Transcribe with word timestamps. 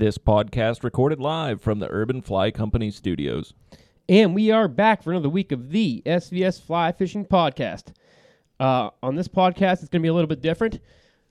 This 0.00 0.16
podcast 0.16 0.82
recorded 0.82 1.20
live 1.20 1.60
from 1.60 1.78
the 1.78 1.90
Urban 1.90 2.22
Fly 2.22 2.50
Company 2.50 2.90
studios. 2.90 3.52
And 4.08 4.34
we 4.34 4.50
are 4.50 4.66
back 4.66 5.02
for 5.02 5.10
another 5.10 5.28
week 5.28 5.52
of 5.52 5.72
the 5.72 6.02
SVS 6.06 6.58
Fly 6.58 6.90
Fishing 6.92 7.26
Podcast. 7.26 7.92
Uh, 8.58 8.88
on 9.02 9.14
this 9.14 9.28
podcast, 9.28 9.82
it's 9.82 9.90
going 9.90 10.00
to 10.00 10.06
be 10.06 10.08
a 10.08 10.14
little 10.14 10.26
bit 10.26 10.40
different. 10.40 10.80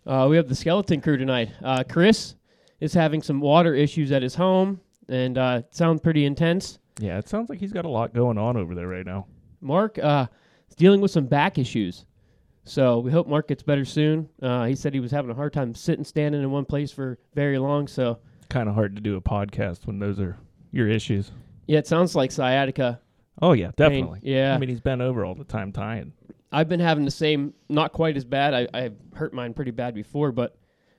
Uh, 0.06 0.28
we 0.30 0.38
have 0.38 0.48
the 0.48 0.54
skeleton 0.54 1.02
crew 1.02 1.18
tonight. 1.18 1.50
Uh, 1.64 1.84
Chris 1.84 2.36
is 2.80 2.94
having 2.94 3.24
some 3.24 3.42
water 3.42 3.74
issues 3.74 4.12
at 4.12 4.22
his 4.22 4.36
home, 4.36 4.80
and 5.08 5.40
uh, 5.40 5.64
it 5.66 5.76
sounds 5.76 6.00
pretty 6.00 6.26
intense. 6.26 6.78
Yeah, 7.00 7.18
it 7.18 7.28
sounds 7.28 7.50
like 7.50 7.58
he's 7.58 7.74
got 7.74 7.86
a 7.86 7.90
lot 7.90 8.14
going 8.14 8.38
on 8.38 8.56
over 8.56 8.76
there 8.76 8.88
right 8.88 9.06
now. 9.06 9.26
Mark 9.62 9.98
uh, 9.98 10.28
is 10.70 10.76
dealing 10.76 11.02
with 11.02 11.10
some 11.10 11.26
back 11.26 11.58
issues. 11.58 12.06
So 12.66 13.00
we 13.00 13.10
hope 13.10 13.28
Mark 13.28 13.48
gets 13.48 13.64
better 13.64 13.84
soon. 13.84 14.30
Uh, 14.40 14.66
he 14.66 14.76
said 14.76 14.94
he 14.94 15.00
was 15.00 15.10
having 15.10 15.32
a 15.32 15.34
hard 15.34 15.54
time 15.54 15.74
sitting, 15.74 16.06
standing 16.06 16.44
in 16.44 16.52
one 16.52 16.66
place 16.66 16.92
for 16.92 17.18
very 17.34 17.58
long. 17.58 17.88
So 17.88 18.20
Kind 18.50 18.68
of 18.68 18.76
hard 18.76 18.96
to 18.96 19.02
do 19.02 19.16
a 19.16 19.22
podcast 19.22 19.86
when 19.86 20.00
those 20.00 20.20
are 20.20 20.38
your 20.72 20.88
issues. 20.88 21.32
yeah, 21.68 21.80
it 21.80 21.88
sounds 21.88 22.16
like 22.16 22.32
sciatica. 22.32 23.00
Oh 23.42 23.54
yeah, 23.54 23.68
pain. 23.68 23.74
definitely. 23.78 24.20
Yeah, 24.24 24.54
I 24.54 24.58
mean, 24.58 24.70
he's 24.70 24.82
been 24.82 25.02
over 25.02 25.24
all 25.24 25.36
the 25.36 25.44
time 25.44 25.72
tying. 25.72 26.14
I've 26.52 26.68
been 26.68 26.80
having 26.80 27.06
the 27.06 27.12
same, 27.12 27.54
not 27.70 27.94
quite 27.94 28.18
as 28.18 28.26
bad. 28.26 28.54
I 28.54 28.68
I 28.74 28.90
hurt 29.14 29.34
mine 29.34 29.54
pretty 29.54 29.72
bad 29.72 29.94
before, 29.94 30.32
but 30.32 30.58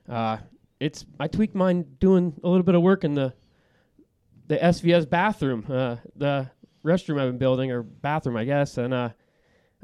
uh, 0.09 0.37
it's 0.79 1.05
I 1.19 1.27
tweaked 1.27 1.55
mine 1.55 1.85
doing 1.99 2.33
a 2.43 2.47
little 2.49 2.63
bit 2.63 2.75
of 2.75 2.81
work 2.81 3.03
in 3.03 3.13
the 3.15 3.33
the 4.47 4.57
SVS 4.57 5.09
bathroom, 5.09 5.65
uh, 5.69 5.97
the 6.15 6.49
restroom 6.83 7.19
I've 7.21 7.29
been 7.29 7.37
building 7.37 7.71
or 7.71 7.83
bathroom, 7.83 8.37
I 8.37 8.45
guess, 8.45 8.77
and 8.77 8.93
uh, 8.93 9.09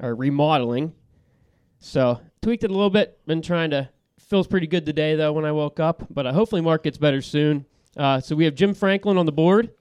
or 0.01 0.15
remodeling. 0.15 0.93
So 1.79 2.19
tweaked 2.41 2.63
it 2.63 2.71
a 2.71 2.73
little 2.73 2.89
bit. 2.89 3.19
Been 3.27 3.41
trying 3.41 3.69
to 3.71 3.89
feels 4.27 4.45
pretty 4.47 4.67
good 4.67 4.85
today 4.85 5.15
though 5.15 5.33
when 5.33 5.45
I 5.45 5.51
woke 5.51 5.79
up, 5.79 6.05
but 6.09 6.27
uh, 6.27 6.33
hopefully 6.33 6.61
Mark 6.61 6.83
gets 6.83 6.97
better 6.97 7.21
soon. 7.21 7.65
Uh, 7.95 8.19
so 8.19 8.35
we 8.35 8.45
have 8.45 8.53
Jim 8.53 8.73
Franklin 8.73 9.17
on 9.17 9.25
the 9.25 9.31
board, 9.31 9.71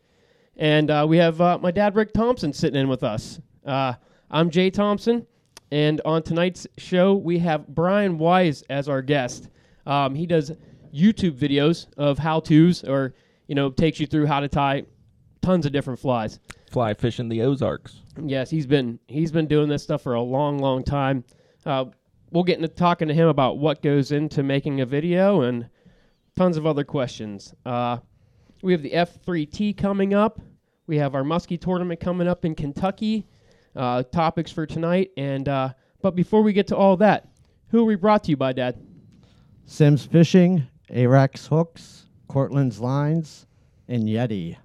and 0.56 0.90
uh, 0.90 1.04
we 1.06 1.18
have 1.18 1.40
uh, 1.40 1.58
my 1.58 1.70
dad 1.70 1.94
Rick 1.94 2.12
Thompson 2.12 2.52
sitting 2.52 2.80
in 2.80 2.88
with 2.88 3.02
us. 3.02 3.40
Uh, 3.64 3.94
I'm 4.30 4.48
Jay 4.50 4.70
Thompson, 4.70 5.26
and 5.70 6.00
on 6.04 6.22
tonight's 6.22 6.66
show 6.78 7.14
we 7.14 7.38
have 7.40 7.66
Brian 7.68 8.18
Wise 8.18 8.62
as 8.70 8.88
our 8.88 9.02
guest. 9.02 9.48
Um, 9.84 10.14
he 10.14 10.26
does 10.26 10.52
YouTube 10.94 11.36
videos 11.38 11.86
of 11.96 12.18
how 12.18 12.40
tos, 12.40 12.84
or 12.84 13.14
you 13.48 13.54
know, 13.54 13.70
takes 13.70 14.00
you 14.00 14.06
through 14.06 14.26
how 14.26 14.40
to 14.40 14.48
tie 14.48 14.84
tons 15.42 15.66
of 15.66 15.72
different 15.72 15.98
flies. 15.98 16.38
Fly 16.70 16.94
fishing 16.94 17.28
the 17.28 17.42
Ozarks. 17.42 18.02
Yes, 18.22 18.48
he's 18.50 18.66
been 18.66 18.98
he's 19.08 19.32
been 19.32 19.46
doing 19.46 19.68
this 19.68 19.82
stuff 19.82 20.02
for 20.02 20.14
a 20.14 20.22
long, 20.22 20.58
long 20.58 20.82
time. 20.84 21.24
We'll 22.30 22.44
get 22.44 22.56
into 22.56 22.68
talking 22.68 23.08
to 23.08 23.14
him 23.14 23.28
about 23.28 23.58
what 23.58 23.82
goes 23.82 24.12
into 24.12 24.42
making 24.42 24.80
a 24.80 24.86
video 24.86 25.42
and 25.42 25.68
tons 26.36 26.56
of 26.56 26.66
other 26.66 26.84
questions. 26.84 27.54
Uh, 27.64 27.98
we 28.62 28.72
have 28.72 28.82
the 28.82 28.90
F3T 28.90 29.76
coming 29.76 30.14
up. 30.14 30.40
We 30.86 30.98
have 30.98 31.14
our 31.14 31.22
Muskie 31.22 31.60
tournament 31.60 32.00
coming 32.00 32.28
up 32.28 32.44
in 32.44 32.54
Kentucky. 32.54 33.26
Uh, 33.74 34.02
topics 34.04 34.50
for 34.50 34.64
tonight, 34.64 35.10
and 35.18 35.50
uh, 35.50 35.68
but 36.00 36.16
before 36.16 36.40
we 36.40 36.54
get 36.54 36.66
to 36.68 36.74
all 36.76 36.96
that, 36.96 37.28
who 37.68 37.82
are 37.82 37.84
we 37.84 37.94
brought 37.94 38.24
to 38.24 38.30
you 38.30 38.36
by, 38.36 38.54
Dad? 38.54 38.80
Sims 39.66 40.06
Fishing, 40.06 40.66
Ahrex 40.90 41.46
Hooks, 41.48 42.06
Cortland's 42.26 42.80
Lines, 42.80 43.46
and 43.86 44.04
Yeti. 44.04 44.56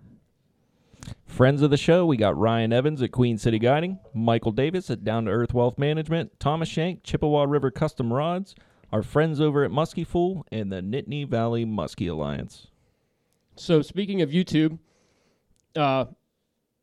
Friends 1.25 1.61
of 1.61 1.71
the 1.71 1.77
show, 1.77 2.05
we 2.05 2.17
got 2.17 2.37
Ryan 2.37 2.73
Evans 2.73 3.01
at 3.01 3.11
Queen 3.11 3.37
City 3.37 3.57
Guiding, 3.57 3.99
Michael 4.13 4.51
Davis 4.51 4.89
at 4.89 5.03
Down 5.03 5.25
to 5.25 5.31
Earth 5.31 5.53
Wealth 5.53 5.77
Management, 5.77 6.39
Thomas 6.39 6.69
Shank, 6.69 7.03
Chippewa 7.03 7.43
River 7.43 7.71
Custom 7.71 8.11
Rods, 8.11 8.53
our 8.91 9.01
friends 9.01 9.39
over 9.39 9.63
at 9.63 9.71
Muskie 9.71 10.05
Fool, 10.05 10.45
and 10.51 10.71
the 10.71 10.81
Nittany 10.81 11.27
Valley 11.27 11.65
Muskie 11.65 12.11
Alliance. 12.11 12.67
So 13.55 13.81
speaking 13.81 14.21
of 14.21 14.29
YouTube, 14.29 14.77
uh, 15.75 16.05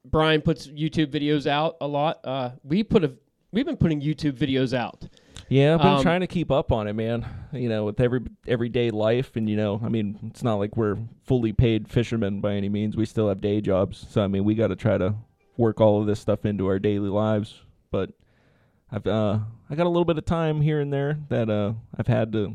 Brian 0.05 0.41
puts 0.41 0.66
YouTube 0.66 1.08
videos 1.08 1.47
out 1.47 1.77
a 1.80 1.86
lot. 1.86 2.20
Uh, 2.25 2.50
we 2.64 2.82
put 2.82 3.05
a 3.05 3.12
we've 3.53 3.66
been 3.66 3.77
putting 3.77 4.00
YouTube 4.00 4.32
videos 4.32 4.72
out. 4.72 5.06
Yeah, 5.48 5.75
I've 5.75 5.81
been 5.81 5.88
Um, 5.88 6.03
trying 6.03 6.20
to 6.20 6.26
keep 6.26 6.50
up 6.50 6.72
on 6.72 6.88
it, 6.88 6.92
man. 6.92 7.25
You 7.53 7.69
know, 7.70 7.86
with 7.86 8.00
every 8.00 8.20
everyday 8.47 8.91
life, 8.91 9.34
and 9.36 9.48
you 9.48 9.56
know, 9.56 9.81
I 9.82 9.88
mean, 9.88 10.19
it's 10.25 10.42
not 10.42 10.56
like 10.56 10.76
we're 10.76 10.98
fully 11.25 11.53
paid 11.53 11.88
fishermen 11.88 12.41
by 12.41 12.54
any 12.54 12.69
means. 12.69 12.97
We 12.97 13.06
still 13.06 13.28
have 13.28 13.41
day 13.41 13.60
jobs, 13.60 14.06
so 14.10 14.22
I 14.22 14.26
mean, 14.26 14.44
we 14.44 14.54
got 14.54 14.69
to 14.69 14.76
try 14.76 14.98
to 14.98 15.14
work 15.56 15.81
all 15.81 16.00
of 16.00 16.06
this 16.06 16.20
stuff 16.20 16.44
into 16.44 16.66
our 16.66 16.78
daily 16.78 17.08
lives. 17.08 17.62
But 17.91 18.10
I've 18.92 19.06
uh, 19.06 19.38
I 19.70 19.75
got 19.75 19.87
a 19.87 19.88
little 19.88 20.04
bit 20.04 20.19
of 20.19 20.26
time 20.26 20.60
here 20.60 20.81
and 20.81 20.92
there 20.92 21.19
that 21.31 21.48
uh, 21.48 21.72
I've 21.97 22.06
had 22.06 22.32
to 22.32 22.54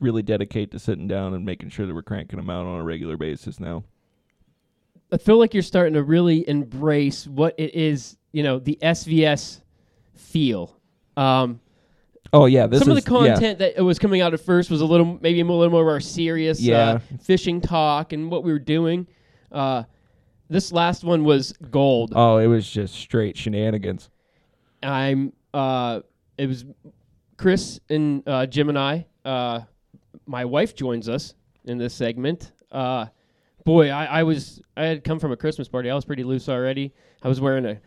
really 0.00 0.22
dedicate 0.22 0.72
to 0.72 0.80
sitting 0.80 1.06
down 1.06 1.34
and 1.34 1.44
making 1.44 1.68
sure 1.68 1.86
that 1.86 1.94
we're 1.94 2.02
cranking 2.02 2.38
them 2.38 2.50
out 2.50 2.66
on 2.66 2.80
a 2.80 2.84
regular 2.84 3.16
basis 3.16 3.60
now. 3.60 3.84
I 5.12 5.18
feel 5.18 5.38
like 5.38 5.54
you're 5.54 5.62
starting 5.62 5.94
to 5.94 6.02
really 6.02 6.48
embrace 6.48 7.26
what 7.26 7.54
it 7.58 7.74
is, 7.74 8.16
you 8.32 8.42
know, 8.42 8.58
the 8.58 8.78
SVS 8.82 9.60
feel. 10.14 10.74
Um, 11.16 11.60
Oh 12.34 12.46
yeah, 12.46 12.66
this 12.66 12.80
some 12.80 12.88
of 12.88 12.94
the 12.96 13.02
content 13.02 13.58
that 13.58 13.76
was 13.84 13.98
coming 13.98 14.20
out 14.22 14.32
at 14.32 14.40
first 14.40 14.70
was 14.70 14.80
a 14.80 14.86
little, 14.86 15.18
maybe 15.20 15.40
a 15.40 15.44
little 15.44 15.68
more 15.70 15.82
of 15.82 15.88
our 15.88 16.00
serious 16.00 16.60
Yeah. 16.60 16.78
uh, 16.94 16.98
fishing 17.22 17.60
talk 17.60 18.12
and 18.12 18.30
what 18.30 18.42
we 18.42 18.52
were 18.52 18.58
doing. 18.58 19.06
Uh, 19.50 19.82
this 20.48 20.72
last 20.72 21.04
one 21.04 21.24
was 21.24 21.52
gold. 21.70 22.12
Oh, 22.16 22.38
it 22.38 22.46
was 22.46 22.68
just 22.70 22.94
straight 22.94 23.36
shenanigans. 23.36 24.08
I'm 24.82 25.32
uh 25.54 26.00
it 26.38 26.46
was 26.46 26.64
Chris 27.36 27.80
and 27.90 28.26
uh, 28.26 28.46
Jim 28.46 28.68
and 28.68 28.78
I. 28.78 29.06
Uh, 29.24 29.60
my 30.26 30.44
wife 30.44 30.74
joins 30.74 31.08
us 31.08 31.34
in 31.64 31.76
this 31.78 31.92
segment. 31.94 32.52
Uh, 32.70 33.06
boy, 33.64 33.90
I, 33.90 34.04
I 34.06 34.22
was 34.22 34.60
I 34.76 34.84
had 34.86 35.04
come 35.04 35.18
from 35.18 35.32
a 35.32 35.36
Christmas 35.36 35.68
party. 35.68 35.90
I 35.90 35.94
was 35.94 36.04
pretty 36.04 36.24
loose 36.24 36.48
already. 36.48 36.94
I 37.22 37.28
was 37.28 37.40
wearing 37.40 37.66
a 37.66 37.80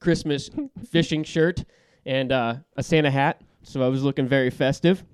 Christmas 0.00 0.50
fishing 0.90 1.24
shirt 1.24 1.64
and 2.06 2.30
uh, 2.32 2.54
a 2.76 2.82
Santa 2.82 3.10
hat, 3.10 3.40
so 3.62 3.82
I 3.82 3.88
was 3.88 4.02
looking 4.02 4.26
very 4.26 4.50
festive 4.50 5.04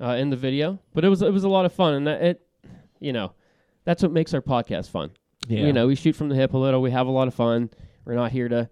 uh, 0.00 0.16
in 0.18 0.30
the 0.30 0.36
video. 0.36 0.78
But 0.94 1.04
it 1.04 1.08
was 1.08 1.22
it 1.22 1.32
was 1.32 1.44
a 1.44 1.48
lot 1.48 1.64
of 1.66 1.72
fun, 1.72 1.94
and 1.94 2.06
that, 2.06 2.22
it 2.22 2.46
you 3.00 3.12
know 3.12 3.32
that's 3.84 4.02
what 4.02 4.12
makes 4.12 4.34
our 4.34 4.42
podcast 4.42 4.90
fun. 4.90 5.10
Yeah. 5.48 5.66
You 5.66 5.72
know, 5.72 5.86
we 5.86 5.94
shoot 5.94 6.16
from 6.16 6.28
the 6.28 6.34
hip 6.34 6.54
a 6.54 6.58
little. 6.58 6.82
We 6.82 6.90
have 6.90 7.06
a 7.06 7.10
lot 7.10 7.28
of 7.28 7.34
fun. 7.34 7.70
We're 8.04 8.14
not 8.14 8.32
here 8.32 8.48
to. 8.48 8.68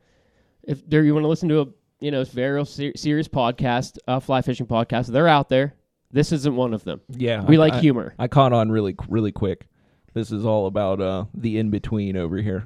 If 0.62 0.88
there 0.88 1.04
you 1.04 1.14
want 1.14 1.24
to 1.24 1.28
listen 1.28 1.48
to 1.50 1.60
a 1.60 1.66
you 2.00 2.10
know 2.10 2.24
very 2.24 2.64
ser- 2.66 2.92
serious 2.96 3.28
podcast, 3.28 3.98
uh, 4.08 4.18
fly 4.20 4.42
fishing 4.42 4.66
podcast, 4.66 5.06
they're 5.08 5.28
out 5.28 5.48
there. 5.48 5.74
This 6.10 6.30
isn't 6.32 6.54
one 6.54 6.74
of 6.74 6.84
them. 6.84 7.00
yeah, 7.08 7.44
We 7.44 7.56
I- 7.56 7.60
like 7.60 7.72
I- 7.74 7.80
humor. 7.80 8.14
I 8.18 8.28
caught 8.28 8.52
on 8.52 8.70
really 8.70 8.94
really 9.08 9.32
quick. 9.32 9.66
This 10.14 10.30
is 10.30 10.44
all 10.44 10.66
about 10.66 11.00
uh 11.00 11.24
the 11.34 11.58
in 11.58 11.70
between 11.70 12.16
over 12.16 12.36
here. 12.38 12.64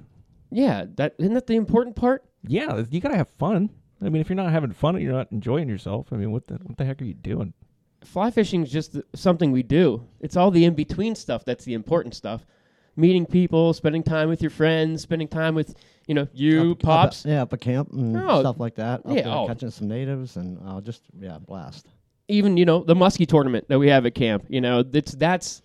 Yeah, 0.51 0.87
that 0.97 1.15
isn't 1.19 1.35
that 1.35 1.47
the 1.47 1.57
important 1.57 1.97
part. 1.97 2.25
Yeah, 2.47 2.85
you 2.91 3.01
gotta 3.01 3.17
have 3.17 3.29
fun. 3.39 3.71
I 4.01 4.09
mean, 4.09 4.21
if 4.21 4.29
you're 4.29 4.37
not 4.37 4.53
having 4.53 4.73
fun, 4.73 4.95
and 4.95 5.03
you're 5.05 5.13
not 5.13 5.33
enjoying 5.33 5.69
yourself. 5.69 6.09
I 6.13 6.17
mean, 6.17 6.31
what 6.31 6.47
the 6.47 6.55
what 6.63 6.77
the 6.77 6.85
heck 6.85 7.01
are 7.03 7.05
you 7.05 7.15
doing? 7.15 7.53
Fly 8.05 8.31
fishing 8.31 8.63
is 8.63 8.71
just 8.71 8.93
th- 8.93 9.05
something 9.15 9.51
we 9.51 9.63
do. 9.65 10.07
It's 10.21 10.37
all 10.37 10.51
the 10.53 10.65
in 10.65 10.75
between 10.75 11.15
stuff 11.17 11.45
that's 11.45 11.65
the 11.65 11.75
important 11.75 12.15
stuff. 12.15 12.47
Meeting 12.97 13.27
people, 13.27 13.73
spending 13.73 14.03
time 14.03 14.29
with 14.29 14.41
your 14.41 14.51
friends, 14.51 15.03
spending 15.03 15.29
time 15.29 15.55
with 15.55 15.75
you 16.07 16.15
know 16.15 16.29
you 16.33 16.73
Up- 16.73 16.79
up 16.79 16.83
pops. 16.83 17.27
at- 17.27 17.31
yeah, 17.33 17.43
up 17.43 17.53
at 17.53 17.61
camp 17.61 17.93
and 17.93 18.17
Oh, 18.17 18.41
stuff 18.41 18.59
like 18.61 18.77
that. 18.77 19.01
Up 19.01 19.07
yeah, 19.09 19.23
there 19.23 19.33
oh. 19.33 19.47
catching 19.47 19.71
some 19.71 19.89
natives 19.89 20.37
and 20.37 20.59
uh, 20.65 20.81
just, 20.81 21.03
yeah, 21.19 21.39
blast. 21.39 21.87
even 22.29 22.57
you 22.57 22.65
know 22.65 22.83
the 22.85 22.95
muskie 22.95 23.27
tournament 23.27 23.67
that 23.69 23.79
we 23.79 23.89
have 23.89 24.05
at 24.07 24.15
camp 24.15 24.45
you 24.49 24.61
know 24.61 24.83
that's 24.83 25.13
that's 25.13 25.63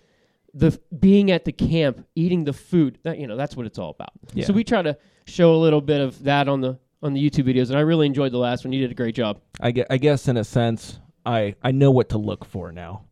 the 0.53 0.67
f- 0.67 0.77
being 0.99 1.29
at 1.31 1.43
the 1.45 1.51
camp 1.51 2.05
eating 2.15 2.43
the 2.45 2.53
food 2.53 2.97
that 3.03 3.17
you 3.19 3.25
know 3.27 3.35
that's 3.35 3.55
what 3.57 3.65
it's 3.65 3.77
all 3.79 3.89
about 3.89 4.11
Yeah. 4.33 4.45
so 4.45 4.53
we 4.53 4.63
try 4.63 4.81
to 4.81 4.95
show 5.25 5.55
a 5.55 5.57
little 5.57 5.81
bit 5.81 5.99
of 6.01 6.23
that 6.23 6.47
on 6.47 6.61
the 6.61 6.77
on 7.03 7.13
the 7.13 7.29
youtube 7.29 7.45
videos 7.45 7.69
and 7.69 7.77
i 7.77 7.81
really 7.81 8.07
enjoyed 8.07 8.31
the 8.31 8.37
last 8.37 8.63
one 8.65 8.73
you 8.73 8.81
did 8.81 8.89
a 8.91 8.95
great 8.95 9.13
job 9.13 9.39
I 9.59 9.71
guess, 9.71 9.85
I 9.89 9.97
guess 9.97 10.27
in 10.27 10.37
a 10.37 10.43
sense, 10.43 10.99
I 11.25 11.55
I 11.61 11.71
know 11.71 11.91
what 11.91 12.09
to 12.09 12.17
look 12.17 12.43
for 12.45 12.71
now. 12.71 13.03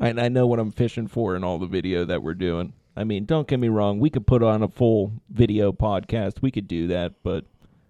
I 0.00 0.08
I 0.08 0.28
know 0.28 0.46
what 0.46 0.58
I'm 0.58 0.72
fishing 0.72 1.06
for 1.06 1.36
in 1.36 1.44
all 1.44 1.58
the 1.58 1.66
video 1.66 2.04
that 2.04 2.22
we're 2.22 2.34
doing. 2.34 2.72
I 2.96 3.04
mean, 3.04 3.24
don't 3.24 3.46
get 3.46 3.60
me 3.60 3.68
wrong. 3.68 4.00
We 4.00 4.10
could 4.10 4.26
put 4.26 4.42
on 4.42 4.62
a 4.62 4.68
full 4.68 5.12
video 5.30 5.70
podcast. 5.70 6.42
We 6.42 6.50
could 6.50 6.66
do 6.66 6.86
that, 6.88 7.14
but 7.22 7.44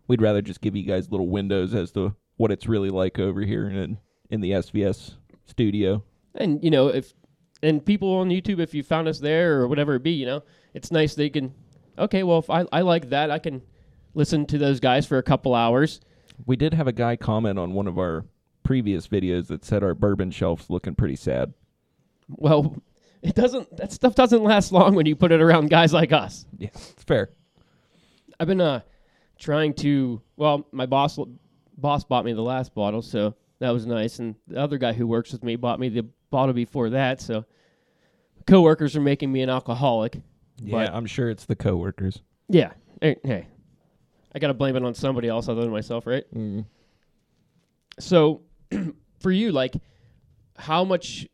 we'd 0.09 0.21
rather 0.21 0.43
just 0.43 0.61
give 0.61 0.77
you 0.77 0.83
guys 0.85 1.11
little 1.11 1.29
windows 1.29 1.75
as 1.75 1.91
to 1.93 2.15
what 2.37 2.51
it's 2.53 2.67
really 2.67 2.91
like 2.91 3.19
over 3.19 3.41
here 3.43 3.69
in 3.69 3.99
in 4.31 4.41
the 4.41 4.51
SVS 4.51 5.15
studio. 5.47 6.03
and 6.35 6.63
you 6.63 6.71
know 6.71 6.89
if 6.89 7.15
and 7.63 7.85
people 7.85 8.13
on 8.15 8.29
youtube 8.29 8.59
if 8.61 8.75
you 8.75 8.83
found 8.83 9.09
us 9.09 9.19
there 9.21 9.59
or 9.61 9.69
whatever 9.69 9.95
it 9.95 10.03
be 10.03 10.11
you 10.11 10.27
know 10.27 10.43
it's 10.75 10.91
nice 10.91 11.15
they 11.15 11.31
can 11.31 11.55
okay 11.99 12.23
well 12.23 12.39
if 12.39 12.51
i, 12.51 12.67
I 12.73 12.83
like 12.83 13.09
that 13.11 13.31
i 13.31 13.39
can 13.39 13.63
listen 14.17 14.45
to 14.47 14.59
those 14.59 14.81
guys 14.81 15.07
for 15.07 15.19
a 15.19 15.23
couple 15.23 15.55
hours 15.55 16.01
We 16.47 16.57
did 16.57 16.75
have 16.75 16.89
a 16.89 16.93
guy 16.93 17.15
comment 17.17 17.59
on 17.59 17.73
one 17.75 17.87
of 17.87 17.99
our 17.99 18.25
previous 18.65 19.07
videos 19.07 19.47
that 19.47 19.65
said 19.65 19.85
our 19.85 19.95
bourbon 19.95 20.31
shelf's 20.33 20.69
looking 20.69 20.95
pretty 20.97 21.17
sad. 21.17 21.53
well 22.29 22.77
it 23.23 23.35
doesn't 23.35 23.77
that 23.77 23.93
stuff 23.93 24.15
doesn't 24.15 24.43
last 24.43 24.73
long 24.73 24.95
when 24.95 25.07
you 25.07 25.15
put 25.15 25.31
it 25.33 25.41
around 25.41 25.71
guys 25.71 25.93
like 25.93 26.13
us 26.13 26.47
Yeah, 26.59 26.69
it's 26.75 27.05
fair. 27.05 27.31
I've 28.41 28.49
been 28.49 28.61
uh 28.61 28.81
trying 29.39 29.75
to. 29.75 30.21
Well, 30.37 30.67
my 30.73 30.87
boss 30.87 31.19
boss 31.77 32.05
bought 32.05 32.25
me 32.25 32.33
the 32.33 32.43
last 32.43 32.75
bottle, 32.75 33.03
so 33.03 33.35
that 33.61 33.71
was 33.71 33.87
nice. 33.87 34.19
And 34.19 34.35
the 34.49 34.59
other 34.61 34.79
guy 34.79 34.93
who 34.93 35.07
works 35.07 35.33
with 35.33 35.43
me 35.43 35.57
bought 35.57 35.81
me 35.81 35.89
the 35.89 36.07
bottle 36.31 36.53
before 36.55 36.91
that. 36.91 37.21
So 37.21 37.45
coworkers 38.47 38.97
are 38.97 39.01
making 39.01 39.33
me 39.33 39.43
an 39.43 39.51
alcoholic. 39.51 40.21
Yeah, 40.63 40.91
I'm 40.93 41.07
sure 41.07 41.31
it's 41.31 41.45
the 41.47 41.57
coworkers. 41.57 42.21
Yeah. 42.49 42.73
Hey, 43.01 43.17
hey. 43.25 43.47
I 44.37 44.39
got 44.39 44.49
to 44.49 44.55
blame 44.55 44.77
it 44.77 44.85
on 44.85 44.93
somebody 44.93 45.29
else 45.29 45.49
other 45.49 45.63
than 45.63 45.71
myself, 45.71 46.07
right? 46.07 46.25
Mm. 46.35 46.67
So, 47.99 48.43
for 49.21 49.33
you, 49.33 49.51
like, 49.51 49.75
how 50.59 50.85
much 50.85 51.27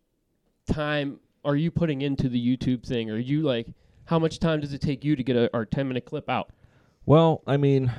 time 0.72 1.18
are 1.44 1.56
you 1.56 1.72
putting 1.72 2.02
into 2.02 2.28
the 2.28 2.38
YouTube 2.38 2.86
thing? 2.86 3.10
Are 3.10 3.18
you 3.18 3.42
like, 3.42 3.66
how 4.04 4.20
much 4.20 4.38
time 4.38 4.60
does 4.60 4.72
it 4.72 4.80
take 4.80 5.04
you 5.04 5.16
to 5.16 5.24
get 5.24 5.34
a, 5.34 5.50
our 5.52 5.66
10 5.66 5.88
minute 5.88 6.04
clip 6.04 6.30
out? 6.30 6.50
Well, 7.04 7.42
I 7.44 7.56
mean, 7.56 7.90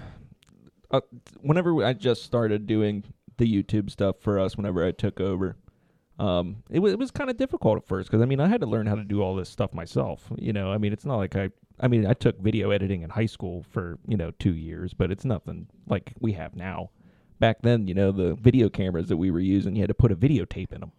uh, 0.90 1.02
whenever 1.42 1.84
I 1.84 1.92
just 1.92 2.24
started 2.24 2.66
doing 2.66 3.04
the 3.36 3.46
YouTube 3.46 3.92
stuff 3.92 4.22
for 4.22 4.40
us, 4.40 4.56
whenever 4.56 4.86
I 4.86 4.94
took 4.94 5.20
over, 5.20 5.58
um, 6.20 6.58
it 6.70 6.80
was 6.80 6.94
it 6.94 7.00
was 7.00 7.12
kind 7.12 7.30
of 7.30 7.38
difficult 7.38 7.78
at 7.78 7.88
first 7.88 8.10
because 8.10 8.22
I 8.22 8.26
mean 8.26 8.40
I 8.40 8.48
had 8.48 8.62
to 8.62 8.68
learn 8.68 8.86
how 8.86 8.96
to 8.96 9.04
do 9.04 9.22
all 9.22 9.36
this 9.36 9.50
stuff 9.50 9.74
myself. 9.74 10.32
You 10.38 10.54
know, 10.54 10.72
I 10.72 10.78
mean 10.78 10.94
it's 10.94 11.06
not 11.06 11.18
like 11.18 11.36
I 11.36 11.50
I 11.80 11.88
mean 11.88 12.06
I 12.06 12.14
took 12.14 12.40
video 12.40 12.70
editing 12.70 13.02
in 13.02 13.10
high 13.10 13.26
school 13.26 13.66
for 13.72 13.98
you 14.08 14.18
know 14.18 14.32
two 14.38 14.54
years, 14.54 14.94
but 14.94 15.12
it's 15.12 15.26
nothing 15.26 15.68
like 15.88 16.14
we 16.20 16.34
have 16.34 16.56
now. 16.56 16.92
Back 17.40 17.62
then, 17.62 17.88
you 17.88 17.94
know, 17.94 18.12
the 18.12 18.36
video 18.36 18.70
cameras 18.70 19.10
that 19.10 19.18
we 19.18 19.32
were 19.32 19.40
using, 19.40 19.76
you 19.76 19.82
had 19.82 19.90
to 19.90 19.96
put 19.96 20.12
a 20.12 20.16
videotape 20.16 20.72
in 20.72 20.82
them. 20.82 20.92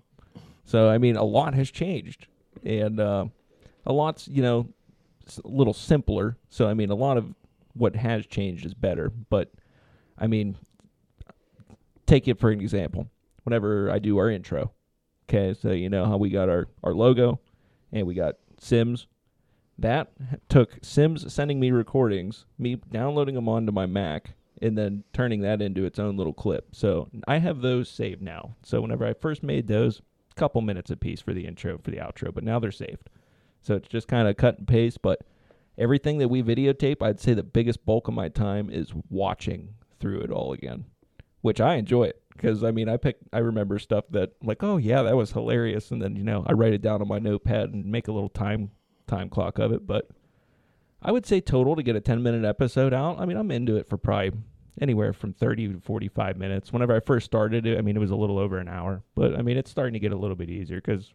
So 0.64 0.88
I 0.88 0.98
mean, 0.98 1.16
a 1.16 1.24
lot 1.24 1.54
has 1.54 1.70
changed, 1.70 2.26
and 2.64 2.98
uh, 2.98 3.26
a 3.86 3.92
lot's 3.92 4.26
you 4.26 4.42
know 4.42 4.68
a 5.44 5.48
little 5.48 5.74
simpler. 5.74 6.36
So 6.48 6.68
I 6.68 6.74
mean, 6.74 6.90
a 6.90 6.96
lot 6.96 7.18
of 7.18 7.34
what 7.74 7.94
has 7.94 8.26
changed 8.26 8.66
is 8.66 8.74
better. 8.74 9.10
But 9.30 9.52
I 10.18 10.26
mean, 10.26 10.56
take 12.06 12.26
it 12.26 12.40
for 12.40 12.50
an 12.50 12.60
example. 12.60 13.08
Whenever 13.44 13.90
I 13.90 13.98
do 13.98 14.18
our 14.18 14.30
intro, 14.30 14.72
okay, 15.28 15.54
so 15.58 15.70
you 15.70 15.88
know 15.88 16.04
how 16.06 16.16
we 16.16 16.30
got 16.30 16.48
our 16.48 16.68
our 16.82 16.94
logo, 16.94 17.40
and 17.92 18.06
we 18.06 18.14
got 18.14 18.36
Sims. 18.58 19.06
That 19.78 20.12
took 20.48 20.78
Sims 20.82 21.32
sending 21.32 21.58
me 21.58 21.70
recordings, 21.70 22.44
me 22.58 22.76
downloading 22.76 23.34
them 23.34 23.48
onto 23.48 23.72
my 23.72 23.86
Mac, 23.86 24.34
and 24.62 24.78
then 24.78 25.04
turning 25.12 25.40
that 25.42 25.60
into 25.60 25.84
its 25.84 25.98
own 25.98 26.16
little 26.16 26.32
clip. 26.32 26.68
So 26.72 27.08
I 27.26 27.38
have 27.38 27.60
those 27.60 27.88
saved 27.88 28.22
now. 28.22 28.54
So 28.62 28.80
whenever 28.80 29.04
I 29.04 29.14
first 29.14 29.42
made 29.42 29.66
those, 29.66 30.00
a 30.30 30.34
couple 30.34 30.60
minutes 30.60 30.90
a 30.90 30.96
piece 30.96 31.20
for 31.20 31.32
the 31.32 31.46
intro, 31.46 31.78
for 31.78 31.90
the 31.90 31.98
outro, 31.98 32.32
but 32.32 32.44
now 32.44 32.58
they're 32.58 32.70
saved. 32.70 33.10
So 33.62 33.74
it's 33.74 33.88
just 33.88 34.08
kind 34.08 34.28
of 34.28 34.36
cut 34.36 34.58
and 34.58 34.68
paste. 34.68 35.02
But 35.02 35.22
everything 35.76 36.18
that 36.18 36.28
we 36.28 36.42
videotape, 36.42 37.02
I'd 37.02 37.20
say 37.20 37.34
the 37.34 37.42
biggest 37.42 37.84
bulk 37.84 38.08
of 38.08 38.14
my 38.14 38.28
time 38.28 38.70
is 38.70 38.92
watching 39.10 39.74
through 39.98 40.20
it 40.20 40.30
all 40.30 40.52
again, 40.52 40.84
which 41.40 41.60
I 41.60 41.74
enjoy 41.74 42.04
it 42.04 42.22
because 42.36 42.64
I 42.64 42.70
mean 42.70 42.88
I 42.88 42.96
pick 42.96 43.16
I 43.32 43.38
remember 43.38 43.78
stuff 43.78 44.04
that 44.10 44.32
like 44.42 44.62
oh 44.62 44.76
yeah 44.76 45.02
that 45.02 45.16
was 45.16 45.32
hilarious, 45.32 45.90
and 45.90 46.00
then 46.02 46.16
you 46.16 46.24
know 46.24 46.44
I 46.46 46.52
write 46.52 46.72
it 46.72 46.82
down 46.82 47.00
on 47.00 47.08
my 47.08 47.18
notepad 47.18 47.70
and 47.70 47.86
make 47.86 48.08
a 48.08 48.12
little 48.12 48.28
time 48.28 48.70
time 49.06 49.28
clock 49.28 49.58
of 49.58 49.72
it. 49.72 49.86
But 49.86 50.08
I 51.02 51.12
would 51.12 51.26
say 51.26 51.40
total 51.40 51.76
to 51.76 51.82
get 51.82 51.96
a 51.96 52.00
ten 52.00 52.22
minute 52.22 52.44
episode 52.44 52.92
out. 52.92 53.20
I 53.20 53.26
mean 53.26 53.36
I'm 53.36 53.50
into 53.50 53.76
it 53.76 53.88
for 53.88 53.96
probably 53.96 54.32
anywhere 54.80 55.12
from 55.12 55.32
30 55.32 55.74
to 55.74 55.80
45 55.80 56.36
minutes. 56.36 56.72
Whenever 56.72 56.94
I 56.94 57.00
first 57.00 57.26
started 57.26 57.66
it, 57.66 57.78
I 57.78 57.80
mean, 57.80 57.96
it 57.96 58.00
was 58.00 58.10
a 58.10 58.16
little 58.16 58.38
over 58.38 58.58
an 58.58 58.68
hour, 58.68 59.02
but 59.14 59.34
I 59.36 59.42
mean, 59.42 59.56
it's 59.56 59.70
starting 59.70 59.94
to 59.94 60.00
get 60.00 60.12
a 60.12 60.16
little 60.16 60.36
bit 60.36 60.50
easier 60.50 60.78
because, 60.78 61.12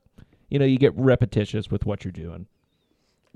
you 0.50 0.60
know, 0.60 0.65
you 0.65 0.77
get 0.77 0.95
repetitious 0.95 1.69
with 1.69 1.86
what 1.86 2.04
you're 2.04 2.12
doing. 2.12 2.48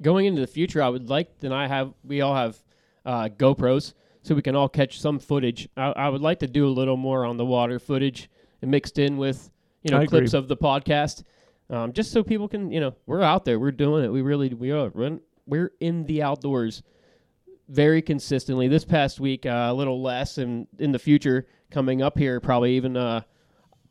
Going 0.01 0.25
into 0.25 0.41
the 0.41 0.47
future, 0.47 0.81
I 0.81 0.89
would 0.89 1.09
like, 1.09 1.39
then 1.39 1.51
I 1.51 1.67
have, 1.67 1.93
we 2.03 2.21
all 2.21 2.35
have 2.35 2.57
uh, 3.05 3.29
GoPros, 3.29 3.93
so 4.23 4.33
we 4.33 4.41
can 4.41 4.55
all 4.55 4.69
catch 4.69 4.99
some 4.99 5.19
footage. 5.19 5.69
I, 5.77 5.91
I 5.91 6.09
would 6.09 6.21
like 6.21 6.39
to 6.39 6.47
do 6.47 6.65
a 6.65 6.69
little 6.71 6.97
more 6.97 7.25
on 7.25 7.37
the 7.37 7.45
water 7.45 7.77
footage 7.77 8.29
and 8.61 8.71
mixed 8.71 8.97
in 8.97 9.17
with, 9.17 9.51
you 9.83 9.91
know, 9.91 9.97
I 9.97 10.03
agree. 10.03 10.19
clips 10.19 10.33
of 10.33 10.47
the 10.47 10.57
podcast, 10.57 11.23
um, 11.69 11.93
just 11.93 12.11
so 12.11 12.23
people 12.23 12.47
can, 12.47 12.71
you 12.71 12.79
know, 12.79 12.95
we're 13.05 13.21
out 13.21 13.45
there, 13.45 13.59
we're 13.59 13.71
doing 13.71 14.03
it. 14.03 14.07
We 14.07 14.21
really, 14.21 14.53
we 14.53 14.71
are, 14.71 14.89
we're 14.89 15.07
in, 15.07 15.21
we're 15.45 15.71
in 15.79 16.05
the 16.05 16.23
outdoors 16.23 16.83
very 17.67 18.01
consistently. 18.01 18.67
This 18.67 18.85
past 18.85 19.19
week, 19.19 19.45
uh, 19.45 19.67
a 19.69 19.73
little 19.73 20.01
less, 20.01 20.37
and 20.37 20.67
in 20.79 20.91
the 20.91 20.99
future, 20.99 21.47
coming 21.69 22.01
up 22.01 22.17
here, 22.17 22.39
probably 22.39 22.75
even 22.75 22.95
uh, 22.95 23.21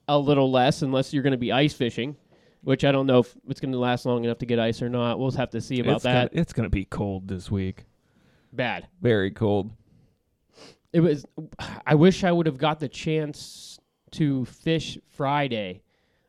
a 0.08 0.18
little 0.18 0.50
less, 0.50 0.82
unless 0.82 1.12
you're 1.12 1.22
going 1.22 1.32
to 1.32 1.38
be 1.38 1.52
ice 1.52 1.74
fishing, 1.74 2.16
which 2.62 2.84
I 2.84 2.92
don't 2.92 3.06
know 3.06 3.18
if 3.18 3.34
it's 3.48 3.60
going 3.60 3.72
to 3.72 3.78
last 3.78 4.06
long 4.06 4.24
enough 4.24 4.38
to 4.38 4.46
get 4.46 4.58
ice 4.58 4.80
or 4.80 4.88
not. 4.88 5.18
We'll 5.18 5.30
have 5.32 5.50
to 5.50 5.60
see 5.60 5.80
about 5.80 5.96
it's 5.96 6.04
that. 6.04 6.30
Gonna, 6.30 6.40
it's 6.40 6.52
going 6.52 6.64
to 6.64 6.70
be 6.70 6.84
cold 6.84 7.28
this 7.28 7.50
week. 7.50 7.84
Bad. 8.52 8.88
Very 9.00 9.30
cold. 9.30 9.72
It 10.92 11.00
was. 11.00 11.24
I 11.86 11.94
wish 11.94 12.24
I 12.24 12.32
would 12.32 12.46
have 12.46 12.58
got 12.58 12.80
the 12.80 12.88
chance 12.88 13.78
to 14.12 14.44
fish 14.44 14.98
Friday. 15.08 15.82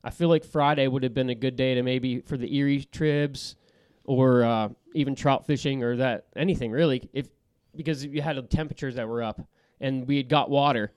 I 0.03 0.09
feel 0.09 0.29
like 0.29 0.43
Friday 0.43 0.87
would 0.87 1.03
have 1.03 1.13
been 1.13 1.29
a 1.29 1.35
good 1.35 1.55
day 1.55 1.75
to 1.75 1.83
maybe 1.83 2.19
for 2.21 2.37
the 2.37 2.53
Erie 2.55 2.87
tribs, 2.91 3.55
or 4.05 4.43
uh, 4.43 4.69
even 4.93 5.15
trout 5.15 5.45
fishing 5.45 5.83
or 5.83 5.97
that 5.97 6.25
anything 6.35 6.71
really. 6.71 7.09
If 7.13 7.27
because 7.75 8.05
you 8.05 8.21
had 8.21 8.49
temperatures 8.49 8.95
that 8.95 9.07
were 9.07 9.23
up 9.23 9.41
and 9.81 10.07
we 10.07 10.17
had 10.17 10.29
got 10.29 10.49
water. 10.49 10.91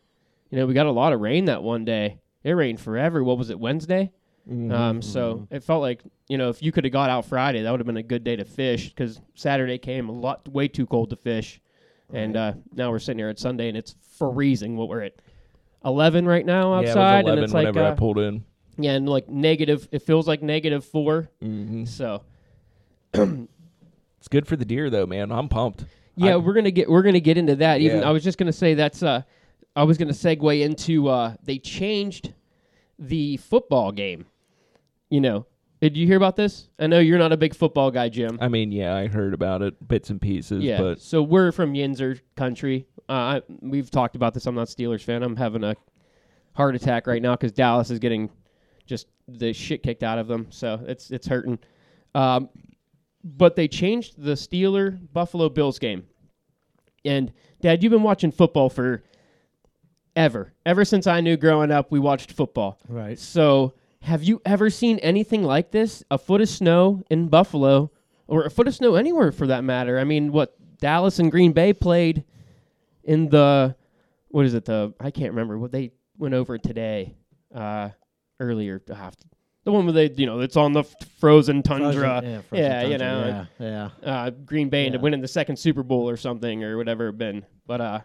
You 0.51 0.59
know, 0.59 0.67
we 0.67 0.75
got 0.75 0.87
a 0.87 0.93
lot 0.93 1.13
of 1.13 1.21
rain 1.21 1.47
that 1.47 1.63
one 1.63 1.85
day. 1.85 2.21
It 2.45 2.53
rained 2.53 2.81
forever. 2.81 3.25
What 3.25 3.39
was 3.39 3.51
it, 3.51 3.59
Wednesday? 3.59 4.13
Um, 4.49 5.03
so 5.03 5.49
it 5.51 5.65
felt 5.65 5.83
like 5.83 6.03
you 6.29 6.39
know 6.39 6.51
if 6.51 6.63
you 6.63 6.71
could 6.71 6.85
have 6.85 6.93
got 6.93 7.11
out 7.11 7.25
Friday, 7.25 7.63
that 7.63 7.71
would 7.71 7.81
have 7.81 7.87
been 7.87 7.97
a 7.97 8.03
good 8.03 8.23
day 8.23 8.37
to 8.37 8.45
fish 8.45 8.89
because 8.91 9.21
Saturday 9.35 9.79
came 9.79 10.09
a 10.09 10.13
lot 10.13 10.47
way 10.49 10.69
too 10.69 10.87
cold 10.87 11.11
to 11.11 11.17
fish, 11.17 11.61
and 12.13 12.37
uh, 12.37 12.53
now 12.75 12.91
we're 12.91 12.99
sitting 12.99 13.19
here 13.19 13.29
at 13.29 13.39
Sunday 13.39 13.69
and 13.69 13.77
it's 13.77 13.95
freezing. 14.19 14.77
What 14.77 14.89
we're 14.89 15.03
at 15.03 15.15
eleven 15.85 16.27
right 16.27 16.45
now 16.47 16.73
yeah, 16.75 16.79
it 16.79 16.81
was 16.83 16.91
outside, 16.91 17.25
11 17.25 17.39
and 17.39 17.45
it's 17.45 17.55
like 17.55 17.67
whenever 17.67 17.87
I 17.87 17.91
uh, 17.91 17.95
pulled 17.95 18.19
in. 18.19 18.45
yeah, 18.79 18.93
and 18.93 19.09
like 19.09 19.29
negative. 19.29 19.89
It 19.93 20.03
feels 20.03 20.27
like 20.29 20.43
negative 20.43 20.85
four. 20.85 21.29
Mm-hmm. 21.43 21.85
So 21.85 22.23
It's 23.15 24.29
good 24.29 24.47
for 24.47 24.57
the 24.57 24.65
deer, 24.65 24.91
though, 24.91 25.07
man. 25.07 25.31
I'm 25.31 25.49
pumped. 25.49 25.85
yeah, 26.17 26.35
I- 26.35 26.37
we're 26.37 26.55
gonna 26.55 26.71
get 26.71 26.89
we're 26.89 27.03
gonna 27.03 27.21
get 27.21 27.39
into 27.39 27.57
that. 27.57 27.81
Even 27.81 28.01
Yeah. 28.01 28.09
I 28.09 28.11
was 28.13 28.25
just 28.25 28.39
gonna 28.39 28.53
say 28.53 28.75
that's 28.75 29.03
uh, 29.03 29.23
I 29.75 29.85
was 29.85 29.99
gonna 29.99 30.13
segue 30.13 30.61
into 30.63 31.09
uh, 31.09 31.35
they 31.43 31.59
changed 31.59 32.33
the 32.99 33.37
football 33.39 33.93
game. 33.93 34.27
You 35.11 35.21
know, 35.21 35.47
did 35.81 35.97
you 35.97 36.07
hear 36.07 36.17
about 36.17 36.37
this? 36.37 36.69
I 36.79 36.87
know 36.87 36.99
you're 36.99 37.19
not 37.19 37.33
a 37.33 37.37
big 37.37 37.55
football 37.55 37.91
guy, 37.91 38.09
Jim. 38.09 38.39
I 38.41 38.49
mean, 38.49 38.73
yeah, 38.73 38.95
I 38.97 39.07
heard 39.09 39.35
about 39.35 39.63
it, 39.63 39.87
bits 39.87 40.11
and 40.11 40.21
pieces, 40.21 40.63
Yeah. 40.65 40.81
but 40.81 41.01
so 41.01 41.23
we're 41.23 41.53
from 41.53 41.75
Yinzer 41.75 42.21
country. 42.37 42.87
Uh, 43.09 43.13
I, 43.13 43.43
we've 43.61 43.91
talked 43.91 44.17
about 44.17 44.35
this. 44.35 44.47
I'm 44.47 44.55
not 44.55 44.69
a 44.69 44.75
Steelers 44.75 45.03
fan. 45.03 45.23
I'm 45.23 45.37
having 45.37 45.63
a 45.65 45.77
heart 46.55 46.75
attack 46.75 47.07
right 47.07 47.23
now 47.23 47.35
because 47.37 47.53
Dallas 47.53 47.91
is 47.91 47.99
getting 47.99 48.31
just 48.87 49.07
the 49.29 49.53
shit 49.53 49.83
kicked 49.83 50.03
out 50.03 50.19
of 50.19 50.27
them. 50.29 50.47
So 50.51 50.81
it's 50.87 51.11
it's 51.11 51.27
hurting. 51.27 51.59
Um, 52.15 52.49
but 53.23 53.55
they 53.57 53.69
changed 53.69 54.15
the 54.23 54.33
Steeler 54.33 54.99
Buffalo 55.13 55.49
Bills 55.49 55.79
game. 55.79 56.05
And 57.05 57.33
Dad, 57.61 57.83
you've 57.83 57.91
been 57.93 58.03
watching 58.03 58.33
football 58.33 58.69
for 58.71 59.03
ever. 60.15 60.53
Ever 60.65 60.85
since 60.85 61.07
I 61.07 61.21
knew 61.21 61.37
growing 61.37 61.71
up, 61.71 61.91
we 61.91 61.99
watched 61.99 62.33
football. 62.33 62.79
Right. 62.89 63.19
So, 63.19 63.75
have 64.07 64.23
you 64.23 64.41
ever 64.45 64.71
seen 64.71 64.99
anything 65.01 65.43
like 65.43 65.73
this? 65.73 66.03
A 66.11 66.17
foot 66.19 66.41
of 66.41 66.49
snow 66.49 67.03
in 67.11 67.27
Buffalo, 67.29 67.91
or 68.29 68.45
a 68.45 68.51
foot 68.51 68.69
of 68.69 68.75
snow 68.75 68.95
anywhere 68.95 69.33
for 69.33 69.49
that 69.49 69.65
matter? 69.65 69.99
I 69.99 70.05
mean, 70.05 70.31
what 70.33 70.57
Dallas 70.79 71.19
and 71.19 71.31
Green 71.31 71.53
Bay 71.53 71.73
played 71.73 72.25
in 73.05 73.29
the 73.29 73.75
what 74.29 74.47
is 74.47 74.55
it? 74.55 74.65
The 74.65 74.95
I 75.01 75.11
can't 75.11 75.31
remember 75.31 75.59
what 75.59 75.73
they 75.73 75.91
went 76.19 76.35
over 76.35 76.57
today, 76.57 77.17
uh, 77.55 77.91
earlier. 78.39 78.81
Ah, 78.93 79.11
the 79.65 79.73
one 79.73 79.85
where 79.87 79.93
they, 79.93 80.09
you 80.11 80.27
know, 80.27 80.39
it's 80.41 80.57
on 80.57 80.73
the 80.73 80.81
f- 80.81 80.95
frozen 81.19 81.63
tundra. 81.63 81.93
Frozen- 82.21 82.31
yeah, 82.31 82.41
frozen 82.43 82.65
yeah, 82.65 82.83
you 82.87 82.99
know, 82.99 83.47
Yeah, 83.59 83.89
yeah. 84.05 84.09
uh, 84.13 84.31
Green 84.31 84.69
Bay 84.69 84.87
and 84.87 84.95
Yeah. 84.95 85.01
winning 85.01 85.21
the 85.21 85.27
second 85.29 85.57
Super 85.57 85.83
Bowl 85.83 86.09
or 86.09 86.17
something 86.17 86.63
or 86.63 86.77
whatever 86.77 87.09
it 87.09 87.19
been. 87.19 87.45
But 87.67 87.81
uh, 87.81 88.01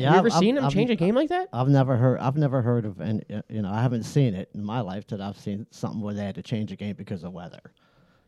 Yeah, 0.00 0.06
have 0.08 0.14
you 0.14 0.18
ever 0.18 0.28
I've- 0.36 0.38
seen 0.46 0.54
them 0.56 0.64
I've- 0.64 0.74
change 0.74 0.90
a 0.90 0.96
game 0.96 1.14
like 1.14 1.28
that? 1.30 1.48
I've 1.52 1.68
never 1.68 1.96
heard. 1.96 2.18
I've 2.20 2.36
never 2.36 2.62
heard 2.62 2.84
of 2.84 3.00
any. 3.00 3.22
You 3.48 3.62
know, 3.62 3.70
I 3.70 3.80
haven't 3.82 4.04
seen 4.04 4.34
it 4.34 4.50
in 4.54 4.64
my 4.64 4.80
life 4.80 5.06
that 5.08 5.20
I've 5.20 5.38
seen 5.38 5.66
something 5.70 6.00
where 6.00 6.14
they 6.14 6.24
had 6.24 6.34
to 6.36 6.42
change 6.42 6.72
a 6.72 6.76
game 6.76 6.96
because 6.96 7.24
of 7.24 7.32
weather. 7.32 7.72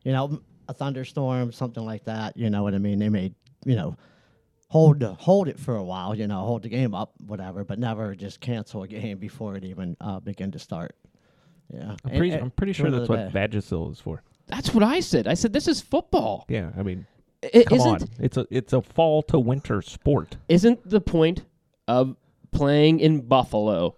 You 0.04 0.12
know, 0.12 0.40
a 0.68 0.74
thunderstorm, 0.74 1.52
something 1.52 1.84
like 1.84 2.04
that. 2.04 2.36
You 2.36 2.50
know 2.50 2.62
what 2.62 2.74
I 2.74 2.78
mean? 2.78 2.98
They 2.98 3.08
may, 3.08 3.32
you 3.64 3.76
know 3.76 3.96
hold 4.68 5.00
the, 5.00 5.12
hold 5.12 5.48
it 5.48 5.58
for 5.60 5.76
a 5.76 5.84
while. 5.84 6.14
You 6.14 6.26
know, 6.26 6.40
hold 6.44 6.62
the 6.62 6.68
game 6.70 6.94
up, 6.94 7.12
whatever, 7.26 7.62
but 7.62 7.78
never 7.78 8.14
just 8.14 8.40
cancel 8.40 8.82
a 8.84 8.88
game 8.88 9.18
before 9.18 9.54
it 9.54 9.64
even 9.64 9.94
uh, 10.00 10.18
begin 10.20 10.50
to 10.52 10.58
start. 10.58 10.96
Yeah, 11.72 11.90
I'm 11.90 11.96
And- 12.04 12.16
pretty, 12.16 12.30
and 12.32 12.42
I'm 12.44 12.50
pretty 12.52 12.72
sure 12.72 12.90
that's 12.90 13.06
what 13.08 13.32
day- 13.32 13.38
Vagisil 13.48 13.92
is 13.92 14.00
for. 14.00 14.22
That's 14.46 14.72
what 14.74 14.82
I 14.82 15.00
said. 15.00 15.26
I 15.28 15.34
said 15.34 15.52
this 15.52 15.68
is 15.68 15.80
football. 15.82 16.46
Yeah, 16.48 16.70
I 16.76 16.82
mean, 16.82 17.06
It 17.42 17.66
come 17.66 17.78
isn't 17.78 18.02
on, 18.02 18.08
it's 18.18 18.36
a 18.38 18.46
it's 18.50 18.72
a 18.72 18.80
fall 18.80 19.22
to 19.24 19.38
winter 19.38 19.82
sport. 19.82 20.36
isn't 20.48 20.88
the 20.88 21.00
point 21.02 21.44
of 21.88 22.16
playing 22.50 23.00
in 23.00 23.20
Buffalo 23.22 23.96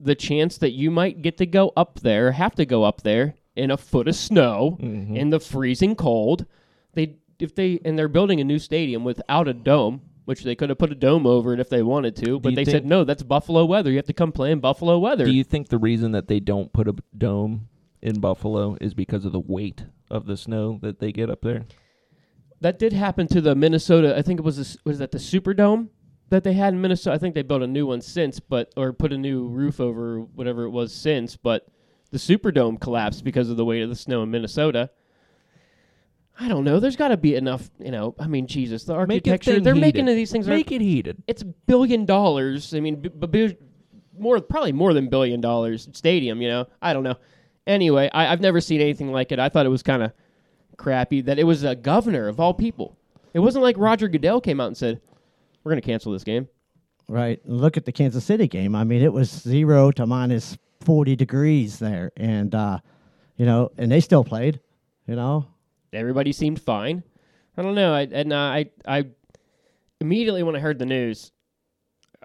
the 0.00 0.14
chance 0.14 0.58
that 0.58 0.70
you 0.72 0.90
might 0.90 1.22
get 1.22 1.36
to 1.38 1.46
go 1.46 1.72
up 1.76 2.00
there, 2.00 2.32
have 2.32 2.54
to 2.54 2.64
go 2.64 2.84
up 2.84 3.02
there 3.02 3.34
in 3.56 3.70
a 3.70 3.76
foot 3.76 4.06
of 4.06 4.14
snow 4.14 4.78
Mhm. 4.80 5.16
in 5.16 5.30
the 5.30 5.40
freezing 5.40 5.96
cold? 5.96 6.46
They 6.94 7.16
if 7.40 7.54
they 7.54 7.80
and 7.84 7.98
they're 7.98 8.08
building 8.08 8.40
a 8.40 8.44
new 8.44 8.58
stadium 8.58 9.02
without 9.04 9.48
a 9.48 9.54
dome, 9.54 10.02
which 10.24 10.42
they 10.44 10.54
could 10.54 10.68
have 10.68 10.78
put 10.78 10.92
a 10.92 10.94
dome 10.94 11.26
over 11.26 11.52
it 11.54 11.58
if 11.60 11.68
they 11.68 11.82
wanted 11.82 12.14
to, 12.16 12.38
but 12.38 12.50
they 12.54 12.64
think- 12.64 12.68
said 12.70 12.86
no, 12.86 13.02
that's 13.04 13.22
Buffalo 13.24 13.64
weather. 13.64 13.90
You 13.90 13.96
have 13.96 14.06
to 14.06 14.12
come 14.12 14.30
play 14.32 14.52
in 14.52 14.60
Buffalo 14.60 14.98
weather. 14.98 15.24
Do 15.24 15.32
you 15.32 15.42
think 15.44 15.68
the 15.68 15.78
reason 15.78 16.12
that 16.12 16.28
they 16.28 16.38
don't 16.40 16.72
put 16.72 16.86
a 16.88 16.94
dome 17.16 17.68
in 18.02 18.20
Buffalo 18.20 18.76
is 18.80 18.94
because 18.94 19.24
of 19.24 19.32
the 19.32 19.40
weight 19.40 19.84
of 20.10 20.26
the 20.26 20.36
snow 20.36 20.78
that 20.82 21.00
they 21.00 21.10
get 21.12 21.28
up 21.30 21.40
there? 21.42 21.66
that 22.60 22.76
did 22.78 22.92
happen 22.92 23.28
to 23.28 23.40
the 23.40 23.54
Minnesota. 23.54 24.16
I 24.18 24.22
think 24.22 24.40
it 24.40 24.42
was 24.44 24.56
this, 24.56 24.76
was 24.84 24.98
that 24.98 25.12
the 25.12 25.18
Superdome 25.18 25.88
that 26.30 26.44
they 26.44 26.52
had 26.52 26.74
in 26.74 26.80
Minnesota. 26.80 27.14
I 27.14 27.18
think 27.18 27.34
they 27.34 27.42
built 27.42 27.62
a 27.62 27.66
new 27.66 27.86
one 27.86 28.00
since, 28.00 28.40
but 28.40 28.72
or 28.76 28.92
put 28.92 29.12
a 29.12 29.18
new 29.18 29.46
roof 29.48 29.80
over 29.80 30.20
whatever 30.20 30.64
it 30.64 30.70
was 30.70 30.92
since. 30.92 31.36
But 31.36 31.66
the 32.10 32.18
Superdome 32.18 32.80
collapsed 32.80 33.24
because 33.24 33.50
of 33.50 33.56
the 33.56 33.64
weight 33.64 33.82
of 33.82 33.88
the 33.88 33.96
snow 33.96 34.22
in 34.22 34.30
Minnesota. 34.30 34.90
I 36.40 36.46
don't 36.48 36.62
know. 36.64 36.78
There's 36.78 36.96
got 36.96 37.08
to 37.08 37.16
be 37.16 37.34
enough. 37.34 37.68
You 37.80 37.90
know, 37.90 38.14
I 38.18 38.28
mean, 38.28 38.46
Jesus, 38.46 38.84
the 38.84 38.94
architecture. 38.94 39.58
They're 39.60 39.74
making 39.74 40.06
these 40.06 40.30
things. 40.30 40.46
Make 40.46 40.70
it 40.70 40.80
heated. 40.80 41.22
it's 41.26 41.42
a 41.42 41.46
billion 41.46 42.04
dollars. 42.06 42.74
I 42.74 42.80
mean, 42.80 42.96
b- 42.96 43.08
b- 43.08 43.56
more 44.16 44.40
probably 44.40 44.72
more 44.72 44.94
than 44.94 45.08
billion 45.08 45.40
dollars 45.40 45.88
stadium. 45.92 46.40
You 46.40 46.48
know, 46.48 46.66
I 46.80 46.92
don't 46.92 47.02
know. 47.02 47.16
Anyway, 47.66 48.08
I, 48.14 48.32
I've 48.32 48.40
never 48.40 48.60
seen 48.60 48.80
anything 48.80 49.12
like 49.12 49.32
it. 49.32 49.38
I 49.38 49.48
thought 49.48 49.66
it 49.66 49.70
was 49.70 49.82
kind 49.82 50.02
of 50.02 50.12
crappy 50.76 51.20
that 51.22 51.38
it 51.38 51.44
was 51.44 51.64
a 51.64 51.74
governor 51.74 52.28
of 52.28 52.38
all 52.38 52.54
people. 52.54 52.96
It 53.34 53.40
wasn't 53.40 53.64
like 53.64 53.76
Roger 53.76 54.08
Goodell 54.08 54.40
came 54.40 54.60
out 54.60 54.68
and 54.68 54.76
said, 54.76 55.00
"We're 55.68 55.72
going 55.72 55.82
to 55.82 55.86
cancel 55.86 56.12
this 56.12 56.24
game." 56.24 56.48
Right. 57.08 57.40
Look 57.46 57.76
at 57.76 57.84
the 57.84 57.92
Kansas 57.92 58.24
City 58.24 58.48
game. 58.48 58.74
I 58.74 58.84
mean, 58.84 59.02
it 59.02 59.12
was 59.12 59.30
zero 59.30 59.90
to 59.92 60.06
minus 60.06 60.56
40 60.80 61.16
degrees 61.16 61.78
there. 61.78 62.12
And, 62.16 62.54
uh, 62.54 62.78
you 63.36 63.46
know, 63.46 63.70
and 63.76 63.90
they 63.90 64.00
still 64.00 64.24
played, 64.24 64.60
you 65.06 65.16
know. 65.16 65.46
Everybody 65.92 66.32
seemed 66.32 66.60
fine. 66.60 67.02
I 67.56 67.62
don't 67.62 67.74
know. 67.74 67.94
I, 67.94 68.02
and 68.02 68.32
uh, 68.32 68.36
I, 68.36 68.70
I 68.86 69.06
immediately 70.00 70.42
when 70.42 70.54
I 70.54 70.60
heard 70.60 70.78
the 70.78 70.86
news, 70.86 71.32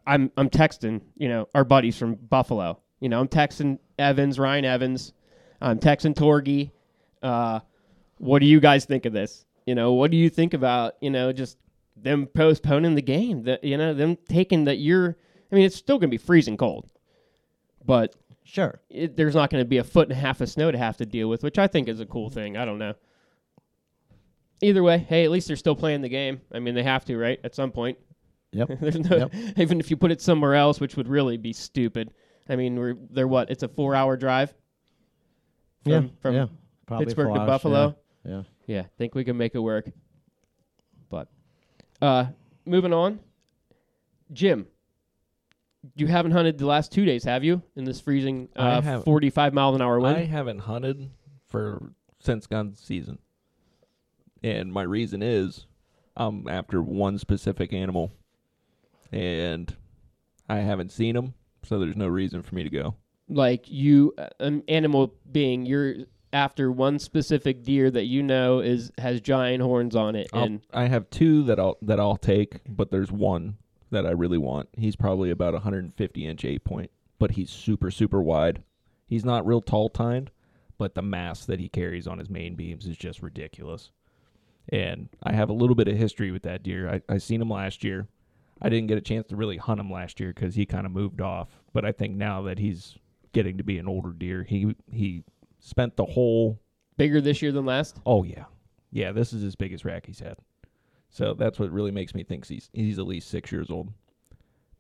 I'm 0.05 0.31
I'm 0.35 0.49
texting, 0.49 1.01
you 1.17 1.29
know, 1.29 1.47
our 1.55 1.63
buddies 1.63 1.97
from 1.97 2.15
Buffalo. 2.15 2.79
You 2.99 3.09
know, 3.09 3.19
I'm 3.19 3.27
texting 3.27 3.79
Evans, 3.97 4.37
Ryan 4.37 4.65
Evans. 4.65 5.13
I'm 5.61 5.79
texting 5.79 6.15
Torgy. 6.15 6.71
Uh, 7.21 7.61
what 8.17 8.39
do 8.39 8.45
you 8.45 8.59
guys 8.59 8.85
think 8.85 9.05
of 9.05 9.13
this? 9.13 9.45
You 9.65 9.75
know, 9.75 9.93
what 9.93 10.11
do 10.11 10.17
you 10.17 10.29
think 10.29 10.53
about 10.53 10.95
you 10.99 11.09
know 11.09 11.31
just 11.31 11.57
them 11.95 12.27
postponing 12.27 12.95
the 12.95 13.01
game? 13.01 13.43
That 13.43 13.63
you 13.63 13.77
know 13.77 13.93
them 13.93 14.17
taking 14.29 14.65
that 14.65 14.77
you're. 14.77 15.17
I 15.51 15.55
mean, 15.55 15.65
it's 15.65 15.75
still 15.75 15.97
going 15.97 16.09
to 16.09 16.17
be 16.17 16.17
freezing 16.17 16.57
cold, 16.57 16.91
but 17.85 18.15
Sure. 18.43 18.81
it, 18.89 19.15
there's 19.15 19.35
not 19.35 19.49
going 19.49 19.63
to 19.63 19.67
be 19.67 19.77
a 19.77 19.83
foot 19.83 20.09
and 20.09 20.17
a 20.17 20.19
half 20.19 20.41
of 20.41 20.49
snow 20.49 20.71
to 20.71 20.77
have 20.77 20.97
to 20.97 21.05
deal 21.05 21.29
with, 21.29 21.43
which 21.43 21.57
I 21.57 21.67
think 21.67 21.87
is 21.87 21.99
a 21.99 22.05
cool 22.05 22.29
thing. 22.29 22.57
I 22.57 22.65
don't 22.65 22.79
know. 22.79 22.93
Either 24.61 24.83
way, 24.83 24.97
hey, 24.97 25.23
at 25.25 25.31
least 25.31 25.47
they're 25.47 25.55
still 25.57 25.75
playing 25.75 26.01
the 26.01 26.09
game. 26.09 26.41
I 26.51 26.59
mean, 26.59 26.73
they 26.75 26.83
have 26.83 27.05
to, 27.05 27.17
right? 27.17 27.39
At 27.43 27.55
some 27.55 27.71
point. 27.71 27.97
Yep. 28.51 28.69
There's 28.81 28.99
no, 28.99 29.17
Yep. 29.17 29.33
even 29.57 29.79
if 29.79 29.89
you 29.89 29.97
put 29.97 30.11
it 30.11 30.21
somewhere 30.21 30.55
else, 30.55 30.79
which 30.79 30.95
would 30.95 31.07
really 31.07 31.37
be 31.37 31.53
stupid. 31.53 32.13
I 32.49 32.55
mean, 32.55 32.75
we're 32.77 32.95
they're 33.09 33.27
what? 33.27 33.49
It's 33.49 33.63
a 33.63 33.67
four-hour 33.67 34.17
drive. 34.17 34.53
From, 35.83 35.91
yeah. 35.91 36.01
From 36.21 36.35
yeah. 36.35 36.47
Probably 36.85 37.05
Pittsburgh 37.05 37.27
four 37.27 37.35
to 37.35 37.41
hours, 37.41 37.47
Buffalo. 37.47 37.95
Yeah. 38.25 38.43
Yeah, 38.65 38.83
think 38.97 39.15
we 39.15 39.23
can 39.23 39.37
make 39.37 39.55
it 39.55 39.59
work. 39.59 39.89
Uh 42.03 42.25
moving 42.65 42.91
on. 42.91 43.19
Jim, 44.31 44.67
you 45.95 46.07
haven't 46.07 46.31
hunted 46.31 46.57
the 46.57 46.65
last 46.65 46.91
two 46.91 47.05
days, 47.05 47.23
have 47.23 47.43
you? 47.43 47.61
In 47.75 47.85
this 47.85 48.01
freezing 48.01 48.49
I 48.55 48.71
uh, 48.71 48.81
haven't. 48.81 49.05
45 49.05 49.53
mile 49.53 49.75
an 49.75 49.81
hour 49.81 49.99
wind? 49.99 50.17
I 50.17 50.25
haven't 50.25 50.59
hunted 50.59 51.09
for 51.47 51.93
since 52.19 52.45
gun 52.47 52.75
season, 52.75 53.19
and 54.43 54.71
my 54.73 54.81
reason 54.81 55.21
is 55.23 55.65
I'm 56.17 56.47
after 56.49 56.81
one 56.81 57.17
specific 57.19 57.71
animal, 57.71 58.11
and 59.11 59.73
I 60.49 60.57
haven't 60.57 60.91
seen 60.91 61.15
him, 61.15 61.33
so 61.63 61.79
there's 61.79 61.95
no 61.95 62.07
reason 62.07 62.41
for 62.41 62.55
me 62.55 62.63
to 62.63 62.69
go. 62.69 62.95
like 63.29 63.69
you 63.69 64.13
uh, 64.17 64.27
an 64.41 64.63
animal 64.67 65.13
being 65.31 65.65
you're 65.65 65.95
after 66.33 66.71
one 66.71 66.99
specific 66.99 67.63
deer 67.63 67.89
that 67.91 68.05
you 68.05 68.21
know 68.23 68.59
is 68.59 68.91
has 68.97 69.21
giant 69.21 69.61
horns 69.63 69.95
on 69.95 70.15
it 70.15 70.27
I'll- 70.33 70.43
and 70.43 70.61
I 70.73 70.87
have 70.87 71.09
two 71.09 71.43
that 71.43 71.59
I'll 71.59 71.77
that 71.83 71.99
I'll 71.99 72.17
take, 72.17 72.61
but 72.67 72.91
there's 72.91 73.11
one 73.11 73.57
that 73.91 74.05
I 74.05 74.11
really 74.11 74.39
want. 74.39 74.69
He's 74.75 74.95
probably 74.95 75.29
about 75.29 75.53
150 75.53 76.25
inch 76.25 76.43
eight 76.43 76.63
point, 76.63 76.89
but 77.19 77.31
he's 77.31 77.49
super 77.51 77.91
super 77.91 78.21
wide. 78.21 78.63
He's 79.05 79.23
not 79.23 79.45
real 79.45 79.61
tall 79.61 79.89
tined, 79.89 80.31
but 80.79 80.95
the 80.95 81.01
mass 81.03 81.45
that 81.45 81.59
he 81.59 81.69
carries 81.69 82.07
on 82.07 82.17
his 82.17 82.29
main 82.29 82.55
beams 82.55 82.87
is 82.87 82.97
just 82.97 83.21
ridiculous. 83.21 83.91
And 84.69 85.09
I 85.21 85.33
have 85.33 85.49
a 85.49 85.53
little 85.53 85.75
bit 85.75 85.87
of 85.87 85.97
history 85.97 86.31
with 86.31 86.43
that 86.43 86.63
deer. 86.63 86.89
I 86.89 87.01
I 87.13 87.17
seen 87.19 87.41
him 87.41 87.49
last 87.49 87.83
year. 87.83 88.07
I 88.61 88.69
didn't 88.69 88.87
get 88.87 88.97
a 88.97 89.01
chance 89.01 89.27
to 89.27 89.35
really 89.35 89.57
hunt 89.57 89.79
him 89.79 89.91
last 89.91 90.19
year 90.19 90.31
because 90.33 90.55
he 90.55 90.65
kind 90.65 90.85
of 90.85 90.91
moved 90.91 91.19
off. 91.21 91.61
But 91.73 91.83
I 91.85 91.91
think 91.91 92.15
now 92.15 92.41
that 92.43 92.59
he's 92.59 92.97
getting 93.33 93.57
to 93.57 93.63
be 93.63 93.77
an 93.77 93.87
older 93.87 94.11
deer, 94.11 94.43
he 94.43 94.73
he 94.91 95.23
spent 95.63 95.95
the 95.95 96.05
whole 96.05 96.59
bigger 96.97 97.21
this 97.21 97.41
year 97.41 97.51
than 97.51 97.65
last 97.65 97.99
Oh 98.05 98.23
yeah, 98.23 98.45
yeah. 98.91 99.11
This 99.11 99.33
is 99.33 99.41
his 99.41 99.55
biggest 99.55 99.85
rack 99.85 100.05
he's 100.05 100.19
had. 100.19 100.37
So 101.09 101.33
that's 101.33 101.59
what 101.59 101.71
really 101.71 101.91
makes 101.91 102.13
me 102.13 102.23
think 102.23 102.45
he's 102.45 102.69
he's 102.73 102.99
at 102.99 103.07
least 103.07 103.29
six 103.29 103.51
years 103.51 103.71
old. 103.71 103.91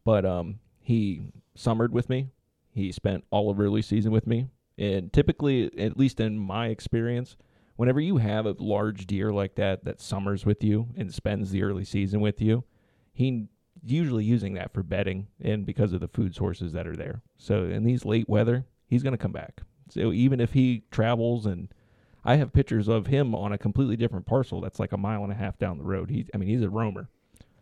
But 0.05 0.25
um, 0.25 0.59
he 0.79 1.31
summered 1.55 1.93
with 1.93 2.09
me. 2.09 2.29
He 2.69 2.91
spent 2.91 3.23
all 3.29 3.49
of 3.49 3.59
early 3.59 3.81
season 3.81 4.11
with 4.11 4.27
me, 4.27 4.47
and 4.77 5.13
typically, 5.13 5.71
at 5.79 5.97
least 5.97 6.19
in 6.19 6.39
my 6.39 6.67
experience, 6.67 7.37
whenever 7.75 7.99
you 7.99 8.17
have 8.17 8.45
a 8.45 8.55
large 8.57 9.05
deer 9.05 9.31
like 9.31 9.55
that 9.55 9.85
that 9.85 10.01
summers 10.01 10.45
with 10.45 10.63
you 10.63 10.87
and 10.97 11.13
spends 11.13 11.51
the 11.51 11.63
early 11.63 11.85
season 11.85 12.19
with 12.19 12.41
you, 12.41 12.63
he 13.13 13.47
usually 13.85 14.23
using 14.23 14.55
that 14.55 14.73
for 14.73 14.81
bedding 14.81 15.27
and 15.41 15.65
because 15.65 15.93
of 15.93 15.99
the 15.99 16.07
food 16.07 16.35
sources 16.35 16.73
that 16.73 16.87
are 16.87 16.95
there. 16.95 17.21
So 17.37 17.65
in 17.65 17.83
these 17.83 18.05
late 18.05 18.27
weather, 18.27 18.65
he's 18.87 19.03
going 19.03 19.13
to 19.13 19.17
come 19.17 19.31
back. 19.31 19.61
So 19.89 20.11
even 20.11 20.39
if 20.39 20.53
he 20.53 20.83
travels 20.91 21.45
and 21.45 21.69
I 22.25 22.37
have 22.37 22.53
pictures 22.53 22.87
of 22.87 23.07
him 23.07 23.35
on 23.35 23.51
a 23.51 23.57
completely 23.57 23.97
different 23.97 24.25
parcel 24.25 24.61
that's 24.61 24.79
like 24.79 24.93
a 24.93 24.97
mile 24.97 25.23
and 25.23 25.31
a 25.31 25.35
half 25.35 25.57
down 25.57 25.77
the 25.77 25.83
road. 25.83 26.09
He 26.09 26.25
I 26.33 26.37
mean 26.37 26.49
he's 26.49 26.61
a 26.61 26.69
roamer, 26.69 27.09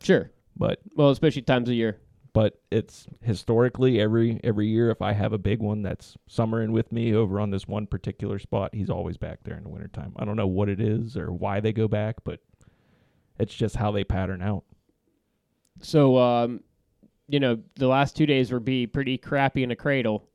sure 0.02 0.32
but 0.56 0.80
well 0.96 1.10
especially 1.10 1.42
times 1.42 1.70
of 1.70 1.76
year 1.76 1.98
but 2.34 2.62
it's 2.72 3.08
historically 3.22 4.00
every 4.00 4.40
every 4.44 4.68
year 4.68 4.90
if 4.90 5.02
I 5.02 5.14
have 5.14 5.34
a 5.34 5.38
big 5.38 5.60
one 5.60 5.82
that's 5.82 6.16
summering 6.28 6.72
with 6.72 6.92
me 6.92 7.14
over 7.14 7.40
on 7.40 7.50
this 7.52 7.68
one 7.68 7.88
particular 7.88 8.40
spot, 8.40 8.74
he's 8.74 8.90
always 8.90 9.18
back 9.18 9.40
there 9.44 9.58
in 9.58 9.64
the 9.64 9.70
wintertime. 9.70 10.14
I 10.16 10.26
don't 10.26 10.38
know 10.38 10.48
what 10.48 10.70
it 10.70 10.80
is 10.80 11.18
or 11.18 11.32
why 11.32 11.60
they 11.60 11.74
go 11.74 11.88
back, 11.88 12.18
but 12.24 12.40
it's 13.40 13.54
just 13.54 13.76
how 13.76 13.92
they 13.92 14.04
pattern 14.04 14.42
out. 14.42 14.64
so 15.82 16.18
um 16.18 16.62
you 17.28 17.40
know 17.40 17.58
the 17.76 17.88
last 17.88 18.16
two 18.16 18.26
days 18.26 18.52
would 18.52 18.66
be 18.66 18.86
pretty 18.86 19.18
crappy 19.18 19.64
in 19.64 19.72
a 19.72 19.76
cradle 19.76 20.28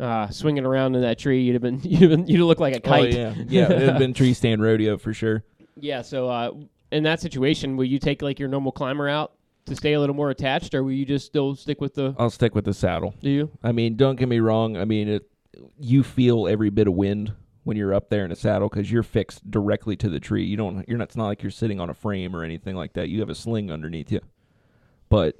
uh 0.00 0.28
swinging 0.28 0.64
around 0.64 0.96
in 0.96 1.02
that 1.02 1.18
tree 1.18 1.42
you'd 1.42 1.52
have 1.52 1.62
been 1.62 1.80
you'd 1.82 2.02
have 2.02 2.10
been 2.10 2.26
you'd 2.26 2.38
have 2.38 2.46
looked 2.46 2.60
like 2.60 2.74
a 2.76 2.80
kite 2.80 3.14
Oh 3.14 3.18
yeah, 3.18 3.34
yeah, 3.46 3.64
it'd 3.64 3.88
have 3.88 3.98
been 3.98 4.14
tree 4.14 4.34
stand 4.34 4.62
rodeo 4.62 4.98
for 4.98 5.12
sure. 5.14 5.44
Yeah, 5.76 6.02
so 6.02 6.28
uh, 6.28 6.52
in 6.92 7.02
that 7.02 7.20
situation, 7.20 7.76
will 7.76 7.84
you 7.84 7.98
take 7.98 8.22
like 8.22 8.38
your 8.38 8.48
normal 8.48 8.72
climber 8.72 9.08
out 9.08 9.32
to 9.66 9.74
stay 9.74 9.94
a 9.94 10.00
little 10.00 10.14
more 10.14 10.30
attached, 10.30 10.74
or 10.74 10.84
will 10.84 10.92
you 10.92 11.04
just 11.04 11.26
still 11.26 11.54
stick 11.54 11.80
with 11.80 11.94
the? 11.94 12.14
I'll 12.18 12.30
stick 12.30 12.54
with 12.54 12.64
the 12.64 12.74
saddle. 12.74 13.14
Do 13.20 13.30
you? 13.30 13.50
I 13.62 13.72
mean, 13.72 13.96
don't 13.96 14.16
get 14.16 14.28
me 14.28 14.38
wrong. 14.40 14.76
I 14.76 14.84
mean, 14.84 15.08
it, 15.08 15.28
you 15.78 16.02
feel 16.02 16.46
every 16.46 16.70
bit 16.70 16.86
of 16.86 16.94
wind 16.94 17.32
when 17.64 17.76
you're 17.76 17.94
up 17.94 18.10
there 18.10 18.24
in 18.24 18.30
a 18.30 18.36
saddle 18.36 18.68
because 18.68 18.90
you're 18.92 19.02
fixed 19.02 19.50
directly 19.50 19.96
to 19.96 20.08
the 20.08 20.20
tree. 20.20 20.44
You 20.44 20.56
don't. 20.56 20.88
You're 20.88 20.98
not. 20.98 21.08
It's 21.08 21.16
not 21.16 21.26
like 21.26 21.42
you're 21.42 21.50
sitting 21.50 21.80
on 21.80 21.90
a 21.90 21.94
frame 21.94 22.36
or 22.36 22.44
anything 22.44 22.76
like 22.76 22.92
that. 22.94 23.08
You 23.08 23.20
have 23.20 23.30
a 23.30 23.34
sling 23.34 23.70
underneath 23.72 24.12
you. 24.12 24.20
But 25.08 25.36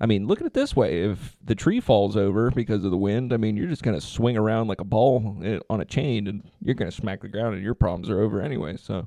I 0.00 0.06
mean, 0.06 0.26
look 0.26 0.40
at 0.40 0.46
it 0.46 0.54
this 0.54 0.74
way: 0.74 1.02
if 1.04 1.36
the 1.44 1.54
tree 1.54 1.78
falls 1.80 2.16
over 2.16 2.50
because 2.50 2.84
of 2.84 2.90
the 2.90 2.96
wind, 2.96 3.32
I 3.32 3.36
mean, 3.36 3.56
you're 3.56 3.66
just 3.68 3.82
gonna 3.82 4.00
swing 4.00 4.36
around 4.36 4.68
like 4.68 4.80
a 4.80 4.84
ball 4.84 5.36
eh, 5.44 5.58
on 5.68 5.80
a 5.80 5.84
chain, 5.84 6.26
and 6.26 6.42
you're 6.62 6.74
gonna 6.74 6.90
smack 6.90 7.20
the 7.20 7.28
ground, 7.28 7.54
and 7.54 7.62
your 7.62 7.74
problems 7.74 8.08
are 8.08 8.20
over 8.20 8.40
anyway. 8.40 8.76
So 8.76 9.06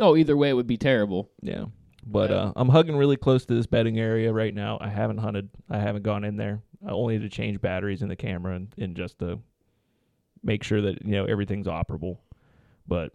Oh, 0.00 0.16
either 0.16 0.36
way, 0.36 0.50
it 0.50 0.54
would 0.54 0.66
be 0.66 0.76
terrible. 0.76 1.30
yeah. 1.40 1.66
But 2.06 2.30
Yeah. 2.30 2.36
uh, 2.36 2.52
I'm 2.56 2.68
hugging 2.68 2.96
really 2.96 3.16
close 3.16 3.46
to 3.46 3.54
this 3.54 3.66
bedding 3.66 3.98
area 3.98 4.32
right 4.32 4.52
now. 4.52 4.76
I 4.80 4.88
haven't 4.88 5.18
hunted. 5.18 5.48
I 5.70 5.78
haven't 5.78 6.02
gone 6.02 6.24
in 6.24 6.36
there. 6.36 6.60
I 6.86 6.90
only 6.90 7.18
to 7.18 7.28
change 7.30 7.60
batteries 7.60 8.02
in 8.02 8.08
the 8.08 8.16
camera 8.16 8.56
and, 8.56 8.74
and 8.76 8.94
just 8.96 9.20
to 9.20 9.38
make 10.42 10.62
sure 10.64 10.82
that 10.82 11.02
you 11.04 11.12
know 11.12 11.24
everything's 11.24 11.66
operable. 11.68 12.18
But 12.86 13.12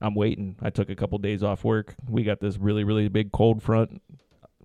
I'm 0.00 0.14
waiting. 0.14 0.56
I 0.60 0.70
took 0.70 0.90
a 0.90 0.96
couple 0.96 1.16
days 1.18 1.42
off 1.44 1.62
work. 1.62 1.94
We 2.08 2.24
got 2.24 2.40
this 2.40 2.56
really 2.58 2.82
really 2.82 3.08
big 3.08 3.30
cold 3.30 3.62
front. 3.62 4.02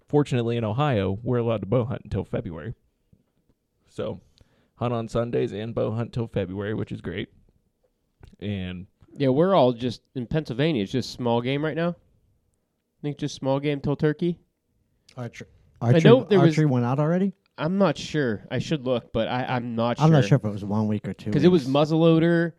Fortunately, 0.09 0.57
in 0.57 0.63
Ohio, 0.63 1.19
we're 1.23 1.37
allowed 1.37 1.61
to 1.61 1.67
bow 1.67 1.85
hunt 1.85 2.01
until 2.03 2.25
February. 2.25 2.73
So, 3.87 4.21
hunt 4.75 4.91
on 4.93 5.07
Sundays 5.07 5.51
and 5.53 5.73
bow 5.75 5.91
hunt 5.91 6.13
till 6.13 6.27
February, 6.27 6.73
which 6.73 6.91
is 6.91 6.99
great. 6.99 7.29
And 8.39 8.87
Yeah, 9.15 9.29
we're 9.29 9.53
all 9.53 9.71
just 9.73 10.01
in 10.15 10.25
Pennsylvania. 10.25 10.83
It's 10.83 10.91
just 10.91 11.11
small 11.11 11.41
game 11.41 11.63
right 11.63 11.75
now. 11.75 11.89
I 11.89 13.01
think 13.03 13.17
just 13.17 13.35
small 13.35 13.59
game 13.59 13.79
till 13.81 13.95
turkey. 13.95 14.39
Archery. 15.15 15.47
Archery, 15.81 16.01
know 16.01 16.23
there 16.23 16.39
was- 16.39 16.49
archery 16.51 16.65
went 16.65 16.85
out 16.85 16.99
already. 16.99 17.33
I'm 17.57 17.77
not 17.77 17.97
sure. 17.97 18.45
I 18.49 18.59
should 18.59 18.85
look, 18.85 19.11
but 19.11 19.27
I, 19.27 19.43
I'm 19.43 19.75
not 19.75 19.97
sure. 19.97 20.05
I'm 20.05 20.11
not 20.13 20.23
sure 20.25 20.37
if 20.37 20.45
it 20.45 20.49
was 20.49 20.63
one 20.63 20.87
week 20.87 21.05
or 21.07 21.13
two. 21.13 21.29
because 21.29 21.43
it 21.43 21.49
was 21.49 21.65
weeks. 21.65 21.73
muzzleloader. 21.91 22.53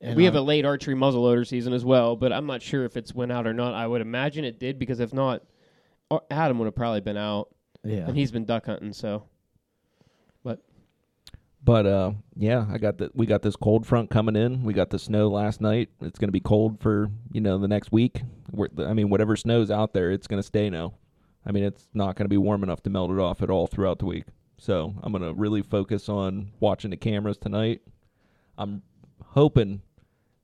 And 0.00 0.16
we 0.16 0.24
have 0.26 0.36
a 0.36 0.40
late 0.40 0.64
archery 0.64 0.94
muzzleloader 0.94 1.46
season 1.46 1.72
as 1.72 1.84
well, 1.84 2.14
but 2.14 2.32
I'm 2.32 2.46
not 2.46 2.62
sure 2.62 2.84
if 2.84 2.96
it's 2.96 3.12
went 3.14 3.32
out 3.32 3.46
or 3.46 3.52
not. 3.54 3.74
I 3.74 3.86
would 3.86 4.00
imagine 4.00 4.44
it 4.44 4.60
did 4.60 4.78
because 4.78 5.00
if 5.00 5.12
not, 5.12 5.40
Ar- 5.40 5.46
Adam 6.30 6.58
would 6.58 6.66
have 6.66 6.74
probably 6.74 7.00
been 7.00 7.16
out, 7.16 7.48
Yeah. 7.84 8.06
and 8.08 8.16
he's 8.16 8.30
been 8.32 8.44
duck 8.44 8.66
hunting. 8.66 8.92
So 8.92 9.24
But 11.66 11.86
uh, 11.86 12.12
yeah, 12.36 12.66
I 12.70 12.76
got 12.76 12.98
the 12.98 13.10
we 13.14 13.24
got 13.24 13.40
this 13.40 13.56
cold 13.56 13.86
front 13.86 14.10
coming 14.10 14.36
in. 14.36 14.64
We 14.64 14.74
got 14.74 14.90
the 14.90 14.98
snow 14.98 15.28
last 15.28 15.62
night. 15.62 15.88
It's 16.02 16.18
going 16.18 16.28
to 16.28 16.32
be 16.32 16.40
cold 16.40 16.78
for 16.80 17.08
you 17.32 17.40
know 17.40 17.56
the 17.56 17.68
next 17.68 17.90
week. 17.90 18.20
We're, 18.52 18.68
I 18.78 18.92
mean, 18.92 19.08
whatever 19.08 19.34
snow's 19.34 19.70
out 19.70 19.94
there, 19.94 20.10
it's 20.10 20.26
going 20.26 20.40
to 20.40 20.46
stay 20.46 20.68
now. 20.68 20.92
I 21.46 21.52
mean, 21.52 21.64
it's 21.64 21.88
not 21.94 22.16
going 22.16 22.26
to 22.26 22.28
be 22.28 22.36
warm 22.36 22.62
enough 22.62 22.82
to 22.82 22.90
melt 22.90 23.10
it 23.10 23.18
off 23.18 23.40
at 23.42 23.48
all 23.48 23.66
throughout 23.66 23.98
the 23.98 24.04
week. 24.04 24.24
So 24.58 24.94
I'm 25.02 25.10
going 25.10 25.24
to 25.24 25.32
really 25.32 25.62
focus 25.62 26.10
on 26.10 26.50
watching 26.60 26.90
the 26.90 26.98
cameras 26.98 27.38
tonight. 27.38 27.80
I'm 28.58 28.82
hoping 29.28 29.80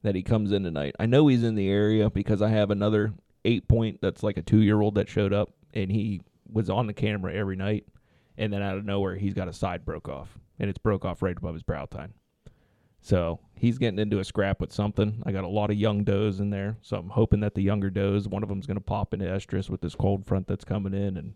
that 0.03 0.15
he 0.15 0.23
comes 0.23 0.53
in 0.53 0.63
tonight. 0.63 0.97
I 0.99 1.05
know 1.05 1.27
he's 1.27 1.45
in 1.45 1.55
the 1.55 1.69
area 1.69 2.09
because 2.09 2.41
I 2.41 2.49
have 2.49 2.71
another 2.71 3.13
eight 3.45 3.69
point 3.69 4.01
that's 4.01 4.23
like 4.23 4.39
a 4.39 4.43
two 4.43 4.61
year 4.63 4.81
old 4.81 4.95
that 4.95 5.09
showed 5.11 5.35
up 5.35 5.51
and 5.75 5.91
he 5.91 6.21
was 6.51 6.71
on 6.71 6.87
the 6.87 6.93
camera 6.93 7.35
every 7.35 7.57
night. 7.57 7.87
And 8.37 8.53
then 8.53 8.63
out 8.63 8.79
of 8.79 8.85
nowhere, 8.85 9.17
he's 9.17 9.35
got 9.35 9.49
a 9.49 9.53
side 9.53 9.85
broke 9.85 10.09
off 10.09 10.39
and 10.59 10.69
it's 10.69 10.79
broke 10.79 11.05
off 11.05 11.23
right 11.23 11.37
above 11.37 11.55
his 11.55 11.63
brow 11.63 11.87
tine. 11.87 12.15
So 13.01 13.41
he's 13.55 13.79
getting 13.79 13.99
into 13.99 14.19
a 14.19 14.25
scrap 14.25 14.61
with 14.61 14.73
something. 14.73 15.23
I 15.25 15.33
got 15.33 15.45
a 15.45 15.49
lot 15.49 15.71
of 15.71 15.77
young 15.77 16.05
does 16.05 16.39
in 16.39 16.51
there, 16.51 16.77
so 16.83 16.99
I'm 16.99 17.09
hoping 17.09 17.41
that 17.41 17.55
the 17.55 17.63
younger 17.63 17.89
does, 17.89 18.29
one 18.29 18.43
of 18.43 18.49
them's 18.51 18.67
going 18.67 18.77
to 18.77 18.83
pop 18.83 19.15
into 19.15 19.25
estrus 19.25 19.71
with 19.71 19.81
this 19.81 19.95
cold 19.95 20.27
front 20.27 20.47
that's 20.47 20.65
coming 20.65 20.93
in, 20.93 21.17
and 21.17 21.33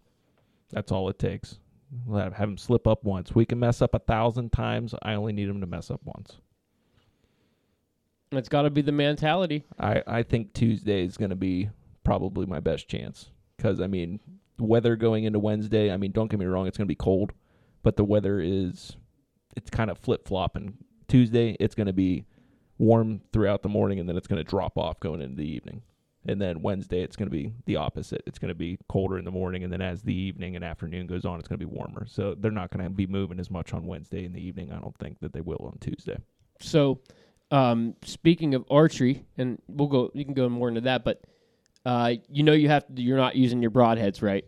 that's 0.71 0.93
all 0.93 1.09
it 1.09 1.19
takes. 1.19 1.59
We'll 2.05 2.21
have, 2.21 2.35
have 2.35 2.51
him 2.51 2.59
slip 2.59 2.87
up 2.87 3.05
once. 3.05 3.35
We 3.35 3.47
can 3.47 3.59
mess 3.59 3.81
up 3.81 3.95
a 3.95 3.99
thousand 3.99 4.53
times. 4.53 4.95
I 5.03 5.15
only 5.15 5.33
need 5.33 5.49
him 5.49 5.61
to 5.63 5.67
mess 5.67 5.91
up 5.91 6.01
once. 6.05 6.37
It's 8.31 8.49
got 8.49 8.63
to 8.63 8.71
be 8.71 8.83
the 8.83 8.93
mentality. 8.93 9.65
I, 9.79 10.03
I 10.07 10.23
think 10.23 10.53
Tuesday 10.53 11.05
is 11.05 11.17
going 11.17 11.31
to 11.31 11.37
be 11.37 11.71
probably 12.03 12.45
my 12.45 12.61
best 12.61 12.89
chance 12.89 13.31
because 13.57 13.81
I 13.81 13.87
mean, 13.87 14.21
weather 14.59 14.97
going 14.97 15.25
into 15.25 15.39
Wednesday. 15.39 15.93
I 15.93 15.97
mean, 15.97 16.13
don't 16.13 16.31
get 16.31 16.41
me 16.41 16.47
wrong, 16.47 16.67
it's 16.67 16.77
going 16.77 16.87
to 16.87 16.93
be 16.93 16.95
cold, 16.95 17.33
but 17.83 17.97
the 17.97 18.05
weather 18.05 18.41
is 18.41 18.97
it's 19.57 19.71
kind 19.71 19.91
of 19.91 19.99
flip 19.99 20.27
flopping. 20.27 20.77
Tuesday, 21.09 21.57
it's 21.61 21.75
going 21.75 21.87
to 21.87 21.93
be 21.93 22.27
warm 22.79 23.21
throughout 23.33 23.63
the 23.63 23.69
morning, 23.69 24.01
and 24.01 24.09
then 24.09 24.17
it's 24.17 24.27
going 24.27 24.43
to 24.43 24.49
drop 24.49 24.77
off 24.77 25.01
going 25.01 25.21
into 25.21 25.37
the 25.37 25.49
evening. 25.49 25.83
And 26.27 26.41
then 26.41 26.63
Wednesday, 26.63 27.03
it's 27.03 27.17
going 27.17 27.29
to 27.29 27.37
be 27.37 27.53
the 27.67 27.77
opposite. 27.77 28.23
It's 28.27 28.39
going 28.39 28.49
to 28.49 28.55
be 28.55 28.79
colder 28.89 29.19
in 29.19 29.25
the 29.25 29.31
morning, 29.31 29.63
and 29.63 29.73
then 29.73 29.83
as 29.83 30.03
the 30.03 30.15
evening 30.15 30.57
and 30.57 30.65
afternoon 30.65 31.07
goes 31.07 31.25
on, 31.25 31.39
it's 31.39 31.49
going 31.49 31.59
to 31.59 31.67
be 31.67 31.71
warmer. 31.71 32.07
So 32.07 32.35
they're 32.35 32.51
not 32.51 32.71
going 32.71 32.85
to 32.85 32.91
be 32.91 33.07
moving 33.07 33.39
as 33.39 33.51
much 33.51 33.75
on 33.75 33.87
Wednesday 33.87 34.25
in 34.25 34.33
the 34.33 34.45
evening. 34.45 34.73
I 34.73 34.79
don't 34.79 34.97
think 34.99 35.21
that 35.21 35.33
they 35.33 35.43
will 35.43 35.71
on 35.71 35.79
Tuesday. 35.81 36.17
So, 36.61 37.01
um, 37.51 37.95
speaking 38.03 38.55
of 38.55 38.65
archery, 38.71 39.27
and 39.37 39.61
we'll 39.69 39.89
go. 39.89 40.11
You 40.15 40.25
can 40.25 40.35
go 40.35 40.49
more 40.49 40.69
into 40.69 40.81
that, 40.83 41.05
but 41.05 41.23
uh, 41.85 42.15
you 42.31 42.43
know 42.43 42.53
you 42.53 42.69
have 42.69 42.87
to. 42.95 43.03
You're 43.03 43.17
not 43.17 43.37
using 43.37 43.61
your 43.63 43.71
broadheads, 43.71 44.23
right? 44.23 44.45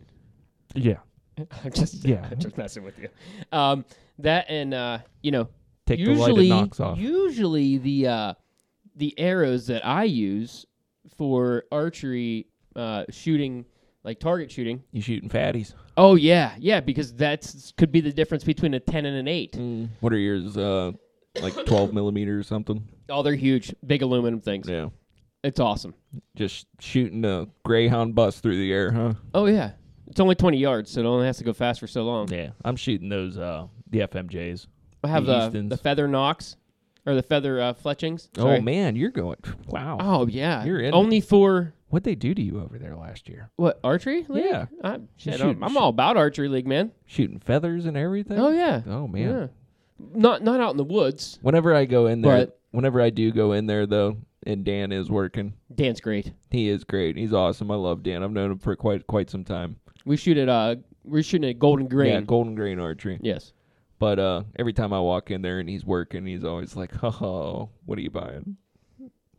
Yeah. 0.75 0.97
I'm 1.63 1.71
just 1.71 2.03
Yeah. 2.05 2.27
I'm 2.29 2.39
just 2.39 2.57
messing 2.57 2.83
with 2.83 2.97
you. 2.99 3.09
Um, 3.51 3.85
that 4.19 4.49
and 4.49 4.73
uh, 4.73 4.99
you 5.21 5.31
know 5.31 5.49
Take 5.85 5.99
the 5.99 6.11
usually 6.11 6.49
lighted 6.49 6.49
knocks 6.49 6.79
off. 6.79 6.97
usually 6.97 7.77
the 7.77 8.07
uh, 8.07 8.33
the 8.95 9.17
arrows 9.19 9.67
that 9.67 9.85
I 9.85 10.03
use 10.05 10.65
for 11.17 11.63
archery 11.71 12.47
uh, 12.75 13.05
shooting, 13.09 13.65
like 14.03 14.19
target 14.19 14.51
shooting. 14.51 14.83
You 14.91 15.01
shooting 15.01 15.29
fatties. 15.29 15.73
Oh 15.95 16.15
yeah, 16.15 16.55
yeah, 16.59 16.79
because 16.79 17.13
that's 17.13 17.71
could 17.77 17.91
be 17.91 18.01
the 18.01 18.11
difference 18.11 18.43
between 18.43 18.73
a 18.73 18.79
ten 18.79 19.05
and 19.05 19.15
an 19.15 19.27
eight. 19.27 19.55
What 19.99 20.11
are 20.13 20.17
yours? 20.17 20.57
Uh, 20.57 20.91
like 21.41 21.53
12 21.65 21.93
millimeter 21.93 22.37
or 22.39 22.43
something? 22.43 22.87
Oh, 23.09 23.21
they're 23.21 23.35
huge, 23.35 23.73
big 23.85 24.01
aluminum 24.01 24.41
things. 24.41 24.67
Yeah. 24.67 24.89
It's 25.43 25.59
awesome. 25.59 25.93
Just 26.35 26.67
shooting 26.79 27.23
a 27.25 27.47
Greyhound 27.63 28.15
bus 28.15 28.39
through 28.39 28.57
the 28.57 28.71
air, 28.73 28.91
huh? 28.91 29.13
Oh 29.33 29.45
yeah, 29.45 29.71
it's 30.07 30.19
only 30.19 30.35
twenty 30.35 30.57
yards, 30.57 30.91
so 30.91 31.01
it 31.01 31.05
only 31.05 31.25
has 31.27 31.37
to 31.37 31.43
go 31.43 31.53
fast 31.53 31.79
for 31.79 31.87
so 31.87 32.03
long. 32.03 32.27
Yeah. 32.31 32.49
I'm 32.65 32.75
shooting 32.75 33.09
those, 33.09 33.37
uh, 33.37 33.67
the 33.89 33.99
FMJs. 33.99 34.67
I 35.03 35.07
have 35.09 35.25
The 35.25 35.49
the 35.49 35.61
the 35.61 35.77
feather 35.77 36.07
knocks 36.07 36.57
or 37.05 37.13
the 37.15 37.23
feather 37.23 37.61
uh, 37.61 37.73
fletchings. 37.73 38.29
Sorry. 38.35 38.57
Oh, 38.57 38.61
man. 38.61 38.95
You're 38.95 39.11
going. 39.11 39.37
Wow. 39.67 39.97
Oh 40.01 40.27
yeah, 40.27 40.65
You're 40.65 40.79
in 40.81 40.93
only 40.93 41.21
for 41.21 41.73
What'd 41.89 42.03
they 42.03 42.15
do 42.15 42.33
to 42.33 42.41
you 42.41 42.59
over 42.59 42.77
there 42.77 42.95
last 42.97 43.29
year? 43.29 43.49
what 43.55 43.79
archery 43.83 44.25
league? 44.27 44.43
Yeah. 44.45 44.65
I, 44.83 44.99
shit, 45.15 45.35
shoot- 45.35 45.43
I'm, 45.43 45.63
I'm 45.63 45.77
all 45.77 45.89
about 45.89 46.17
archery 46.17 46.49
league, 46.49 46.67
man. 46.67 46.91
Shooting 47.05 47.39
feathers 47.39 47.85
and 47.85 47.95
everything? 47.95 48.37
Oh 48.39 48.49
yeah, 48.49 48.81
Oh, 48.87 49.07
man. 49.07 49.21
yeah. 49.31 49.47
Not 50.13 50.43
not 50.43 50.59
out 50.59 50.71
in 50.71 50.77
the 50.77 50.83
woods. 50.83 51.39
Whenever 51.41 51.73
I 51.73 51.85
go 51.85 52.07
in 52.07 52.21
there, 52.21 52.47
But- 52.47 52.59
whenever 52.71 53.01
I 53.01 53.09
do 53.11 53.31
go 53.31 53.53
in 53.53 53.67
there, 53.67 53.85
though, 53.85 54.17
and 54.47 54.63
Dan 54.65 54.91
is 54.91 55.11
working, 55.11 55.53
Dan's 55.75 55.99
great. 56.01 56.31
he 56.49 56.69
is 56.69 56.83
great. 56.83 57.15
He's 57.17 57.33
awesome. 57.33 57.69
I 57.69 57.75
love 57.75 58.01
Dan. 58.01 58.23
I've 58.23 58.31
known 58.31 58.51
him 58.51 58.59
for 58.59 58.75
quite 58.75 59.05
quite 59.05 59.29
some 59.29 59.43
time. 59.43 59.75
We 60.05 60.17
shoot 60.17 60.37
at 60.37 60.49
uh 60.49 60.77
we're 61.03 61.21
shooting 61.23 61.49
at 61.49 61.59
Golden 61.59 61.87
Grain. 61.87 62.13
Yeah, 62.13 62.21
Golden 62.21 62.55
Grain 62.55 62.79
Archery. 62.79 63.19
yes. 63.21 63.53
But 63.99 64.19
uh, 64.19 64.43
every 64.59 64.73
time 64.73 64.93
I 64.93 64.99
walk 64.99 65.31
in 65.31 65.41
there 65.41 65.59
and 65.59 65.67
he's 65.67 65.83
working, 65.83 66.23
he's 66.27 66.43
always 66.43 66.75
like, 66.75 66.91
"Oh, 67.03 67.69
what 67.85 67.97
are 67.97 68.01
you 68.01 68.11
buying?" 68.11 68.57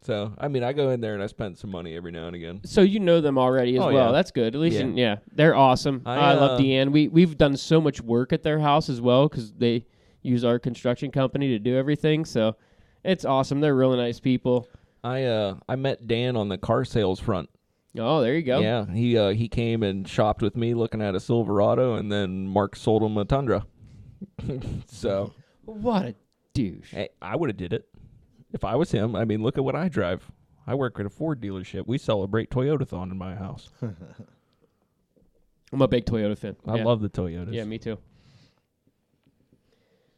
So 0.03 0.33
I 0.39 0.49
mean, 0.49 0.63
I 0.63 0.73
go 0.73 0.91
in 0.91 1.01
there 1.01 1.15
and 1.15 1.23
I 1.23 1.27
spend 1.27 1.59
some 1.59 1.71
money 1.71 1.95
every 1.97 2.13
now 2.13 2.27
and 2.27 2.35
again. 2.37 2.61
So 2.65 2.81
you 2.83 2.99
know 3.01 3.21
them 3.21 3.37
already 3.39 3.77
as 3.77 3.83
Oh, 3.83 3.93
well. 3.93 4.07
yeah. 4.07 4.13
That's 4.13 4.31
good. 4.31 4.55
At 4.55 4.61
least 4.61 4.77
Yeah. 4.79 4.87
yeah, 4.87 4.93
yeah 4.95 5.17
they're 5.33 5.55
awesome. 5.57 6.03
I, 6.07 6.15
I, 6.17 6.33
uh, 6.35 6.41
love 6.41 6.61
Deanne. 6.61 6.91
We 6.93 7.09
we've 7.09 7.37
done 7.37 7.57
so 7.57 7.81
much 7.81 8.01
work 8.01 8.33
at 8.33 8.43
their 8.43 8.59
house 8.59 8.89
as 8.89 9.01
well 9.01 9.29
because 9.29 9.53
they 9.53 9.85
use 10.23 10.45
our 10.45 10.59
construction 10.59 11.11
company 11.11 11.49
to 11.49 11.59
do 11.59 11.77
everything. 11.77 12.25
So 12.25 12.57
it's 13.05 13.25
awesome. 13.25 13.61
They're 13.61 13.75
really 13.77 13.97
nice 13.97 14.19
people. 14.21 14.69
I 15.09 15.25
uh 15.25 15.57
I 15.69 15.77
met 15.77 16.07
Dan 16.07 16.37
on 16.37 16.49
the 16.49 16.59
car 16.59 16.85
sales 16.85 17.19
front. 17.19 17.49
Oh, 17.99 18.21
there 18.21 18.35
you 18.35 18.43
go. 18.43 18.61
Yeah, 18.61 18.87
he 18.93 19.17
uh 19.17 19.31
he 19.31 19.49
came 19.49 19.83
and 19.83 20.07
shopped 20.07 20.43
with 20.43 20.55
me 20.57 20.75
looking 20.75 21.01
at 21.01 21.15
a 21.15 21.21
Silverado, 21.21 21.95
and 21.95 22.13
then 22.13 22.47
Mark 22.47 22.77
sold 22.77 23.03
him 23.03 23.17
a 23.17 23.25
Tundra. 23.25 23.67
so 24.87 25.33
What 25.65 26.05
a 26.05 26.15
douche. 26.53 26.91
hey, 26.91 27.09
I 27.23 27.37
would 27.37 27.49
have 27.49 27.57
did 27.57 27.73
it 27.73 27.89
if 28.53 28.65
I 28.65 28.77
was 28.77 28.91
him. 28.91 29.17
I 29.17 29.25
mean, 29.25 29.43
look 29.43 29.57
at 29.57 29.65
what 29.65 29.75
I 29.75 29.89
drive. 29.89 30.31
I 30.67 30.75
work 30.75 31.01
at 31.01 31.07
a 31.07 31.11
Ford 31.11 31.41
dealership. 31.41 31.87
We 31.87 31.97
celebrate 31.97 32.51
Toyotathon 32.51 33.11
in 33.11 33.17
my 33.17 33.35
house. 33.35 33.71
I'm 35.73 35.81
a 35.81 35.89
big 35.89 36.05
Toyota 36.05 36.37
fan. 36.37 36.57
I 36.67 36.77
yeah. 36.77 36.85
love 36.85 37.01
the 37.01 37.09
Toyotas. 37.09 37.55
Yeah, 37.55 37.65
me 37.65 37.79
too. 37.79 37.99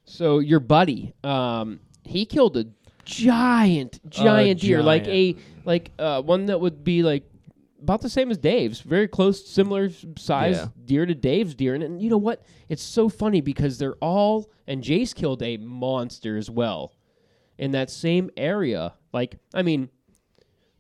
So 0.05 0.41
your 0.41 0.59
buddy, 0.59 1.13
um, 1.23 1.81
he 2.05 2.27
killed 2.27 2.57
a 2.57 2.65
giant, 3.05 4.01
giant 4.11 4.61
deer, 4.61 4.83
like 4.83 5.07
a 5.07 5.37
like 5.65 5.91
uh, 5.99 6.23
one 6.23 6.47
that 6.47 6.61
would 6.61 6.85
be 6.85 7.03
like 7.03 7.25
about 7.83 8.03
the 8.03 8.11
same 8.11 8.31
as 8.31 8.39
Dave's, 8.39 8.81
very 8.81 9.09
close, 9.09 9.47
similar 9.47 9.91
size 10.19 10.57
Yeah. 10.57 10.67
deer 10.85 11.07
to 11.07 11.15
Dave's 11.15 11.55
deer. 11.55 11.75
And, 11.75 11.83
and 11.83 12.03
you 12.03 12.11
know 12.11 12.19
what? 12.19 12.45
It's 12.69 12.83
so 12.83 13.09
funny 13.09 13.41
because 13.41 13.79
they're 13.79 13.97
all 13.97 14.51
and 14.67 14.83
Jace 14.83 15.15
killed 15.15 15.43
a 15.43 15.57
monster 15.57 16.37
as 16.37 16.51
well 16.51 16.93
in 17.59 17.73
that 17.73 17.91
same 17.91 18.31
area. 18.37 18.95
Like, 19.13 19.39
I 19.55 19.63
mean, 19.63 19.89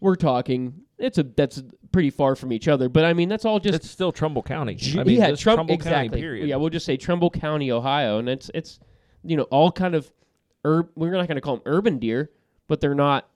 we're 0.01 0.17
talking. 0.17 0.83
It's 0.99 1.17
a 1.19 1.23
that's 1.23 1.63
pretty 1.93 2.11
far 2.11 2.37
from 2.37 2.53
each 2.53 2.69
other, 2.69 2.89
but 2.89 3.05
I 3.05 3.15
mean 3.15 3.29
that's 3.31 3.45
all 3.47 3.59
just 3.59 3.75
it's 3.75 3.91
still 3.91 4.13
Trumbull 4.13 4.43
County. 4.43 4.79
I 4.99 5.03
mean, 5.05 5.19
yeah, 5.19 5.31
just 5.31 5.43
Trumbull 5.43 5.75
exactly. 5.75 6.09
County. 6.11 6.21
Period. 6.21 6.49
Yeah, 6.49 6.57
we'll 6.57 6.69
just 6.71 6.85
say 6.87 6.97
Trumbull 6.99 7.31
County, 7.31 7.73
Ohio, 7.73 8.19
and 8.19 8.29
it's 8.29 8.51
it's 8.55 8.79
you 9.25 9.37
know 9.37 9.45
all 9.45 9.73
kind 9.73 9.95
of 9.95 10.11
ur- 10.65 10.89
we're 10.95 11.11
not 11.13 11.27
going 11.29 11.37
to 11.37 11.41
call 11.41 11.57
them 11.57 11.63
urban 11.67 11.99
deer, 11.99 12.31
but 12.69 12.81
they're 12.81 12.95
not. 12.95 13.29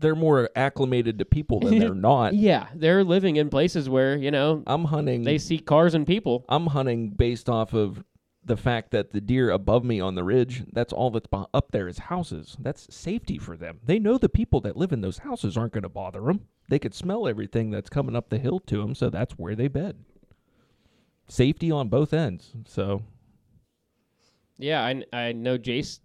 they're 0.00 0.14
more 0.14 0.48
acclimated 0.54 1.18
to 1.18 1.24
people 1.24 1.60
than 1.60 1.78
they're 1.78 1.94
not. 2.10 2.32
Yeah, 2.34 2.68
they're 2.74 3.02
living 3.04 3.36
in 3.36 3.50
places 3.50 3.88
where 3.88 4.16
you 4.16 4.30
know 4.30 4.62
I'm 4.66 4.84
hunting. 4.84 5.24
they 5.24 5.38
see 5.38 5.58
cars 5.58 5.94
and 5.94 6.06
people. 6.06 6.44
I'm 6.48 6.66
hunting 6.68 7.10
based 7.10 7.48
off 7.48 7.72
of 7.74 8.04
the 8.44 8.56
fact 8.56 8.92
that 8.92 9.10
the 9.10 9.20
deer 9.20 9.50
above 9.50 9.84
me 9.84 10.00
on 10.00 10.14
the 10.14 10.24
ridge, 10.24 10.62
that's 10.72 10.92
all 10.92 11.10
that's 11.10 11.26
up 11.52 11.70
there 11.72 11.86
is 11.88 11.98
houses. 11.98 12.56
That's 12.60 12.94
safety 12.94 13.36
for 13.36 13.56
them. 13.56 13.80
They 13.84 13.98
know 13.98 14.16
the 14.16 14.28
people 14.30 14.60
that 14.62 14.76
live 14.76 14.92
in 14.92 15.00
those 15.02 15.18
houses 15.18 15.56
aren't 15.56 15.72
going 15.74 15.82
to 15.82 15.88
bother 15.90 16.20
them. 16.22 16.46
They 16.70 16.78
could 16.78 16.94
smell 16.94 17.26
everything 17.28 17.70
that's 17.70 17.90
coming 17.90 18.14
up 18.16 18.28
the 18.30 18.38
hill 18.38 18.60
to 18.60 18.78
them, 18.78 18.94
so 18.94 19.10
that's 19.10 19.34
where 19.34 19.54
they 19.56 19.68
bed. 19.68 19.96
Safety 21.28 21.70
on 21.70 21.88
both 21.88 22.14
ends. 22.14 22.52
So 22.66 23.02
Yeah, 24.58 24.82
I 24.84 25.02
I 25.12 25.32
know 25.32 25.58
Jace. 25.58 26.00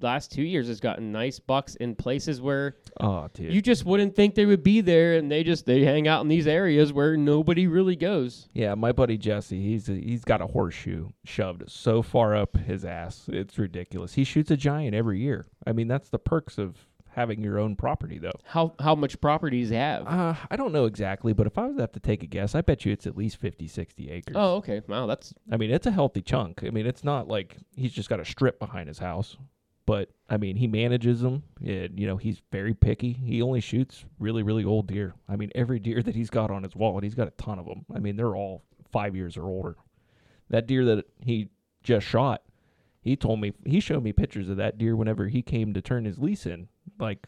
Last 0.00 0.32
two 0.32 0.42
years 0.42 0.68
has 0.68 0.80
gotten 0.80 1.12
nice 1.12 1.38
bucks 1.38 1.76
in 1.76 1.94
places 1.94 2.40
where 2.40 2.76
Oh, 3.00 3.28
dude. 3.32 3.52
you 3.54 3.62
just 3.62 3.84
wouldn't 3.86 4.14
think 4.14 4.34
they 4.34 4.44
would 4.44 4.62
be 4.62 4.80
there, 4.80 5.14
and 5.16 5.30
they 5.30 5.42
just 5.44 5.64
they 5.66 5.82
hang 5.84 6.08
out 6.08 6.20
in 6.22 6.28
these 6.28 6.46
areas 6.46 6.92
where 6.92 7.16
nobody 7.16 7.66
really 7.66 7.96
goes. 7.96 8.48
yeah, 8.52 8.74
my 8.74 8.92
buddy 8.92 9.16
Jesse, 9.16 9.62
he's 9.62 9.88
a, 9.88 9.94
he's 9.94 10.24
got 10.24 10.40
a 10.42 10.46
horseshoe 10.46 11.08
shoved 11.24 11.62
so 11.70 12.02
far 12.02 12.34
up 12.36 12.56
his 12.56 12.84
ass. 12.84 13.24
It's 13.32 13.58
ridiculous. 13.58 14.14
He 14.14 14.24
shoots 14.24 14.50
a 14.50 14.56
giant 14.56 14.94
every 14.94 15.20
year. 15.20 15.46
I 15.66 15.72
mean, 15.72 15.88
that's 15.88 16.08
the 16.10 16.18
perks 16.18 16.58
of 16.58 16.76
having 17.14 17.40
your 17.40 17.60
own 17.60 17.76
property, 17.76 18.18
though. 18.18 18.32
How 18.44 18.74
how 18.80 18.94
much 18.96 19.20
property 19.20 19.60
does 19.60 19.70
he 19.70 19.76
have? 19.76 20.06
Uh, 20.06 20.34
I 20.50 20.56
don't 20.56 20.72
know 20.72 20.84
exactly, 20.86 21.32
but 21.32 21.46
if 21.46 21.56
I 21.56 21.66
was 21.66 21.76
to 21.76 21.82
have 21.82 21.92
to 21.92 22.00
take 22.00 22.22
a 22.24 22.26
guess, 22.26 22.54
I 22.56 22.60
bet 22.60 22.84
you 22.84 22.92
it's 22.92 23.06
at 23.06 23.16
least 23.16 23.36
50, 23.38 23.68
60 23.68 24.10
acres. 24.10 24.34
oh, 24.36 24.56
okay. 24.56 24.82
Wow, 24.88 25.06
that's 25.06 25.32
I 25.50 25.56
mean, 25.56 25.70
it's 25.70 25.86
a 25.86 25.92
healthy 25.92 26.20
chunk. 26.20 26.64
I 26.64 26.70
mean, 26.70 26.84
it's 26.86 27.04
not 27.04 27.28
like 27.28 27.56
he's 27.76 27.92
just 27.92 28.08
got 28.10 28.18
a 28.20 28.24
strip 28.24 28.58
behind 28.58 28.88
his 28.88 28.98
house. 28.98 29.36
But 29.86 30.10
I 30.30 30.38
mean, 30.38 30.56
he 30.56 30.66
manages 30.66 31.20
them. 31.20 31.42
And, 31.64 31.98
you 31.98 32.06
know, 32.06 32.16
he's 32.16 32.40
very 32.50 32.74
picky. 32.74 33.12
He 33.12 33.42
only 33.42 33.60
shoots 33.60 34.04
really, 34.18 34.42
really 34.42 34.64
old 34.64 34.86
deer. 34.86 35.14
I 35.28 35.36
mean, 35.36 35.50
every 35.54 35.78
deer 35.78 36.02
that 36.02 36.14
he's 36.14 36.30
got 36.30 36.50
on 36.50 36.62
his 36.62 36.74
wallet, 36.74 37.04
he's 37.04 37.14
got 37.14 37.28
a 37.28 37.32
ton 37.32 37.58
of 37.58 37.66
them. 37.66 37.84
I 37.94 37.98
mean, 37.98 38.16
they're 38.16 38.36
all 38.36 38.62
five 38.90 39.14
years 39.14 39.36
or 39.36 39.44
older. 39.44 39.76
That 40.50 40.66
deer 40.66 40.84
that 40.86 41.06
he 41.20 41.48
just 41.82 42.06
shot, 42.06 42.42
he 43.00 43.16
told 43.16 43.40
me 43.40 43.52
he 43.66 43.80
showed 43.80 44.02
me 44.02 44.12
pictures 44.12 44.48
of 44.48 44.56
that 44.56 44.78
deer 44.78 44.96
whenever 44.96 45.28
he 45.28 45.42
came 45.42 45.74
to 45.74 45.82
turn 45.82 46.06
his 46.06 46.18
lease 46.18 46.46
in, 46.46 46.68
like 46.98 47.26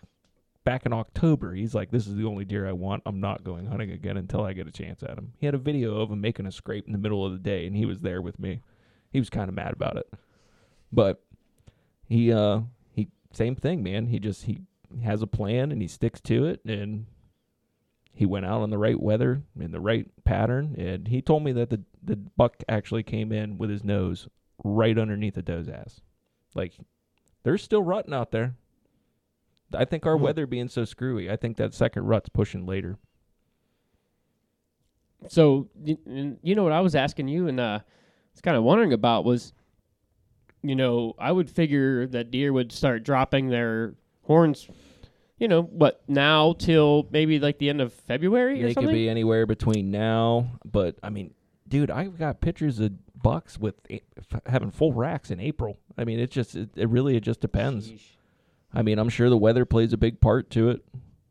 back 0.65 0.87
in 0.87 0.93
October. 0.93 1.55
He's 1.55 1.75
like, 1.75 1.91
"This 1.91 2.07
is 2.07 2.17
the 2.17 2.25
only 2.25 2.47
deer 2.47 2.67
I 2.67 2.73
want. 2.73 3.03
I'm 3.05 3.21
not 3.21 3.45
going 3.45 3.67
hunting 3.67 3.91
again 3.91 4.17
until 4.17 4.43
I 4.43 4.55
get 4.55 4.67
a 4.67 4.73
chance 4.73 5.03
at 5.03 5.19
him." 5.19 5.33
He 5.39 5.47
had 5.47 5.55
a 5.55 5.59
video 5.59 6.01
of 6.01 6.11
him 6.11 6.21
making 6.21 6.47
a 6.47 6.53
scrape 6.53 6.87
in 6.87 6.93
the 6.93 6.99
middle 6.99 7.27
of 7.27 7.33
the 7.33 7.39
day, 7.39 7.67
and 7.67 7.77
he 7.77 7.85
was 7.85 8.01
there 8.01 8.23
with 8.23 8.39
me. 8.39 8.63
He 9.11 9.19
was 9.19 9.29
kind 9.29 9.49
of 9.49 9.55
mad 9.55 9.73
about 9.73 9.97
it, 9.97 10.11
but 10.93 11.23
he 12.09 12.33
uh 12.33 12.61
he 12.93 13.09
same 13.33 13.57
thing, 13.57 13.83
man. 13.83 14.07
He 14.07 14.19
just 14.19 14.45
he 14.45 14.61
has 15.03 15.23
a 15.23 15.27
plan 15.27 15.73
and 15.73 15.83
he 15.83 15.89
sticks 15.89 16.21
to 16.23 16.47
it, 16.47 16.65
and 16.65 17.07
he 18.13 18.25
went 18.25 18.47
out 18.47 18.63
on 18.63 18.71
the 18.71 18.79
right 18.79 18.99
weather 18.99 19.43
in 19.61 19.73
the 19.73 19.81
right 19.81 20.07
pattern, 20.25 20.75
and 20.79 21.09
he 21.09 21.21
told 21.21 21.45
me 21.45 21.53
that 21.53 21.71
the 21.71 21.83
the 22.03 22.17
buck 22.17 22.63
actually 22.69 23.03
came 23.03 23.33
in 23.33 23.59
with 23.59 23.71
his 23.71 23.85
nose 23.85 24.29
right 24.65 24.97
underneath 24.99 25.35
the 25.35 25.43
doe's 25.43 25.69
ass. 25.69 26.01
Like 26.55 26.75
there's 27.43 27.63
still 27.63 27.83
rutting 27.83 28.15
out 28.15 28.31
there. 28.31 28.55
I 29.75 29.85
think 29.85 30.07
our 30.07 30.17
weather 30.17 30.47
being 30.47 30.69
so 30.69 30.85
screwy, 30.85 31.29
I 31.31 31.37
think 31.37 31.57
that 31.57 31.75
second 31.75 32.05
rut's 32.05 32.29
pushing 32.29 32.67
later. 32.67 32.99
So 35.29 35.69
y- 35.75 35.99
and 36.07 36.39
you 36.43 36.55
know 36.55 36.63
what 36.63 36.73
I 36.73 36.81
was 36.81 36.95
asking 36.95 37.29
you, 37.29 37.49
and 37.49 37.59
uh, 37.59 37.81
I 37.83 37.85
was 38.33 38.41
kind 38.41 38.57
of 38.57 38.63
wondering 38.63 38.93
about 38.93 39.25
was, 39.25 39.53
you 40.63 40.75
know, 40.75 41.15
I 41.19 41.33
would 41.33 41.51
figure 41.51 42.07
that 42.09 42.31
deer 42.31 42.53
would 42.53 42.73
start 42.73 43.05
dropping 43.05 43.49
their 43.49 43.95
horns. 44.23 44.69
You 45.39 45.49
know 45.49 45.63
what? 45.63 46.03
Now 46.09 46.55
till 46.55 47.07
maybe 47.11 47.39
like 47.39 47.59
the 47.59 47.69
end 47.69 47.81
of 47.81 47.93
February 47.93 48.63
or 48.63 48.69
They 48.69 48.73
something. 48.75 48.89
could 48.89 48.95
be 48.95 49.09
anywhere 49.09 49.47
between 49.47 49.91
now, 49.91 50.51
but 50.65 50.97
I 51.03 51.11
mean, 51.11 51.35
dude, 51.69 51.91
I've 51.91 52.19
got 52.19 52.41
pictures 52.41 52.81
of 52.81 52.93
bucks 53.23 53.59
with 53.59 53.75
a- 53.91 54.03
f- 54.33 54.41
having 54.47 54.71
full 54.71 54.93
racks 54.93 55.31
in 55.31 55.39
April. 55.41 55.79
I 55.99 56.05
mean, 56.05 56.19
it 56.21 56.31
just 56.31 56.57
it, 56.57 56.71
it 56.77 56.89
really 56.89 57.17
it 57.17 57.21
just 57.23 57.41
depends. 57.41 57.91
Sheesh. 57.91 58.17
I 58.73 58.83
mean, 58.83 58.99
I'm 58.99 59.09
sure 59.09 59.29
the 59.31 59.37
weather 59.37 59.65
plays 59.65 59.93
a 59.93 59.97
big 59.99 60.21
part 60.21 60.51
to 60.51 60.71
it. 60.71 60.85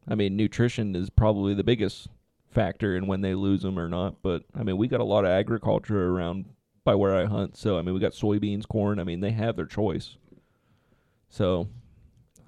I 0.08 0.14
mean, 0.16 0.36
nutrition 0.36 0.96
is 0.96 1.10
probably 1.10 1.54
the 1.56 1.64
biggest 1.64 2.08
factor 2.52 2.96
in 2.96 3.08
when 3.08 3.22
they 3.22 3.34
lose 3.34 3.64
them 3.64 3.78
or 3.80 3.90
not. 3.90 4.22
But 4.22 4.44
I 4.56 4.64
mean, 4.64 4.78
we 4.78 4.88
got 4.88 5.00
a 5.00 5.04
lot 5.06 5.26
of 5.26 5.32
agriculture 5.32 6.10
around 6.10 6.46
by 6.86 6.95
where 6.95 7.13
I 7.15 7.26
hunt, 7.26 7.58
so 7.58 7.78
I 7.78 7.82
mean, 7.82 7.93
we 7.93 8.00
got 8.00 8.13
soybeans, 8.13 8.65
corn. 8.67 9.00
I 9.00 9.04
mean, 9.04 9.19
they 9.19 9.32
have 9.32 9.58
their 9.58 9.65
choice. 9.65 10.15
So, 11.28 11.67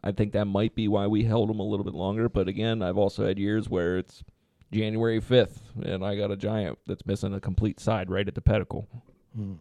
I 0.03 0.11
think 0.13 0.31
that 0.31 0.45
might 0.45 0.75
be 0.75 0.87
why 0.87 1.07
we 1.07 1.23
held 1.25 1.49
them 1.49 1.59
a 1.59 1.63
little 1.63 1.83
bit 1.83 1.95
longer. 1.95 2.29
But 2.29 2.47
again, 2.47 2.81
I've 2.81 2.97
also 2.97 3.25
had 3.27 3.37
years 3.37 3.67
where 3.67 3.97
it's 3.97 4.23
January 4.71 5.19
5th, 5.19 5.57
and 5.83 6.05
I 6.05 6.15
got 6.15 6.31
a 6.31 6.37
giant 6.37 6.77
that's 6.87 7.05
missing 7.05 7.33
a 7.33 7.39
complete 7.41 7.79
side 7.81 8.09
right 8.09 8.27
at 8.27 8.35
the 8.35 8.41
pedicle. 8.41 8.87
Hmm. 9.35 9.53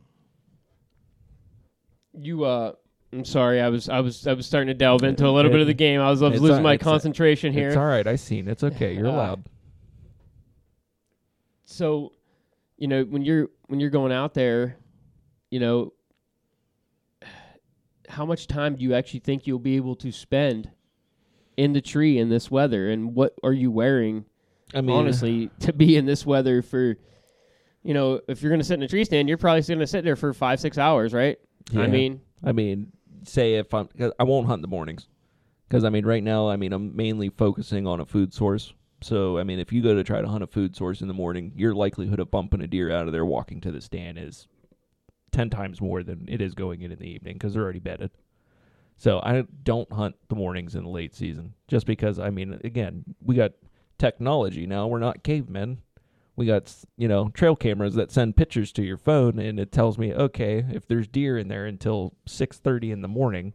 You 2.12 2.44
uh. 2.44 2.72
I'm 3.12 3.24
sorry. 3.24 3.60
I 3.60 3.68
was 3.68 3.88
I 3.88 4.00
was 4.00 4.26
I 4.26 4.32
was 4.34 4.46
starting 4.46 4.66
to 4.68 4.74
delve 4.74 5.02
into 5.04 5.26
a 5.26 5.30
little 5.30 5.50
bit 5.50 5.60
of 5.60 5.66
the 5.68 5.74
game. 5.74 6.00
I 6.00 6.10
was, 6.10 6.22
I 6.22 6.28
was 6.28 6.40
losing 6.40 6.58
a- 6.58 6.62
my 6.62 6.74
it's 6.74 6.82
a- 6.82 6.84
concentration 6.84 7.52
here. 7.52 7.68
It's 7.68 7.76
all 7.76 7.86
right. 7.86 8.06
I 8.06 8.16
seen. 8.16 8.46
It's 8.48 8.62
okay. 8.64 8.94
You're 8.94 9.06
Uh, 9.08 9.12
allowed. 9.12 9.44
so 11.64 12.12
you 12.76 12.88
know 12.88 13.02
when 13.04 13.22
you're 13.22 13.48
when 13.66 13.80
you're 13.80 13.90
going 13.90 14.12
out 14.12 14.34
there 14.34 14.76
you 15.50 15.60
know 15.60 15.92
how 18.08 18.24
much 18.24 18.46
time 18.46 18.76
do 18.76 18.84
you 18.84 18.94
actually 18.94 19.20
think 19.20 19.46
you'll 19.46 19.58
be 19.58 19.76
able 19.76 19.96
to 19.96 20.12
spend 20.12 20.70
in 21.56 21.72
the 21.72 21.80
tree 21.80 22.18
in 22.18 22.28
this 22.28 22.50
weather 22.50 22.90
and 22.90 23.14
what 23.14 23.34
are 23.42 23.52
you 23.52 23.70
wearing 23.70 24.24
I 24.74 24.80
mean, 24.80 24.94
honestly 24.94 25.50
to 25.60 25.72
be 25.72 25.96
in 25.96 26.06
this 26.06 26.24
weather 26.26 26.62
for 26.62 26.96
you 27.82 27.94
know 27.94 28.20
if 28.28 28.42
you're 28.42 28.50
going 28.50 28.60
to 28.60 28.64
sit 28.66 28.74
in 28.74 28.82
a 28.82 28.88
tree 28.88 29.04
stand 29.04 29.28
you're 29.28 29.38
probably 29.38 29.62
going 29.62 29.78
to 29.80 29.86
sit 29.86 30.04
there 30.04 30.16
for 30.16 30.32
five 30.32 30.60
six 30.60 30.78
hours 30.78 31.12
right 31.12 31.38
yeah. 31.70 31.82
i 31.82 31.86
mean 31.86 32.20
I 32.44 32.52
mean, 32.52 32.92
say 33.24 33.54
if 33.54 33.72
I'm, 33.74 33.88
'cause 33.88 34.12
I 34.18 34.24
won't 34.24 34.46
hunt 34.46 34.58
in 34.58 34.62
the 34.62 34.68
mornings, 34.68 35.08
because 35.68 35.84
I 35.84 35.90
mean, 35.90 36.06
right 36.06 36.22
now, 36.22 36.48
I 36.48 36.56
mean, 36.56 36.72
I'm 36.72 36.94
mainly 36.94 37.28
focusing 37.28 37.86
on 37.86 38.00
a 38.00 38.06
food 38.06 38.32
source. 38.32 38.72
So 39.02 39.38
I 39.38 39.44
mean, 39.44 39.58
if 39.58 39.72
you 39.72 39.82
go 39.82 39.94
to 39.94 40.04
try 40.04 40.20
to 40.20 40.28
hunt 40.28 40.44
a 40.44 40.46
food 40.46 40.74
source 40.74 41.00
in 41.00 41.08
the 41.08 41.14
morning, 41.14 41.52
your 41.56 41.74
likelihood 41.74 42.20
of 42.20 42.30
bumping 42.30 42.62
a 42.62 42.66
deer 42.66 42.90
out 42.90 43.06
of 43.06 43.12
there 43.12 43.26
walking 43.26 43.60
to 43.62 43.70
the 43.70 43.80
stand 43.80 44.18
is 44.18 44.48
ten 45.32 45.50
times 45.50 45.80
more 45.80 46.02
than 46.02 46.26
it 46.28 46.40
is 46.40 46.54
going 46.54 46.82
in 46.82 46.92
in 46.92 46.98
the 46.98 47.08
evening 47.10 47.34
because 47.34 47.54
they're 47.54 47.62
already 47.62 47.78
bedded. 47.78 48.10
So 48.96 49.20
I 49.22 49.44
don't 49.62 49.92
hunt 49.92 50.16
the 50.28 50.36
mornings 50.36 50.74
in 50.74 50.84
the 50.84 50.90
late 50.90 51.14
season 51.14 51.52
just 51.68 51.86
because 51.86 52.18
I 52.18 52.30
mean, 52.30 52.58
again, 52.64 53.04
we 53.22 53.34
got 53.34 53.52
technology 53.98 54.66
now. 54.66 54.86
We're 54.86 54.98
not 54.98 55.22
cavemen. 55.22 55.82
We 56.34 56.46
got 56.46 56.74
you 56.96 57.08
know 57.08 57.28
trail 57.28 57.56
cameras 57.56 57.94
that 57.94 58.10
send 58.10 58.36
pictures 58.36 58.72
to 58.72 58.82
your 58.82 58.98
phone, 58.98 59.38
and 59.38 59.60
it 59.60 59.72
tells 59.72 59.98
me 59.98 60.14
okay 60.14 60.64
if 60.70 60.86
there's 60.86 61.08
deer 61.08 61.38
in 61.38 61.48
there 61.48 61.66
until 61.66 62.14
six 62.26 62.58
thirty 62.58 62.90
in 62.90 63.02
the 63.02 63.08
morning, 63.08 63.54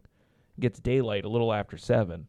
gets 0.58 0.80
daylight 0.80 1.24
a 1.24 1.28
little 1.28 1.52
after 1.52 1.76
seven. 1.76 2.28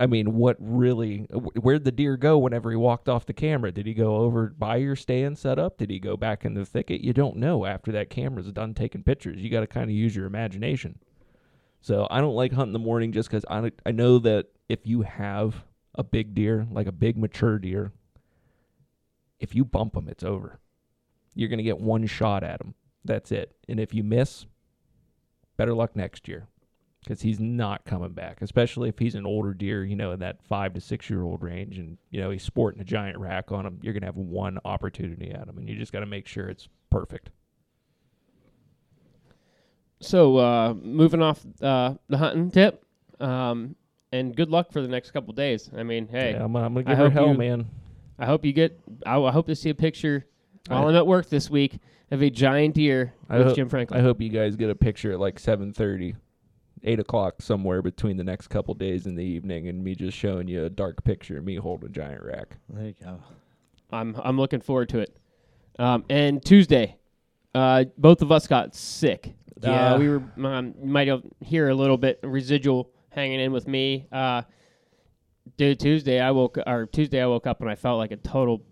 I 0.00 0.06
mean, 0.06 0.32
what 0.32 0.56
really? 0.58 1.26
Where'd 1.28 1.84
the 1.84 1.92
deer 1.92 2.16
go 2.16 2.38
whenever 2.38 2.70
he 2.70 2.76
walked 2.76 3.06
off 3.06 3.26
the 3.26 3.34
camera? 3.34 3.70
Did 3.70 3.84
he 3.84 3.92
go 3.92 4.16
over 4.16 4.46
by 4.46 4.76
your 4.76 4.96
stand 4.96 5.36
set 5.36 5.58
up? 5.58 5.76
Did 5.76 5.90
he 5.90 5.98
go 5.98 6.16
back 6.16 6.46
in 6.46 6.54
the 6.54 6.64
thicket? 6.64 7.02
You 7.02 7.12
don't 7.12 7.36
know 7.36 7.66
after 7.66 7.92
that 7.92 8.08
camera's 8.08 8.50
done 8.50 8.72
taking 8.72 9.02
pictures. 9.02 9.42
You 9.42 9.50
got 9.50 9.60
to 9.60 9.66
kind 9.66 9.90
of 9.90 9.94
use 9.94 10.16
your 10.16 10.24
imagination. 10.24 10.98
So 11.82 12.08
I 12.10 12.22
don't 12.22 12.34
like 12.34 12.52
hunting 12.52 12.70
in 12.70 12.72
the 12.72 12.78
morning 12.78 13.12
just 13.12 13.28
because 13.28 13.44
I 13.50 13.70
I 13.84 13.92
know 13.92 14.18
that 14.20 14.46
if 14.70 14.86
you 14.86 15.02
have 15.02 15.64
a 15.94 16.02
big 16.02 16.34
deer, 16.34 16.66
like 16.70 16.86
a 16.86 16.92
big 16.92 17.18
mature 17.18 17.58
deer, 17.58 17.92
if 19.38 19.54
you 19.54 19.66
bump 19.66 19.92
them, 19.92 20.08
it's 20.08 20.24
over. 20.24 20.58
You're 21.34 21.50
gonna 21.50 21.62
get 21.62 21.78
one 21.78 22.06
shot 22.06 22.42
at 22.42 22.58
them. 22.58 22.74
That's 23.04 23.30
it. 23.32 23.54
And 23.68 23.78
if 23.78 23.92
you 23.92 24.02
miss, 24.02 24.46
better 25.58 25.74
luck 25.74 25.94
next 25.94 26.26
year, 26.26 26.46
because 27.02 27.22
he's 27.22 27.40
not 27.40 27.84
coming 27.84 28.12
back. 28.12 28.42
Especially 28.42 28.88
if 28.88 28.98
he's 28.98 29.14
an 29.14 29.24
older 29.26 29.54
deer, 29.54 29.84
you 29.84 29.96
know, 29.96 30.12
in 30.12 30.20
that 30.20 30.42
five 30.42 30.74
to 30.74 30.80
six 30.80 31.08
year 31.10 31.22
old 31.22 31.42
range, 31.42 31.78
and 31.78 31.96
you 32.10 32.20
know 32.20 32.30
he's 32.30 32.42
sporting 32.42 32.80
a 32.80 32.84
giant 32.84 33.18
rack 33.18 33.50
on 33.52 33.66
him. 33.66 33.78
You're 33.82 33.94
gonna 33.94 34.06
have 34.06 34.16
one 34.16 34.58
opportunity 34.64 35.30
at 35.30 35.48
him, 35.48 35.58
and 35.58 35.68
you 35.68 35.76
just 35.76 35.92
got 35.92 36.00
to 36.00 36.06
make 36.06 36.26
sure 36.26 36.48
it's 36.48 36.68
perfect. 36.90 37.30
so 40.00 40.36
uh 40.38 40.74
moving 40.74 41.20
off 41.22 41.44
uh 41.60 41.94
the 42.08 42.16
hunting 42.16 42.50
tip 42.50 42.82
um 43.20 43.76
and 44.12 44.34
good 44.34 44.48
luck 44.50 44.72
for 44.72 44.80
the 44.80 44.88
next 44.88 45.10
couple 45.10 45.32
days 45.34 45.70
i 45.76 45.82
mean 45.82 46.08
hey 46.08 46.32
Yeah, 46.32 46.44
I'm, 46.44 46.56
I'm 46.56 46.72
gonna 46.74 46.86
I 46.86 46.94
give 46.94 46.98
her 46.98 47.10
hell, 47.10 47.28
you- 47.32 47.34
man. 47.38 47.66
I 48.18 48.26
hope 48.26 48.44
you 48.44 48.52
get. 48.52 48.78
I, 49.06 49.18
I 49.18 49.30
hope 49.32 49.46
to 49.46 49.54
see 49.56 49.70
a 49.70 49.74
picture 49.74 50.26
while 50.68 50.84
I- 50.84 50.90
I'm 50.90 50.96
at 50.96 51.06
work 51.06 51.30
this 51.30 51.48
week 51.48 51.78
of 52.10 52.20
a 52.22 52.28
giant 52.28 52.74
deer 52.74 53.14
I 53.30 53.38
with 53.38 53.46
hope- 53.48 53.56
Jim 53.56 53.68
Franklin. 53.70 53.98
I 53.98 54.02
hope 54.02 54.20
you 54.20 54.28
guys 54.28 54.56
get 54.56 54.68
a 54.68 54.74
picture 54.74 55.12
at 55.12 55.20
like 55.20 55.36
7:30, 55.40 56.16
8 56.82 57.00
o'clock 57.00 57.42
somewhere 57.42 57.82
between 57.82 58.16
the 58.16 58.24
next 58.24 58.48
couple 58.48 58.74
days 58.74 59.06
in 59.06 59.14
the 59.14 59.24
evening, 59.24 59.68
and 59.68 59.82
me 59.82 59.94
just 59.94 60.16
showing 60.16 60.48
you 60.48 60.64
a 60.64 60.70
dark 60.70 61.04
picture 61.04 61.38
of 61.38 61.44
me 61.44 61.56
holding 61.56 61.88
a 61.88 61.92
giant 61.92 62.22
rack. 62.22 62.56
There 62.68 62.86
you 62.86 62.94
go. 63.02 63.20
I'm 63.92 64.16
I'm 64.22 64.38
looking 64.38 64.60
forward 64.60 64.88
to 64.90 65.00
it. 65.00 65.16
Um, 65.78 66.04
and 66.08 66.44
Tuesday, 66.44 66.96
uh, 67.54 67.84
both 67.98 68.22
of 68.22 68.30
us 68.32 68.46
got 68.46 68.74
sick. 68.74 69.34
Yeah. 69.62 69.94
Uh, 69.94 69.98
we 69.98 70.08
were 70.08 70.22
um, 70.46 70.74
you 70.80 70.88
might 70.88 71.08
have 71.08 71.22
hear 71.40 71.68
a 71.68 71.74
little 71.74 71.98
bit 71.98 72.20
residual 72.22 72.90
hanging 73.10 73.40
in 73.40 73.52
with 73.52 73.66
me. 73.66 74.06
Uh, 74.10 74.42
dude, 75.56 75.78
Tuesday 75.80 76.20
I 76.20 76.30
woke 76.30 76.58
or 76.66 76.86
Tuesday 76.86 77.20
I 77.20 77.26
woke 77.26 77.46
up 77.46 77.60
and 77.60 77.68
I 77.68 77.74
felt 77.74 77.98
like 77.98 78.12
a 78.12 78.16
total 78.16 78.62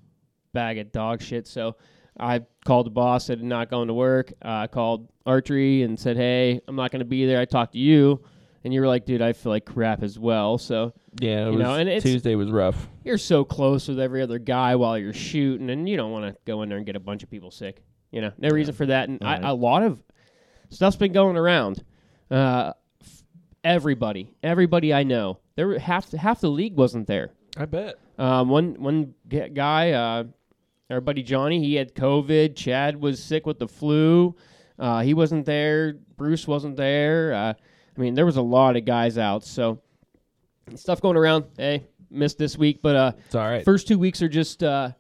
bag 0.53 0.79
of 0.79 0.93
dog 0.93 1.21
shit. 1.21 1.47
So 1.47 1.77
I 2.19 2.41
called 2.65 2.87
the 2.87 2.91
boss, 2.91 3.27
said 3.27 3.41
I'm 3.41 3.49
not 3.49 3.71
going 3.71 3.89
to 3.89 3.95
work. 3.95 4.33
Uh, 4.45 4.49
I 4.49 4.67
called 4.67 5.09
archery 5.27 5.83
and 5.83 5.99
said, 5.99 6.17
hey, 6.17 6.61
I'm 6.69 6.77
not 6.77 6.91
going 6.91 7.01
to 7.01 7.05
be 7.07 7.27
there. 7.27 7.41
I 7.41 7.45
talked 7.45 7.73
to 7.75 7.79
you, 7.79 8.21
and 8.65 8.75
you 8.75 8.81
were 8.81 8.87
like, 8.89 9.05
dude, 9.07 9.23
I 9.23 9.33
feel 9.33 9.53
like 9.53 9.65
crap 9.65 10.03
as 10.03 10.19
well. 10.19 10.59
So 10.59 10.93
Yeah, 11.21 11.43
it 11.49 11.53
You 11.53 11.59
was, 11.59 11.61
know, 11.61 11.75
and 11.75 11.89
it's- 11.89 12.03
Tuesday 12.03 12.35
was 12.35 12.51
rough. 12.51 12.89
you're 13.05 13.19
so 13.19 13.45
close 13.45 13.89
with 13.89 14.01
every 14.01 14.21
other 14.23 14.39
guy 14.39 14.75
while 14.77 14.99
you're 14.99 15.13
shooting, 15.13 15.71
and 15.71 15.89
you 15.89 15.97
don't 15.97 16.11
want 16.13 16.25
to 16.33 16.37
go 16.45 16.63
in 16.63 16.69
there 16.69 16.79
and 16.79 16.87
get 16.87 16.97
a 16.97 17.01
bunch 17.01 17.23
of 17.23 17.31
people 17.31 17.51
sick. 17.51 17.83
You 18.11 18.21
know, 18.23 18.33
no 18.39 18.49
reason 18.49 18.75
for 18.75 18.87
that. 18.87 19.09
And 19.09 19.21
Right. 19.23 19.45
I, 19.45 19.51
a 19.51 19.55
lot 19.55 19.83
of 19.83 20.03
stuff's 20.71 20.97
been 20.97 21.13
going 21.13 21.37
around. 21.37 21.85
Uh, 22.31 22.73
f- 23.03 23.23
everybody, 23.65 24.33
everybody 24.43 24.93
I 24.95 25.03
know, 25.03 25.39
there 25.57 25.67
were 25.69 25.79
half 25.79 26.11
half 26.13 26.41
the 26.41 26.49
league 26.51 26.75
wasn't 26.77 27.07
there. 27.07 27.31
I 27.57 27.67
bet. 27.67 27.97
Um, 28.19 28.49
one 28.49 28.75
one 28.81 29.15
guy, 29.29 29.93
uh, 29.93 30.25
our 30.91 31.01
buddy 31.01 31.23
Johnny, 31.23 31.61
he 31.61 31.75
had 31.75 31.95
COVID. 31.95 32.57
Chad 32.57 33.01
was 33.01 33.23
sick 33.23 33.47
with 33.47 33.59
the 33.59 33.69
flu. 33.69 34.35
Uh, 34.79 35.01
he 35.03 35.13
wasn't 35.15 35.45
there. 35.45 35.95
Bruce 36.17 36.47
wasn't 36.47 36.77
there. 36.77 37.35
Uh, 37.35 37.53
I 37.97 38.01
mean, 38.01 38.15
there 38.15 38.27
was 38.27 38.37
a 38.37 38.43
lot 38.43 38.77
of 38.77 38.85
guys 38.85 39.19
out. 39.19 39.45
So 39.45 39.81
stuff 40.77 41.01
going 41.01 41.17
around. 41.17 41.45
Hey, 41.57 41.85
missed 42.11 42.39
this 42.39 42.57
week, 42.57 42.81
but 42.83 42.97
uh, 42.97 43.13
It's 43.27 43.35
all 43.35 43.43
right. 43.49 43.65
first 43.65 43.87
two 43.89 43.99
weeks 43.99 44.23
are 44.23 44.29
just 44.29 44.63
uh, 44.63 44.93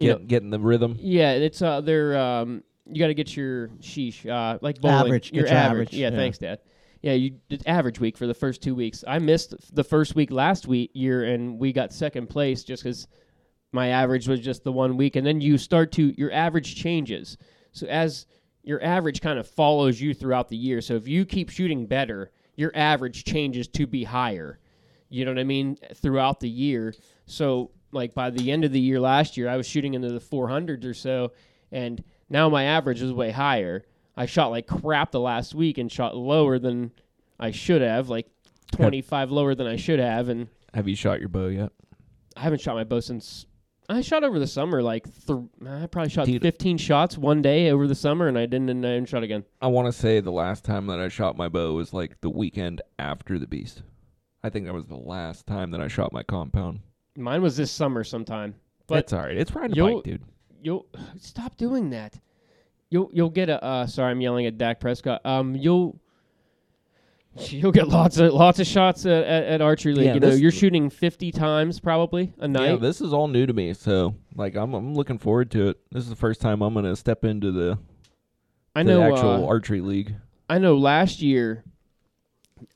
Get, 0.00 0.20
know, 0.20 0.26
getting 0.26 0.50
the 0.50 0.58
rhythm. 0.60 0.96
yeah, 0.98 1.32
it's 1.32 1.62
uh, 1.62 1.80
they're 1.80 2.16
um, 2.18 2.62
you 2.86 2.98
got 3.00 3.08
to 3.08 3.14
get 3.14 3.36
your 3.36 3.68
sheesh 3.80 4.26
uh, 4.28 4.58
like 4.60 4.80
bowling. 4.80 4.96
Average, 5.06 5.32
Your 5.32 5.44
get 5.44 5.50
your 5.50 5.58
average. 5.58 5.88
average, 5.88 5.98
Yeah, 6.00 6.10
yeah. 6.10 6.16
thanks, 6.16 6.38
Dad. 6.38 6.58
Yeah, 7.02 7.12
you 7.14 7.36
it's 7.48 7.64
average 7.66 7.98
week 8.00 8.18
for 8.18 8.26
the 8.26 8.34
first 8.34 8.60
two 8.62 8.74
weeks. 8.74 9.04
I 9.08 9.18
missed 9.18 9.54
the 9.74 9.84
first 9.84 10.14
week 10.14 10.30
last 10.30 10.66
week 10.66 10.90
year, 10.94 11.24
and 11.24 11.58
we 11.58 11.72
got 11.72 11.92
second 11.92 12.28
place 12.28 12.62
just 12.64 12.82
because 12.82 13.08
my 13.72 13.88
average 13.88 14.28
was 14.28 14.40
just 14.40 14.64
the 14.64 14.72
one 14.72 14.96
week, 14.96 15.16
and 15.16 15.26
then 15.26 15.40
you 15.40 15.58
start 15.58 15.92
to 15.92 16.14
your 16.18 16.32
average 16.32 16.74
changes. 16.76 17.36
So 17.72 17.86
as 17.86 18.26
your 18.62 18.82
average 18.82 19.20
kind 19.20 19.38
of 19.38 19.48
follows 19.48 20.00
you 20.00 20.12
throughout 20.14 20.48
the 20.48 20.56
year. 20.56 20.80
So 20.80 20.94
if 20.94 21.08
you 21.08 21.24
keep 21.24 21.50
shooting 21.50 21.86
better, 21.86 22.30
your 22.56 22.72
average 22.74 23.24
changes 23.24 23.68
to 23.68 23.86
be 23.86 24.04
higher. 24.04 24.58
You 25.08 25.24
know 25.24 25.30
what 25.30 25.38
I 25.38 25.44
mean? 25.44 25.78
Throughout 25.94 26.40
the 26.40 26.48
year. 26.48 26.94
So 27.26 27.70
like 27.92 28.14
by 28.14 28.30
the 28.30 28.50
end 28.50 28.64
of 28.64 28.72
the 28.72 28.80
year 28.80 29.00
last 29.00 29.36
year, 29.36 29.48
I 29.48 29.56
was 29.56 29.66
shooting 29.66 29.94
into 29.94 30.10
the 30.10 30.20
400s 30.20 30.84
or 30.84 30.94
so, 30.94 31.32
and 31.72 32.02
now 32.28 32.48
my 32.48 32.64
average 32.64 33.02
is 33.02 33.12
way 33.12 33.30
higher. 33.30 33.84
I 34.16 34.26
shot 34.26 34.50
like 34.50 34.66
crap 34.66 35.12
the 35.12 35.20
last 35.20 35.54
week 35.54 35.78
and 35.78 35.90
shot 35.90 36.16
lower 36.16 36.58
than 36.58 36.92
I 37.38 37.52
should 37.52 37.82
have, 37.82 38.08
like 38.08 38.28
25 38.72 39.30
lower 39.30 39.54
than 39.54 39.66
I 39.66 39.76
should 39.76 39.98
have, 39.98 40.28
and 40.28 40.48
Have 40.74 40.86
you 40.86 40.94
shot 40.94 41.20
your 41.20 41.28
bow 41.28 41.48
yet? 41.48 41.72
I 42.36 42.40
haven't 42.40 42.60
shot 42.60 42.76
my 42.76 42.84
bow 42.84 43.00
since 43.00 43.46
I 43.90 44.00
shot 44.02 44.24
over 44.24 44.38
the 44.38 44.46
summer. 44.46 44.82
Like 44.82 45.04
th- 45.26 45.38
I 45.66 45.86
probably 45.86 46.10
shot 46.10 46.26
Dude. 46.26 46.42
15 46.42 46.78
shots 46.78 47.18
one 47.18 47.42
day 47.42 47.70
over 47.70 47.86
the 47.86 47.94
summer, 47.94 48.28
and 48.28 48.38
I 48.38 48.46
didn't, 48.46 48.68
and 48.70 48.86
I 48.86 48.90
didn't 48.94 49.08
shot 49.08 49.22
again. 49.22 49.44
I 49.60 49.66
want 49.66 49.86
to 49.86 49.92
say 49.92 50.20
the 50.20 50.30
last 50.32 50.64
time 50.64 50.86
that 50.86 51.00
I 51.00 51.08
shot 51.08 51.36
my 51.36 51.48
bow 51.48 51.74
was 51.74 51.92
like 51.92 52.20
the 52.20 52.30
weekend 52.30 52.80
after 52.98 53.38
the 53.38 53.46
beast. 53.46 53.82
I 54.42 54.48
think 54.48 54.66
that 54.66 54.72
was 54.74 54.86
the 54.86 54.96
last 54.96 55.46
time 55.46 55.70
that 55.72 55.80
I 55.80 55.88
shot 55.88 56.12
my 56.12 56.22
compound. 56.22 56.80
Mine 57.16 57.42
was 57.42 57.56
this 57.56 57.70
summer 57.70 58.04
sometime. 58.04 58.54
But 58.86 58.94
That's 58.94 59.12
all 59.12 59.20
right. 59.22 59.36
It's 59.36 59.52
riding 59.54 59.72
a 59.72 59.76
you'll- 59.76 59.94
bike, 59.96 60.04
dude. 60.04 60.22
you'll 60.62 60.86
stop 61.18 61.56
doing 61.56 61.90
that. 61.90 62.18
You'll 62.90 63.10
you'll 63.12 63.30
get 63.30 63.48
a 63.48 63.62
uh, 63.62 63.86
sorry, 63.86 64.10
I'm 64.10 64.20
yelling 64.20 64.46
at 64.46 64.58
Dak 64.58 64.80
Prescott. 64.80 65.24
Um, 65.24 65.54
you'll 65.54 66.00
you'll 67.36 67.72
get 67.72 67.88
lots 67.88 68.18
of 68.18 68.32
lots 68.32 68.58
of 68.58 68.66
shots 68.66 69.06
at, 69.06 69.24
at, 69.24 69.44
at 69.44 69.60
archery 69.62 69.94
league. 69.94 70.06
Yeah, 70.06 70.14
you 70.14 70.20
know, 70.20 70.30
you're 70.30 70.50
shooting 70.50 70.90
50 70.90 71.30
times 71.32 71.78
probably 71.78 72.32
a 72.38 72.48
night. 72.48 72.70
Yeah, 72.70 72.76
this 72.76 73.00
is 73.00 73.12
all 73.12 73.28
new 73.28 73.46
to 73.46 73.52
me, 73.52 73.72
so 73.74 74.16
like 74.34 74.56
I'm 74.56 74.74
I'm 74.74 74.94
looking 74.94 75.18
forward 75.18 75.50
to 75.52 75.68
it. 75.68 75.78
This 75.92 76.02
is 76.04 76.10
the 76.10 76.16
first 76.16 76.40
time 76.40 76.62
I'm 76.62 76.74
gonna 76.74 76.96
step 76.96 77.24
into 77.24 77.52
the, 77.52 77.78
I 78.74 78.82
the 78.82 78.90
know. 78.90 79.02
actual 79.02 79.44
uh, 79.44 79.46
archery 79.46 79.80
league. 79.80 80.14
I 80.48 80.58
know. 80.58 80.76
Last 80.76 81.22
year, 81.22 81.64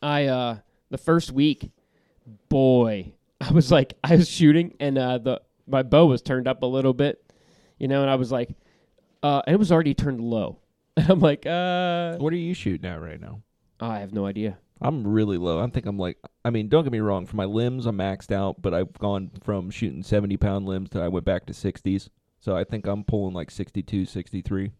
I 0.00 0.26
uh 0.26 0.58
the 0.90 0.98
first 0.98 1.32
week, 1.32 1.72
boy, 2.48 3.12
I 3.40 3.50
was 3.50 3.72
like 3.72 3.94
I 4.04 4.16
was 4.16 4.28
shooting 4.28 4.76
and 4.78 4.96
uh 4.96 5.18
the 5.18 5.40
my 5.66 5.82
bow 5.82 6.06
was 6.06 6.22
turned 6.22 6.46
up 6.46 6.62
a 6.62 6.66
little 6.66 6.94
bit, 6.94 7.24
you 7.78 7.88
know, 7.88 8.02
and 8.02 8.10
I 8.10 8.14
was 8.16 8.30
like, 8.30 8.50
uh, 9.22 9.42
and 9.46 9.54
it 9.54 9.58
was 9.58 9.72
already 9.72 9.94
turned 9.94 10.20
low. 10.20 10.58
And 10.96 11.10
I'm 11.10 11.18
like, 11.18 11.44
uh, 11.44 12.18
What 12.18 12.32
are 12.32 12.36
you 12.36 12.54
shooting 12.54 12.88
at 12.88 13.02
right 13.02 13.20
now? 13.20 13.40
Oh, 13.84 13.90
I 13.90 13.98
have 13.98 14.14
no 14.14 14.24
idea. 14.24 14.56
I'm 14.80 15.06
really 15.06 15.36
low. 15.36 15.62
I 15.62 15.66
think 15.68 15.84
I'm 15.84 15.98
like, 15.98 16.16
I 16.42 16.48
mean, 16.48 16.68
don't 16.68 16.84
get 16.84 16.92
me 16.92 17.00
wrong. 17.00 17.26
For 17.26 17.36
my 17.36 17.44
limbs, 17.44 17.84
I'm 17.84 17.98
maxed 17.98 18.32
out, 18.32 18.62
but 18.62 18.72
I've 18.72 18.92
gone 18.94 19.30
from 19.42 19.70
shooting 19.70 20.02
70 20.02 20.38
pound 20.38 20.66
limbs 20.66 20.88
to 20.90 21.02
I 21.02 21.08
went 21.08 21.26
back 21.26 21.44
to 21.46 21.52
60s. 21.52 22.08
So 22.40 22.56
I 22.56 22.64
think 22.64 22.86
I'm 22.86 23.04
pulling 23.04 23.34
like 23.34 23.50
62, 23.50 24.06
63. 24.06 24.72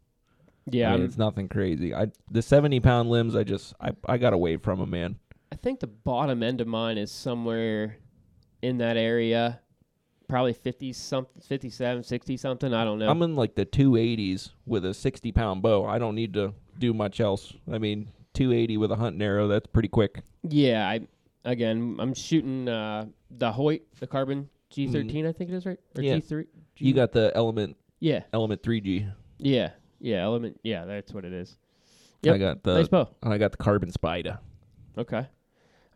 Yeah, 0.70 0.92
I 0.92 0.96
mean, 0.96 1.04
it's 1.04 1.18
nothing 1.18 1.48
crazy. 1.50 1.94
I 1.94 2.06
the 2.30 2.40
70 2.40 2.80
pound 2.80 3.10
limbs, 3.10 3.36
I 3.36 3.44
just 3.44 3.74
I 3.78 3.92
I 4.08 4.16
got 4.16 4.32
away 4.32 4.56
from 4.56 4.78
them, 4.80 4.90
man. 4.90 5.16
I 5.52 5.56
think 5.56 5.80
the 5.80 5.86
bottom 5.86 6.42
end 6.42 6.62
of 6.62 6.66
mine 6.66 6.96
is 6.96 7.12
somewhere 7.12 7.98
in 8.62 8.78
that 8.78 8.96
area, 8.96 9.60
probably 10.28 10.54
50 10.54 10.94
something, 10.94 11.42
57, 11.42 12.04
60 12.04 12.36
something. 12.38 12.72
I 12.72 12.84
don't 12.84 12.98
know. 12.98 13.10
I'm 13.10 13.20
in 13.20 13.36
like 13.36 13.54
the 13.54 13.66
280s 13.66 14.52
with 14.64 14.86
a 14.86 14.94
60 14.94 15.30
pound 15.32 15.60
bow. 15.60 15.84
I 15.84 15.98
don't 15.98 16.14
need 16.14 16.32
to 16.34 16.54
do 16.78 16.94
much 16.94 17.20
else. 17.20 17.52
I 17.70 17.76
mean, 17.76 18.08
280 18.34 18.76
with 18.76 18.92
a 18.92 18.96
hunting 18.96 19.22
arrow, 19.22 19.48
that's 19.48 19.66
pretty 19.66 19.88
quick. 19.88 20.22
yeah, 20.42 20.86
I 20.88 21.00
again, 21.44 21.96
I'm 21.98 22.14
shooting 22.14 22.68
uh, 22.68 23.06
the 23.30 23.50
Hoyt, 23.52 23.82
the 24.00 24.06
Carbon 24.06 24.48
G13, 24.72 25.26
I 25.28 25.32
think 25.32 25.50
it 25.50 25.54
is 25.54 25.66
right, 25.66 25.78
or 25.96 26.02
Mm. 26.02 26.04
Yeah. 26.04 26.16
G3. 26.16 26.46
G- 26.76 26.84
You 26.86 26.92
got 26.94 27.12
the 27.12 27.32
Element 27.34 27.76
yeah, 28.00 28.22
Element 28.32 28.62
3G. 28.62 29.10
yeah, 29.38 29.70
yeah. 30.00 30.22
Element, 30.22 30.58
yeah, 30.64 30.84
that's 30.84 31.12
what 31.14 31.24
it 31.24 31.32
is. 31.32 31.56
I 32.26 32.38
got 32.38 32.62
the 32.62 32.74
nice 32.74 32.88
bow. 32.88 33.08
I 33.22 33.38
got 33.38 33.50
the 33.52 33.58
Carbon 33.58 33.90
Spider. 33.92 34.38
Okay. 34.98 35.26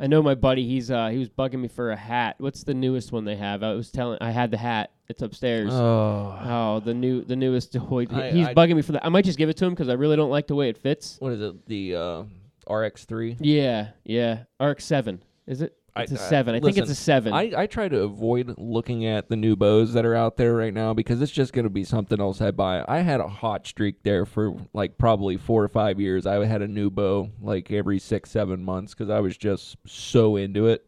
I 0.00 0.06
know 0.06 0.22
my 0.22 0.34
buddy. 0.34 0.66
He's 0.66 0.90
uh 0.90 1.08
he 1.08 1.18
was 1.18 1.28
bugging 1.28 1.60
me 1.60 1.68
for 1.68 1.90
a 1.90 1.96
hat. 1.96 2.36
What's 2.38 2.62
the 2.64 2.74
newest 2.74 3.10
one 3.12 3.24
they 3.24 3.36
have? 3.36 3.62
I 3.62 3.72
was 3.74 3.90
telling. 3.90 4.18
I 4.20 4.30
had 4.30 4.50
the 4.50 4.56
hat. 4.58 4.92
It's 5.08 5.22
upstairs. 5.22 5.70
Oh, 5.72 6.38
Oh, 6.44 6.80
the 6.84 6.94
new 6.94 7.24
the 7.24 7.34
newest 7.36 7.74
Hoyt. 7.76 8.12
I- 8.12 8.30
He's 8.30 8.46
I- 8.48 8.54
bugging 8.54 8.76
me 8.76 8.82
for 8.82 8.92
that. 8.92 9.04
I 9.04 9.08
might 9.08 9.24
just 9.24 9.38
give 9.38 9.48
it 9.48 9.56
to 9.56 9.64
him 9.64 9.72
because 9.74 9.88
I 9.88 9.94
really 9.94 10.16
don't 10.16 10.30
like 10.30 10.46
the 10.46 10.54
way 10.54 10.68
it 10.68 10.78
fits. 10.78 11.16
what 11.20 11.32
is 11.32 11.40
it? 11.40 11.66
The 11.66 11.94
uh, 11.96 12.22
RX3. 12.68 13.38
Yeah, 13.40 13.88
yeah. 14.04 14.44
RX 14.60 14.84
seven. 14.84 15.22
Is 15.46 15.62
it? 15.62 15.74
I- 15.98 16.02
It's 16.04 16.12
a 16.12 16.14
I- 16.14 16.28
seven. 16.28 16.54
I 16.54 16.60
think 16.60 16.76
it's 16.78 16.90
a 16.90 16.94
seven. 16.94 17.32
I, 17.32 17.52
I 17.56 17.66
try 17.66 17.88
to 17.88 18.02
avoid 18.02 18.54
looking 18.58 19.04
at 19.06 19.28
the 19.28 19.36
new 19.36 19.56
bows 19.56 19.92
that 19.94 20.04
are 20.06 20.14
out 20.14 20.36
there 20.36 20.54
right 20.54 20.72
now 20.72 20.94
because 20.94 21.20
it's 21.22 21.32
just 21.32 21.52
going 21.52 21.64
to 21.64 21.70
be 21.70 21.84
something 21.84 22.20
else 22.20 22.40
I 22.40 22.50
buy. 22.50 22.84
I 22.88 22.98
had 23.00 23.20
a 23.20 23.28
hot 23.28 23.66
streak 23.66 24.02
there 24.02 24.24
for 24.24 24.56
like 24.72 24.96
probably 24.98 25.36
four 25.36 25.62
or 25.62 25.68
five 25.68 26.00
years. 26.00 26.26
I 26.26 26.44
had 26.46 26.62
a 26.62 26.68
new 26.68 26.90
bow 26.90 27.30
like 27.40 27.70
every 27.70 27.98
six, 27.98 28.30
seven 28.30 28.64
months 28.64 28.94
because 28.94 29.10
I 29.10 29.20
was 29.20 29.36
just 29.36 29.76
so 29.86 30.36
into 30.36 30.66
it. 30.66 30.86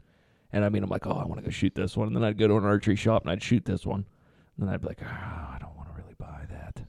And 0.52 0.64
I 0.64 0.68
mean, 0.68 0.82
I'm 0.82 0.90
like, 0.90 1.06
oh, 1.06 1.12
I 1.12 1.24
want 1.24 1.36
to 1.38 1.44
go 1.44 1.50
shoot 1.50 1.74
this 1.74 1.96
one. 1.96 2.08
And 2.08 2.16
then 2.16 2.24
I'd 2.24 2.38
go 2.38 2.48
to 2.48 2.56
an 2.56 2.64
archery 2.64 2.96
shop 2.96 3.22
and 3.22 3.30
I'd 3.30 3.42
shoot 3.42 3.64
this 3.64 3.86
one. 3.86 4.04
And 4.58 4.66
then 4.66 4.74
I'd 4.74 4.80
be 4.80 4.88
like, 4.88 5.00
oh, 5.02 5.06
I 5.06 5.56
don't 5.60 5.76
want 5.76 5.88
to 5.94 6.02
really 6.02 6.14
buy 6.18 6.42
that. 6.50 6.82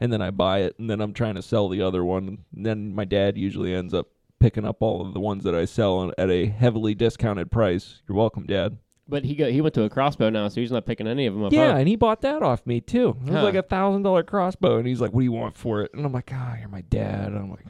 And 0.00 0.12
then 0.12 0.20
I 0.22 0.30
buy 0.30 0.58
it. 0.60 0.78
And 0.78 0.88
then 0.90 1.00
I'm 1.00 1.12
trying 1.14 1.34
to 1.36 1.42
sell 1.42 1.68
the 1.68 1.82
other 1.82 2.04
one. 2.04 2.44
And 2.54 2.66
then 2.66 2.94
my 2.94 3.04
dad 3.04 3.36
usually 3.38 3.74
ends 3.74 3.94
up 3.94 4.08
picking 4.38 4.64
up 4.64 4.76
all 4.80 5.00
of 5.06 5.14
the 5.14 5.20
ones 5.20 5.44
that 5.44 5.54
I 5.54 5.64
sell 5.64 6.12
at 6.16 6.30
a 6.30 6.46
heavily 6.46 6.94
discounted 6.94 7.50
price. 7.50 8.02
You're 8.08 8.16
welcome, 8.16 8.44
Dad. 8.46 8.78
but 9.08 9.24
he 9.24 9.34
go, 9.34 9.50
he 9.50 9.60
went 9.60 9.74
to 9.74 9.82
a 9.84 9.90
crossbow 9.90 10.30
now, 10.30 10.48
so 10.48 10.60
he's 10.60 10.70
not 10.72 10.84
picking 10.86 11.06
any 11.06 11.26
of 11.26 11.34
them 11.34 11.44
up. 11.44 11.52
Yeah, 11.52 11.72
huh? 11.72 11.78
and 11.78 11.88
he 11.88 11.96
bought 11.96 12.20
that 12.22 12.42
off 12.42 12.66
me 12.66 12.80
too. 12.80 13.10
It 13.20 13.24
was 13.24 13.30
Huh. 13.34 13.42
like 13.42 13.54
a 13.54 13.62
thousand 13.62 14.02
dollar 14.02 14.22
crossbow, 14.22 14.76
and 14.78 14.86
he's 14.86 15.00
like, 15.00 15.12
"What 15.12 15.20
do 15.20 15.24
you 15.24 15.32
want 15.32 15.56
for 15.56 15.82
it?" 15.82 15.92
And 15.94 16.04
I'm 16.04 16.12
like, 16.12 16.30
"Ah, 16.32 16.56
you're 16.58 16.68
my 16.68 16.82
dad." 16.82 17.28
And 17.28 17.38
I'm 17.38 17.50
like, 17.50 17.64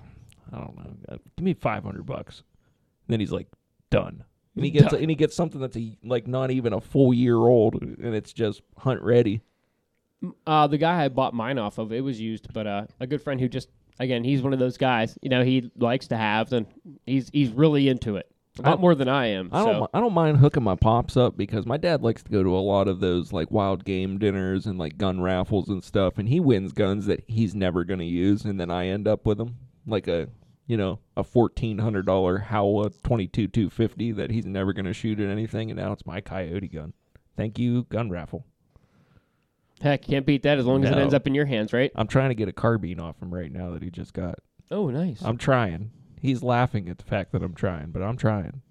"I 0.53 0.59
don't 0.59 0.77
know. 0.77 1.19
Give 1.37 1.45
me 1.45 1.55
five 1.55 1.85
hundred 1.85 2.07
bucks." 2.07 2.43
And 3.07 3.13
then 3.15 3.21
he's 3.21 3.33
like, 3.33 3.47
"Done." 3.91 4.25
And 4.57 4.65
he 4.65 4.71
gets 4.73 4.91
Done. 4.91 5.01
and 5.03 5.11
he 5.11 5.15
gets 5.17 5.37
something 5.37 5.61
that's 5.61 5.77
a, 5.77 5.97
like 6.03 6.27
not 6.27 6.51
even 6.51 6.73
a 6.73 6.81
full 6.81 7.15
year 7.15 7.37
old, 7.37 7.81
and 7.83 8.15
it's 8.15 8.33
just 8.33 8.63
hunt 8.79 9.01
ready. 9.03 9.41
Uh, 10.47 10.67
the 10.67 10.79
guy 10.79 11.05
I 11.05 11.09
bought 11.09 11.33
mine 11.33 11.59
off 11.59 11.79
of, 11.79 11.93
it 11.93 12.01
was 12.01 12.21
used, 12.21 12.53
but 12.53 12.67
uh, 12.67 12.87
a 12.99 13.07
good 13.07 13.23
friend 13.23 13.41
who 13.41 13.49
just 13.49 13.69
again, 13.99 14.25
he's 14.25 14.43
one 14.43 14.53
of 14.53 14.59
those 14.59 14.77
guys. 14.77 15.19
You 15.23 15.31
know, 15.31 15.43
he 15.43 15.71
likes 15.77 16.09
to 16.09 16.17
have, 16.17 16.53
and 16.53 16.67
he's 17.07 17.31
he's 17.33 17.51
really 17.51 17.89
into 17.89 18.17
it. 18.17 18.31
A 18.59 18.71
lot 18.71 18.81
more 18.81 18.97
than 18.97 19.09
I 19.09 19.27
am. 19.27 19.51
I 19.53 19.65
don't 19.65 19.91
I 19.95 20.01
don't 20.01 20.13
mind 20.13 20.39
hooking 20.39 20.65
my 20.65 20.75
pops 20.75 21.17
up 21.17 21.37
because 21.37 21.65
my 21.65 21.77
dad 21.77 22.03
likes 22.03 22.25
to 22.25 22.31
go 22.31 22.43
to 22.43 22.57
a 22.57 22.59
lot 22.59 22.89
of 22.89 22.99
those 22.99 23.33
like 23.33 23.51
wild 23.53 23.85
game 23.85 24.19
dinners 24.19 24.67
and 24.67 24.79
like 24.79 24.99
gun 24.99 25.21
raffles 25.21 25.69
and 25.69 25.83
stuff, 25.83 26.19
and 26.19 26.29
he 26.29 26.41
wins 26.41 26.73
guns 26.73 27.07
that 27.07 27.23
he's 27.29 27.55
never 27.55 27.85
gonna 27.85 28.05
use, 28.05 28.45
and 28.45 28.59
then 28.59 28.71
I 28.71 28.89
end 28.89 29.07
up 29.07 29.27
with 29.27 29.39
them 29.39 29.57
like 29.87 30.09
a 30.09 30.29
you 30.67 30.77
know 30.77 30.99
a 31.17 31.23
fourteen 31.23 31.79
hundred 31.79 32.07
dollar 32.07 32.39
Howa 32.39 32.91
twenty 33.05 33.29
two 33.29 33.47
two 33.47 33.71
fifty 33.71 34.11
that 34.13 34.31
he's 34.31 34.47
never 34.47 34.73
gonna 34.73 34.93
shoot 34.93 35.21
at 35.21 35.31
anything, 35.31 35.71
and 35.71 35.79
now 35.79 35.93
it's 35.93 36.07
my 36.07 36.21
coyote 36.21 36.69
gun. 36.69 36.95
Thank 37.37 37.61
you, 37.61 37.85
gun 37.85 38.11
raffle. 38.11 38.45
Heck, 39.81 40.03
can't 40.03 40.27
beat 40.27 40.43
that 40.43 40.59
as 40.59 40.67
long 40.67 40.85
as 40.85 40.91
it 40.91 40.99
ends 40.99 41.15
up 41.15 41.27
in 41.27 41.35
your 41.35 41.47
hands, 41.47 41.73
right? 41.73 41.93
I'm 41.95 42.09
trying 42.09 42.31
to 42.31 42.35
get 42.35 42.49
a 42.49 42.53
carbine 42.53 42.99
off 42.99 43.23
him 43.23 43.33
right 43.33 43.51
now 43.51 43.71
that 43.71 43.83
he 43.83 43.91
just 43.91 44.13
got. 44.13 44.39
Oh, 44.71 44.91
nice. 44.91 45.23
I'm 45.23 45.39
trying. 45.39 45.91
He's 46.21 46.43
laughing 46.43 46.89
at 46.89 46.99
the 46.99 47.05
fact 47.05 47.33
that 47.33 47.43
I'm 47.43 47.55
trying, 47.55 47.91
but 47.91 48.03
I'm 48.03 48.17
trying. 48.17 48.63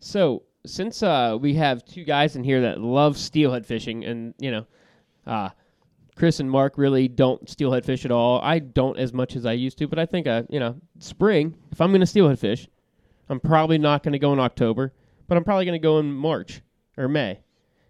So 0.00 0.44
since 0.64 1.02
uh, 1.02 1.36
we 1.40 1.54
have 1.54 1.84
two 1.84 2.04
guys 2.04 2.36
in 2.36 2.44
here 2.44 2.62
that 2.62 2.80
love 2.80 3.16
steelhead 3.18 3.66
fishing, 3.66 4.04
and 4.04 4.34
you 4.38 4.50
know, 4.50 4.66
uh, 5.26 5.50
Chris 6.16 6.40
and 6.40 6.50
Mark 6.50 6.78
really 6.78 7.08
don't 7.08 7.48
steelhead 7.48 7.84
fish 7.84 8.04
at 8.04 8.10
all. 8.10 8.40
I 8.40 8.58
don't 8.58 8.98
as 8.98 9.12
much 9.12 9.36
as 9.36 9.44
I 9.44 9.52
used 9.52 9.78
to, 9.78 9.88
but 9.88 9.98
I 9.98 10.06
think 10.06 10.26
uh, 10.26 10.44
you 10.48 10.60
know, 10.60 10.76
spring. 10.98 11.56
If 11.72 11.80
I'm 11.80 11.90
going 11.90 12.00
to 12.00 12.06
steelhead 12.06 12.38
fish, 12.38 12.68
I'm 13.28 13.40
probably 13.40 13.78
not 13.78 14.02
going 14.02 14.12
to 14.12 14.18
go 14.18 14.32
in 14.32 14.40
October, 14.40 14.92
but 15.28 15.36
I'm 15.36 15.44
probably 15.44 15.66
going 15.66 15.80
to 15.80 15.84
go 15.84 15.98
in 15.98 16.12
March 16.12 16.62
or 16.96 17.08
May. 17.08 17.40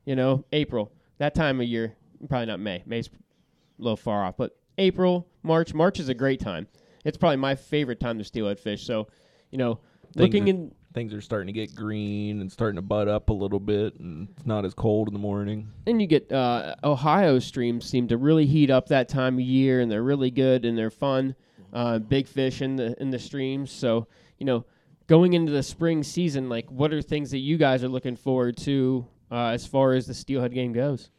You 0.04 0.16
know, 0.16 0.44
April. 0.52 0.92
That 1.18 1.34
time 1.34 1.60
of 1.60 1.66
year, 1.66 1.94
probably 2.28 2.46
not 2.46 2.60
May. 2.60 2.82
May's 2.86 3.08
a 3.08 3.82
little 3.82 3.96
far 3.96 4.24
off, 4.24 4.36
but 4.36 4.56
April, 4.78 5.26
March. 5.42 5.72
March 5.74 5.98
is 5.98 6.08
a 6.08 6.14
great 6.14 6.40
time. 6.40 6.66
It's 7.04 7.16
probably 7.16 7.36
my 7.36 7.54
favorite 7.54 8.00
time 8.00 8.18
to 8.18 8.24
steelhead 8.24 8.58
fish. 8.58 8.84
So, 8.84 9.08
you 9.50 9.58
know, 9.58 9.78
looking 10.14 10.44
Things 10.44 10.46
are- 10.46 10.60
in 10.62 10.74
things 10.92 11.12
are 11.12 11.20
starting 11.20 11.46
to 11.46 11.52
get 11.52 11.74
green 11.74 12.40
and 12.40 12.50
starting 12.50 12.76
to 12.76 12.82
bud 12.82 13.06
up 13.06 13.28
a 13.28 13.32
little 13.32 13.60
bit, 13.60 14.00
and 14.00 14.28
it's 14.34 14.46
not 14.46 14.64
as 14.64 14.72
cold 14.72 15.08
in 15.08 15.12
the 15.12 15.20
morning. 15.20 15.68
And 15.86 16.00
you 16.00 16.06
get 16.06 16.32
uh, 16.32 16.74
Ohio 16.82 17.38
streams 17.38 17.84
seem 17.84 18.08
to 18.08 18.16
really 18.16 18.46
heat 18.46 18.70
up 18.70 18.88
that 18.88 19.06
time 19.10 19.34
of 19.34 19.40
year, 19.40 19.80
and 19.80 19.92
they're 19.92 20.02
really 20.02 20.30
good 20.30 20.64
and 20.64 20.76
they're 20.76 20.90
fun. 20.90 21.34
Uh, 21.72 21.98
big 21.98 22.26
fish 22.26 22.62
in 22.62 22.76
the 22.76 22.98
in 23.00 23.10
the 23.10 23.18
streams. 23.18 23.70
So 23.70 24.06
you 24.38 24.46
know, 24.46 24.64
going 25.06 25.34
into 25.34 25.52
the 25.52 25.62
spring 25.62 26.02
season, 26.02 26.48
like 26.48 26.70
what 26.70 26.92
are 26.94 27.02
things 27.02 27.30
that 27.32 27.38
you 27.40 27.58
guys 27.58 27.84
are 27.84 27.88
looking 27.88 28.16
forward 28.16 28.56
to 28.58 29.06
uh, 29.30 29.48
as 29.48 29.66
far 29.66 29.92
as 29.92 30.06
the 30.06 30.14
steelhead 30.14 30.52
game 30.52 30.72
goes? 30.72 31.10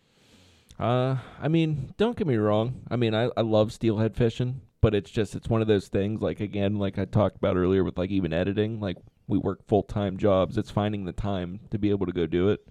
Uh, 0.80 1.18
I 1.42 1.48
mean, 1.48 1.94
don't 1.98 2.16
get 2.16 2.28
me 2.28 2.36
wrong. 2.36 2.82
I 2.90 2.96
mean, 2.96 3.16
I, 3.16 3.30
I 3.36 3.42
love 3.42 3.74
steelhead 3.74 4.16
fishing, 4.16 4.62
but 4.82 4.94
it's 4.94 5.10
just 5.10 5.36
it's 5.36 5.50
one 5.50 5.62
of 5.62 5.68
those 5.68 5.88
things. 5.88 6.22
Like 6.22 6.40
again, 6.40 6.78
like 6.78 7.00
I 7.00 7.06
talked 7.06 7.38
about 7.38 7.58
earlier 7.58 7.84
with 7.84 7.98
like 7.98 8.12
even 8.12 8.34
editing. 8.34 8.80
Like 8.80 8.98
we 9.28 9.38
work 9.38 9.68
full 9.68 9.84
time 9.84 10.18
jobs. 10.18 10.58
It's 10.58 10.70
finding 10.72 11.06
the 11.06 11.14
time 11.14 11.60
to 11.72 11.80
be 11.80 11.90
able 11.90 12.06
to 12.06 12.12
go 12.12 12.28
do 12.28 12.50
it. 12.50 12.68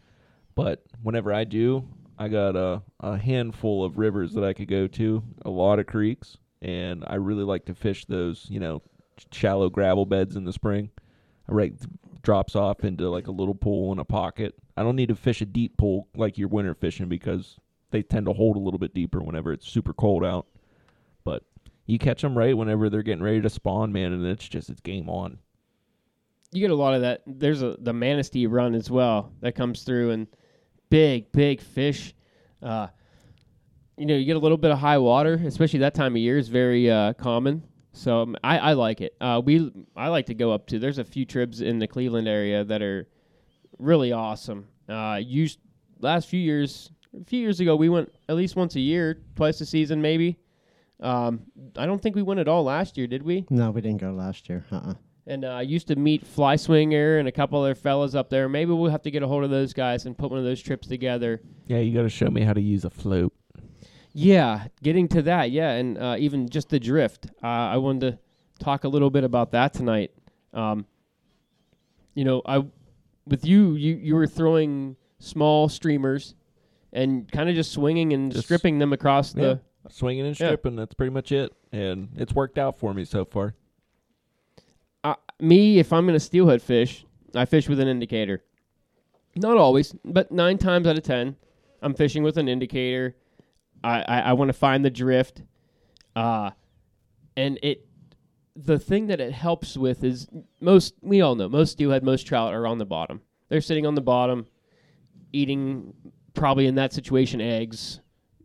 But 0.55 0.85
whenever 1.03 1.33
I 1.33 1.45
do, 1.45 1.85
I 2.19 2.29
got 2.29 2.55
a 2.55 2.83
a 3.01 3.19
handful 3.19 3.85
of 3.85 3.99
rivers 3.99 4.33
that 4.35 4.45
I 4.45 4.53
could 4.53 4.69
go 4.69 4.87
to, 4.87 5.23
a 5.45 5.51
lot 5.51 5.81
of 5.81 5.87
creeks, 5.87 6.39
and 6.63 7.05
I 7.07 7.17
really 7.17 7.45
like 7.45 7.65
to 7.67 7.75
fish 7.75 8.05
those. 8.05 8.47
You 8.49 8.61
know, 8.61 8.83
shallow 9.33 9.69
gravel 9.69 10.07
beds 10.07 10.37
in 10.37 10.45
the 10.45 10.53
spring. 10.53 10.91
I 11.49 11.53
right 11.53 11.75
drops 12.23 12.57
off 12.57 12.85
into 12.85 13.09
like 13.09 13.27
a 13.27 13.33
little 13.33 13.55
pool 13.55 13.93
in 13.93 13.99
a 13.99 14.05
pocket. 14.05 14.55
I 14.77 14.83
don't 14.83 14.97
need 14.97 15.09
to 15.09 15.15
fish 15.15 15.41
a 15.41 15.47
deep 15.47 15.77
pool 15.77 16.09
like 16.15 16.37
you're 16.37 16.49
winter 16.49 16.75
fishing 16.75 17.09
because 17.09 17.59
they 17.91 18.03
tend 18.03 18.27
to 18.27 18.33
hold 18.33 18.57
a 18.57 18.61
little 18.61 18.79
bit 18.79 18.95
deeper 18.95 19.23
whenever 19.23 19.53
it's 19.53 19.69
super 19.69 19.93
cold 19.93 20.25
out. 20.25 20.47
But 21.25 21.45
you 21.87 21.99
catch 21.99 22.23
them 22.23 22.37
right 22.37 22.57
whenever 22.57 22.91
they're 22.91 23.03
getting 23.03 23.23
ready 23.23 23.41
to 23.41 23.51
spawn, 23.51 23.93
man, 23.93 24.13
and 24.13 24.27
it's 24.27 24.49
just 24.49 24.69
it's 24.69 24.81
game 24.81 25.09
on. 25.09 25.39
You 26.53 26.61
get 26.61 26.71
a 26.71 26.77
lot 26.77 26.95
of 26.95 27.01
that. 27.03 27.23
There's 27.27 27.63
a 27.63 27.77
the 27.79 27.93
manistee 27.93 28.47
run 28.47 28.75
as 28.75 28.91
well 28.91 29.33
that 29.41 29.55
comes 29.55 29.83
through, 29.83 30.11
and 30.11 30.27
big, 30.91 31.33
big 31.33 31.61
fish. 31.61 32.15
Uh, 32.63 32.89
you 33.97 34.07
know, 34.07 34.15
you 34.15 34.25
get 34.25 34.37
a 34.37 34.41
little 34.41 34.59
bit 34.59 34.71
of 34.71 34.79
high 34.79 34.99
water, 34.99 35.41
especially 35.45 35.81
that 35.81 35.95
time 35.95 36.15
of 36.15 36.19
year 36.19 36.39
is 36.39 36.49
very 36.49 36.91
uh, 36.91 37.15
common. 37.15 37.63
So 37.93 38.23
um, 38.23 38.37
I, 38.45 38.59
I 38.59 38.73
like 38.75 39.01
it. 39.01 39.17
Uh, 39.21 39.41
we 39.43 39.73
I 39.97 40.09
like 40.09 40.27
to 40.27 40.35
go 40.35 40.53
up 40.53 40.67
to. 40.69 40.79
There's 40.79 40.99
a 40.99 41.05
few 41.05 41.25
trips 41.25 41.61
in 41.61 41.79
the 41.79 41.87
Cleveland 41.87 42.29
area 42.29 42.63
that 42.65 42.83
are 42.83 43.09
really 43.79 44.13
awesome. 44.13 44.67
Uh, 44.89 45.21
used 45.23 45.59
last 46.01 46.29
few 46.29 46.41
years, 46.41 46.91
a 47.21 47.25
few 47.25 47.41
years 47.41 47.61
ago, 47.61 47.77
we 47.77 47.89
went 47.89 48.13
at 48.29 48.37
least 48.37 48.57
once 48.57 48.77
a 48.77 48.81
year, 48.81 49.21
twice 49.35 49.61
a 49.61 49.67
season, 49.67 50.01
maybe. 50.01 50.39
Um, 51.01 51.43
I 51.77 51.87
don't 51.87 52.01
think 52.01 52.17
we 52.17 52.23
went 52.23 52.41
at 52.41 52.49
all 52.49 52.65
last 52.65 52.97
year, 52.97 53.07
did 53.07 53.23
we? 53.23 53.45
No, 53.51 53.71
we 53.71 53.81
didn't 53.81 54.01
go 54.01 54.13
last 54.13 54.49
year. 54.49 54.65
Uh-uh. 54.73 54.95
And 55.27 55.45
uh, 55.45 55.49
I 55.49 55.63
used 55.63 55.89
to 55.89 55.97
meet 55.97 56.25
Fly 56.25 56.57
Swinger 56.57 57.19
and 57.19 57.27
a 57.27 57.33
couple 57.33 57.61
other 57.61 57.75
fellas 57.75 58.15
up 58.15 58.31
there. 58.31 58.49
Maybe 58.49 58.73
we'll 58.73 58.91
have 58.91 59.03
to 59.03 59.11
get 59.11 59.23
a 59.23 59.27
hold 59.27 59.43
of 59.43 59.51
those 59.51 59.73
guys 59.73 60.07
and 60.07 60.17
put 60.17 60.31
one 60.31 60.39
of 60.39 60.45
those 60.45 60.63
trips 60.63 60.87
together. 60.87 61.41
Yeah, 61.67 61.79
you 61.79 61.93
got 61.93 62.03
to 62.03 62.09
show 62.09 62.29
me 62.29 62.43
how 62.43 62.53
to 62.53 62.61
use 62.61 62.85
a 62.85 62.91
float. 62.91 63.33
Yeah, 64.13 64.69
getting 64.83 65.09
to 65.09 65.23
that, 65.23 65.51
yeah, 65.51 65.73
and 65.73 65.99
uh, 65.99 66.17
even 66.19 66.49
just 66.49 66.71
the 66.71 66.79
drift. 66.79 67.27
Uh, 67.43 67.47
I 67.47 67.77
wanted 67.77 68.13
to 68.13 68.19
talk 68.65 68.85
a 68.85 68.89
little 68.89 69.11
bit 69.11 69.25
about 69.25 69.51
that 69.51 69.75
tonight. 69.75 70.13
Um, 70.55 70.87
you 72.15 72.25
know, 72.25 72.41
I 72.47 72.65
with 73.27 73.45
you, 73.45 73.73
you 73.75 73.97
you 73.97 74.15
were 74.15 74.27
throwing 74.27 74.97
small 75.19 75.69
streamers 75.69 76.35
and 76.93 77.31
kind 77.31 77.49
of 77.49 77.55
just 77.55 77.73
swinging 77.73 78.13
and 78.13 78.33
Just- 78.33 78.45
stripping 78.45 78.79
them 78.79 78.93
across 78.93 79.35
Yeah. 79.35 79.43
the. 79.43 79.61
Swinging 79.89 80.27
and 80.27 80.39
Yeah. 80.41 80.49
stripping, 80.49 80.75
that's 80.77 80.95
pretty 80.95 81.13
much 81.13 81.31
it. 81.31 81.53
And 81.71 82.09
it's 82.17 82.35
worked 82.35 82.59
out 82.59 82.77
for 82.79 82.93
me 82.93 83.05
so 83.05 83.25
far. 83.25 83.55
Uh, 85.05 85.15
me, 85.41 85.79
if 85.79 85.93
I'm 85.93 86.07
gonna 86.07 86.19
steelhead 86.19 86.61
fish, 86.61 87.05
I 87.35 87.45
fish 87.45 87.69
with 87.69 87.79
an 87.79 87.87
indicator. 87.89 88.43
Not 89.37 89.57
always, 89.59 89.95
but 90.05 90.33
nine 90.33 90.59
times 90.59 90.87
out 90.89 90.97
of 90.97 91.05
ten, 91.05 91.37
I'm 91.83 91.95
fishing 91.95 92.23
with 92.25 92.37
an 92.37 92.49
indicator. 92.49 93.15
I 93.85 94.03
I, 94.03 94.21
I 94.21 94.33
want 94.33 94.49
to 94.49 94.55
find 94.55 94.85
the 94.85 94.91
drift, 94.91 95.43
uh, 96.17 96.51
and 97.37 97.59
it. 97.63 97.86
The 98.57 98.79
thing 98.79 99.09
that 99.09 99.21
it 99.21 99.33
helps 99.33 99.77
with 99.77 100.03
is 100.03 100.27
most 100.61 100.95
we 101.03 101.21
all 101.21 101.35
know 101.35 101.49
most 101.49 101.73
steelhead, 101.73 102.03
most 102.03 102.27
trout 102.27 102.55
are 102.55 102.67
on 102.67 102.79
the 102.79 102.87
bottom. 102.87 103.21
They're 103.49 103.61
sitting 103.61 103.87
on 103.87 103.95
the 103.95 104.01
bottom, 104.01 104.47
eating 105.33 105.93
probably 106.35 106.67
in 106.67 106.77
that 106.77 106.93
situation 106.93 107.41
eggs, 107.41 108.01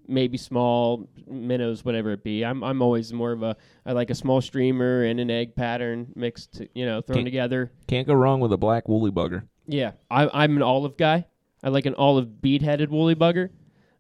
maybe 0.07 0.37
small 0.37 1.07
minnows, 1.27 1.85
whatever 1.85 2.11
it 2.11 2.23
be. 2.23 2.43
I'm 2.43 2.61
I'm 2.63 2.81
always 2.81 3.13
more 3.13 3.31
of 3.31 3.41
a 3.41 3.55
I 3.85 3.93
like 3.93 4.09
a 4.09 4.15
small 4.15 4.41
streamer 4.41 5.03
and 5.03 5.19
an 5.19 5.31
egg 5.31 5.55
pattern 5.55 6.11
mixed, 6.15 6.61
you 6.75 6.85
know, 6.85 7.01
thrown 7.01 7.19
Can't- 7.19 7.27
together. 7.27 7.71
Can't 7.87 8.05
go 8.07 8.13
wrong 8.13 8.41
with 8.41 8.51
a 8.51 8.57
black 8.57 8.89
woolly 8.89 9.11
bugger. 9.11 9.43
Yeah, 9.65 9.91
I, 10.09 10.43
I'm 10.43 10.57
an 10.57 10.63
olive 10.63 10.97
guy. 10.97 11.25
I 11.63 11.69
like 11.69 11.85
an 11.85 11.95
olive 11.95 12.41
bead-headed 12.41 12.89
woolly 12.89 13.15
bugger. 13.15 13.49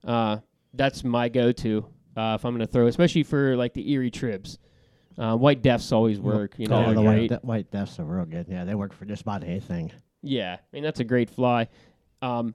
Uh, 0.03 0.39
that's 0.73 1.03
my 1.03 1.29
go-to 1.29 1.85
uh, 2.17 2.35
if 2.37 2.43
I'm 2.43 2.55
going 2.55 2.65
to 2.65 2.71
throw, 2.71 2.87
especially 2.87 3.23
for 3.23 3.55
like 3.55 3.73
the 3.73 3.89
Erie 3.91 4.11
tribs. 4.11 4.57
Uh, 5.17 5.35
white 5.35 5.61
deaths 5.61 5.91
always 5.91 6.19
work. 6.19 6.53
You 6.57 6.67
know, 6.67 6.85
oh, 6.85 6.93
the 6.93 7.01
white, 7.01 7.29
de- 7.29 7.39
white 7.41 7.71
deaths 7.71 7.99
are 7.99 8.05
real 8.05 8.25
good. 8.25 8.47
Yeah, 8.49 8.63
they 8.63 8.75
work 8.75 8.93
for 8.93 9.05
just 9.05 9.21
about 9.21 9.43
anything. 9.43 9.91
Yeah, 10.21 10.55
I 10.55 10.59
mean 10.71 10.83
that's 10.83 10.99
a 10.99 11.03
great 11.03 11.29
fly. 11.29 11.67
Um, 12.21 12.53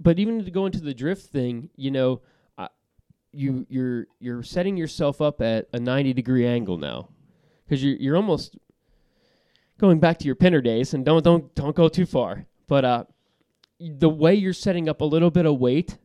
but 0.00 0.18
even 0.18 0.44
to 0.44 0.50
go 0.50 0.66
into 0.66 0.80
the 0.80 0.94
drift 0.94 1.26
thing, 1.26 1.70
you 1.76 1.90
know, 1.90 2.20
uh, 2.56 2.68
you 3.32 3.66
you're 3.68 4.06
you're 4.20 4.42
setting 4.42 4.76
yourself 4.76 5.20
up 5.20 5.40
at 5.40 5.68
a 5.72 5.80
90 5.80 6.12
degree 6.12 6.46
angle 6.46 6.78
now, 6.78 7.08
because 7.64 7.82
you're 7.82 7.96
you're 7.96 8.16
almost 8.16 8.58
going 9.78 10.00
back 10.00 10.18
to 10.18 10.26
your 10.26 10.34
pinner 10.34 10.60
days, 10.60 10.94
and 10.94 11.04
don't 11.04 11.24
don't 11.24 11.54
don't 11.54 11.74
go 11.76 11.88
too 11.88 12.06
far. 12.06 12.46
But 12.66 12.84
uh, 12.84 13.04
the 13.80 14.08
way 14.08 14.34
you're 14.34 14.52
setting 14.52 14.88
up 14.88 15.00
a 15.00 15.04
little 15.04 15.30
bit 15.30 15.46
of 15.46 15.58
weight 15.58 15.96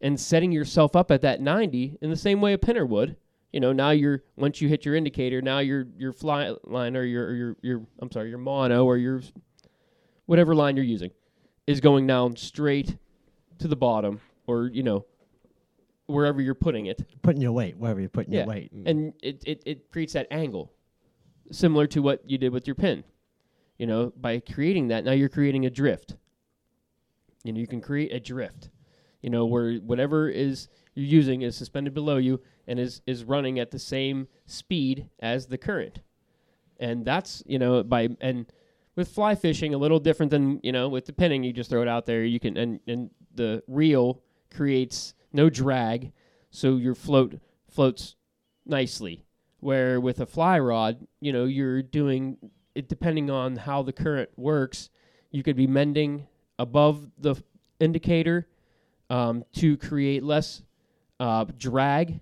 and 0.00 0.18
setting 0.18 0.52
yourself 0.52 0.94
up 0.96 1.10
at 1.10 1.22
that 1.22 1.40
90 1.40 1.98
in 2.00 2.10
the 2.10 2.16
same 2.16 2.40
way 2.40 2.52
a 2.52 2.58
pinner 2.58 2.86
would. 2.86 3.16
You 3.52 3.60
know, 3.60 3.72
now 3.72 3.90
you're 3.90 4.22
once 4.36 4.60
you 4.60 4.68
hit 4.68 4.84
your 4.84 4.94
indicator, 4.94 5.40
now 5.40 5.58
your 5.60 5.86
your 5.96 6.12
fly 6.12 6.54
line 6.64 6.96
or 6.96 7.02
your 7.04 7.26
or 7.28 7.34
your 7.34 7.56
your 7.62 7.86
I'm 8.00 8.10
sorry, 8.12 8.28
your 8.28 8.38
mono 8.38 8.84
or 8.84 8.96
your 8.98 9.22
whatever 10.26 10.54
line 10.54 10.76
you're 10.76 10.84
using 10.84 11.10
is 11.66 11.80
going 11.80 12.06
down 12.06 12.36
straight 12.36 12.96
to 13.58 13.68
the 13.68 13.76
bottom 13.76 14.20
or 14.46 14.66
you 14.66 14.82
know 14.82 15.04
wherever 16.06 16.40
you're 16.40 16.54
putting 16.54 16.86
it 16.86 17.02
Putting 17.22 17.40
your 17.42 17.52
weight 17.52 17.76
wherever 17.76 18.00
you're 18.00 18.08
putting 18.08 18.32
Yeah. 18.32 18.40
your 18.40 18.48
weight. 18.48 18.72
and 18.72 19.12
it, 19.22 19.42
it, 19.46 19.62
it 19.66 19.90
creates 19.90 20.12
that 20.14 20.26
angle 20.30 20.72
similar 21.50 21.86
to 21.88 22.00
what 22.00 22.22
you 22.28 22.38
did 22.38 22.52
with 22.52 22.66
your 22.66 22.74
pin 22.76 23.04
you 23.78 23.86
know 23.86 24.12
by 24.16 24.38
creating 24.40 24.88
that 24.88 25.04
now 25.04 25.12
you're 25.12 25.28
creating 25.28 25.66
a 25.66 25.70
drift 25.70 26.16
you 27.44 27.52
know 27.52 27.58
you 27.60 27.66
can 27.66 27.80
create 27.80 28.12
a 28.12 28.20
drift 28.20 28.70
you 29.22 29.28
know 29.30 29.44
where 29.44 29.74
whatever 29.76 30.28
is 30.30 30.68
you're 30.94 31.04
using 31.06 31.42
is 31.42 31.56
suspended 31.56 31.92
below 31.94 32.16
you 32.16 32.40
and 32.68 32.78
is 32.78 33.00
is 33.06 33.24
running 33.24 33.58
at 33.58 33.72
the 33.72 33.78
same 33.78 34.28
speed 34.46 35.08
as 35.18 35.46
the 35.46 35.58
current. 35.58 36.00
And 36.78 37.04
that's 37.04 37.42
you 37.46 37.58
know 37.58 37.82
by 37.82 38.10
and 38.20 38.46
with 38.94 39.08
fly 39.08 39.34
fishing 39.34 39.74
a 39.74 39.78
little 39.78 39.98
different 39.98 40.30
than 40.30 40.60
you 40.62 40.70
know 40.70 40.88
with 40.88 41.06
the 41.06 41.12
pinning 41.12 41.42
you 41.42 41.52
just 41.52 41.70
throw 41.70 41.82
it 41.82 41.88
out 41.88 42.06
there 42.06 42.22
you 42.24 42.38
can 42.38 42.56
and 42.56 42.78
and 42.86 43.10
the 43.34 43.62
reel 43.66 44.22
creates 44.54 45.14
no 45.32 45.50
drag 45.50 46.12
so 46.50 46.76
your 46.76 46.94
float 46.94 47.40
floats 47.68 48.14
nicely. 48.64 49.24
Where 49.60 50.00
with 50.00 50.20
a 50.20 50.26
fly 50.26 50.60
rod 50.60 51.06
you 51.20 51.32
know 51.32 51.46
you're 51.46 51.82
doing 51.82 52.36
it 52.76 52.88
depending 52.88 53.28
on 53.30 53.56
how 53.56 53.82
the 53.82 53.92
current 53.92 54.30
works 54.36 54.90
you 55.32 55.42
could 55.42 55.56
be 55.56 55.66
mending 55.66 56.28
above 56.58 57.10
the 57.18 57.34
indicator 57.80 58.46
um, 59.10 59.44
to 59.54 59.76
create 59.76 60.22
less 60.22 60.62
uh, 61.18 61.44
drag 61.56 62.20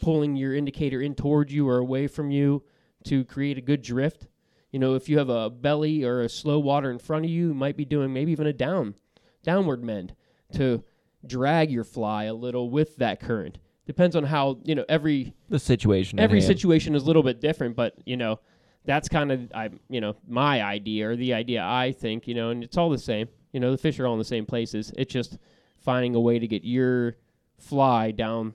pulling 0.00 0.36
your 0.36 0.54
indicator 0.54 1.00
in 1.00 1.14
towards 1.14 1.52
you 1.52 1.68
or 1.68 1.78
away 1.78 2.06
from 2.06 2.30
you 2.30 2.62
to 3.04 3.24
create 3.24 3.58
a 3.58 3.62
good 3.62 3.82
drift 3.82 4.26
you 4.70 4.78
know 4.78 4.94
if 4.94 5.08
you 5.08 5.18
have 5.18 5.28
a 5.28 5.50
belly 5.50 6.04
or 6.04 6.20
a 6.20 6.28
slow 6.28 6.58
water 6.58 6.90
in 6.90 6.98
front 6.98 7.24
of 7.24 7.30
you 7.30 7.48
you 7.48 7.54
might 7.54 7.76
be 7.76 7.84
doing 7.84 8.12
maybe 8.12 8.32
even 8.32 8.46
a 8.46 8.52
down 8.52 8.94
downward 9.42 9.82
mend 9.82 10.14
to 10.52 10.82
drag 11.26 11.70
your 11.70 11.84
fly 11.84 12.24
a 12.24 12.34
little 12.34 12.70
with 12.70 12.96
that 12.96 13.20
current 13.20 13.58
depends 13.86 14.16
on 14.16 14.24
how 14.24 14.58
you 14.64 14.74
know 14.74 14.84
every 14.88 15.34
The 15.48 15.58
situation. 15.58 16.18
every 16.18 16.40
situation 16.40 16.94
is 16.94 17.02
a 17.02 17.06
little 17.06 17.22
bit 17.22 17.40
different, 17.40 17.76
but 17.76 17.94
you 18.04 18.16
know, 18.16 18.40
that's 18.84 19.08
kind 19.08 19.32
of 19.32 19.52
I 19.54 19.70
you 19.88 20.00
know 20.00 20.16
my 20.26 20.62
idea 20.62 21.08
or 21.08 21.16
the 21.16 21.34
idea 21.34 21.62
I 21.64 21.92
think 21.92 22.26
you 22.26 22.34
know, 22.34 22.50
and 22.50 22.64
it's 22.64 22.76
all 22.76 22.90
the 22.90 22.98
same. 22.98 23.28
You 23.52 23.60
know, 23.60 23.70
the 23.70 23.78
fish 23.78 23.98
are 24.00 24.06
all 24.06 24.14
in 24.14 24.18
the 24.18 24.24
same 24.24 24.46
places. 24.46 24.92
It's 24.96 25.12
just 25.12 25.38
finding 25.78 26.14
a 26.14 26.20
way 26.20 26.38
to 26.38 26.46
get 26.46 26.64
your 26.64 27.16
fly 27.58 28.10
down 28.10 28.54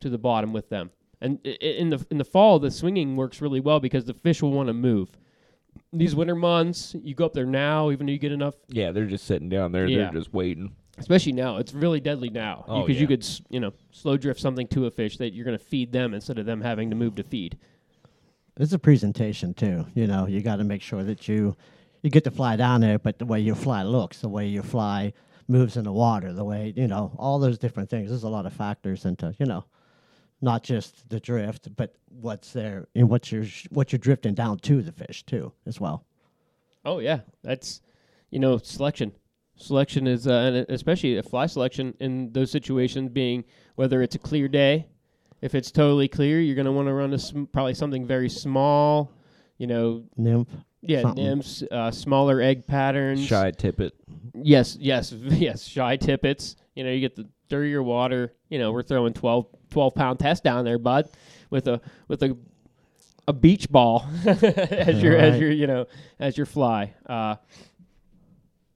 to 0.00 0.10
the 0.10 0.18
bottom 0.18 0.52
with 0.52 0.68
them. 0.68 0.90
And 1.20 1.38
i- 1.44 1.56
i- 1.60 1.64
in 1.64 1.90
the 1.90 2.04
in 2.10 2.18
the 2.18 2.24
fall, 2.24 2.58
the 2.58 2.70
swinging 2.70 3.16
works 3.16 3.40
really 3.40 3.60
well 3.60 3.80
because 3.80 4.04
the 4.04 4.14
fish 4.14 4.42
will 4.42 4.52
want 4.52 4.68
to 4.68 4.72
move. 4.74 5.10
These 5.92 6.14
winter 6.14 6.34
months, 6.34 6.94
you 7.02 7.14
go 7.14 7.26
up 7.26 7.32
there 7.32 7.46
now, 7.46 7.90
even 7.90 8.06
though 8.06 8.12
you 8.12 8.18
get 8.18 8.32
enough 8.32 8.54
Yeah, 8.68 8.90
they're 8.92 9.06
just 9.06 9.24
sitting 9.26 9.48
down 9.48 9.72
there. 9.72 9.86
Yeah. 9.86 9.98
They're 10.10 10.20
just 10.20 10.32
waiting. 10.32 10.72
especially 10.98 11.32
now 11.32 11.56
it's 11.56 11.72
really 11.72 11.98
deadly 12.00 12.28
now 12.28 12.62
Oh, 12.68 12.82
because 12.82 12.96
yeah. 12.96 13.00
you 13.02 13.06
could 13.06 13.26
you 13.48 13.58
know 13.60 13.72
slow 13.90 14.16
drift 14.18 14.38
something 14.40 14.66
to 14.68 14.84
a 14.86 14.90
fish 14.90 15.16
that 15.18 15.32
you're 15.32 15.46
going 15.46 15.56
to 15.56 15.64
feed 15.64 15.92
them 15.92 16.12
instead 16.12 16.38
of 16.38 16.44
them 16.44 16.60
having 16.60 16.90
to 16.90 16.96
move 16.96 17.14
to 17.14 17.22
feed 17.22 17.56
It's 18.58 18.72
a 18.74 18.78
presentation 18.78 19.54
too. 19.54 19.86
You 19.94 20.06
know, 20.06 20.26
you 20.26 20.42
got 20.42 20.56
to 20.56 20.64
make 20.64 20.82
sure 20.82 21.02
that 21.04 21.26
you 21.28 21.56
you 22.02 22.10
get 22.10 22.24
to 22.24 22.30
fly 22.30 22.56
down 22.56 22.80
there, 22.80 22.98
but 22.98 23.18
the 23.18 23.24
way 23.26 23.40
your 23.40 23.54
fly 23.54 23.82
looks, 23.82 24.20
the 24.20 24.28
way 24.28 24.46
your 24.48 24.62
fly 24.62 25.12
moves 25.48 25.76
in 25.76 25.84
the 25.84 25.92
water, 25.92 26.32
the 26.32 26.44
way 26.44 26.72
you 26.76 26.86
know 26.88 27.12
all 27.18 27.38
those 27.38 27.56
different 27.58 27.88
things. 27.90 28.10
There's 28.10 28.24
a 28.24 28.28
lot 28.28 28.44
of 28.46 28.52
factors 28.52 29.04
into 29.04 29.34
you 29.38 29.46
know, 29.46 29.64
not 30.42 30.62
just 30.62 31.08
the 31.08 31.20
drift, 31.20 31.74
but 31.76 31.94
what's 32.08 32.52
there 32.52 32.88
and 32.94 33.08
what 33.08 33.30
you're 33.30 33.46
what 33.70 33.92
you're 33.92 33.98
drifting 33.98 34.34
down 34.34 34.58
to 34.58 34.82
the 34.82 34.92
fish 34.92 35.22
too 35.24 35.52
as 35.66 35.80
well. 35.80 36.04
oh 36.84 36.98
yeah 36.98 37.20
that's 37.42 37.80
you 38.30 38.38
know 38.38 38.56
selection 38.58 39.12
selection 39.56 40.06
is 40.06 40.26
uh, 40.26 40.32
and 40.32 40.56
especially 40.70 41.16
a 41.18 41.22
fly 41.22 41.46
selection 41.46 41.94
in 42.00 42.32
those 42.32 42.50
situations 42.50 43.10
being 43.10 43.44
whether 43.76 44.00
it's 44.02 44.14
a 44.14 44.18
clear 44.18 44.48
day 44.48 44.86
if 45.42 45.54
it's 45.54 45.70
totally 45.70 46.08
clear 46.08 46.40
you're 46.40 46.54
going 46.54 46.64
to 46.66 46.72
want 46.72 46.88
to 46.88 46.94
run 46.94 47.12
a 47.12 47.18
sm- 47.18 47.44
probably 47.52 47.74
something 47.74 48.06
very 48.06 48.28
small 48.30 49.12
you 49.58 49.66
know 49.66 50.02
Nymph. 50.16 50.48
yeah 50.80 51.02
Something. 51.02 51.24
nymphs 51.24 51.62
uh, 51.70 51.90
smaller 51.90 52.40
egg 52.40 52.66
patterns 52.66 53.24
Shy 53.26 53.50
tippet. 53.50 53.92
Yes, 54.42 54.76
yes, 54.80 55.12
yes. 55.12 55.64
Shy 55.66 55.96
tippets. 55.96 56.56
You 56.74 56.84
know, 56.84 56.90
you 56.90 57.00
get 57.00 57.14
the 57.16 57.28
dirtier 57.48 57.82
water. 57.82 58.32
You 58.48 58.58
know, 58.58 58.72
we're 58.72 58.82
throwing 58.84 59.12
12, 59.12 59.46
12 59.70 59.94
pound 59.94 60.18
test 60.18 60.44
down 60.44 60.64
there, 60.64 60.78
bud, 60.78 61.08
with 61.50 61.68
a 61.68 61.80
with 62.08 62.22
a 62.22 62.36
a 63.28 63.32
beach 63.32 63.70
ball 63.70 64.06
as 64.26 65.02
your 65.02 65.16
as 65.16 65.40
your 65.40 65.50
you 65.50 65.66
know 65.66 65.86
as 66.18 66.36
your 66.36 66.46
fly. 66.46 66.94
Uh, 67.06 67.36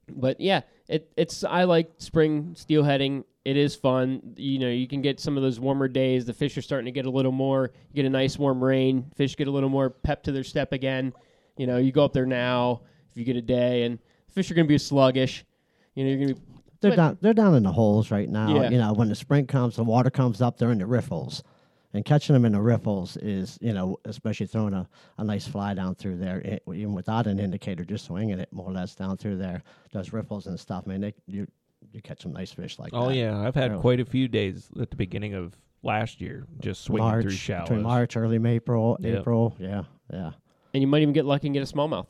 but 0.09 0.41
yeah, 0.41 0.63
it 0.89 1.11
it's 1.17 1.45
I 1.45 1.65
like 1.65 1.93
spring 1.99 2.55
steelheading. 2.59 3.25
It 3.45 3.57
is 3.57 3.77
fun. 3.77 4.35
You 4.37 4.59
know, 4.59 4.69
you 4.69 4.89
can 4.89 5.03
get 5.03 5.21
some 5.21 5.37
of 5.37 5.43
those 5.43 5.61
warmer 5.61 5.89
days. 5.89 6.25
The 6.25 6.33
fish 6.33 6.57
are 6.57 6.63
starting 6.63 6.87
to 6.87 6.93
get 6.93 7.05
a 7.05 7.11
little 7.11 7.33
more. 7.33 7.73
You 7.91 7.97
get 7.97 8.07
a 8.07 8.11
nice 8.11 8.39
warm 8.39 8.63
rain. 8.63 9.11
Fish 9.17 9.37
get 9.37 9.49
a 9.49 9.51
little 9.51 9.69
more 9.69 9.91
pep 9.91 10.23
to 10.25 10.33
their 10.33 10.45
step 10.45 10.73
again. 10.73 11.13
You 11.57 11.67
know, 11.67 11.77
you 11.77 11.93
go 11.93 12.05
up 12.05 12.13
there 12.13 12.27
now 12.27 12.83
if 13.11 13.19
you 13.19 13.25
get 13.25 13.37
a 13.37 13.43
day, 13.43 13.85
and 13.85 13.99
fish 14.31 14.51
are 14.51 14.55
going 14.55 14.67
to 14.67 14.69
be 14.69 14.79
sluggish. 14.79 15.45
You 15.95 16.05
know, 16.05 16.11
you're 16.11 16.19
going 16.19 16.35
to 16.35 16.41
be 16.41 16.54
They're 16.85 16.93
But- 16.93 16.97
down. 16.97 17.19
They're 17.21 17.35
down 17.35 17.55
in 17.55 17.63
the 17.65 17.73
holes 17.73 18.11
right 18.11 18.29
now. 18.29 18.55
Yeah. 18.63 18.71
You 18.71 18.79
know, 18.79 18.93
when 18.93 19.09
the 19.09 19.15
spring 19.15 19.47
comes, 19.47 19.77
the 19.77 19.85
water 19.85 20.11
comes 20.11 20.41
up. 20.41 20.59
They're 20.59 20.71
in 20.73 20.79
the 20.79 20.87
riffles, 20.87 21.43
and 21.93 22.05
catching 22.05 22.35
them 22.35 22.45
in 22.45 22.53
the 22.53 22.61
riffles 22.61 23.17
is, 23.17 23.59
you 23.61 23.73
know, 23.73 23.97
especially 24.05 24.47
throwing 24.47 24.75
a, 24.75 24.89
a 25.19 25.25
nice 25.25 25.47
fly 25.47 25.75
down 25.75 25.95
through 25.95 26.19
there, 26.19 26.39
it, 26.41 26.63
even 26.69 26.93
without 26.95 27.27
an 27.27 27.39
indicator, 27.39 27.85
just 27.85 28.05
swinging 28.07 28.39
it 28.39 28.53
more 28.53 28.69
or 28.69 28.73
less 28.73 28.95
down 28.95 29.17
through 29.17 29.37
there, 29.39 29.63
those 29.93 30.13
riffles 30.13 30.47
and 30.47 30.59
stuff. 30.61 30.87
Man, 30.87 31.01
they, 31.01 31.15
you 31.27 31.47
you 31.93 32.01
catch 32.03 32.23
some 32.23 32.33
nice 32.33 32.51
fish 32.51 32.79
like 32.79 32.93
Oh 32.95 33.03
that. 33.03 33.07
Oh 33.07 33.11
yeah, 33.11 33.39
I've 33.41 33.55
had 33.55 33.71
Really. 33.71 33.81
quite 33.83 34.01
a 34.01 34.05
few 34.05 34.27
days 34.27 34.69
at 34.81 34.91
the 34.91 34.97
beginning 34.97 35.35
of 35.35 35.55
last 35.83 36.21
year 36.21 36.47
just 36.61 36.83
swinging 36.83 37.05
March 37.07 37.23
through 37.23 37.31
shallows. 37.33 37.69
between 37.69 37.83
March, 37.83 38.17
early 38.17 38.41
April, 38.49 38.97
Yep. 39.01 39.21
April. 39.21 39.55
Yeah, 39.61 39.83
yeah, 40.13 40.33
and 40.73 40.81
you 40.81 40.87
might 40.87 41.03
even 41.03 41.13
get 41.13 41.25
lucky 41.27 41.47
and 41.47 41.55
get 41.55 41.63
a 41.63 41.73
smallmouth. 41.73 42.07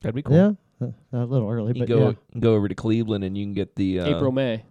That'd 0.00 0.14
be 0.14 0.22
cool. 0.22 0.34
yeah. 0.36 0.52
A 1.12 1.24
little 1.24 1.48
early, 1.50 1.72
You 1.74 1.80
but 1.80 1.88
go 1.88 2.08
yeah. 2.08 2.40
go 2.40 2.54
over 2.54 2.68
to 2.68 2.74
Cleveland 2.74 3.24
and 3.24 3.36
you 3.36 3.44
can 3.44 3.52
get 3.54 3.76
the 3.76 4.00
uh, 4.00 4.16
April 4.16 4.32
May. 4.32 4.64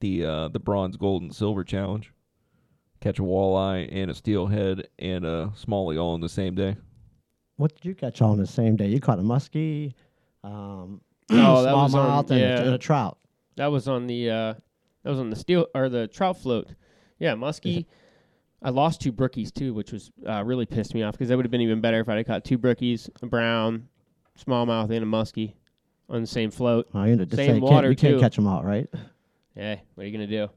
the 0.00 0.24
uh, 0.24 0.48
the 0.48 0.60
bronze, 0.60 0.96
gold, 0.96 1.22
and 1.22 1.34
silver 1.34 1.64
challenge. 1.64 2.12
Catch 3.00 3.18
a 3.18 3.22
walleye 3.22 3.88
and 3.90 4.10
a 4.10 4.14
steelhead 4.14 4.88
and 4.98 5.24
a 5.24 5.52
smallie 5.58 6.00
all 6.00 6.14
in 6.14 6.20
the 6.20 6.28
same 6.28 6.54
day. 6.54 6.76
What 7.56 7.74
did 7.74 7.84
you 7.84 7.94
catch 7.94 8.20
all 8.22 8.32
on 8.32 8.38
the 8.38 8.46
same 8.46 8.76
day? 8.76 8.88
You 8.88 9.00
caught 9.00 9.18
a 9.18 9.22
muskie, 9.22 9.94
um, 10.44 11.00
Oh, 11.30 11.62
that 11.62 11.74
was 11.74 11.94
on- 11.94 12.24
smallmouth, 12.26 12.30
and, 12.30 12.38
a, 12.40 12.42
yeah. 12.42 12.60
and 12.60 12.74
a 12.74 12.78
trout. 12.78 13.18
That 13.56 13.66
was 13.68 13.88
on 13.88 14.06
the 14.06 14.30
uh, 14.30 14.54
that 15.02 15.10
was 15.10 15.18
on 15.18 15.30
the 15.30 15.36
steel 15.36 15.66
or 15.74 15.88
the 15.88 16.06
trout 16.08 16.36
float. 16.38 16.68
Yeah, 17.18 17.34
muskie. 17.34 17.86
I 18.62 18.68
lost 18.70 19.00
two 19.00 19.12
brookies 19.12 19.52
too, 19.52 19.72
which 19.72 19.90
was 19.92 20.10
uh, 20.28 20.44
really 20.44 20.66
pissed 20.66 20.94
me 20.94 21.02
off 21.02 21.12
because 21.14 21.28
that 21.28 21.36
would 21.36 21.46
have 21.46 21.50
been 21.50 21.62
even 21.62 21.80
better 21.80 22.00
if 22.00 22.08
I'd 22.10 22.18
have 22.18 22.26
caught 22.26 22.44
two 22.44 22.58
brookies, 22.58 23.08
a 23.22 23.26
brown, 23.26 23.88
smallmouth, 24.44 24.90
and 24.90 25.02
a 25.02 25.06
muskie 25.06 25.54
on 26.08 26.20
the 26.22 26.26
same 26.26 26.50
float. 26.50 26.88
Oh, 26.94 27.04
you 27.04 27.16
know, 27.16 27.24
just 27.24 27.36
Same 27.36 27.50
say 27.50 27.54
you 27.56 27.60
water, 27.62 27.88
can't, 27.88 27.90
you 27.90 27.96
can't 27.96 28.14
too. 28.16 28.20
catch 28.20 28.36
them 28.36 28.46
all, 28.46 28.62
right? 28.64 28.88
Yeah, 29.56 29.76
what 29.94 30.04
are 30.04 30.06
you 30.06 30.12
gonna 30.12 30.26
do? 30.26 30.48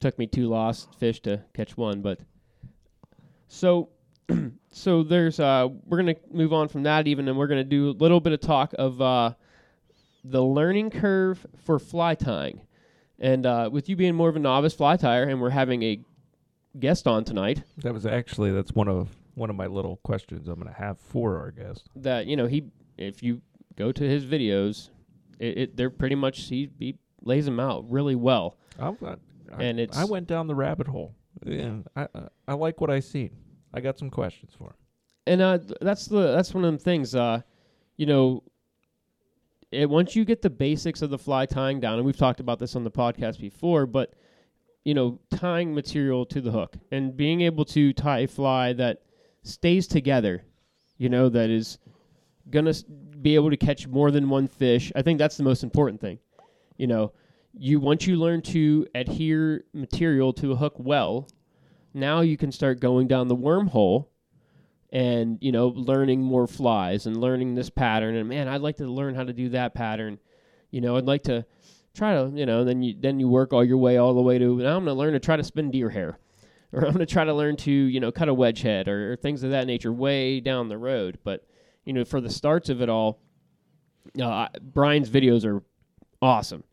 Took 0.00 0.18
me 0.18 0.26
two 0.26 0.48
lost 0.48 0.94
fish 0.98 1.20
to 1.22 1.42
catch 1.54 1.76
one, 1.76 2.00
but 2.02 2.20
so 3.48 3.88
so 4.72 5.02
there's 5.02 5.38
uh 5.40 5.68
we're 5.86 5.98
gonna 5.98 6.14
move 6.32 6.52
on 6.52 6.68
from 6.68 6.82
that 6.84 7.06
even, 7.06 7.28
and 7.28 7.36
we're 7.38 7.46
gonna 7.46 7.64
do 7.64 7.90
a 7.90 7.92
little 7.92 8.20
bit 8.20 8.32
of 8.32 8.40
talk 8.40 8.74
of 8.78 9.00
uh 9.00 9.32
the 10.24 10.42
learning 10.42 10.90
curve 10.90 11.46
for 11.64 11.78
fly 11.78 12.14
tying, 12.14 12.62
and 13.18 13.44
uh, 13.44 13.68
with 13.70 13.88
you 13.90 13.96
being 13.96 14.14
more 14.14 14.30
of 14.30 14.36
a 14.36 14.38
novice 14.38 14.72
fly 14.74 14.96
tyer, 14.96 15.28
and 15.28 15.38
we're 15.40 15.50
having 15.50 15.82
a 15.82 16.00
guest 16.78 17.06
on 17.06 17.24
tonight 17.24 17.62
That 17.82 17.92
was 17.92 18.06
actually 18.06 18.50
that's 18.50 18.72
one 18.72 18.88
of 18.88 19.08
one 19.34 19.50
of 19.50 19.56
my 19.56 19.66
little 19.66 19.96
questions 19.98 20.48
I'm 20.48 20.54
going 20.60 20.66
to 20.72 20.80
have 20.80 20.98
for 20.98 21.38
our 21.38 21.50
guest. 21.50 21.88
that 21.96 22.26
you 22.26 22.36
know 22.36 22.46
he 22.46 22.64
if 22.98 23.22
you 23.22 23.40
go 23.76 23.92
to 23.92 24.02
his 24.04 24.24
videos, 24.24 24.90
it, 25.38 25.58
it 25.58 25.76
they're 25.76 25.90
pretty 25.90 26.14
much 26.14 26.40
he 26.42 26.70
he 26.78 26.98
lays 27.22 27.44
them 27.44 27.58
out 27.60 27.90
really 27.90 28.14
well. 28.14 28.56
I, 28.78 28.88
I, 28.88 29.16
And 29.62 29.80
it's- 29.80 29.96
I 29.98 30.04
went 30.04 30.26
down 30.26 30.46
the 30.46 30.54
rabbit 30.54 30.86
hole. 30.88 31.14
Yeah, 31.44 31.78
I 31.96 32.08
I, 32.48 32.54
like 32.54 32.80
what 32.80 32.90
I 32.90 33.00
seen. 33.00 33.30
I 33.72 33.80
got 33.80 33.98
some 33.98 34.08
questions 34.10 34.52
for 34.56 34.68
him. 34.68 34.74
and 35.26 35.40
uh, 35.42 35.58
that's 35.80 36.06
the 36.06 36.32
that's 36.32 36.54
one 36.54 36.64
of 36.64 36.68
them 36.68 36.78
things. 36.78 37.14
Uh, 37.14 37.40
you 37.96 38.06
know, 38.06 38.42
it, 39.72 39.88
once 39.90 40.14
you 40.14 40.24
get 40.24 40.42
the 40.42 40.50
basics 40.50 41.02
of 41.02 41.10
the 41.10 41.18
fly 41.18 41.46
tying 41.46 41.80
down, 41.80 41.96
and 41.96 42.04
we've 42.06 42.16
talked 42.16 42.40
about 42.40 42.58
this 42.58 42.76
on 42.76 42.84
the 42.84 42.90
podcast 42.90 43.40
before, 43.40 43.86
but 43.86 44.14
you 44.84 44.94
know, 44.94 45.18
tying 45.34 45.74
material 45.74 46.26
to 46.26 46.40
the 46.42 46.50
hook 46.50 46.76
and 46.92 47.16
being 47.16 47.40
able 47.40 47.64
to 47.64 47.92
tie 47.94 48.20
a 48.20 48.28
fly 48.28 48.72
that 48.74 49.00
stays 49.42 49.86
together, 49.86 50.44
you 50.98 51.08
know, 51.08 51.28
that 51.30 51.48
is 51.50 51.78
gonna 52.50 52.74
be 53.20 53.34
able 53.34 53.50
to 53.50 53.56
catch 53.56 53.86
more 53.86 54.10
than 54.10 54.28
one 54.28 54.46
fish. 54.46 54.92
I 54.94 55.02
think 55.02 55.18
that's 55.18 55.36
the 55.36 55.42
most 55.44 55.62
important 55.62 56.00
thing. 56.00 56.18
You 56.76 56.86
know, 56.86 57.12
you 57.52 57.80
once 57.80 58.06
you 58.06 58.16
learn 58.16 58.42
to 58.42 58.86
adhere 58.94 59.64
material 59.72 60.32
to 60.34 60.52
a 60.52 60.56
hook 60.56 60.74
well, 60.78 61.28
now 61.92 62.20
you 62.20 62.36
can 62.36 62.52
start 62.52 62.80
going 62.80 63.06
down 63.06 63.28
the 63.28 63.36
wormhole 63.36 64.06
and 64.94 65.38
you 65.40 65.50
know 65.50 65.68
learning 65.68 66.22
more 66.22 66.46
flies 66.46 67.06
and 67.06 67.16
learning 67.20 67.54
this 67.54 67.68
pattern 67.68 68.14
and 68.14 68.28
man 68.28 68.46
i'd 68.48 68.60
like 68.60 68.76
to 68.76 68.86
learn 68.86 69.14
how 69.14 69.24
to 69.24 69.32
do 69.32 69.48
that 69.48 69.74
pattern 69.74 70.18
you 70.70 70.80
know 70.80 70.96
i'd 70.96 71.04
like 71.04 71.24
to 71.24 71.44
try 71.94 72.14
to 72.14 72.30
you 72.34 72.46
know 72.46 72.64
then 72.64 72.80
you 72.80 72.94
then 72.98 73.18
you 73.18 73.28
work 73.28 73.52
all 73.52 73.64
your 73.64 73.76
way 73.76 73.96
all 73.96 74.14
the 74.14 74.22
way 74.22 74.38
to 74.38 74.56
now 74.58 74.76
i'm 74.76 74.84
going 74.84 74.86
to 74.86 74.92
learn 74.94 75.12
to 75.12 75.20
try 75.20 75.36
to 75.36 75.42
spin 75.44 75.70
deer 75.70 75.90
hair 75.90 76.18
or 76.72 76.84
i'm 76.84 76.92
going 76.92 77.04
to 77.04 77.06
try 77.06 77.24
to 77.24 77.34
learn 77.34 77.56
to 77.56 77.72
you 77.72 77.98
know 77.98 78.12
cut 78.12 78.28
a 78.28 78.34
wedge 78.34 78.62
head 78.62 78.86
or, 78.86 79.12
or 79.12 79.16
things 79.16 79.42
of 79.42 79.50
that 79.50 79.66
nature 79.66 79.92
way 79.92 80.38
down 80.38 80.68
the 80.68 80.78
road 80.78 81.18
but 81.24 81.44
you 81.84 81.92
know 81.92 82.04
for 82.04 82.20
the 82.20 82.30
starts 82.30 82.68
of 82.68 82.80
it 82.80 82.88
all 82.88 83.20
uh, 84.20 84.48
brian's 84.60 85.10
videos 85.10 85.44
are 85.44 85.62
awesome 86.20 86.64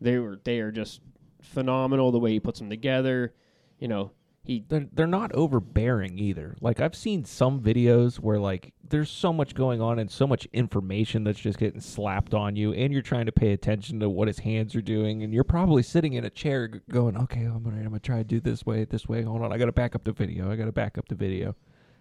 they 0.00 0.18
were 0.18 0.38
they 0.44 0.60
are 0.60 0.70
just 0.70 1.00
phenomenal 1.40 2.10
the 2.10 2.18
way 2.18 2.32
he 2.32 2.40
puts 2.40 2.58
them 2.58 2.70
together 2.70 3.34
you 3.78 3.88
know 3.88 4.10
he 4.44 4.62
They're 4.68 4.86
they're 4.92 5.06
not 5.06 5.32
overbearing 5.32 6.18
either. 6.18 6.54
Like 6.60 6.78
I've 6.78 6.94
seen 6.94 7.24
some 7.24 7.60
videos 7.60 8.16
where 8.16 8.38
like 8.38 8.74
there's 8.86 9.10
so 9.10 9.32
much 9.32 9.54
going 9.54 9.80
on 9.80 9.98
and 9.98 10.10
so 10.10 10.26
much 10.26 10.46
information 10.52 11.24
that's 11.24 11.40
just 11.40 11.58
getting 11.58 11.80
slapped 11.80 12.34
on 12.34 12.54
you, 12.54 12.74
and 12.74 12.92
you're 12.92 13.00
trying 13.00 13.24
to 13.24 13.32
pay 13.32 13.52
attention 13.52 14.00
to 14.00 14.10
what 14.10 14.28
his 14.28 14.40
hands 14.40 14.74
are 14.74 14.82
doing, 14.82 15.22
and 15.22 15.32
you're 15.32 15.44
probably 15.44 15.82
sitting 15.82 16.12
in 16.12 16.26
a 16.26 16.30
chair 16.30 16.68
going, 16.90 17.16
"Okay, 17.16 17.40
I'm 17.40 17.62
gonna 17.62 17.78
I'm 17.78 17.84
gonna 17.84 18.00
try 18.00 18.18
to 18.18 18.24
do 18.24 18.38
this 18.38 18.66
way, 18.66 18.84
this 18.84 19.08
way. 19.08 19.22
Hold 19.22 19.40
on, 19.42 19.52
I 19.52 19.56
gotta 19.56 19.72
back 19.72 19.94
up 19.94 20.04
the 20.04 20.12
video. 20.12 20.50
I 20.50 20.56
gotta 20.56 20.72
back 20.72 20.98
up 20.98 21.08
the 21.08 21.14
video." 21.14 21.56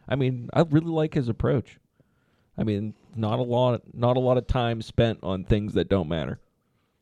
I 0.10 0.18
mean, 0.18 0.50
I 0.54 0.64
really 0.70 0.92
like 0.92 1.14
his 1.14 1.30
approach. 1.30 1.80
I 2.58 2.64
mean, 2.64 2.94
not 3.16 3.40
a 3.40 3.44
lot 3.44 3.82
not 3.94 4.18
a 4.18 4.20
lot 4.20 4.38
of 4.38 4.48
time 4.48 4.82
spent 4.82 5.20
on 5.24 5.44
things 5.44 5.74
that 5.74 5.90
don't 5.90 6.08
matter. 6.08 6.40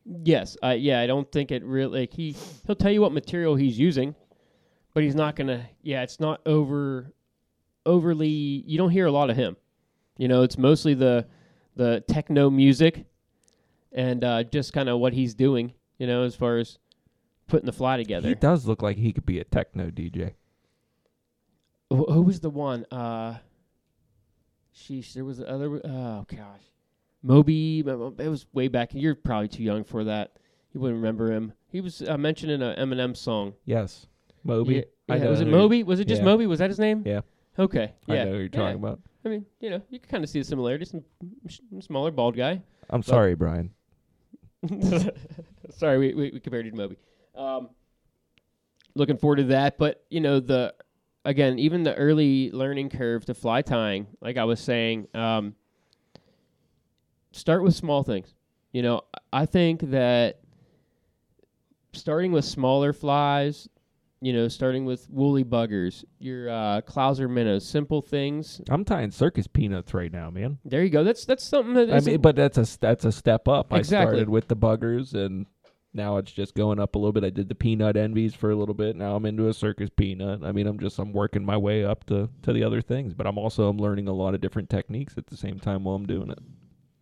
Yes, 0.04 0.56
uh, 0.62 0.70
yeah, 0.70 1.00
I 1.00 1.06
don't 1.06 1.30
think 1.30 1.50
it 1.50 1.62
really. 1.64 2.00
Like 2.00 2.12
he 2.12 2.34
he'll 2.66 2.76
tell 2.76 2.90
you 2.90 3.00
what 3.00 3.12
material 3.12 3.54
he's 3.54 3.78
using, 3.78 4.14
but 4.94 5.02
he's 5.02 5.14
not 5.14 5.36
gonna. 5.36 5.68
Yeah, 5.82 6.02
it's 6.02 6.18
not 6.18 6.40
over, 6.46 7.12
overly. 7.86 8.28
You 8.28 8.78
don't 8.78 8.90
hear 8.90 9.06
a 9.06 9.12
lot 9.12 9.30
of 9.30 9.36
him. 9.36 9.56
You 10.18 10.28
know, 10.28 10.42
it's 10.42 10.58
mostly 10.58 10.94
the 10.94 11.26
the 11.76 12.02
techno 12.08 12.50
music, 12.50 13.04
and 13.92 14.24
uh, 14.24 14.42
just 14.44 14.72
kind 14.72 14.88
of 14.88 14.98
what 14.98 15.12
he's 15.12 15.34
doing. 15.34 15.72
You 15.98 16.06
know, 16.06 16.24
as 16.24 16.34
far 16.34 16.58
as 16.58 16.78
putting 17.46 17.66
the 17.66 17.72
fly 17.72 17.96
together. 17.96 18.28
He 18.28 18.34
does 18.34 18.66
look 18.66 18.82
like 18.82 18.96
he 18.96 19.12
could 19.12 19.26
be 19.26 19.38
a 19.38 19.44
techno 19.44 19.90
DJ. 19.90 20.32
Wh- 21.90 22.10
who 22.10 22.22
was 22.22 22.40
the 22.40 22.50
one? 22.50 22.86
Uh, 22.90 23.36
sheesh, 24.76 25.14
there 25.14 25.24
was 25.24 25.38
the 25.38 25.48
other. 25.48 25.80
Oh 25.84 26.26
gosh, 26.28 26.62
Moby. 27.22 27.80
It 27.80 28.28
was 28.28 28.46
way 28.52 28.68
back. 28.68 28.90
You're 28.92 29.14
probably 29.14 29.48
too 29.48 29.62
young 29.62 29.84
for 29.84 30.04
that. 30.04 30.32
You 30.72 30.80
wouldn't 30.80 30.98
remember 30.98 31.30
him. 31.32 31.52
He 31.68 31.80
was 31.80 32.02
uh, 32.02 32.16
mentioned 32.16 32.52
in 32.52 32.62
a 32.62 32.74
Eminem 32.78 33.16
song. 33.16 33.54
Yes, 33.64 34.06
Moby. 34.44 34.74
Yeah, 34.74 34.82
I 35.08 35.16
yeah, 35.16 35.24
know 35.24 35.30
was 35.30 35.40
it 35.40 35.48
Moby? 35.48 35.82
Was 35.82 36.00
it 36.00 36.06
just 36.08 36.20
yeah. 36.20 36.26
Moby? 36.26 36.46
Was 36.46 36.60
that 36.60 36.70
his 36.70 36.78
name? 36.78 37.02
Yeah. 37.06 37.20
Okay. 37.58 37.92
I 38.08 38.14
Yeah. 38.14 38.24
know 38.24 38.32
who 38.32 38.38
you're 38.38 38.48
talking 38.48 38.76
about. 38.76 39.00
I 39.24 39.28
mean, 39.28 39.46
you 39.60 39.70
know, 39.70 39.82
you 39.90 40.00
can 40.00 40.08
kind 40.08 40.24
of 40.24 40.30
see 40.30 40.38
the 40.40 40.44
similarities. 40.44 40.90
Some 40.90 41.04
smaller, 41.80 42.10
bald 42.10 42.36
guy. 42.36 42.62
I'm 42.90 43.02
sorry, 43.02 43.34
Brian. 43.34 43.70
Sorry, 45.70 45.98
we, 45.98 46.14
we, 46.14 46.30
we 46.34 46.40
compared 46.40 46.64
you 46.66 46.70
to 46.70 46.76
Moby. 46.76 46.96
Um, 47.34 47.70
looking 48.94 49.16
forward 49.16 49.36
to 49.36 49.44
that, 49.44 49.78
but 49.78 50.04
you 50.08 50.20
know 50.20 50.38
the 50.38 50.74
again, 51.24 51.58
even 51.58 51.82
the 51.82 51.94
early 51.94 52.50
learning 52.50 52.90
curve 52.90 53.24
to 53.26 53.34
fly 53.34 53.62
tying, 53.62 54.06
like 54.20 54.36
I 54.36 54.44
was 54.44 54.60
saying, 54.60 55.08
um, 55.14 55.54
start 57.32 57.62
with 57.62 57.74
small 57.74 58.02
things. 58.02 58.34
You 58.72 58.82
know, 58.82 59.02
I 59.32 59.46
think 59.46 59.80
that 59.90 60.40
starting 61.92 62.32
with 62.32 62.44
smaller 62.44 62.92
flies, 62.92 63.68
you 64.20 64.32
know, 64.32 64.48
starting 64.48 64.84
with 64.84 65.08
woolly 65.10 65.44
buggers, 65.44 66.04
your 66.18 66.48
uh, 66.48 66.80
Clouser 66.82 67.28
minnows, 67.28 67.66
simple 67.66 68.00
things. 68.00 68.60
I'm 68.70 68.84
tying 68.84 69.10
circus 69.10 69.46
peanuts 69.46 69.92
right 69.92 70.12
now, 70.12 70.30
man. 70.30 70.58
There 70.64 70.82
you 70.82 70.90
go. 70.90 71.04
That's 71.04 71.24
that's 71.24 71.44
something 71.44 71.74
that 71.74 71.92
I 71.92 72.00
mean, 72.00 72.20
but 72.20 72.36
that's 72.36 72.56
a 72.56 72.78
that's 72.78 73.04
a 73.04 73.12
step 73.12 73.48
up. 73.48 73.72
I 73.72 73.82
started 73.82 74.28
with 74.28 74.48
the 74.48 74.56
buggers, 74.56 75.12
and 75.14 75.46
now 75.94 76.16
it's 76.16 76.32
just 76.32 76.54
going 76.54 76.78
up 76.78 76.94
a 76.94 76.98
little 76.98 77.12
bit. 77.12 77.24
I 77.24 77.30
did 77.30 77.48
the 77.48 77.54
peanut 77.54 77.96
envies 77.96 78.34
for 78.34 78.50
a 78.50 78.56
little 78.56 78.74
bit. 78.74 78.96
Now 78.96 79.14
I'm 79.14 79.26
into 79.26 79.48
a 79.48 79.54
circus 79.54 79.90
peanut. 79.94 80.42
I 80.42 80.52
mean, 80.52 80.66
I'm 80.66 80.78
just 80.78 80.98
I'm 80.98 81.12
working 81.12 81.44
my 81.44 81.56
way 81.56 81.84
up 81.84 82.04
to 82.06 82.30
to 82.42 82.52
the 82.52 82.64
other 82.64 82.80
things, 82.80 83.14
but 83.14 83.26
I'm 83.26 83.38
also 83.38 83.68
I'm 83.68 83.78
learning 83.78 84.08
a 84.08 84.12
lot 84.12 84.34
of 84.34 84.40
different 84.40 84.70
techniques 84.70 85.18
at 85.18 85.26
the 85.26 85.36
same 85.36 85.58
time 85.58 85.84
while 85.84 85.96
I'm 85.96 86.06
doing 86.06 86.30
it. 86.30 86.38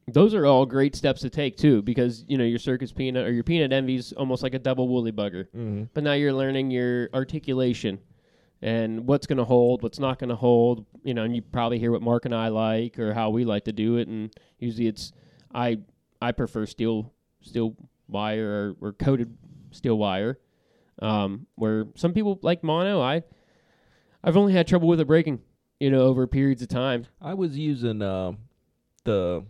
Those 0.09 0.35
are 0.35 0.45
all 0.45 0.67
great 0.67 0.97
steps 0.97 1.21
to 1.21 1.31
take 1.31 1.57
too, 1.57 1.83
because 1.83 2.25
you 2.27 2.37
know 2.37 2.45
your 2.45 2.59
circus 2.59 2.91
peanut 2.91 3.27
or 3.27 3.33
your 3.33 3.45
peanut 3.45 3.73
envy's 3.73 4.13
almost 4.13 4.43
like 4.43 4.55
a 4.55 4.59
double 4.59 4.89
woolly 4.89 5.13
bugger. 5.13 5.45
Mm-hmm. 5.57 5.85
But 5.95 6.03
now 6.03 6.15
you're 6.15 6.33
learning 6.33 6.73
your 6.73 7.11
articulation, 7.15 8.01
and 8.61 9.07
what's 9.07 9.29
going 9.29 9.39
to 9.39 9.45
hold, 9.45 9.85
what's 9.85 10.01
not 10.01 10.19
going 10.19 10.31
to 10.31 10.37
hold. 10.37 10.85
You 11.05 11.15
know, 11.15 11.23
and 11.23 11.37
you 11.37 11.43
probably 11.43 11.79
hear 11.79 11.93
what 11.93 12.03
Mark 12.03 12.25
and 12.25 12.35
I 12.35 12.49
like 12.49 12.99
or 12.99 13.15
how 13.15 13.31
we 13.31 13.45
like 13.45 13.67
to 13.67 13.73
do 13.73 13.99
it. 13.99 14.09
And 14.09 14.35
usually 14.59 14.89
it's 14.89 15.13
I 15.55 15.79
I 16.21 16.33
prefer 16.33 16.67
steel 16.67 17.13
steel 17.43 17.77
wire 18.11 18.77
or, 18.81 18.89
or 18.89 18.93
coated 18.93 19.37
steel 19.71 19.99
wire. 19.99 20.39
Um, 21.01 21.47
where 21.55 21.87
some 21.95 22.13
people 22.13 22.39
like 22.43 22.63
mono, 22.63 23.01
I 23.01 23.23
I've 24.23 24.37
only 24.37 24.53
had 24.53 24.67
trouble 24.67 24.89
with 24.89 25.01
it 25.01 25.07
breaking. 25.07 25.41
You 25.79 25.91
know, 25.91 26.03
over 26.03 26.27
periods 26.27 26.61
of 26.61 26.69
time. 26.69 27.07
I 27.23 27.33
was 27.33 27.57
using 27.57 28.03
uh, 28.03 28.33
the 29.05 29.47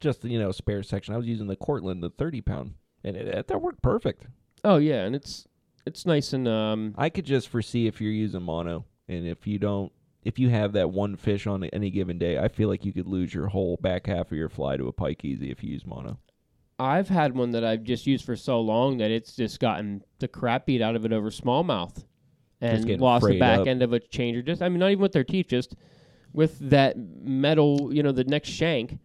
just 0.00 0.24
you 0.24 0.38
know 0.38 0.52
spare 0.52 0.82
section. 0.82 1.14
I 1.14 1.18
was 1.18 1.26
using 1.26 1.48
the 1.48 1.56
Cortland, 1.56 2.02
the 2.02 2.10
thirty 2.10 2.40
pound, 2.40 2.74
and 3.04 3.16
it, 3.16 3.28
it 3.28 3.48
that 3.48 3.60
worked 3.60 3.82
perfect. 3.82 4.26
Oh 4.64 4.78
yeah, 4.78 5.04
and 5.04 5.14
it's 5.14 5.46
it's 5.86 6.06
nice 6.06 6.32
and 6.32 6.46
um 6.46 6.94
I 6.98 7.08
could 7.08 7.24
just 7.24 7.48
foresee 7.48 7.86
if 7.86 8.00
you're 8.00 8.12
using 8.12 8.42
mono, 8.42 8.84
and 9.08 9.26
if 9.26 9.46
you 9.46 9.58
don't, 9.58 9.92
if 10.22 10.38
you 10.38 10.48
have 10.48 10.72
that 10.72 10.90
one 10.90 11.16
fish 11.16 11.46
on 11.46 11.64
any 11.64 11.90
given 11.90 12.18
day, 12.18 12.38
I 12.38 12.48
feel 12.48 12.68
like 12.68 12.84
you 12.84 12.92
could 12.92 13.06
lose 13.06 13.32
your 13.32 13.48
whole 13.48 13.76
back 13.80 14.06
half 14.06 14.30
of 14.30 14.36
your 14.36 14.48
fly 14.48 14.76
to 14.76 14.88
a 14.88 14.92
pike 14.92 15.24
easy 15.24 15.50
if 15.50 15.62
you 15.62 15.70
use 15.70 15.86
mono. 15.86 16.18
I've 16.78 17.08
had 17.08 17.34
one 17.34 17.50
that 17.52 17.64
I've 17.64 17.82
just 17.82 18.06
used 18.06 18.24
for 18.24 18.36
so 18.36 18.60
long 18.60 18.98
that 18.98 19.10
it's 19.10 19.34
just 19.34 19.58
gotten 19.58 20.02
the 20.20 20.28
crap 20.28 20.66
beat 20.66 20.80
out 20.80 20.94
of 20.94 21.04
it 21.04 21.12
over 21.12 21.30
smallmouth 21.30 22.04
and 22.60 23.00
lost 23.00 23.26
the 23.26 23.38
back 23.38 23.60
up. 23.60 23.66
end 23.66 23.82
of 23.82 23.92
a 23.92 24.00
changer. 24.00 24.42
Just 24.42 24.62
I 24.62 24.68
mean, 24.68 24.78
not 24.78 24.90
even 24.90 25.02
with 25.02 25.12
their 25.12 25.24
teeth, 25.24 25.48
just 25.48 25.74
with 26.32 26.58
that 26.70 26.96
metal, 26.96 27.92
you 27.92 28.02
know, 28.02 28.12
the 28.12 28.24
next 28.24 28.50
shank 28.50 28.98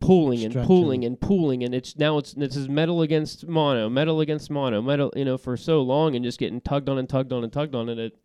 pulling 0.00 0.44
and 0.44 0.54
pulling 0.66 1.04
and 1.04 1.20
pulling, 1.20 1.62
and 1.62 1.74
it's 1.74 1.96
now 1.98 2.18
it's 2.18 2.32
this 2.32 2.56
is 2.56 2.68
metal 2.68 3.02
against 3.02 3.46
mono, 3.46 3.88
metal 3.88 4.20
against 4.20 4.50
mono, 4.50 4.80
metal, 4.80 5.12
you 5.14 5.24
know, 5.24 5.36
for 5.36 5.56
so 5.56 5.82
long, 5.82 6.16
and 6.16 6.24
just 6.24 6.38
getting 6.38 6.60
tugged 6.60 6.88
on 6.88 6.98
and 6.98 7.08
tugged 7.08 7.32
on 7.32 7.44
and 7.44 7.52
tugged 7.52 7.74
on, 7.74 7.88
and 7.88 8.00
it, 8.00 8.16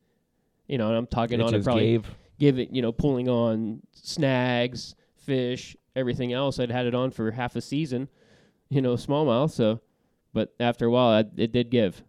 you 0.68 0.78
know, 0.78 0.88
and 0.88 0.98
I'm 0.98 1.08
tugging 1.08 1.40
it 1.42 1.44
on 1.44 1.54
it 1.54 1.64
probably 1.64 1.92
gave. 1.92 2.10
give 2.40 2.60
it, 2.60 2.72
you 2.72 2.82
know, 2.82 2.92
pulling 2.92 3.28
on 3.28 3.82
snags, 3.92 4.96
fish, 5.26 5.76
everything 5.96 6.32
else. 6.34 6.60
I'd 6.60 6.72
had 6.72 6.86
it 6.86 6.96
on 6.96 7.12
for 7.12 7.32
half 7.32 7.56
a 7.56 7.62
season, 7.62 8.08
you 8.70 8.82
know, 8.82 8.94
smallmouth. 8.96 9.52
So, 9.52 9.82
but 10.34 10.54
after 10.60 10.86
a 10.88 10.92
while, 10.92 11.10
I, 11.10 11.26
it 11.38 11.52
did 11.52 11.70
give. 11.70 12.04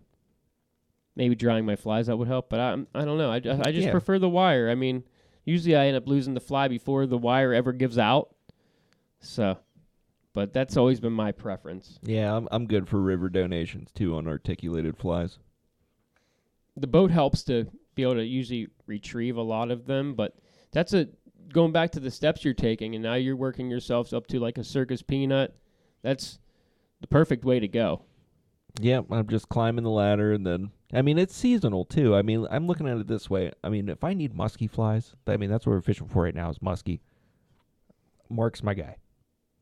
Maybe 1.14 1.34
drying 1.34 1.64
my 1.64 1.76
flies 1.76 2.08
that 2.08 2.16
would 2.18 2.28
help, 2.28 2.50
but 2.50 2.60
I 2.60 2.72
I 2.94 3.04
don't 3.04 3.16
know. 3.18 3.30
I, 3.30 3.36
I 3.36 3.72
just 3.72 3.86
Yeah. 3.86 3.90
prefer 3.90 4.18
the 4.18 4.28
wire. 4.28 4.68
I 4.68 4.74
mean, 4.74 5.02
usually 5.44 5.74
I 5.74 5.86
end 5.86 5.96
up 5.96 6.06
losing 6.06 6.34
the 6.34 6.40
fly 6.40 6.68
before 6.68 7.06
the 7.06 7.16
wire 7.16 7.54
ever 7.54 7.72
gives 7.72 7.96
out. 7.96 8.34
So, 9.20 9.56
but 10.34 10.52
that's 10.52 10.76
always 10.76 11.00
been 11.00 11.14
my 11.14 11.32
preference. 11.32 11.98
Yeah, 12.02 12.36
I'm 12.36 12.48
I'm 12.50 12.66
good 12.66 12.86
for 12.86 13.00
river 13.00 13.30
donations 13.30 13.90
too 13.92 14.14
on 14.16 14.28
articulated 14.28 14.98
flies. 14.98 15.38
the 16.76 16.86
boat 16.86 17.10
helps 17.10 17.42
to 17.44 17.66
be 17.94 18.02
able 18.02 18.16
to 18.16 18.24
usually 18.26 18.68
retrieve 18.86 19.38
a 19.38 19.42
lot 19.42 19.70
of 19.70 19.86
them, 19.86 20.14
but 20.14 20.36
that's 20.72 20.92
a 20.92 21.08
going 21.48 21.72
back 21.72 21.92
to 21.92 22.00
the 22.00 22.10
steps 22.10 22.44
you're 22.44 22.52
taking, 22.52 22.94
and 22.94 23.02
now 23.02 23.14
you're 23.14 23.36
working 23.36 23.70
yourselves 23.70 24.12
up 24.12 24.26
to 24.26 24.38
like 24.38 24.58
a 24.58 24.64
circus 24.64 25.00
peanut. 25.00 25.56
That's 26.02 26.38
the 27.00 27.06
perfect 27.06 27.44
way 27.44 27.60
to 27.60 27.68
go. 27.68 28.02
Yeah, 28.80 29.00
I'm 29.10 29.28
just 29.28 29.48
climbing 29.48 29.84
the 29.84 29.90
ladder, 29.90 30.32
and 30.32 30.46
then 30.46 30.70
I 30.92 31.02
mean 31.02 31.18
it's 31.18 31.34
seasonal 31.34 31.84
too. 31.84 32.14
I 32.14 32.22
mean 32.22 32.46
I'm 32.50 32.66
looking 32.66 32.88
at 32.88 32.98
it 32.98 33.06
this 33.06 33.30
way. 33.30 33.52
I 33.64 33.68
mean 33.68 33.88
if 33.88 34.04
I 34.04 34.14
need 34.14 34.34
musky 34.34 34.66
flies, 34.66 35.14
I 35.26 35.36
mean 35.36 35.50
that's 35.50 35.66
what 35.66 35.72
we're 35.72 35.80
fishing 35.80 36.08
for 36.08 36.24
right 36.24 36.34
now 36.34 36.50
is 36.50 36.60
musky. 36.60 37.00
Mark's 38.28 38.62
my 38.62 38.74
guy. 38.74 38.96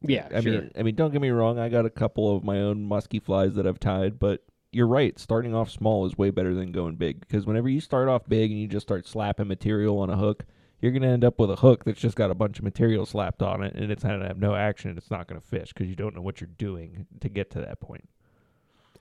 Yeah, 0.06 0.28
I 0.34 0.40
mean, 0.42 0.70
I 0.78 0.82
mean, 0.82 0.96
don't 0.96 1.12
get 1.12 1.22
me 1.22 1.30
wrong. 1.30 1.58
I 1.58 1.70
got 1.70 1.86
a 1.86 1.90
couple 1.90 2.36
of 2.36 2.44
my 2.44 2.58
own 2.58 2.84
musky 2.84 3.20
flies 3.20 3.54
that 3.54 3.66
I've 3.66 3.80
tied, 3.80 4.18
but 4.18 4.44
you're 4.70 4.86
right. 4.86 5.18
Starting 5.18 5.54
off 5.54 5.70
small 5.70 6.04
is 6.04 6.18
way 6.18 6.30
better 6.30 6.54
than 6.54 6.72
going 6.72 6.96
big 6.96 7.20
because 7.20 7.46
whenever 7.46 7.68
you 7.68 7.80
start 7.80 8.08
off 8.08 8.28
big 8.28 8.50
and 8.50 8.60
you 8.60 8.68
just 8.68 8.86
start 8.86 9.06
slapping 9.06 9.48
material 9.48 9.98
on 9.98 10.10
a 10.10 10.16
hook, 10.16 10.44
you're 10.84 10.92
gonna 10.92 11.10
end 11.10 11.24
up 11.24 11.38
with 11.38 11.50
a 11.50 11.56
hook 11.56 11.82
that's 11.84 11.98
just 11.98 12.14
got 12.14 12.30
a 12.30 12.34
bunch 12.34 12.58
of 12.58 12.64
material 12.64 13.06
slapped 13.06 13.42
on 13.42 13.62
it, 13.62 13.74
and 13.74 13.90
it's 13.90 14.02
gonna 14.02 14.28
have 14.28 14.38
no 14.38 14.54
action. 14.54 14.90
and 14.90 14.98
It's 14.98 15.10
not 15.10 15.26
gonna 15.26 15.40
fish 15.40 15.72
because 15.72 15.88
you 15.88 15.96
don't 15.96 16.14
know 16.14 16.20
what 16.20 16.42
you're 16.42 16.50
doing 16.58 17.06
to 17.20 17.30
get 17.30 17.50
to 17.52 17.60
that 17.60 17.80
point. 17.80 18.06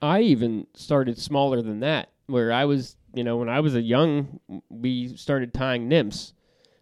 I 0.01 0.21
even 0.21 0.67
started 0.75 1.17
smaller 1.17 1.61
than 1.61 1.81
that, 1.81 2.07
where 2.27 2.53
I 2.53 2.63
was, 2.63 2.95
you 3.13 3.25
know, 3.25 3.35
when 3.35 3.49
I 3.49 3.59
was 3.59 3.75
a 3.75 3.81
young, 3.81 4.39
we 4.69 5.17
started 5.17 5.53
tying 5.53 5.89
nymphs, 5.89 6.31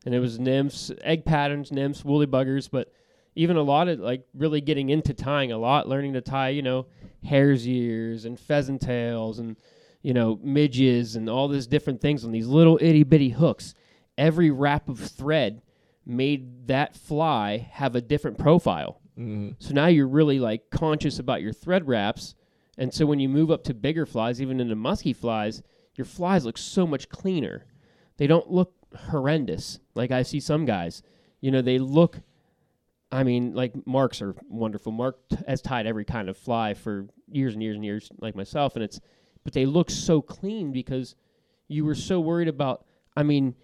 and 0.06 0.14
it 0.14 0.20
was 0.20 0.38
nymphs, 0.38 0.92
egg 1.02 1.26
patterns, 1.26 1.72
nymphs, 1.72 2.06
woolly 2.06 2.28
buggers, 2.28 2.70
but 2.70 2.94
even 3.34 3.58
a 3.58 3.64
lot 3.64 3.88
of 3.88 4.00
like 4.00 4.28
really 4.36 4.62
getting 4.62 4.92
into 4.92 5.16
tying 5.16 5.52
a 5.52 5.58
lot, 5.58 5.90
learning 5.90 6.14
to 6.14 6.22
tie, 6.22 6.50
you 6.50 6.62
know, 6.62 6.86
hare's 7.24 7.68
ears 7.68 8.26
and 8.26 8.40
pheasant 8.40 8.82
tails 8.82 9.40
and 9.40 9.58
you 10.04 10.14
know 10.14 10.40
midges 10.44 11.16
and 11.16 11.28
all 11.28 11.48
these 11.48 11.66
different 11.66 12.02
things 12.02 12.24
on 12.24 12.32
these 12.32 12.48
little 12.48 12.78
itty 12.80 13.02
bitty 13.02 13.30
hooks. 13.30 13.74
Every 14.18 14.52
wrap 14.52 14.90
of 14.90 15.00
thread 15.00 15.62
made 16.06 16.68
that 16.68 16.96
fly 16.96 17.70
have 17.72 17.96
a 17.96 18.02
different 18.02 18.38
profile. 18.38 19.02
Mm-hmm. 19.18 19.52
So 19.60 19.74
now 19.74 19.88
you're 19.88 20.08
really 20.08 20.40
like 20.40 20.70
conscious 20.70 21.20
about 21.20 21.42
your 21.42 21.54
thread 21.54 21.88
wraps. 21.88 22.36
And 22.78 22.94
so 22.94 23.06
when 23.06 23.20
you 23.20 23.30
move 23.30 23.52
up 23.52 23.64
to 23.66 23.74
bigger 23.74 24.06
flies, 24.06 24.42
even 24.42 24.60
into 24.60 24.76
musky 24.76 25.14
flies, 25.14 25.62
your 25.96 26.06
flies 26.06 26.46
look 26.46 26.58
so 26.58 26.88
much 26.88 27.10
cleaner. 27.10 27.66
They 28.18 28.28
don't 28.28 28.50
look 28.50 28.74
horrendous 29.08 29.80
like 29.96 30.12
I 30.12 30.24
see 30.24 30.40
some 30.40 30.66
guys. 30.66 31.04
You 31.40 31.52
know, 31.52 31.62
they 31.62 31.80
look 31.80 32.22
I 33.12 33.24
mean, 33.24 33.54
like 33.54 33.74
Marks 33.86 34.22
are 34.22 34.36
wonderful. 34.48 34.92
Mark 34.92 35.18
t- 35.30 35.38
has 35.48 35.62
tied 35.62 35.86
every 35.86 36.06
kind 36.06 36.30
of 36.30 36.38
fly 36.38 36.74
for 36.74 37.08
years 37.30 37.54
and 37.54 37.62
years 37.62 37.76
and 37.76 37.84
years, 37.84 38.10
like 38.22 38.36
myself, 38.36 38.76
and 38.76 38.84
it's, 38.84 39.02
but 39.44 39.54
they 39.54 39.66
look 39.66 39.90
so 39.90 40.22
clean 40.22 40.72
because 40.72 41.16
you 41.68 41.84
were 41.84 41.96
so 41.96 42.22
worried 42.22 42.48
about. 42.48 42.86
I 43.18 43.24
mean, 43.24 43.56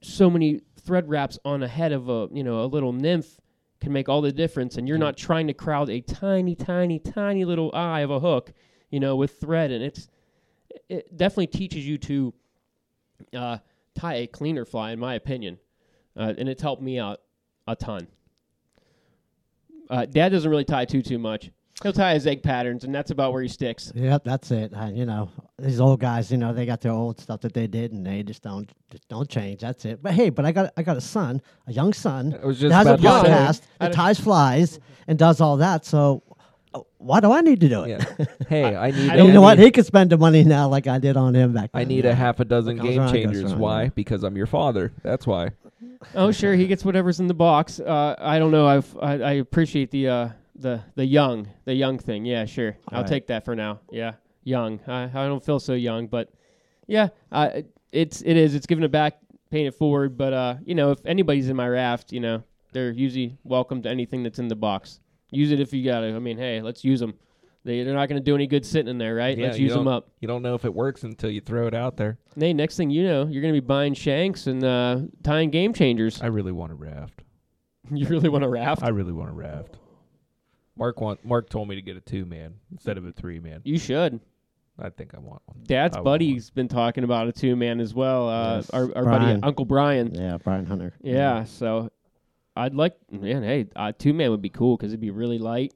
so 0.00 0.30
many 0.30 0.60
thread 0.80 1.08
wraps 1.08 1.38
on 1.44 1.62
a 1.62 1.68
head 1.68 1.92
of 1.92 2.08
a 2.08 2.28
you 2.32 2.44
know 2.44 2.62
a 2.62 2.66
little 2.66 2.92
nymph 2.92 3.38
can 3.80 3.92
make 3.92 4.08
all 4.08 4.20
the 4.20 4.32
difference, 4.32 4.76
and 4.76 4.88
you're 4.88 4.98
not 4.98 5.16
trying 5.16 5.46
to 5.46 5.54
crowd 5.54 5.88
a 5.88 6.00
tiny, 6.00 6.54
tiny, 6.54 6.98
tiny 6.98 7.44
little 7.44 7.70
eye 7.74 8.00
of 8.00 8.10
a 8.10 8.18
hook, 8.18 8.52
you 8.90 8.98
know, 8.98 9.14
with 9.16 9.38
thread, 9.40 9.70
and 9.70 9.84
it's 9.84 10.08
it 10.88 11.16
definitely 11.16 11.46
teaches 11.46 11.86
you 11.86 11.98
to 11.98 12.34
uh, 13.34 13.58
tie 13.94 14.14
a 14.16 14.26
cleaner 14.26 14.64
fly, 14.64 14.92
in 14.92 14.98
my 14.98 15.14
opinion, 15.14 15.58
uh, 16.16 16.34
and 16.36 16.48
it's 16.48 16.62
helped 16.62 16.82
me 16.82 16.98
out 16.98 17.20
a 17.66 17.76
ton. 17.76 18.06
Uh, 19.90 20.04
Dad 20.04 20.30
doesn't 20.30 20.50
really 20.50 20.64
tie 20.64 20.84
too 20.84 21.02
too 21.02 21.18
much. 21.18 21.50
He'll 21.82 21.92
tie 21.92 22.14
his 22.14 22.26
egg 22.26 22.42
patterns, 22.42 22.82
and 22.82 22.92
that's 22.92 23.12
about 23.12 23.32
where 23.32 23.40
he 23.40 23.48
sticks. 23.48 23.92
Yep, 23.94 24.24
that's 24.24 24.50
it. 24.50 24.72
Uh, 24.74 24.90
you 24.92 25.06
know, 25.06 25.30
these 25.58 25.80
old 25.80 26.00
guys, 26.00 26.30
you 26.30 26.36
know, 26.36 26.52
they 26.52 26.66
got 26.66 26.80
their 26.80 26.92
old 26.92 27.20
stuff 27.20 27.40
that 27.42 27.54
they 27.54 27.68
did, 27.68 27.92
and 27.92 28.04
they 28.04 28.24
just 28.24 28.42
don't 28.42 28.68
just 28.90 29.08
don't 29.08 29.28
change. 29.28 29.60
That's 29.60 29.84
it. 29.84 30.02
But 30.02 30.14
hey, 30.14 30.30
but 30.30 30.44
I 30.44 30.50
got 30.50 30.72
I 30.76 30.82
got 30.82 30.96
a 30.96 31.00
son, 31.00 31.40
a 31.68 31.72
young 31.72 31.92
son, 31.92 32.36
I 32.42 32.46
was 32.46 32.60
that 32.60 32.72
has 32.72 32.86
a 32.86 32.94
about 32.94 33.24
to 33.24 33.28
say. 33.28 33.34
podcast 33.34 33.62
that 33.78 33.92
ties 33.92 34.18
flies 34.18 34.80
and 35.06 35.16
does 35.16 35.40
all 35.40 35.58
that. 35.58 35.84
So 35.84 36.24
uh, 36.74 36.80
why 36.98 37.20
do 37.20 37.30
I 37.30 37.42
need 37.42 37.60
to 37.60 37.68
do 37.68 37.84
it? 37.84 37.90
Yeah. 37.90 38.26
Hey, 38.48 38.64
I 38.76 38.90
need. 38.90 39.10
I 39.10 39.16
you 39.16 39.32
know 39.32 39.40
what? 39.40 39.58
He 39.58 39.70
could 39.70 39.86
spend 39.86 40.10
the 40.10 40.18
money 40.18 40.42
now 40.42 40.68
like 40.68 40.88
I 40.88 40.98
did 40.98 41.16
on 41.16 41.34
him 41.34 41.54
back 41.54 41.70
then. 41.72 41.80
I 41.80 41.84
need 41.84 42.04
yeah. 42.04 42.10
a 42.10 42.14
half 42.14 42.40
a 42.40 42.44
dozen 42.44 42.78
What 42.78 42.86
game 42.86 43.00
around 43.00 43.12
changers. 43.12 43.54
Why? 43.54 43.84
yeah. 43.84 43.90
Because 43.94 44.24
I'm 44.24 44.36
your 44.36 44.46
father. 44.46 44.92
That's 45.02 45.26
why. 45.26 45.50
Oh, 46.14 46.30
sure, 46.32 46.54
he 46.54 46.66
gets 46.66 46.84
whatever's 46.84 47.20
in 47.20 47.28
the 47.28 47.34
box. 47.34 47.80
Uh, 47.80 48.14
I 48.18 48.38
don't 48.38 48.50
know. 48.50 48.66
I've, 48.66 48.96
I 49.00 49.12
I 49.14 49.32
appreciate 49.34 49.90
the 49.90 50.08
uh, 50.08 50.28
the 50.58 50.82
the 50.94 51.04
young 51.04 51.48
the 51.64 51.74
young 51.74 51.98
thing. 51.98 52.24
Yeah, 52.24 52.44
sure. 52.44 52.76
I'll 52.88 53.02
Right. 53.02 53.08
take 53.08 53.26
that 53.28 53.44
for 53.44 53.54
now. 53.54 53.80
Yeah, 53.90 54.14
young. 54.44 54.80
I 54.86 55.04
I 55.04 55.26
don't 55.26 55.44
feel 55.44 55.60
so 55.60 55.74
young, 55.74 56.06
but 56.06 56.30
yeah, 56.86 57.08
uh, 57.32 57.62
it's 57.92 58.22
it 58.22 58.36
is. 58.36 58.54
It's 58.54 58.66
giving 58.66 58.84
it 58.84 58.90
back, 58.90 59.18
paying 59.50 59.66
it 59.66 59.74
forward. 59.74 60.16
But 60.18 60.32
uh, 60.32 60.54
you 60.64 60.74
know, 60.74 60.90
if 60.90 61.04
anybody's 61.06 61.48
in 61.48 61.56
my 61.56 61.68
raft, 61.68 62.12
you 62.12 62.20
know, 62.20 62.42
they're 62.72 62.90
usually 62.90 63.38
welcome 63.44 63.82
to 63.82 63.88
anything 63.88 64.22
that's 64.22 64.38
in 64.38 64.48
the 64.48 64.56
box. 64.56 65.00
Use 65.30 65.50
it 65.50 65.60
if 65.60 65.72
you 65.72 65.84
got 65.84 66.04
it. 66.04 66.14
I 66.14 66.18
mean, 66.18 66.38
hey, 66.38 66.60
let's 66.62 66.84
use 66.84 67.00
them. 67.00 67.14
They 67.64 67.82
they're 67.82 67.94
not 67.94 68.08
going 68.08 68.20
to 68.20 68.24
do 68.24 68.34
any 68.34 68.46
good 68.46 68.64
sitting 68.64 68.88
in 68.88 68.98
there, 68.98 69.14
right? 69.14 69.36
Yeah, 69.36 69.46
let's 69.46 69.58
use 69.58 69.74
them 69.74 69.88
up. 69.88 70.08
You 70.20 70.28
don't 70.28 70.42
know 70.42 70.54
if 70.54 70.64
it 70.64 70.72
works 70.72 71.02
until 71.02 71.30
you 71.30 71.40
throw 71.40 71.66
it 71.66 71.74
out 71.74 71.96
there. 71.96 72.18
Hey, 72.38 72.52
next 72.54 72.76
thing 72.76 72.88
you 72.90 73.04
know, 73.04 73.26
you're 73.26 73.42
going 73.42 73.52
to 73.52 73.60
be 73.60 73.66
buying 73.66 73.94
shanks 73.94 74.46
and 74.46 74.64
uh, 74.64 75.00
tying 75.22 75.50
game 75.50 75.74
changers. 75.74 76.22
I 76.22 76.26
really 76.28 76.52
want 76.52 76.72
a 76.72 76.76
raft. 76.76 77.22
you 77.92 78.06
really 78.08 78.28
want 78.28 78.44
a 78.44 78.48
raft? 78.48 78.82
I 78.82 78.88
really 78.88 79.12
want 79.12 79.30
a 79.30 79.34
raft. 79.34 79.76
Mark 80.78 81.00
want 81.00 81.24
Mark 81.24 81.50
told 81.50 81.68
me 81.68 81.74
to 81.74 81.82
get 81.82 81.96
a 81.96 82.00
two 82.00 82.24
man 82.24 82.54
instead 82.72 82.96
of 82.98 83.04
a 83.04 83.12
three 83.12 83.40
man. 83.40 83.60
You 83.64 83.78
should. 83.78 84.20
I 84.80 84.90
think 84.90 85.12
I 85.14 85.18
want 85.18 85.42
one. 85.46 85.58
Dad's 85.64 85.96
I 85.96 85.98
want 85.98 86.04
buddy's 86.04 86.50
been 86.50 86.68
talking 86.68 87.02
about 87.02 87.26
a 87.26 87.32
two 87.32 87.56
man 87.56 87.80
as 87.80 87.94
well. 87.94 88.28
Uh, 88.28 88.56
Yes. 88.56 88.70
Our, 88.70 88.96
our 88.96 89.04
buddy 89.04 89.40
Uncle 89.42 89.64
Brian. 89.64 90.14
Yeah, 90.14 90.20
Yeah, 90.20 90.36
Brian 90.38 90.66
Hunter. 90.66 90.94
Yeah, 91.02 91.44
so 91.44 91.90
I'd 92.56 92.74
like, 92.74 92.96
man, 93.10 93.42
hey, 93.42 93.66
uh, 93.74 93.92
two 93.98 94.12
man 94.12 94.30
would 94.30 94.42
be 94.42 94.50
cool 94.50 94.76
because 94.76 94.92
it'd 94.92 95.00
be 95.00 95.10
really 95.10 95.38
light. 95.38 95.74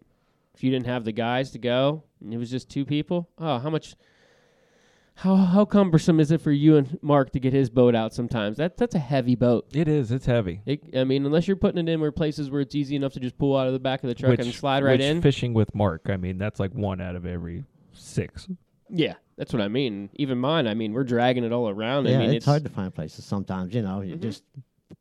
If 0.55 0.63
you 0.63 0.71
didn't 0.71 0.87
have 0.87 1.05
the 1.05 1.13
guys 1.13 1.51
to 1.53 1.59
go 1.59 2.05
and 2.21 2.33
it 2.33 2.37
was 2.37 2.51
just 2.51 2.69
two 2.69 2.85
people, 2.85 3.29
oh, 3.39 3.59
how 3.59 3.71
much, 3.71 3.97
how 5.15 5.37
how 5.37 5.65
cumbersome 5.65 6.19
is 6.21 6.31
it 6.31 6.41
for 6.41 6.51
you 6.53 6.77
and 6.77 6.99
Mark 7.03 7.31
to 7.33 7.41
get 7.41 7.53
his 7.53 7.71
boat 7.71 7.95
out 7.95 8.13
sometimes? 8.15 8.57
That 8.57 8.77
that's 8.77 8.95
a 8.95 8.99
heavy 8.99 9.35
boat. 9.35 9.67
It 9.75 9.89
is. 9.89 10.11
It's 10.11 10.27
heavy. 10.27 10.63
It, 10.67 10.97
I 10.97 11.05
mean, 11.05 11.27
unless 11.27 11.47
you're 11.47 11.57
putting 11.57 11.87
it 11.87 11.91
in 11.91 12.01
where 12.01 12.13
places 12.13 12.51
where 12.51 12.61
it's 12.61 12.75
easy 12.75 12.97
enough 12.97 13.13
to 13.13 13.21
just 13.21 13.39
pull 13.39 13.57
out 13.57 13.67
of 13.67 13.73
the 13.73 13.79
back 13.79 14.03
of 14.03 14.09
the 14.09 14.15
truck 14.15 14.31
which, 14.31 14.41
and 14.41 14.55
slide 14.55 14.83
right 14.83 14.99
which 14.99 15.07
in. 15.07 15.21
Fishing 15.23 15.55
with 15.55 15.75
Mark. 15.75 16.09
I 16.09 16.17
mean, 16.17 16.39
that's 16.39 16.59
like 16.59 16.73
one 16.73 17.01
out 17.01 17.15
of 17.17 17.27
every 17.27 17.65
six. 17.93 18.49
Yeah, 18.95 19.15
That's 19.37 19.53
what 19.55 19.63
I 19.63 19.69
mean. 19.69 20.11
Even 20.17 20.37
mine, 20.39 20.67
I 20.67 20.75
mean, 20.75 20.93
we're 20.93 21.05
dragging 21.05 21.45
it 21.45 21.53
all 21.53 21.69
around. 21.71 22.07
yeah, 22.07 22.17
I 22.17 22.19
mean, 22.19 22.35
it's, 22.35 22.45
hard 22.45 22.63
to 22.65 22.69
find 22.69 22.95
places 22.95 23.25
sometimes. 23.25 23.75
You 23.75 23.81
know, 23.81 24.03
you 24.03 24.17
Mhm. 24.17 24.21
just 24.21 24.43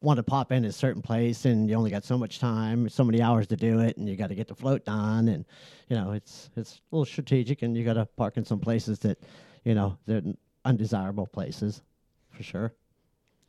want 0.02 0.16
to 0.18 0.24
pop 0.24 0.54
in 0.54 0.64
a 0.64 0.72
certain 0.72 1.02
place, 1.02 1.44
and 1.44 1.70
you 1.70 1.76
only 1.76 1.92
got 1.92 2.06
so 2.06 2.18
much 2.18 2.40
time, 2.40 2.88
so 2.88 3.04
many 3.04 3.22
hours 3.22 3.48
to 3.48 3.58
do 3.58 3.80
it, 3.80 3.98
and 3.98 4.08
you 4.08 4.16
got 4.16 4.28
to 4.30 4.36
get 4.36 4.48
the 4.48 4.56
float 4.56 4.86
done, 4.86 5.28
and 5.28 5.44
you 5.90 5.98
know, 5.98 6.12
it's 6.12 6.50
it's 6.56 6.76
a 6.92 6.96
little 6.96 7.06
strategic, 7.06 7.64
and 7.64 7.76
you 7.76 7.84
got 7.84 7.96
to 7.96 8.06
park 8.16 8.38
in 8.38 8.46
some 8.46 8.60
places 8.60 9.00
that, 9.00 9.18
you 9.64 9.76
know, 9.76 9.98
they're 10.06 10.22
undesirable 10.66 11.28
places, 11.28 11.82
for 12.30 12.44
sure. 12.44 12.74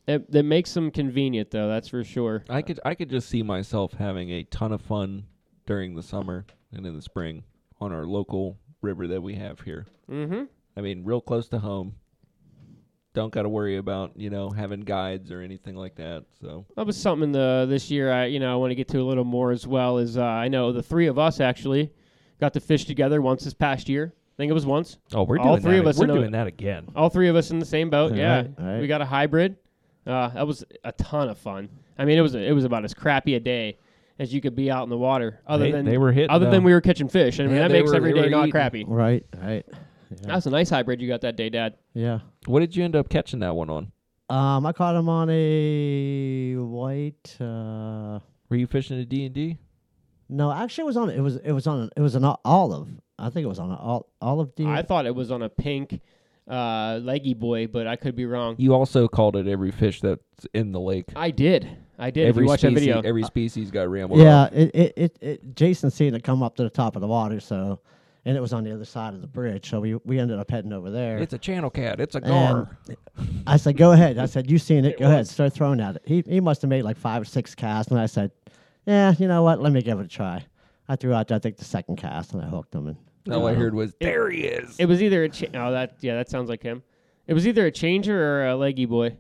It, 0.07 0.31
that 0.33 0.43
makes 0.43 0.75
them 0.75 0.91
convenient, 0.91 1.51
though. 1.51 1.69
That's 1.69 1.89
for 1.89 2.03
sure. 2.03 2.45
I 2.49 2.63
could 2.63 2.81
I 2.85 2.95
could 2.95 3.09
just 3.09 3.29
see 3.29 3.43
myself 3.43 3.93
having 3.93 4.31
a 4.31 4.43
ton 4.45 4.73
of 4.73 4.81
fun 4.81 5.25
during 5.67 5.95
the 5.95 6.03
summer 6.03 6.45
and 6.73 6.85
in 6.85 6.97
the 6.97 7.03
spring 7.03 7.45
on 7.81 7.93
our 7.93 8.05
local 8.05 8.59
river 8.81 9.07
that 9.07 9.23
we 9.23 9.35
have 9.37 9.61
here. 9.61 9.87
Mm-hmm. 10.11 10.45
I 10.77 10.81
mean, 10.81 11.05
real 11.05 11.21
close 11.21 11.49
to 11.51 11.59
home. 11.59 11.95
Don't 13.15 13.33
got 13.33 13.43
to 13.43 13.49
worry 13.49 13.77
about 13.77 14.13
you 14.17 14.31
know 14.31 14.51
having 14.51 14.81
guides 14.81 15.31
or 15.31 15.41
anything 15.41 15.77
like 15.77 15.95
that. 15.97 16.25
So 16.41 16.67
That 16.77 16.87
was 16.87 16.97
something 16.97 17.31
the 17.31 17.67
this 17.69 17.91
year. 17.91 18.11
I 18.11 18.25
you 18.27 18.41
know 18.41 18.53
I 18.53 18.57
want 18.57 18.71
to 18.71 18.75
get 18.75 18.89
to 18.89 19.01
a 19.01 19.05
little 19.05 19.25
more 19.25 19.53
as 19.53 19.67
well. 19.67 19.99
Is 19.99 20.17
uh, 20.17 20.25
I 20.25 20.49
know 20.49 20.73
the 20.73 20.83
three 20.83 21.07
of 21.07 21.19
us 21.19 21.39
actually 21.39 21.93
got 22.41 22.55
to 22.55 22.61
fish 22.61 22.87
together 22.87 23.23
once 23.23 23.45
this 23.45 23.55
past 23.55 23.89
year. 23.89 24.15
I 24.33 24.37
think 24.37 24.51
it 24.51 24.55
was 24.55 24.65
once. 24.67 24.99
oh, 25.15 25.25
we're 25.25 25.39
All 25.39 25.53
doing 25.57 25.63
three 25.63 25.73
that 25.75 25.81
of 25.81 25.87
us 25.87 25.99
We're 25.99 26.05
in 26.05 26.11
a- 26.11 26.15
doing 26.15 26.33
that 26.33 26.47
again. 26.47 26.87
All 26.97 27.11
three 27.11 27.29
of 27.29 27.37
us 27.37 27.51
in 27.51 27.59
the 27.59 27.67
same 27.67 27.91
boat. 27.91 28.13
All 28.13 28.19
yeah, 28.19 28.37
right, 28.37 28.51
all 28.59 28.65
right. 28.67 28.81
we 28.81 28.87
got 28.87 29.01
a 29.03 29.05
hybrid. 29.05 29.57
Uh, 30.07 30.29
that 30.31 30.47
was 30.47 30.65
a 30.85 30.93
ton 30.93 31.29
of 31.29 31.39
fun. 31.39 31.69
I 31.99 32.05
mean, 32.05 32.19
it 32.19 32.23
was 32.23 32.35
it 32.35 32.55
was 32.55 32.65
about 32.65 32.85
as 32.85 32.95
crappy 32.95 33.35
a 33.35 33.41
day 33.41 33.79
as 34.19 34.33
you 34.33 34.41
could 34.41 34.55
be 34.57 34.71
out 34.71 34.83
in 34.85 34.89
the 34.89 34.99
water. 34.99 35.41
Other 35.47 35.65
They- 35.67 35.73
than 35.73 35.85
they 35.85 35.99
were 35.99 36.13
hitting, 36.13 36.31
other 36.31 36.51
than 36.51 36.65
we 36.65 36.73
were 36.73 36.81
catching 36.81 37.09
fish. 37.09 37.39
I 37.41 37.45
mean, 37.45 37.57
Yeah, 37.57 37.69
that 37.69 37.73
makes 37.73 37.91
were- 37.91 37.97
every 37.97 38.13
they 38.13 38.19
day 38.21 38.25
were 38.25 38.31
not 38.31 38.41
eating. 38.45 38.51
crappy. 38.53 38.85
Right, 38.87 39.25
right. 39.41 39.65
Yeah. 39.69 40.17
That's 40.25 40.47
a 40.47 40.51
nice 40.51 40.69
hybrid 40.71 41.01
you 41.01 41.09
got 41.09 41.21
that 41.23 41.37
day, 41.37 41.49
Dad. 41.51 41.75
yeah. 41.95 42.21
What 42.47 42.61
did 42.61 42.75
you 42.77 42.85
end 42.85 42.97
up 42.97 43.09
catching 43.09 43.41
that 43.41 43.55
one 43.55 43.71
on? 43.71 43.93
Um, 44.29 44.65
I 44.67 44.73
caught 44.73 44.95
him 44.97 45.09
on 45.09 45.29
a 45.31 46.55
white. 46.57 47.37
Uh, 47.41 48.21
Were 48.49 48.57
you 48.57 48.67
fishing 48.67 48.99
a 48.99 49.05
D 49.05 49.25
and 49.27 49.35
D? 49.35 49.59
no, 50.29 50.51
actually, 50.51 50.83
it 50.83 50.87
was 50.87 50.97
on. 50.97 51.11
It 51.11 51.21
was. 51.21 51.37
It 51.37 51.53
was 51.53 51.67
on. 51.67 51.91
It 51.97 52.01
was 52.01 52.15
an 52.15 52.25
olive. 52.45 52.89
I 53.19 53.31
think 53.31 53.45
it 53.45 53.49
was 53.49 53.59
on 53.59 53.71
an 53.71 53.79
ol- 53.81 54.09
olive 54.21 54.55
deer. 54.55 54.69
I 54.69 54.83
thought 54.83 55.07
it 55.07 55.15
was 55.15 55.31
on 55.31 55.43
a 55.43 55.49
pink 55.49 56.01
uh, 56.49 56.99
leggy 57.03 57.35
boy, 57.35 57.67
but 57.69 57.87
I 57.87 57.97
could 57.97 58.17
be 58.17 58.27
wrong. 58.27 58.57
You 58.59 58.75
also 58.75 59.07
called 59.09 59.37
it 59.37 59.47
every 59.47 59.71
fish 59.71 60.01
that's 60.01 60.47
in 60.55 60.73
the 60.73 60.81
lake. 60.81 61.07
I 61.15 61.31
did. 61.31 61.69
I 61.99 62.11
did. 62.11 62.23
if 62.25 62.29
every 62.31 62.45
you 62.45 62.49
watch 62.49 62.63
that 62.63 62.69
species, 62.73 62.87
video, 62.87 63.01
every 63.03 63.23
species 63.23 63.71
got 63.71 63.89
rambled. 63.89 64.21
yeah, 64.21 64.45
off. 64.45 64.53
it, 64.53 64.75
it, 64.75 64.93
it, 64.97 65.19
it. 65.21 65.55
Jason 65.55 65.91
seen 65.91 66.15
it 66.15 66.25
come 66.25 66.43
up 66.43 66.57
to 66.57 66.65
the 66.65 66.71
top 66.71 66.97
of 66.97 67.01
the 67.01 67.07
water, 67.07 67.39
so, 67.39 67.79
and 68.25 68.37
it 68.37 68.41
was 68.41 68.53
on 68.53 68.65
the 68.65 68.75
other 68.75 68.85
side 68.85 69.15
of 69.15 69.21
the 69.21 69.29
bridge, 69.29 69.71
so 69.71 69.79
we 69.79 69.95
we 70.05 70.19
ended 70.19 70.39
up 70.41 70.51
heading 70.51 70.73
over 70.73 70.91
there. 70.91 71.19
it's 71.19 71.33
a 71.35 71.39
channel 71.39 71.71
cat. 71.71 72.01
It's 72.01 72.17
a 72.17 72.19
And 72.19 72.27
gar. 72.27 72.79
I 73.47 73.57
said, 73.57 73.77
"Go 73.77 73.93
ahead." 73.93 74.19
I 74.19 74.27
said, 74.27 74.51
"You 74.51 74.59
seen 74.59 74.85
it? 74.85 74.95
It 74.95 74.99
Go 74.99 75.07
ahead. 75.07 75.29
Start 75.29 75.53
throwing 75.53 75.81
at 75.81 75.97
it." 75.97 76.03
He 76.07 76.25
he 76.27 76.41
must 76.41 76.63
have 76.63 76.71
made 76.71 76.83
like 76.83 76.97
five 76.97 77.23
or 77.23 77.27
six 77.27 77.55
casts, 77.55 77.93
and 77.93 78.01
I 78.01 78.07
said, 78.07 78.33
"Yeah, 78.85 79.15
you 79.17 79.29
know 79.29 79.45
what? 79.45 79.63
Let 79.63 79.73
me 79.73 79.81
give 79.81 80.01
it 80.01 80.07
a 80.07 80.09
try." 80.09 80.45
I 80.93 80.97
threw 80.97 81.15
out, 81.15 81.33
I 81.33 81.39
think, 81.39 81.57
the 81.57 81.65
second 81.65 81.97
cast, 81.97 82.35
and 82.35 82.43
I 82.43 82.47
hooked 82.47 82.75
him. 82.75 82.87
And 82.89 83.35
All 83.35 83.47
I 83.47 83.55
heard 83.55 83.75
was 83.75 83.95
there 84.01 84.29
he 84.31 84.43
is. 84.43 84.77
it 84.79 84.85
was 84.87 85.03
either 85.03 85.25
a 85.25 85.29
cha- 85.29 85.47
oh 85.55 85.73
that 85.73 85.97
yeah 86.01 86.17
that 86.17 86.29
sounds 86.29 86.49
like 86.51 86.63
him. 86.63 86.83
It 87.27 87.35
was 87.35 87.47
either 87.47 87.65
a 87.67 87.71
changer 87.71 88.21
or 88.23 88.47
a 88.49 88.57
leggy 88.57 88.85
boy. 88.85 89.17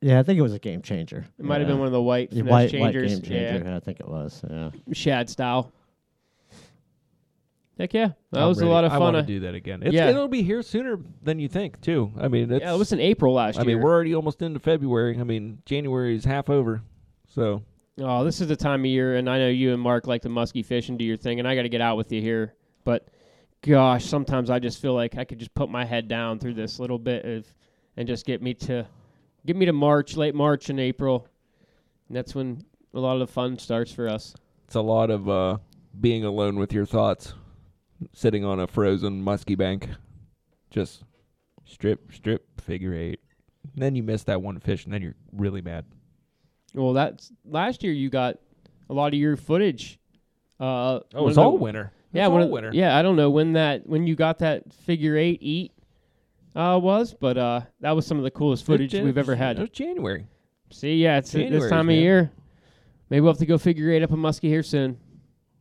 yeah, 0.00 0.20
I 0.20 0.22
think 0.22 0.38
it 0.38 0.42
was 0.42 0.52
a 0.52 0.58
game 0.58 0.82
changer. 0.82 1.24
It 1.38 1.44
might 1.44 1.58
have 1.60 1.66
been 1.66 1.78
one 1.78 1.86
of 1.86 1.92
the 1.92 2.00
white 2.02 2.32
Yeah, 2.32 2.42
finesse 2.44 2.72
white, 2.72 2.80
white 2.80 2.92
changers. 2.92 3.20
game 3.20 3.22
changer. 3.22 3.74
I 3.74 3.80
think 3.80 3.98
it 4.00 4.08
was. 4.08 4.42
Yeah. 4.48 4.70
Yeah, 4.86 4.92
shad 4.92 5.28
style. 5.30 5.72
Heck 7.78 7.92
yeah, 7.92 8.12
that 8.32 8.40
I'm 8.42 8.48
was 8.48 8.58
ready. 8.58 8.70
a 8.70 8.72
lot 8.72 8.84
of 8.84 8.90
fun. 8.90 9.02
I 9.02 9.04
fun. 9.04 9.14
want 9.14 9.26
to 9.26 9.32
do 9.34 9.40
that 9.40 9.54
again. 9.54 9.82
It's, 9.82 9.92
yeah. 9.94 10.08
It'll 10.08 10.28
be 10.28 10.42
here 10.42 10.62
sooner 10.62 10.98
than 11.22 11.38
you 11.38 11.46
think, 11.48 11.78
too. 11.82 12.10
I 12.18 12.28
mean, 12.28 12.50
it's, 12.50 12.62
yeah, 12.62 12.72
it 12.74 12.78
was 12.78 12.90
in 12.92 13.00
April 13.00 13.34
last 13.34 13.58
I 13.58 13.62
year. 13.62 13.72
I 13.72 13.74
mean, 13.74 13.82
we're 13.84 13.92
already 13.92 14.14
almost 14.14 14.40
into 14.40 14.58
February. 14.60 15.18
I 15.20 15.24
mean, 15.24 15.58
January 15.66 16.16
is 16.16 16.24
half 16.24 16.48
over. 16.48 16.80
So 17.34 17.62
Oh, 17.98 18.24
this 18.24 18.42
is 18.42 18.48
the 18.48 18.56
time 18.56 18.80
of 18.80 18.86
year, 18.86 19.16
and 19.16 19.28
I 19.28 19.38
know 19.38 19.48
you 19.48 19.72
and 19.72 19.80
Mark 19.80 20.06
like 20.06 20.20
to 20.22 20.28
musky 20.28 20.62
fish 20.62 20.90
and 20.90 20.98
do 20.98 21.04
your 21.04 21.16
thing, 21.16 21.38
and 21.38 21.48
I 21.48 21.54
got 21.54 21.62
to 21.62 21.70
get 21.70 21.80
out 21.80 21.96
with 21.96 22.12
you 22.12 22.20
here. 22.20 22.54
But 22.84 23.08
gosh, 23.62 24.04
sometimes 24.04 24.50
I 24.50 24.58
just 24.58 24.82
feel 24.82 24.92
like 24.92 25.16
I 25.16 25.24
could 25.24 25.38
just 25.38 25.54
put 25.54 25.70
my 25.70 25.82
head 25.84 26.06
down 26.06 26.38
through 26.38 26.54
this 26.54 26.78
little 26.78 26.98
bit 26.98 27.24
of, 27.24 27.46
and 27.96 28.06
just 28.06 28.26
get 28.26 28.42
me 28.42 28.52
to, 28.54 28.86
get 29.46 29.56
me 29.56 29.64
to 29.64 29.72
March, 29.72 30.14
late 30.14 30.34
March 30.34 30.68
and 30.68 30.78
April. 30.78 31.26
And 32.08 32.16
that's 32.16 32.34
when 32.34 32.62
a 32.92 33.00
lot 33.00 33.14
of 33.14 33.20
the 33.20 33.32
fun 33.32 33.58
starts 33.58 33.92
for 33.92 34.08
us. 34.08 34.34
it's 34.66 34.74
a 34.74 34.80
lot 34.82 35.10
of 35.10 35.28
uh, 35.28 35.56
being 35.98 36.24
alone 36.24 36.56
with 36.56 36.74
your 36.74 36.84
thoughts, 36.84 37.32
sitting 38.12 38.44
on 38.44 38.60
a 38.60 38.66
frozen 38.66 39.22
musky 39.22 39.54
bank, 39.54 39.88
just 40.70 41.02
strip, 41.64 42.12
strip, 42.12 42.60
figure 42.60 42.92
eight. 42.92 43.20
And 43.72 43.82
then 43.82 43.96
you 43.96 44.02
miss 44.02 44.22
that 44.24 44.42
one 44.42 44.60
fish, 44.60 44.84
and 44.84 44.92
then 44.92 45.00
you're 45.00 45.16
really 45.32 45.62
mad. 45.62 45.86
Well, 46.76 46.92
that's 46.92 47.32
last 47.44 47.82
year. 47.82 47.92
You 47.92 48.10
got 48.10 48.36
a 48.88 48.94
lot 48.94 49.08
of 49.08 49.14
your 49.18 49.36
footage. 49.36 49.98
Uh, 50.60 50.64
Oh, 50.64 51.22
one 51.22 51.28
it's 51.30 51.30
of 51.30 51.34
the- 51.34 51.40
all 51.42 51.58
winter. 51.58 51.92
Yeah, 52.12 52.28
all 52.28 52.42
of- 52.42 52.50
winter. 52.50 52.70
Yeah, 52.72 52.96
I 52.96 53.02
don't 53.02 53.16
know 53.16 53.30
when 53.30 53.54
that 53.54 53.86
when 53.88 54.06
you 54.06 54.14
got 54.14 54.38
that 54.38 54.72
figure 54.72 55.16
eight 55.16 55.38
eat 55.42 55.72
uh, 56.54 56.78
was, 56.82 57.12
but 57.14 57.36
uh, 57.36 57.60
that 57.80 57.90
was 57.92 58.06
some 58.06 58.16
of 58.18 58.24
the 58.24 58.30
coolest 58.30 58.64
footage 58.64 58.94
It- 58.94 59.04
we've 59.04 59.18
ever 59.18 59.34
had. 59.34 59.58
It 59.58 59.62
was 59.62 59.70
January. 59.70 60.26
See, 60.70 60.96
yeah, 60.96 61.18
it's 61.18 61.30
this 61.32 61.42
January's, 61.42 61.70
time 61.70 61.88
of 61.88 61.94
year. 61.94 62.30
Maybe 63.10 63.20
we'll 63.20 63.32
have 63.32 63.38
to 63.38 63.46
go 63.46 63.56
figure 63.58 63.90
eight 63.90 64.02
up 64.02 64.10
in 64.10 64.16
Muskie 64.16 64.48
here 64.48 64.62
soon. 64.62 64.98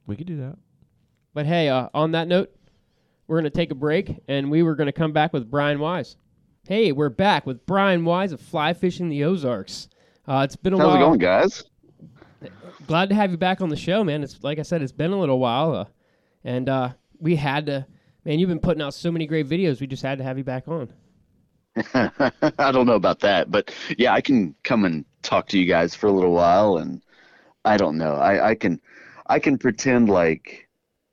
We 0.07 0.16
could 0.16 0.28
do 0.28 0.38
that. 0.38 0.57
But 1.34 1.45
hey, 1.45 1.70
uh, 1.70 1.89
on 1.93 2.11
that 2.11 2.28
note, 2.28 2.49
we're 3.28 3.38
gonna 3.38 3.49
take 3.49 3.72
a 3.72 3.76
break, 3.76 4.22
and 4.28 4.49
we 4.49 4.63
were 4.63 4.76
gonna 4.76 4.91
come 4.91 5.11
back 5.13 5.32
with 5.34 5.49
Brian 5.49 5.80
Wise. 5.80 6.16
Hey, 6.68 6.91
we're 6.91 7.09
back 7.09 7.45
with 7.45 7.66
Brian 7.66 8.03
Wise 8.05 8.32
of 8.32 8.39
Fly 8.41 8.74
Fishing 8.74 9.09
the 9.09 9.24
Ozarks. 9.24 9.89
Uh, 10.28 10.41
it's 10.43 10.55
been 10.55 10.73
a 10.73 10.78
How's 10.78 10.88
while. 10.88 10.95
How's 10.97 11.03
it 11.03 11.07
going, 11.07 11.19
guys? 11.19 11.63
glad 12.88 13.09
to 13.09 13.15
have 13.15 13.32
you 13.32 13.38
back 13.38 13.61
on 13.61 13.69
the 13.69 13.76
show, 13.76 14.03
man. 14.03 14.23
It's 14.23 14.43
like 14.43 14.59
I 14.59 14.63
said, 14.63 14.82
it's 14.82 14.91
been 14.91 15.11
a 15.11 15.19
little 15.19 15.39
while, 15.39 15.73
uh, 15.76 15.86
and 16.43 16.69
uh, 16.69 16.89
we 17.19 17.36
had 17.36 17.65
to. 17.67 17.86
Man, 18.23 18.39
you've 18.39 18.49
been 18.49 18.59
putting 18.59 18.82
out 18.82 18.93
so 18.93 19.11
many 19.11 19.28
great 19.28 19.47
videos. 19.47 19.80
We 19.80 19.88
just 19.88 20.01
had 20.01 20.17
to 20.17 20.23
have 20.23 20.38
you 20.38 20.43
back 20.43 20.67
on. 20.67 20.89
I 21.93 22.71
don't 22.71 22.88
know 22.88 22.93
about 22.93 23.19
that, 23.19 23.51
but 23.51 23.73
yeah, 23.97 24.13
I 24.13 24.21
can 24.21 24.55
come 24.63 24.86
and 24.86 25.05
talk 25.21 25.47
to 25.49 25.59
you 25.59 25.65
guys 25.65 25.93
for 25.93 26.07
a 26.07 26.11
little 26.11 26.32
while, 26.32 26.78
and 26.78 27.01
I 27.65 27.78
don't 27.78 27.97
know. 27.97 28.15
I, 28.15 28.49
I 28.49 28.55
can, 28.55 28.82
I 29.28 29.39
can 29.39 29.57
pretend 29.57 30.09
like 30.09 30.67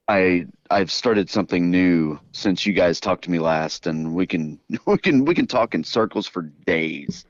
I 0.09 0.47
I've 0.71 0.91
started 0.91 1.29
something 1.29 1.71
new 1.71 2.19
since 2.33 2.65
you 2.65 2.73
guys 2.73 2.99
talked 2.99 3.25
to 3.25 3.31
me 3.31 3.41
last, 3.41 3.87
and 3.87 4.15
we 4.15 4.27
can 4.27 4.59
we 4.87 4.99
can 4.99 5.25
we 5.25 5.35
can 5.35 5.47
talk 5.47 5.75
in 5.75 5.85
circles 5.85 6.27
for 6.27 6.43
days. 6.43 7.27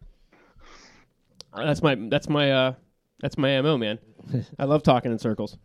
Uh, 1.53 1.67
That's 1.67 1.83
my 1.83 1.95
that's 1.95 2.29
my 2.29 2.51
uh, 2.51 2.75
that's 3.21 3.37
my 3.37 3.61
mo, 3.61 3.77
man. 3.77 3.99
I 4.59 4.65
love 4.65 4.83
talking 4.83 5.13
in 5.13 5.19
circles. 5.19 5.59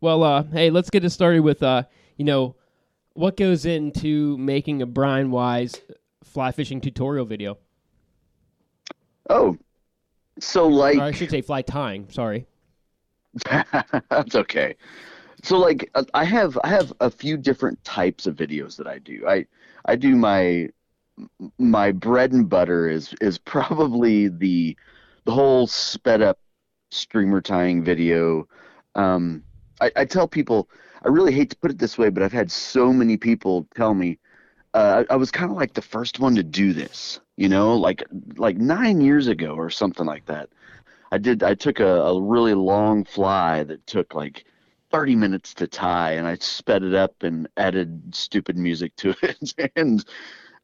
well, 0.00 0.22
uh, 0.22 0.42
hey, 0.52 0.70
let's 0.70 0.90
get 0.90 1.04
it 1.04 1.10
started 1.10 1.40
with 1.40 1.62
uh, 1.62 1.84
you 2.16 2.24
know, 2.24 2.56
what 3.14 3.36
goes 3.36 3.64
into 3.64 4.36
making 4.38 4.82
a 4.82 4.86
Brian 4.86 5.30
Wise 5.30 5.80
fly 6.24 6.52
fishing 6.52 6.80
tutorial 6.80 7.24
video. 7.24 7.58
Oh, 9.30 9.56
so 10.38 10.66
like 10.66 10.98
Or 10.98 11.02
I 11.02 11.12
should 11.12 11.30
say 11.30 11.40
fly 11.40 11.62
tying. 11.62 12.08
Sorry. 12.10 12.46
That's 14.10 14.34
okay. 14.34 14.76
So 15.42 15.56
like 15.58 15.90
uh, 15.94 16.04
I 16.14 16.24
have 16.24 16.58
I 16.64 16.68
have 16.68 16.92
a 17.00 17.10
few 17.10 17.36
different 17.36 17.82
types 17.84 18.26
of 18.26 18.36
videos 18.36 18.76
that 18.76 18.86
I 18.86 18.98
do. 18.98 19.24
I 19.26 19.46
I 19.84 19.96
do 19.96 20.16
my 20.16 20.68
my 21.58 21.92
bread 21.92 22.32
and 22.32 22.48
butter 22.48 22.88
is 22.88 23.14
is 23.20 23.38
probably 23.38 24.28
the 24.28 24.76
the 25.24 25.32
whole 25.32 25.66
sped 25.66 26.22
up 26.22 26.38
streamer 26.90 27.40
tying 27.40 27.84
video. 27.84 28.48
Um, 28.94 29.44
I, 29.80 29.90
I 29.96 30.04
tell 30.04 30.26
people 30.26 30.68
I 31.04 31.08
really 31.08 31.32
hate 31.32 31.50
to 31.50 31.56
put 31.56 31.70
it 31.70 31.78
this 31.78 31.98
way, 31.98 32.10
but 32.10 32.22
I've 32.22 32.32
had 32.32 32.50
so 32.50 32.92
many 32.92 33.16
people 33.16 33.66
tell 33.74 33.94
me 33.94 34.18
uh, 34.74 35.04
I, 35.08 35.14
I 35.14 35.16
was 35.16 35.30
kind 35.30 35.50
of 35.50 35.56
like 35.56 35.74
the 35.74 35.82
first 35.82 36.20
one 36.20 36.34
to 36.36 36.42
do 36.42 36.72
this. 36.72 37.20
You 37.36 37.48
know, 37.48 37.76
like 37.76 38.02
like 38.36 38.56
nine 38.56 39.00
years 39.00 39.28
ago 39.28 39.54
or 39.54 39.70
something 39.70 40.06
like 40.06 40.26
that. 40.26 40.50
I 41.10 41.18
did. 41.18 41.42
I 41.42 41.54
took 41.54 41.80
a, 41.80 42.02
a 42.02 42.20
really 42.20 42.54
long 42.54 43.04
fly 43.04 43.62
that 43.64 43.86
took 43.86 44.14
like 44.14 44.44
30 44.90 45.16
minutes 45.16 45.54
to 45.54 45.66
tie, 45.66 46.12
and 46.12 46.26
I 46.26 46.36
sped 46.36 46.82
it 46.82 46.94
up 46.94 47.22
and 47.22 47.48
added 47.56 48.14
stupid 48.14 48.56
music 48.56 48.94
to 48.96 49.14
it, 49.22 49.70
and 49.76 50.04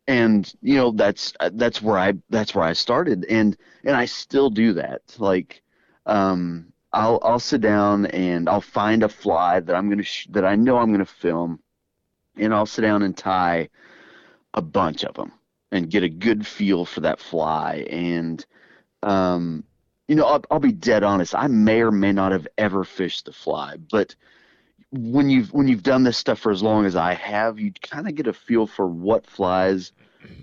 and 0.07 0.53
you 0.63 0.77
know 0.77 0.91
that's 0.93 1.33
that's 1.53 1.81
where 1.83 1.99
I 1.99 2.15
that's 2.31 2.55
where 2.55 2.65
I 2.65 2.73
started, 2.75 3.25
and 3.27 3.57
and 3.85 3.97
I 3.97 4.05
still 4.07 4.51
do 4.51 4.75
that. 4.75 5.03
Like, 5.19 5.63
um, 6.07 6.73
I'll 6.93 7.21
I'll 7.23 7.39
sit 7.41 7.61
down 7.61 8.07
and 8.07 8.49
I'll 8.49 8.61
find 8.61 9.03
a 9.03 9.09
fly 9.09 9.61
that 9.61 9.75
I'm 9.75 9.89
gonna 9.89 10.03
sh- 10.03 10.29
that 10.31 10.45
I 10.45 10.57
know 10.57 10.79
I'm 10.79 10.93
gonna 10.93 11.05
film, 11.07 11.61
and 12.37 12.55
I'll 12.55 12.67
sit 12.67 12.83
down 12.83 13.03
and 13.03 13.17
tie 13.17 13.69
a 14.55 14.63
bunch 14.63 15.05
of 15.05 15.15
them 15.15 15.33
and 15.73 15.91
get 15.91 16.03
a 16.03 16.09
good 16.09 16.47
feel 16.47 16.85
for 16.85 17.01
that 17.01 17.21
fly 17.21 17.87
and 17.91 18.45
um 19.03 19.65
you 20.09 20.17
know, 20.17 20.27
I'll, 20.27 20.45
I'll 20.51 20.61
be 20.61 20.73
dead 20.73 21.05
honest. 21.05 21.35
I 21.35 21.49
may 21.49 21.83
or 21.83 21.93
may 21.93 22.13
not 22.13 22.33
have 22.33 22.49
ever 22.59 22.85
fished 22.85 23.27
the 23.27 23.33
fly, 23.33 23.77
but 23.91 24.17
when 24.97 25.29
you've 25.29 25.53
when 25.53 25.67
you've 25.67 25.83
done 25.83 26.05
this 26.05 26.17
stuff 26.17 26.39
for 26.39 26.53
as 26.53 26.63
long 26.63 26.87
as 26.87 26.95
I 26.95 27.15
have, 27.15 27.59
you 27.59 27.73
kind 27.83 28.09
of 28.09 28.15
get 28.15 28.27
a 28.27 28.33
feel 28.33 28.67
for 28.67 28.87
what 28.87 29.27
flies 29.27 29.93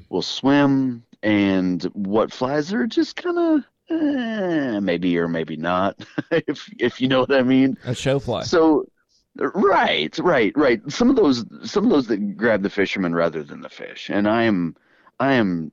will 0.10 0.22
swim 0.22 1.04
and 1.24 1.84
what 1.93 2.34
flies 2.34 2.74
are 2.74 2.86
just 2.86 3.16
kind 3.16 3.38
of 3.38 3.64
eh, 3.89 4.80
maybe 4.80 5.18
or 5.18 5.28
maybe 5.28 5.56
not, 5.56 6.04
if 6.32 6.70
if 6.78 6.99
you 6.99 7.08
know 7.08 7.22
what 7.22 7.34
I 7.34 7.43
mean. 7.43 7.78
A 7.86 7.95
show 7.95 8.20
fly. 8.20 8.43
So 8.43 8.86
right, 9.38 10.18
right, 10.20 10.52
right. 10.58 10.82
Some 10.91 11.10
of 11.10 11.16
those 11.16 11.45
some 11.64 11.86
of 11.86 11.89
those 11.89 12.08
that 12.08 12.36
grab 12.36 12.62
the 12.62 12.70
fisherman 12.70 13.16
rather 13.16 13.43
than 13.43 13.62
the 13.62 13.70
fish, 13.70 14.10
and 14.10 14.28
I 14.28 14.43
am 14.43 14.76
I 15.20 15.34
am 15.34 15.72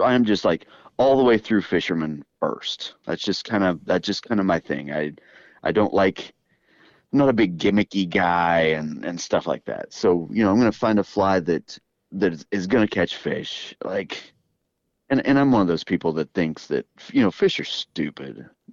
I 0.00 0.14
am 0.14 0.24
just 0.24 0.44
like 0.44 0.66
all 0.98 1.16
the 1.16 1.24
way 1.24 1.36
through 1.36 1.62
fisherman 1.62 2.24
first. 2.38 2.94
That's 3.06 3.24
just 3.24 3.44
kind 3.44 3.64
of 3.64 3.84
that's 3.84 4.06
just 4.06 4.22
kind 4.22 4.38
of 4.38 4.46
my 4.46 4.60
thing. 4.60 4.92
I 4.92 5.14
I 5.64 5.72
don't 5.72 5.92
like 5.92 6.32
not 7.12 7.28
a 7.28 7.32
big 7.32 7.58
gimmicky 7.58 8.08
guy 8.08 8.60
and 8.60 9.04
and 9.04 9.20
stuff 9.20 9.46
like 9.46 9.64
that. 9.66 9.92
So 9.92 10.28
you 10.32 10.42
know 10.42 10.50
I'm 10.50 10.58
gonna 10.58 10.72
find 10.72 10.98
a 10.98 11.04
fly 11.04 11.40
that 11.40 11.78
that 12.12 12.44
is, 12.50 12.66
gonna 12.66 12.88
catch 12.88 13.16
fish. 13.16 13.74
Like, 13.82 14.32
and 15.10 15.26
and 15.26 15.38
I'm 15.38 15.52
one 15.52 15.62
of 15.62 15.68
those 15.68 15.84
people 15.84 16.12
that 16.14 16.32
thinks 16.32 16.66
that 16.68 16.86
you 17.12 17.22
know 17.22 17.30
fish 17.30 17.60
are 17.60 17.64
stupid. 17.64 18.48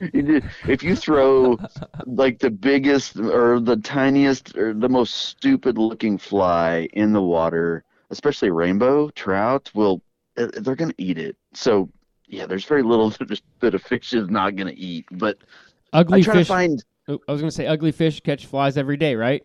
if 0.00 0.82
you 0.82 0.96
throw 0.96 1.58
like 2.06 2.38
the 2.38 2.50
biggest 2.50 3.18
or 3.18 3.60
the 3.60 3.76
tiniest 3.76 4.56
or 4.56 4.74
the 4.74 4.88
most 4.88 5.14
stupid 5.14 5.78
looking 5.78 6.18
fly 6.18 6.88
in 6.92 7.12
the 7.12 7.22
water, 7.22 7.84
especially 8.10 8.50
rainbow 8.50 9.10
trout, 9.10 9.70
will 9.74 10.02
uh, 10.36 10.48
they're 10.54 10.76
gonna 10.76 10.92
eat 10.98 11.18
it. 11.18 11.36
So 11.54 11.88
yeah, 12.28 12.46
there's 12.46 12.64
very 12.64 12.82
little 12.82 13.10
that 13.60 13.74
a 13.74 13.78
fish 13.78 14.12
is 14.12 14.28
not 14.28 14.56
gonna 14.56 14.74
eat. 14.76 15.06
But 15.12 15.38
Ugly 15.92 16.20
I 16.20 16.22
try 16.22 16.34
fish. 16.34 16.46
to 16.46 16.52
find 16.52 16.84
oh, 17.08 17.18
I 17.28 17.32
was 17.32 17.40
going 17.40 17.50
to 17.50 17.54
say 17.56 17.66
ugly 17.66 17.92
fish 17.92 18.20
catch 18.20 18.46
flies 18.46 18.76
every 18.76 18.96
day, 18.96 19.14
right? 19.14 19.42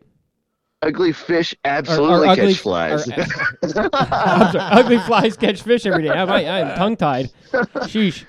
ugly 0.84 1.12
fish 1.12 1.54
Or- 1.64 1.70
or 1.70 1.74
absolutely 1.74 2.28
ugly- 2.30 2.54
catch 2.54 2.62
flies. 2.62 3.08
or- 3.08 3.26
sorry, 3.70 3.89
ugly 3.94 4.98
flies 5.00 5.38
catch 5.38 5.62
fish 5.62 5.86
every 5.86 6.02
day. 6.04 6.10
I'm, 6.10 6.28
I'm 6.30 6.76
tongue 6.76 6.98
tied. 6.98 7.32
Sheesh. 7.52 8.26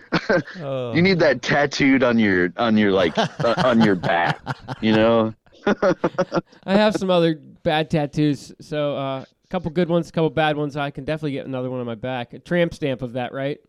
Uh, 0.61 0.93
you 0.95 1.01
need 1.01 1.19
that 1.21 1.41
tattooed 1.41 2.03
on 2.03 2.19
your 2.19 2.53
on 2.59 2.77
your 2.77 2.93
like 2.93 3.17
uh, 3.17 3.55
on 3.65 3.81
your 3.81 3.95
back, 3.95 4.39
you 4.83 4.93
know. 4.93 5.33
I 6.67 6.75
have 6.75 6.95
some 6.97 7.09
other 7.09 7.37
bad 7.63 7.89
tattoos. 7.89 8.53
So 8.61 8.97
uh, 8.99 9.21
a 9.25 9.49
couple 9.49 9.71
good 9.71 9.89
ones, 9.89 10.09
a 10.11 10.13
couple 10.13 10.29
bad 10.31 10.57
ones. 10.57 10.77
I 10.77 10.91
can 10.91 11.05
definitely 11.05 11.33
get 11.33 11.47
another 11.47 11.71
one 11.71 11.81
on 11.81 11.87
my 11.87 11.95
back. 11.95 12.35
A 12.35 12.39
tramp 12.39 12.75
stamp 12.75 13.01
of 13.01 13.15
that, 13.15 13.33
right? 13.33 13.61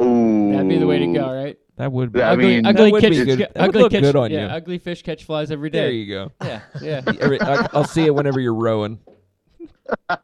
Ooh, 0.00 0.52
That'd 0.52 0.68
be 0.68 0.78
the 0.78 0.86
way 0.86 0.98
to 0.98 1.06
go, 1.12 1.32
right? 1.32 1.58
that 1.76 1.90
would 1.92 2.12
be. 2.12 2.22
I 2.22 2.32
ugly, 2.32 2.44
mean- 2.46 2.66
ugly 2.66 2.84
That 2.86 2.92
would 2.92 3.02
catch, 3.02 3.10
be 3.12 3.24
good. 3.24 3.38
ca- 3.38 3.46
That 3.54 3.60
would 3.60 3.68
ugly 3.70 3.82
look 3.82 3.92
catch, 3.92 4.02
good 4.02 4.16
on 4.16 4.30
yeah, 4.30 4.40
you. 4.46 4.46
ugly 4.46 4.78
fish 4.78 5.02
catch 5.02 5.24
flies 5.24 5.50
every 5.50 5.70
day. 5.70 5.78
There 5.80 5.90
you 5.90 6.06
go. 6.14 6.32
Yeah, 6.44 6.60
yeah. 6.82 7.00
Every- 7.20 7.40
I, 7.40 7.68
I'll 7.72 7.84
see 7.84 8.04
it 8.04 8.14
whenever 8.14 8.40
you're 8.40 8.54
rowing. 8.54 8.98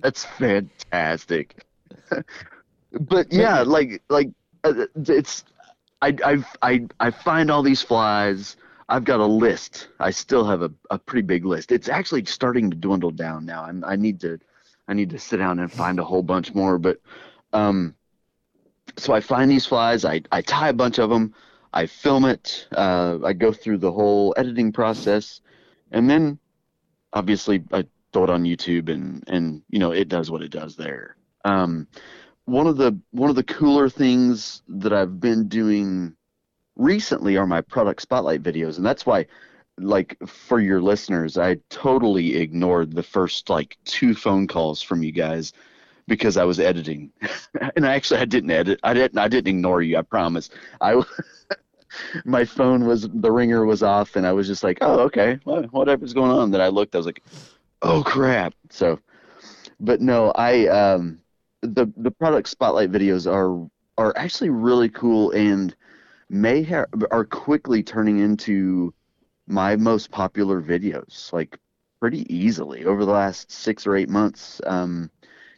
That's 0.00 0.24
fantastic. 0.24 1.64
but 3.00 3.32
yeah, 3.32 3.62
like 3.62 4.02
like 4.08 4.30
uh, 4.64 4.86
it's 5.06 5.44
I 6.02 6.16
I 6.24 6.44
I 6.62 6.86
I 7.00 7.10
find 7.10 7.50
all 7.50 7.62
these 7.62 7.82
flies. 7.82 8.56
I've 8.88 9.04
got 9.04 9.20
a 9.20 9.26
list. 9.26 9.88
I 9.98 10.10
still 10.10 10.44
have 10.44 10.60
a, 10.62 10.70
a 10.90 10.98
pretty 10.98 11.22
big 11.22 11.44
list. 11.46 11.72
It's 11.72 11.88
actually 11.88 12.24
starting 12.26 12.70
to 12.70 12.76
dwindle 12.76 13.10
down 13.12 13.46
now. 13.46 13.64
I'm, 13.64 13.82
I 13.84 13.96
need 13.96 14.20
to 14.20 14.38
I 14.88 14.94
need 14.94 15.10
to 15.10 15.18
sit 15.18 15.38
down 15.38 15.58
and 15.58 15.70
find 15.72 15.98
a 15.98 16.04
whole 16.04 16.22
bunch 16.22 16.54
more. 16.54 16.78
But 16.78 17.00
um, 17.54 17.94
so 18.98 19.14
I 19.14 19.20
find 19.20 19.50
these 19.50 19.64
flies. 19.64 20.04
I 20.04 20.22
I 20.30 20.42
tie 20.42 20.68
a 20.68 20.74
bunch 20.74 20.98
of 20.98 21.08
them. 21.08 21.34
I 21.72 21.86
film 21.86 22.24
it. 22.24 22.68
Uh, 22.72 23.18
I 23.24 23.32
go 23.32 23.52
through 23.52 23.78
the 23.78 23.92
whole 23.92 24.34
editing 24.36 24.72
process, 24.72 25.40
and 25.90 26.10
then 26.10 26.38
obviously 27.12 27.64
I 27.72 27.86
throw 28.12 28.24
it 28.24 28.30
on 28.30 28.44
YouTube, 28.44 28.88
and 28.88 29.24
and 29.28 29.62
you 29.70 29.78
know 29.78 29.92
it 29.92 30.08
does 30.08 30.30
what 30.30 30.42
it 30.42 30.50
does 30.50 30.76
there. 30.76 31.16
Um, 31.44 31.86
one 32.44 32.66
of 32.66 32.76
the 32.76 32.98
one 33.12 33.30
of 33.30 33.36
the 33.36 33.44
cooler 33.44 33.88
things 33.88 34.62
that 34.68 34.92
I've 34.92 35.20
been 35.20 35.48
doing 35.48 36.14
recently 36.76 37.36
are 37.36 37.46
my 37.46 37.60
product 37.60 38.02
spotlight 38.02 38.42
videos, 38.42 38.76
and 38.76 38.86
that's 38.86 39.06
why, 39.06 39.26
like 39.78 40.16
for 40.26 40.60
your 40.60 40.82
listeners, 40.82 41.38
I 41.38 41.56
totally 41.70 42.36
ignored 42.36 42.94
the 42.94 43.02
first 43.02 43.48
like 43.48 43.78
two 43.84 44.14
phone 44.14 44.46
calls 44.46 44.82
from 44.82 45.02
you 45.02 45.12
guys 45.12 45.52
because 46.06 46.36
I 46.36 46.44
was 46.44 46.60
editing, 46.60 47.10
and 47.76 47.84
actually 47.84 48.20
I 48.20 48.24
didn't 48.24 48.50
edit. 48.50 48.80
I 48.82 48.94
didn't 48.94 49.18
I 49.18 49.28
didn't 49.28 49.48
ignore 49.48 49.82
you. 49.82 49.96
I 49.96 50.02
promise. 50.02 50.50
I 50.80 51.02
my 52.24 52.44
phone 52.44 52.86
was 52.86 53.08
the 53.08 53.30
ringer 53.30 53.64
was 53.64 53.82
off, 53.82 54.16
and 54.16 54.26
I 54.26 54.32
was 54.32 54.46
just 54.46 54.64
like, 54.64 54.78
oh 54.80 55.00
okay, 55.00 55.38
whatever's 55.44 56.12
going 56.14 56.30
on. 56.30 56.50
Then 56.50 56.60
I 56.60 56.68
looked, 56.68 56.94
I 56.94 56.98
was 56.98 57.06
like, 57.06 57.22
oh 57.82 58.02
crap. 58.02 58.54
So, 58.70 58.98
but 59.80 60.00
no, 60.00 60.30
I 60.32 60.66
um 60.66 61.20
the 61.62 61.90
the 61.96 62.10
product 62.10 62.48
spotlight 62.48 62.92
videos 62.92 63.30
are 63.30 63.68
are 63.96 64.12
actually 64.16 64.50
really 64.50 64.88
cool 64.88 65.30
and 65.30 65.74
may 66.28 66.62
ha- 66.62 66.86
are 67.10 67.24
quickly 67.24 67.82
turning 67.82 68.18
into 68.18 68.92
my 69.46 69.76
most 69.76 70.10
popular 70.10 70.60
videos 70.60 71.32
like 71.32 71.58
pretty 72.00 72.26
easily 72.34 72.84
over 72.84 73.04
the 73.04 73.12
last 73.12 73.50
six 73.52 73.86
or 73.86 73.94
eight 73.94 74.08
months 74.08 74.60
um 74.66 75.10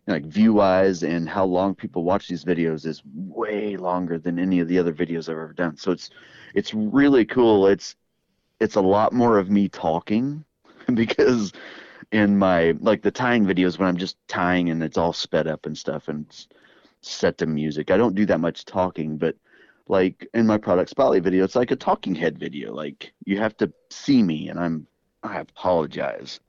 like 0.06 0.24
view 0.24 0.52
wise 0.54 1.02
and 1.02 1.28
how 1.28 1.44
long 1.44 1.74
people 1.74 2.04
watch 2.04 2.28
these 2.28 2.44
videos 2.44 2.86
is 2.86 3.02
way 3.04 3.76
longer 3.76 4.18
than 4.18 4.38
any 4.38 4.60
of 4.60 4.68
the 4.68 4.78
other 4.78 4.92
videos 4.92 5.28
I've 5.28 5.36
ever 5.36 5.52
done 5.52 5.76
so 5.76 5.90
it's 5.92 6.10
it's 6.54 6.72
really 6.72 7.24
cool 7.24 7.66
it's 7.66 7.96
it's 8.60 8.76
a 8.76 8.80
lot 8.80 9.12
more 9.12 9.38
of 9.38 9.50
me 9.50 9.68
talking 9.68 10.44
because 10.94 11.52
in 12.12 12.38
my 12.38 12.74
like 12.80 13.02
the 13.02 13.10
tying 13.10 13.44
videos 13.44 13.78
when 13.78 13.88
I'm 13.88 13.96
just 13.96 14.16
tying 14.28 14.70
and 14.70 14.82
it's 14.82 14.98
all 14.98 15.12
sped 15.12 15.46
up 15.46 15.66
and 15.66 15.76
stuff 15.76 16.08
and 16.08 16.26
it's 16.26 16.48
set 17.06 17.38
to 17.38 17.46
music. 17.46 17.90
I 17.90 17.96
don't 17.96 18.14
do 18.14 18.26
that 18.26 18.40
much 18.40 18.64
talking, 18.64 19.16
but 19.16 19.36
like 19.88 20.28
in 20.34 20.46
my 20.46 20.58
product 20.58 20.90
spotlight 20.90 21.22
video, 21.22 21.44
it's 21.44 21.56
like 21.56 21.70
a 21.70 21.76
talking 21.76 22.14
head 22.14 22.38
video. 22.38 22.74
Like 22.74 23.12
you 23.24 23.38
have 23.38 23.56
to 23.58 23.72
see 23.90 24.22
me, 24.22 24.48
and 24.48 24.58
I'm 24.58 24.86
I 25.22 25.38
apologize 25.38 26.40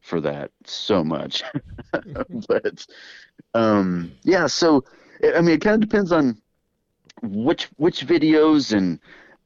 for 0.00 0.20
that 0.20 0.50
so 0.64 1.04
much, 1.04 1.42
but 2.48 2.86
um 3.54 4.12
yeah. 4.22 4.46
So 4.46 4.84
I 5.36 5.40
mean, 5.40 5.54
it 5.54 5.60
kind 5.60 5.82
of 5.82 5.88
depends 5.88 6.12
on 6.12 6.40
which 7.22 7.68
which 7.76 8.06
videos 8.06 8.76
and 8.76 8.98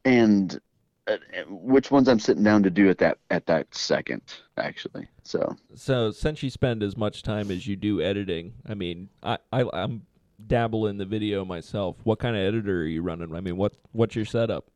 and 0.04 0.60
uh, 1.06 1.16
which 1.48 1.90
ones 1.90 2.08
I'm 2.08 2.18
sitting 2.18 2.42
down 2.42 2.62
to 2.62 2.70
do 2.70 2.88
at 2.88 2.98
that 2.98 3.18
at 3.30 3.46
that 3.46 3.74
second 3.74 4.22
actually. 4.56 5.06
So 5.22 5.56
So 5.74 6.10
since 6.10 6.42
you 6.42 6.50
spend 6.50 6.82
as 6.82 6.96
much 6.96 7.22
time 7.22 7.50
as 7.50 7.66
you 7.66 7.76
do 7.76 8.00
editing, 8.00 8.54
I 8.66 8.74
mean, 8.74 9.08
I, 9.22 9.38
I 9.52 9.64
I'm 9.72 10.06
dabble 10.46 10.86
in 10.86 10.98
the 10.98 11.04
video 11.04 11.44
myself. 11.44 11.96
What 12.04 12.18
kind 12.18 12.36
of 12.36 12.42
editor 12.42 12.82
are 12.82 12.86
you 12.86 13.02
running? 13.02 13.34
I 13.34 13.40
mean, 13.40 13.56
what 13.56 13.74
what's 13.92 14.16
your 14.16 14.24
setup? 14.24 14.70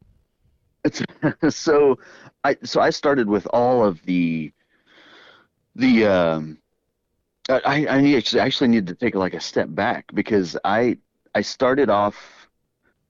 It's, 0.85 1.03
so 1.57 1.99
I 2.45 2.57
so 2.63 2.81
I 2.81 2.91
started 2.91 3.29
with 3.29 3.47
all 3.53 3.85
of 3.85 4.03
the 4.05 4.53
the 5.79 6.07
um 6.07 6.59
I 7.49 7.87
I 7.89 8.01
need 8.01 8.17
actually 8.17 8.41
actually 8.41 8.69
need 8.69 8.87
to 8.89 8.95
take 8.95 9.15
like 9.15 9.35
a 9.35 9.41
step 9.41 9.69
back 9.71 10.13
because 10.13 10.57
I 10.65 10.99
I 11.35 11.41
started 11.41 11.89
off 11.89 12.49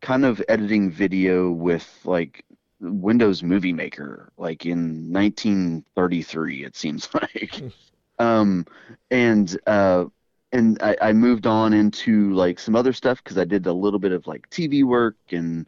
kind 0.01 0.25
of 0.25 0.41
editing 0.49 0.91
video 0.91 1.51
with 1.51 1.89
like 2.05 2.45
Windows 2.81 3.43
Movie 3.43 3.73
Maker 3.73 4.33
like 4.39 4.65
in 4.65 5.13
1933 5.13 6.65
it 6.65 6.77
seems 6.77 7.09
like 7.15 7.61
um 8.21 8.65
and 9.11 9.59
uh 9.67 10.05
and 10.53 10.81
I, 10.83 10.97
I 11.03 11.13
moved 11.13 11.47
on 11.47 11.73
into 11.75 12.33
like 12.33 12.59
some 12.59 12.77
other 12.77 12.93
stuff 12.93 13.23
because 13.23 13.39
I 13.39 13.45
did 13.45 13.67
a 13.67 13.73
little 13.73 13.99
bit 13.99 14.13
of 14.13 14.27
like 14.27 14.49
TV 14.51 14.85
work 14.85 15.17
and 15.31 15.67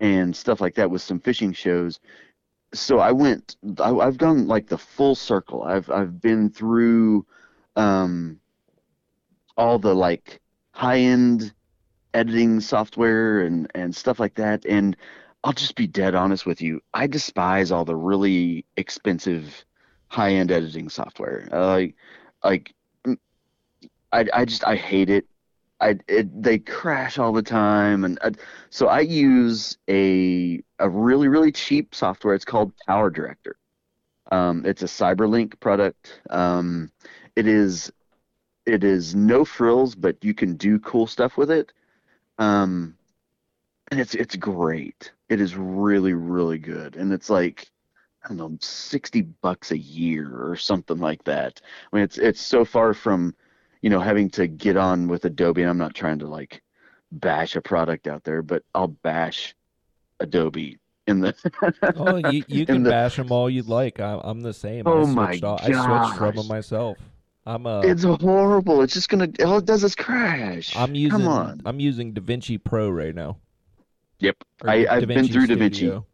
and 0.00 0.36
stuff 0.36 0.60
like 0.60 0.74
that 0.74 0.90
with 0.90 1.02
some 1.02 1.20
fishing 1.20 1.52
shows. 1.52 2.00
So 2.74 2.98
I 2.98 3.12
went. 3.12 3.56
I, 3.78 3.94
I've 3.94 4.18
gone 4.18 4.46
like 4.46 4.68
the 4.68 4.78
full 4.78 5.14
circle. 5.14 5.62
I've 5.62 5.90
I've 5.90 6.20
been 6.20 6.50
through 6.50 7.26
um, 7.76 8.40
all 9.56 9.78
the 9.78 9.94
like 9.94 10.40
high 10.72 10.98
end 10.98 11.54
editing 12.14 12.60
software 12.60 13.42
and 13.42 13.70
and 13.74 13.94
stuff 13.94 14.20
like 14.20 14.34
that. 14.36 14.64
And 14.66 14.96
I'll 15.44 15.52
just 15.52 15.76
be 15.76 15.86
dead 15.86 16.14
honest 16.14 16.46
with 16.46 16.60
you. 16.62 16.80
I 16.94 17.06
despise 17.06 17.70
all 17.72 17.84
the 17.84 17.96
really 17.96 18.66
expensive 18.76 19.64
high 20.08 20.32
end 20.32 20.50
editing 20.52 20.88
software. 20.88 21.48
Uh, 21.52 21.66
like 21.68 21.96
like 22.44 22.74
I 24.12 24.26
I 24.32 24.44
just 24.44 24.66
I 24.66 24.76
hate 24.76 25.10
it. 25.10 25.26
I 25.80 25.98
it, 26.08 26.42
they 26.42 26.58
crash 26.58 27.18
all 27.18 27.32
the 27.32 27.42
time, 27.42 28.04
and 28.04 28.18
I, 28.22 28.32
so 28.70 28.88
I 28.88 29.00
use 29.00 29.78
a 29.88 30.62
a 30.78 30.88
really 30.88 31.28
really 31.28 31.52
cheap 31.52 31.94
software. 31.94 32.34
It's 32.34 32.44
called 32.44 32.72
PowerDirector. 32.88 33.54
Um, 34.32 34.64
it's 34.66 34.82
a 34.82 34.86
CyberLink 34.86 35.60
product. 35.60 36.20
Um, 36.30 36.90
it 37.36 37.46
is 37.46 37.92
it 38.66 38.84
is 38.84 39.14
no 39.14 39.44
frills, 39.44 39.94
but 39.94 40.24
you 40.24 40.34
can 40.34 40.56
do 40.56 40.78
cool 40.78 41.06
stuff 41.06 41.36
with 41.36 41.50
it. 41.50 41.72
Um, 42.38 42.96
and 43.90 44.00
it's 44.00 44.14
it's 44.14 44.36
great. 44.36 45.12
It 45.28 45.40
is 45.40 45.56
really 45.56 46.14
really 46.14 46.58
good, 46.58 46.96
and 46.96 47.12
it's 47.12 47.30
like 47.30 47.70
I 48.24 48.28
don't 48.28 48.36
know, 48.38 48.56
sixty 48.60 49.22
bucks 49.22 49.70
a 49.70 49.78
year 49.78 50.30
or 50.50 50.56
something 50.56 50.98
like 50.98 51.24
that. 51.24 51.60
I 51.92 51.96
mean, 51.96 52.04
it's 52.04 52.18
it's 52.18 52.40
so 52.40 52.64
far 52.64 52.94
from, 52.94 53.34
you 53.84 53.90
know, 53.90 54.00
having 54.00 54.30
to 54.30 54.46
get 54.46 54.78
on 54.78 55.08
with 55.08 55.26
Adobe. 55.26 55.60
And 55.60 55.68
I'm 55.68 55.76
not 55.76 55.94
trying 55.94 56.18
to 56.20 56.26
like 56.26 56.62
bash 57.12 57.54
a 57.54 57.60
product 57.60 58.06
out 58.06 58.24
there, 58.24 58.40
but 58.40 58.62
I'll 58.74 58.88
bash 58.88 59.54
Adobe 60.20 60.78
in 61.06 61.20
the. 61.20 61.34
oh, 61.98 62.16
you, 62.30 62.44
you 62.48 62.64
can 62.64 62.82
the, 62.82 62.88
bash 62.88 63.16
them 63.16 63.30
all 63.30 63.50
you'd 63.50 63.68
like. 63.68 64.00
I, 64.00 64.18
I'm 64.24 64.40
the 64.40 64.54
same. 64.54 64.84
Oh 64.86 65.02
I 65.02 65.12
my 65.12 65.40
off, 65.42 65.62
I 65.62 65.68
gosh. 65.68 66.06
switched 66.06 66.18
from 66.18 66.36
them 66.36 66.48
myself. 66.48 66.96
I'm 67.44 67.66
a, 67.66 67.80
It's 67.80 68.04
horrible. 68.04 68.80
It's 68.80 68.94
just 68.94 69.10
gonna. 69.10 69.28
All 69.44 69.58
it 69.58 69.66
does 69.66 69.84
is 69.84 69.94
crash. 69.94 70.74
I'm 70.74 70.94
using 70.94 71.18
Come 71.18 71.28
on. 71.28 71.60
I'm 71.66 71.78
using 71.78 72.14
DaVinci 72.14 72.64
Pro 72.64 72.88
right 72.88 73.14
now. 73.14 73.36
Yep. 74.20 74.36
Or 74.62 74.70
I, 74.70 74.86
I've 74.88 75.06
been 75.06 75.26
DaVinci 75.26 75.32
through 75.32 75.46
DaVinci. 75.48 75.74
Studio. 75.74 76.06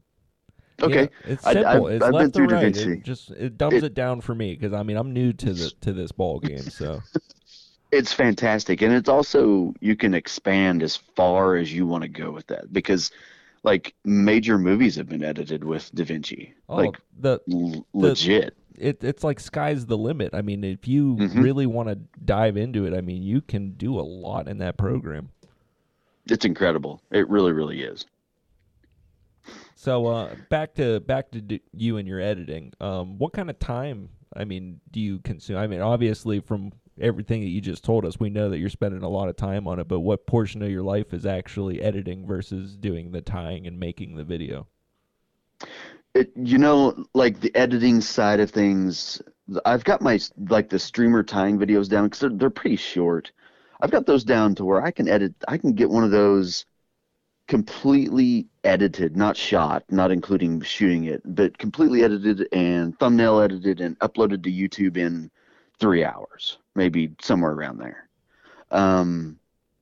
Okay. 0.82 1.02
Yeah, 1.02 1.32
it's 1.32 1.44
simple. 1.44 1.66
I've- 1.66 1.94
it's 1.94 2.04
I've 2.04 2.10
been 2.10 2.20
left 2.20 2.34
through 2.34 2.46
right. 2.48 2.74
DaVinci. 2.74 2.96
It 2.96 3.04
just 3.04 3.30
it 3.30 3.56
dumbs 3.56 3.74
it, 3.74 3.84
It- 3.84 3.94
down 3.94 4.22
for 4.22 4.34
me 4.34 4.56
because 4.56 4.72
I 4.72 4.82
mean 4.82 4.96
I'm 4.96 5.12
new 5.12 5.32
to 5.34 5.52
the 5.52 5.72
to 5.82 5.92
this 5.92 6.10
ball 6.10 6.40
game. 6.40 6.62
So 6.62 7.00
It's 7.92 8.12
fantastic, 8.12 8.82
and 8.82 8.92
it's 8.92 9.08
also 9.08 9.74
you 9.80 9.96
can 9.96 10.14
expand 10.14 10.82
as 10.82 10.96
far 10.96 11.56
as 11.56 11.72
you 11.72 11.86
want 11.86 12.02
to 12.02 12.08
go 12.08 12.30
with 12.30 12.46
that 12.46 12.72
because, 12.72 13.10
like, 13.64 13.94
major 14.04 14.58
movies 14.58 14.94
have 14.96 15.08
been 15.08 15.24
edited 15.24 15.64
with 15.64 15.92
DaVinci. 15.94 16.52
oh, 16.68 16.76
Like 16.76 17.00
the 17.18 17.40
l- 17.52 17.84
legit. 17.92 18.56
it 18.76 19.02
it's 19.02 19.24
like 19.24 19.40
sky's 19.40 19.86
the 19.86 19.98
limit. 19.98 20.34
I 20.34 20.40
mean, 20.42 20.62
if 20.62 20.86
you 20.86 21.16
Mhm. 21.16 21.42
really 21.42 21.66
want 21.66 21.88
to 21.88 21.98
dive 22.24 22.56
into 22.56 22.86
it, 22.86 22.94
I 22.94 23.00
mean, 23.00 23.22
you 23.24 23.40
can 23.40 23.72
do 23.72 23.98
a 23.98 24.02
lot 24.02 24.46
in 24.48 24.58
that 24.58 24.76
program. 24.78 25.30
It's 26.26 26.44
incredible. 26.44 27.02
It 27.10 27.28
really, 27.28 27.52
really 27.52 27.82
is. 27.82 28.06
So 29.74 30.06
uh, 30.06 30.34
back 30.48 30.74
to 30.74 31.00
back 31.00 31.30
to 31.32 31.40
d- 31.40 31.62
you 31.72 31.96
and 31.96 32.06
your 32.06 32.20
editing. 32.20 32.72
Um, 32.80 33.18
what 33.18 33.32
kind 33.32 33.50
of 33.50 33.58
time? 33.58 34.10
I 34.36 34.44
mean, 34.44 34.80
do 34.92 35.00
you 35.00 35.18
consume? 35.20 35.56
I 35.56 35.66
mean, 35.66 35.80
obviously 35.80 36.38
from 36.40 36.72
everything 37.00 37.40
that 37.40 37.48
you 37.48 37.60
just 37.60 37.84
told 37.84 38.04
us, 38.04 38.20
we 38.20 38.30
know 38.30 38.48
that 38.50 38.58
you're 38.58 38.68
spending 38.68 39.02
a 39.02 39.08
lot 39.08 39.28
of 39.28 39.36
time 39.36 39.66
on 39.66 39.78
it. 39.78 39.88
But 39.88 40.00
what 40.00 40.26
portion 40.26 40.62
of 40.62 40.70
your 40.70 40.82
life 40.82 41.12
is 41.12 41.26
actually 41.26 41.80
editing 41.80 42.26
versus 42.26 42.76
doing 42.76 43.12
the 43.12 43.20
tying 43.20 43.66
and 43.66 43.78
making 43.78 44.16
the 44.16 44.24
video? 44.24 44.66
It, 46.14 46.32
you 46.36 46.58
know, 46.58 47.04
like 47.14 47.40
the 47.40 47.54
editing 47.54 48.00
side 48.00 48.40
of 48.40 48.50
things, 48.50 49.22
I've 49.64 49.84
got 49.84 50.02
my 50.02 50.18
like 50.48 50.68
the 50.68 50.78
streamer 50.78 51.22
tying 51.22 51.58
videos 51.58 51.88
down 51.88 52.04
because 52.04 52.20
they're, 52.20 52.30
they're 52.30 52.50
pretty 52.50 52.76
short. 52.76 53.30
I've 53.80 53.90
got 53.90 54.06
those 54.06 54.24
down 54.24 54.54
to 54.56 54.64
where 54.64 54.82
I 54.82 54.90
can 54.90 55.08
edit. 55.08 55.34
I 55.48 55.56
can 55.56 55.72
get 55.72 55.90
one 55.90 56.04
of 56.04 56.10
those 56.10 56.66
completely 57.50 58.46
edited, 58.62 59.16
not 59.16 59.36
shot, 59.36 59.84
not 59.90 60.12
including 60.12 60.60
shooting 60.60 61.04
it, 61.04 61.20
but 61.24 61.58
completely 61.58 62.04
edited 62.04 62.46
and 62.52 62.96
thumbnail 62.98 63.40
edited 63.40 63.80
and 63.80 63.98
uploaded 63.98 64.44
to 64.44 64.52
YouTube 64.52 64.96
in 64.96 65.30
three 65.80 66.04
hours, 66.04 66.58
maybe 66.74 67.14
somewhere 67.20 67.52
around 67.52 67.78
there. 67.78 68.08
Um, 68.70 69.38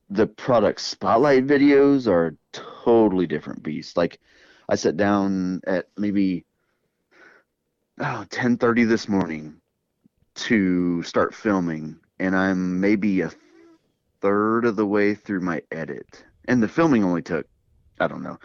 the 0.09 0.25
product 0.25 0.81
spotlight 0.81 1.45
videos 1.45 2.07
are 2.07 2.27
a 2.27 2.33
totally 2.51 3.27
different 3.27 3.61
beast. 3.61 3.95
Like 3.95 4.19
I 4.67 4.75
sat 4.75 4.97
down 4.97 5.61
at 5.67 5.87
maybe 5.97 6.45
oh, 7.99 8.25
10:30 8.29 8.87
this 8.87 9.07
morning 9.07 9.55
to 10.35 11.03
start 11.03 11.35
filming 11.35 11.99
and 12.19 12.35
I'm 12.35 12.79
maybe 12.79 13.21
a 13.21 13.31
third 14.21 14.65
of 14.65 14.75
the 14.75 14.85
way 14.85 15.13
through 15.13 15.41
my 15.41 15.61
edit. 15.71 16.23
And 16.45 16.63
the 16.63 16.67
filming 16.67 17.03
only 17.03 17.21
took 17.21 17.45
I 17.99 18.07
don't 18.07 18.23
know 18.23 18.39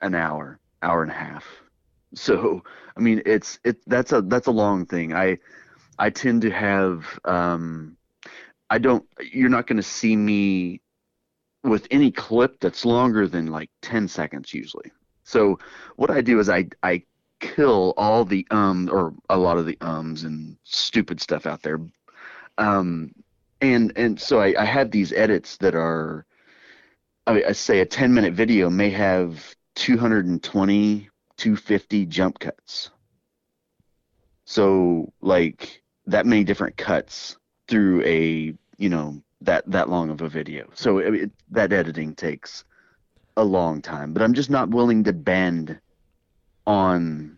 an 0.00 0.14
hour, 0.14 0.58
hour 0.82 1.02
and 1.02 1.10
a 1.10 1.14
half. 1.14 1.46
So, 2.14 2.62
I 2.96 3.00
mean, 3.00 3.22
it's 3.24 3.58
it 3.64 3.78
that's 3.86 4.12
a 4.12 4.20
that's 4.20 4.48
a 4.48 4.52
long 4.52 4.84
thing. 4.84 5.14
I 5.14 5.38
I 5.98 6.10
tend 6.10 6.42
to 6.42 6.50
have 6.50 7.18
um 7.24 7.96
I 8.70 8.78
don't 8.78 9.04
you're 9.32 9.50
not 9.50 9.66
going 9.66 9.76
to 9.76 9.82
see 9.82 10.16
me 10.16 10.80
with 11.62 11.86
any 11.90 12.10
clip 12.10 12.58
that's 12.60 12.84
longer 12.84 13.28
than 13.28 13.46
like 13.46 13.70
10 13.82 14.08
seconds 14.08 14.52
usually. 14.52 14.90
So 15.24 15.58
what 15.96 16.10
I 16.10 16.20
do 16.20 16.40
is 16.40 16.48
I 16.48 16.68
I 16.82 17.02
kill 17.40 17.94
all 17.96 18.24
the 18.24 18.46
um 18.50 18.88
or 18.90 19.14
a 19.28 19.36
lot 19.36 19.58
of 19.58 19.66
the 19.66 19.78
ums 19.80 20.24
and 20.24 20.56
stupid 20.64 21.20
stuff 21.20 21.46
out 21.46 21.62
there. 21.62 21.80
Um 22.58 23.12
and 23.60 23.92
and 23.96 24.20
so 24.20 24.40
I, 24.40 24.54
I 24.58 24.64
have 24.64 24.90
these 24.90 25.12
edits 25.12 25.56
that 25.58 25.74
are 25.74 26.26
I, 27.26 27.44
I 27.48 27.52
say 27.52 27.80
a 27.80 27.86
10 27.86 28.12
minute 28.12 28.34
video 28.34 28.68
may 28.68 28.90
have 28.90 29.54
220 29.76 31.08
250 31.36 32.06
jump 32.06 32.38
cuts. 32.38 32.90
So 34.44 35.12
like 35.20 35.81
that 36.06 36.26
many 36.26 36.44
different 36.44 36.76
cuts 36.76 37.36
through 37.68 38.02
a 38.04 38.54
you 38.76 38.88
know 38.88 39.22
that 39.40 39.64
that 39.70 39.88
long 39.88 40.10
of 40.10 40.20
a 40.20 40.28
video. 40.28 40.68
So 40.74 40.98
it, 40.98 41.14
it, 41.14 41.30
that 41.50 41.72
editing 41.72 42.14
takes 42.14 42.64
a 43.36 43.44
long 43.44 43.80
time, 43.80 44.12
but 44.12 44.22
I'm 44.22 44.34
just 44.34 44.50
not 44.50 44.70
willing 44.70 45.04
to 45.04 45.12
bend 45.12 45.78
on 46.66 47.36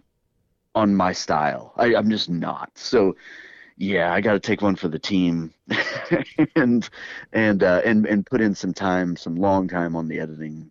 on 0.74 0.94
my 0.94 1.12
style. 1.12 1.72
I, 1.76 1.94
I'm 1.94 2.10
just 2.10 2.28
not. 2.28 2.70
So 2.74 3.16
yeah, 3.76 4.12
I 4.12 4.20
got 4.20 4.34
to 4.34 4.40
take 4.40 4.62
one 4.62 4.76
for 4.76 4.88
the 4.88 4.98
team 4.98 5.52
and 6.56 6.88
and 7.32 7.62
uh, 7.62 7.82
and 7.84 8.06
and 8.06 8.26
put 8.26 8.40
in 8.40 8.54
some 8.54 8.72
time, 8.72 9.16
some 9.16 9.36
long 9.36 9.68
time 9.68 9.96
on 9.96 10.08
the 10.08 10.20
editing, 10.20 10.70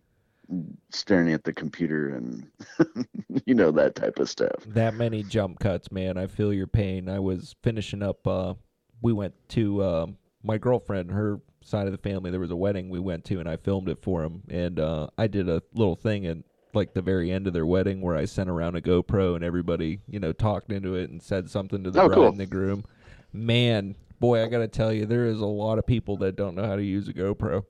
staring 0.90 1.32
at 1.32 1.44
the 1.44 1.52
computer 1.52 2.08
and 2.10 2.46
you 3.46 3.54
know 3.54 3.70
that 3.70 3.94
type 3.94 4.18
of 4.18 4.28
stuff. 4.28 4.64
That 4.68 4.94
many 4.94 5.22
jump 5.22 5.58
cuts, 5.60 5.90
man. 5.90 6.16
I 6.16 6.26
feel 6.26 6.52
your 6.52 6.66
pain. 6.66 7.08
I 7.08 7.18
was 7.18 7.54
finishing 7.62 8.02
up. 8.02 8.26
Uh, 8.26 8.54
we 9.02 9.12
went 9.12 9.34
to 9.50 9.82
uh, 9.82 10.06
my 10.42 10.58
girlfriend, 10.58 11.10
her 11.10 11.40
side 11.62 11.86
of 11.86 11.92
the 11.92 11.98
family. 11.98 12.30
There 12.30 12.40
was 12.40 12.50
a 12.50 12.56
wedding 12.56 12.88
we 12.90 12.98
went 13.00 13.24
to, 13.26 13.40
and 13.40 13.48
I 13.48 13.56
filmed 13.56 13.88
it 13.88 14.02
for 14.02 14.22
them. 14.22 14.42
And 14.48 14.78
uh, 14.78 15.08
I 15.18 15.26
did 15.26 15.48
a 15.48 15.62
little 15.74 15.96
thing 15.96 16.26
at 16.26 16.38
like 16.72 16.92
the 16.94 17.02
very 17.02 17.30
end 17.30 17.46
of 17.46 17.52
their 17.52 17.66
wedding 17.66 18.00
where 18.00 18.16
I 18.16 18.24
sent 18.24 18.50
around 18.50 18.76
a 18.76 18.80
GoPro, 18.80 19.34
and 19.36 19.44
everybody, 19.44 20.00
you 20.08 20.18
know, 20.20 20.32
talked 20.32 20.72
into 20.72 20.94
it 20.94 21.10
and 21.10 21.22
said 21.22 21.48
something 21.50 21.84
to 21.84 21.90
the 21.90 22.00
Oh, 22.02 22.06
bride 22.08 22.14
cool. 22.16 22.28
and 22.28 22.40
the 22.40 22.46
groom. 22.46 22.84
Man, 23.32 23.96
boy, 24.20 24.42
I 24.42 24.48
gotta 24.48 24.68
tell 24.68 24.92
you, 24.92 25.06
there 25.06 25.26
is 25.26 25.40
a 25.40 25.46
lot 25.46 25.78
of 25.78 25.86
people 25.86 26.16
that 26.18 26.36
don't 26.36 26.54
know 26.54 26.66
how 26.66 26.76
to 26.76 26.82
use 26.82 27.08
a 27.08 27.12
GoPro. 27.12 27.64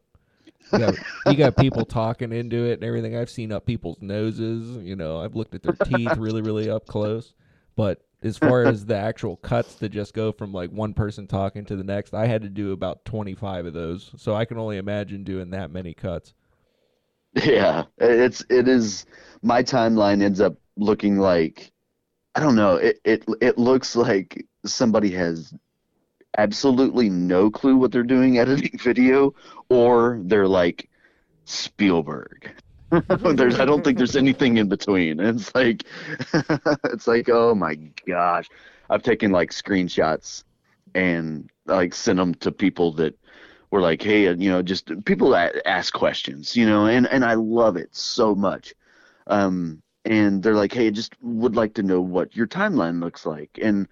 You 0.72 0.78
got, 0.78 0.94
you 1.26 1.34
got 1.34 1.56
people 1.56 1.84
talking 1.84 2.32
into 2.32 2.64
it 2.64 2.74
and 2.74 2.84
everything. 2.84 3.16
I've 3.16 3.30
seen 3.30 3.52
up 3.52 3.66
people's 3.66 4.00
noses. 4.00 4.82
You 4.82 4.96
know, 4.96 5.20
I've 5.20 5.34
looked 5.34 5.54
at 5.54 5.62
their 5.62 5.74
teeth 5.74 6.16
really, 6.16 6.42
really 6.42 6.70
up 6.70 6.86
close. 6.86 7.34
But 7.76 8.02
as 8.22 8.38
far 8.38 8.64
as 8.64 8.86
the 8.86 8.96
actual 8.96 9.36
cuts 9.36 9.74
to 9.76 9.88
just 9.88 10.14
go 10.14 10.32
from 10.32 10.52
like 10.52 10.70
one 10.70 10.94
person 10.94 11.26
talking 11.26 11.64
to 11.66 11.76
the 11.76 11.84
next, 11.84 12.14
I 12.14 12.26
had 12.26 12.42
to 12.42 12.48
do 12.48 12.72
about 12.72 13.04
25 13.04 13.66
of 13.66 13.74
those. 13.74 14.10
So 14.16 14.34
I 14.34 14.44
can 14.44 14.58
only 14.58 14.78
imagine 14.78 15.24
doing 15.24 15.50
that 15.50 15.70
many 15.70 15.92
cuts. 15.94 16.34
Yeah, 17.42 17.84
it's 17.98 18.44
it 18.48 18.68
is. 18.68 19.06
My 19.42 19.62
timeline 19.62 20.22
ends 20.22 20.40
up 20.40 20.54
looking 20.76 21.18
like 21.18 21.72
I 22.34 22.40
don't 22.40 22.54
know. 22.54 22.76
It 22.76 23.00
it 23.04 23.24
it 23.40 23.58
looks 23.58 23.96
like 23.96 24.46
somebody 24.64 25.10
has 25.12 25.52
absolutely 26.39 27.09
no 27.11 27.51
clue 27.51 27.76
what 27.76 27.93
they're 27.93 28.03
doing 28.03 28.39
editing 28.39 28.78
video, 28.82 29.35
or 29.68 30.20
they're 30.22 30.49
like 30.49 30.89
Spielberg. 31.45 32.51
there's 33.09 33.59
I 33.59 33.64
don't 33.64 33.82
think 33.82 33.99
there's 33.99 34.16
anything 34.16 34.57
in 34.57 34.68
between. 34.68 35.20
It's 35.20 35.55
like 35.55 35.85
it's 36.85 37.07
like 37.07 37.28
oh 37.28 37.55
my 37.55 37.74
gosh. 38.07 38.49
I've 38.91 39.03
taken 39.03 39.32
like 39.32 39.51
screenshots 39.51 40.45
and 40.95 41.51
like 41.66 41.95
sent 41.95 42.18
them 42.18 42.35
to 42.37 42.53
people 42.53 42.93
that 42.93 43.18
were 43.70 43.80
like, 43.80 44.03
hey, 44.03 44.28
uh, 44.28 44.35
you 44.37 44.51
know, 44.51 44.62
just 44.62 44.93
people 45.05 45.30
that 45.30 45.57
ask 45.66 45.93
questions, 45.93 46.55
you 46.55 46.66
know, 46.66 46.87
and 46.87 47.07
and 47.09 47.24
I 47.24 47.35
love 47.35 47.76
it 47.76 47.95
so 47.95 48.35
much. 48.35 48.74
Um, 49.26 49.82
and 50.05 50.43
they're 50.43 50.55
like, 50.55 50.72
hey, 50.72 50.89
I 50.89 50.91
just 50.91 51.14
would 51.22 51.57
like 51.57 51.74
to 51.74 51.82
know 51.82 52.01
what 52.01 52.37
your 52.37 52.47
timeline 52.47 53.01
looks 53.03 53.26
like, 53.26 53.59
and 53.61 53.89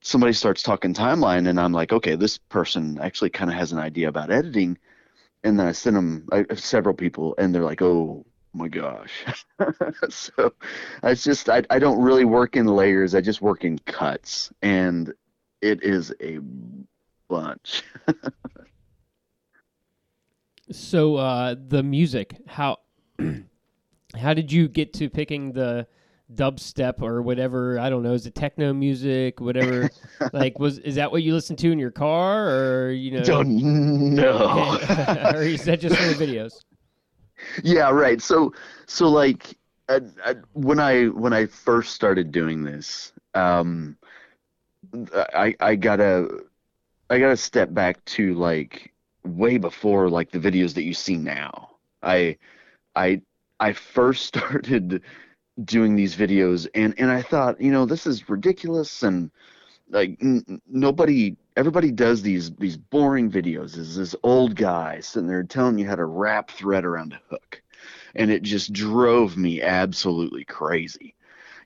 somebody 0.00 0.32
starts 0.32 0.62
talking 0.62 0.94
timeline, 0.94 1.48
and 1.48 1.58
I'm 1.60 1.72
like, 1.72 1.92
okay, 1.92 2.14
this 2.14 2.38
person 2.38 2.98
actually 3.00 3.30
kind 3.30 3.50
of 3.50 3.56
has 3.56 3.72
an 3.72 3.78
idea 3.78 4.08
about 4.08 4.30
editing, 4.30 4.78
and 5.44 5.58
then 5.58 5.66
I 5.66 5.72
send 5.72 5.96
them 5.96 6.28
I, 6.32 6.44
several 6.54 6.94
people, 6.94 7.34
and 7.38 7.54
they're 7.54 7.64
like, 7.64 7.82
oh 7.82 8.24
my 8.52 8.68
gosh. 8.68 9.24
so 10.08 10.52
it's 11.02 11.24
just 11.24 11.48
I 11.48 11.62
I 11.70 11.78
don't 11.78 12.00
really 12.00 12.24
work 12.24 12.56
in 12.56 12.66
layers. 12.66 13.14
I 13.14 13.20
just 13.20 13.40
work 13.40 13.64
in 13.64 13.78
cuts, 13.80 14.52
and 14.62 15.12
it 15.60 15.82
is 15.82 16.14
a 16.20 16.38
bunch. 17.28 17.82
So 20.70 21.16
uh, 21.16 21.54
the 21.66 21.82
music, 21.82 22.36
how 22.46 22.78
how 24.14 24.34
did 24.34 24.52
you 24.52 24.68
get 24.68 24.92
to 24.94 25.08
picking 25.08 25.52
the 25.52 25.86
dubstep 26.34 27.00
or 27.00 27.22
whatever? 27.22 27.78
I 27.78 27.90
don't 27.90 28.02
know. 28.02 28.12
Is 28.12 28.26
it 28.26 28.34
techno 28.34 28.72
music? 28.72 29.40
Whatever. 29.40 29.90
like, 30.32 30.58
was 30.58 30.78
is 30.78 30.96
that 30.96 31.10
what 31.10 31.22
you 31.22 31.34
listen 31.34 31.56
to 31.56 31.72
in 31.72 31.78
your 31.78 31.90
car, 31.90 32.50
or 32.50 32.90
you 32.90 33.12
know? 33.12 33.24
Don't 33.24 34.14
know. 34.14 34.78
or 35.34 35.42
is 35.42 35.64
that 35.64 35.80
just 35.80 35.96
for 35.96 36.14
the 36.14 36.26
videos? 36.26 36.52
yeah, 37.62 37.90
right. 37.90 38.20
So 38.20 38.52
so 38.86 39.08
like 39.08 39.56
uh, 39.88 40.00
uh, 40.24 40.34
when 40.52 40.80
I 40.80 41.06
when 41.06 41.32
I 41.32 41.46
first 41.46 41.94
started 41.94 42.32
doing 42.32 42.64
this, 42.64 43.12
um, 43.34 43.96
I 45.34 45.54
I 45.60 45.76
gotta 45.76 46.28
I 47.10 47.18
gotta 47.18 47.36
step 47.36 47.72
back 47.72 48.04
to 48.06 48.34
like 48.34 48.92
way 49.24 49.58
before 49.58 50.08
like 50.08 50.30
the 50.30 50.38
videos 50.38 50.74
that 50.74 50.84
you 50.84 50.94
see 50.94 51.16
now. 51.16 51.70
I 52.02 52.36
I 52.94 53.22
I 53.60 53.72
first 53.72 54.24
started 54.26 55.02
doing 55.64 55.96
these 55.96 56.14
videos 56.16 56.68
and 56.74 56.94
and 56.98 57.10
I 57.10 57.22
thought, 57.22 57.60
you 57.60 57.72
know, 57.72 57.86
this 57.86 58.06
is 58.06 58.28
ridiculous 58.28 59.02
and 59.02 59.30
like 59.90 60.18
n- 60.22 60.60
nobody 60.68 61.36
everybody 61.56 61.90
does 61.90 62.22
these 62.22 62.52
these 62.56 62.76
boring 62.76 63.30
videos 63.30 63.76
is 63.76 63.96
this 63.96 64.14
old 64.22 64.54
guy 64.54 65.00
sitting 65.00 65.28
there 65.28 65.42
telling 65.42 65.78
you 65.78 65.86
how 65.86 65.96
to 65.96 66.04
wrap 66.04 66.50
thread 66.50 66.84
around 66.84 67.12
a 67.12 67.20
hook 67.30 67.62
and 68.14 68.30
it 68.30 68.42
just 68.42 68.72
drove 68.72 69.36
me 69.36 69.62
absolutely 69.62 70.44
crazy. 70.44 71.14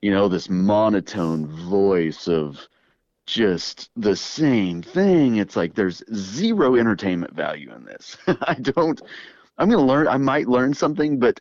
You 0.01 0.11
know 0.13 0.29
this 0.29 0.49
monotone 0.49 1.47
voice 1.47 2.29
of 2.29 2.67
just 3.27 3.91
the 3.97 4.17
same 4.17 4.83
thing 4.83 5.37
it's 5.37 5.55
like 5.57 5.75
there's 5.75 6.03
zero 6.15 6.75
entertainment 6.77 7.35
value 7.35 7.73
in 7.75 7.85
this. 7.85 8.17
I 8.27 8.55
don't 8.55 9.01
i'm 9.59 9.69
going 9.69 9.79
to 9.79 9.87
learn 9.87 10.09
i 10.09 10.17
might 10.17 10.49
learn 10.49 10.75
something 10.75 11.19
but 11.19 11.41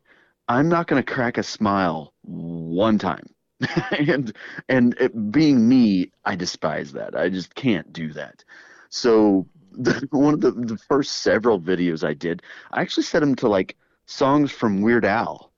i'm 0.52 0.70
not 0.70 0.88
going 0.88 1.02
to 1.02 1.14
crack 1.14 1.38
a 1.38 1.44
smile 1.44 2.14
one 2.24 2.98
time 2.98 3.26
and 3.92 4.36
and 4.70 4.96
it, 5.00 5.32
being 5.32 5.68
me, 5.68 6.12
I 6.26 6.36
despise 6.36 6.92
that. 6.94 7.16
I 7.16 7.30
just 7.30 7.54
can't 7.56 7.92
do 7.94 8.12
that. 8.14 8.44
So 8.90 9.48
the, 9.72 10.08
one 10.12 10.34
of 10.34 10.42
the, 10.42 10.52
the 10.52 10.78
first 10.78 11.20
several 11.20 11.60
videos 11.60 12.06
I 12.06 12.14
did, 12.14 12.42
I 12.72 12.82
actually 12.82 13.04
set 13.04 13.20
them 13.20 13.36
to 13.36 13.48
like 13.48 13.78
songs 14.06 14.52
from 14.52 14.82
Weird 14.82 15.06
Al. 15.06 15.52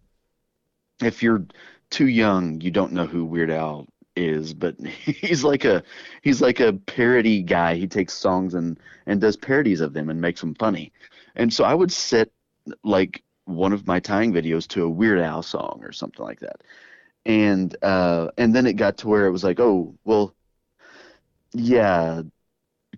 If 1.02 1.24
you're 1.24 1.46
too 1.90 2.08
young, 2.08 2.62
you 2.62 2.72
don't 2.72 2.92
know 2.92 3.08
who 3.08 3.26
Weird 3.26 3.52
Al 3.52 3.88
is, 4.16 4.54
but 4.54 4.80
he's 5.06 5.44
like 5.44 5.66
a 5.66 5.84
he's 6.22 6.42
like 6.42 6.60
a 6.60 6.74
parody 6.74 7.42
guy. 7.42 7.76
He 7.76 7.88
takes 7.88 8.14
songs 8.14 8.54
and 8.54 8.80
and 9.06 9.22
does 9.22 9.38
parodies 9.38 9.82
of 9.82 9.94
them 9.94 10.10
and 10.10 10.20
makes 10.20 10.42
them 10.42 10.56
funny. 10.56 10.92
And 11.36 11.52
so 11.52 11.64
I 11.64 11.74
would 11.74 11.92
set 11.92 12.30
like 12.84 13.23
one 13.46 13.74
of 13.74 13.88
my 13.88 14.00
tying 14.00 14.34
videos 14.34 14.68
to 14.70 14.84
a 14.84 14.90
Weird 14.90 15.20
Al 15.20 15.44
song 15.44 15.82
or 15.84 15.92
something 15.92 16.26
like 16.26 16.40
that 16.40 16.62
and 17.26 17.76
uh, 17.82 18.30
and 18.38 18.54
then 18.56 18.66
it 18.66 18.74
got 18.74 18.98
to 18.98 19.08
where 19.08 19.26
it 19.26 19.32
was 19.32 19.44
like, 19.44 19.60
oh, 19.60 19.96
well, 20.04 20.36
yeah, 21.54 22.22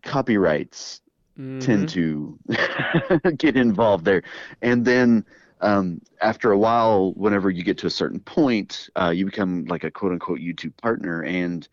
copyrights 0.04 1.02
mm-hmm. 1.38 1.60
tend 1.60 1.90
to 1.90 2.40
get 3.38 3.56
involved 3.56 4.06
there, 4.06 4.24
and 4.62 4.86
then 4.86 5.26
um, 5.62 6.02
after 6.22 6.52
a 6.52 6.58
while, 6.58 7.14
whenever 7.14 7.50
you 7.50 7.64
get 7.64 7.78
to 7.80 7.88
a 7.88 7.92
certain 7.92 8.20
point, 8.20 8.90
uh, 8.96 9.10
you 9.10 9.26
become 9.26 9.66
like 9.66 9.84
a 9.84 9.92
quote 9.92 10.12
unquote 10.12 10.40
YouTube 10.40 10.76
partner, 10.78 11.24
and 11.24 11.68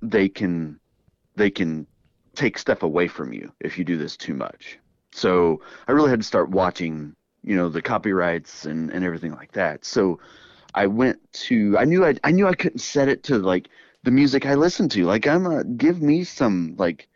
they 0.00 0.28
can 0.28 0.80
they 1.36 1.50
can 1.50 1.86
take 2.34 2.58
stuff 2.58 2.82
away 2.82 3.06
from 3.06 3.32
you 3.32 3.52
if 3.60 3.78
you 3.78 3.84
do 3.84 3.96
this 3.96 4.16
too 4.16 4.34
much. 4.34 4.78
So 5.12 5.60
I 5.86 5.92
really 5.92 6.10
had 6.10 6.20
to 6.20 6.26
start 6.26 6.48
watching, 6.48 7.14
you 7.42 7.56
know, 7.56 7.68
the 7.68 7.82
copyrights 7.82 8.66
and, 8.66 8.90
and 8.90 9.04
everything 9.04 9.32
like 9.32 9.52
that. 9.52 9.84
So 9.84 10.20
I 10.74 10.86
went 10.86 11.20
to 11.32 11.76
I 11.78 11.84
knew 11.84 12.04
I 12.04 12.14
I 12.24 12.30
knew 12.30 12.46
I 12.46 12.54
couldn't 12.54 12.78
set 12.78 13.08
it 13.08 13.22
to 13.24 13.38
like 13.38 13.68
the 14.02 14.10
music 14.10 14.46
I 14.46 14.54
listen 14.54 14.88
to. 14.90 15.04
Like 15.04 15.26
I'm 15.26 15.46
a 15.46 15.64
give 15.64 16.00
me 16.00 16.24
some 16.24 16.74
like 16.78 17.08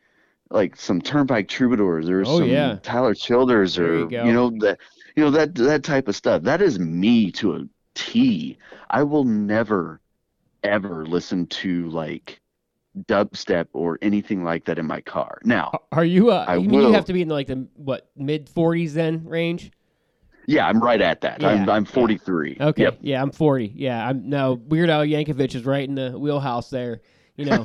like 0.51 0.77
some 0.77 1.01
Turnpike 1.01 1.49
Troubadours 1.49 2.09
or 2.09 2.21
oh, 2.21 2.39
some 2.39 2.49
yeah. 2.49 2.79
Tyler 2.83 3.15
Childers 3.15 3.79
or 3.79 3.99
you, 3.99 4.09
you, 4.11 4.33
know 4.33 4.51
that 4.61 4.79
you 5.17 5.25
know 5.25 5.31
that 5.31 5.55
that 5.57 5.83
type 5.83 6.09
of 6.09 6.17
stuff. 6.17 6.43
That 6.43 6.63
is 6.63 6.79
me 6.79 7.33
to 7.33 7.57
a 7.57 7.65
T. 7.95 8.59
I 8.91 9.03
will 9.03 9.25
never 9.25 10.01
ever 10.63 11.07
listen 11.07 11.47
to 11.47 11.89
like 11.91 12.41
dubstep 13.05 13.67
or 13.73 13.99
anything 14.03 14.43
like 14.43 14.65
that 14.65 14.79
in 14.79 14.87
my 14.87 15.01
car. 15.01 15.39
Now, 15.45 15.81
are 15.93 16.05
you? 16.05 16.31
Uh, 16.31 16.45
I 16.47 16.57
you 16.57 16.69
will, 16.69 16.89
you 16.89 16.93
have 16.93 17.05
to 17.07 17.13
be 17.13 17.23
in 17.23 17.29
like 17.29 17.47
the 17.47 17.67
what 17.75 18.11
mid 18.17 18.47
40s 18.47 18.93
then 18.93 19.25
range? 19.25 19.71
Yeah, 20.47 20.67
I'm 20.67 20.81
right 20.81 21.01
at 21.01 21.21
that. 21.23 21.43
Yeah, 21.43 21.49
I'm 21.49 21.69
I'm 21.69 21.85
43. 21.85 22.59
Okay. 22.61 22.83
Yep. 22.83 22.99
Yeah, 23.01 23.23
I'm 23.23 23.31
40. 23.31 23.73
Yeah, 23.75 24.09
I'm 24.09 24.29
no 24.29 24.55
Weird 24.55 24.91
Al 24.91 25.03
Yankovic 25.03 25.55
is 25.55 25.65
right 25.65 25.87
in 25.87 25.95
the 25.95 26.19
wheelhouse 26.19 26.71
there. 26.71 27.01
You 27.37 27.47
know, 27.47 27.65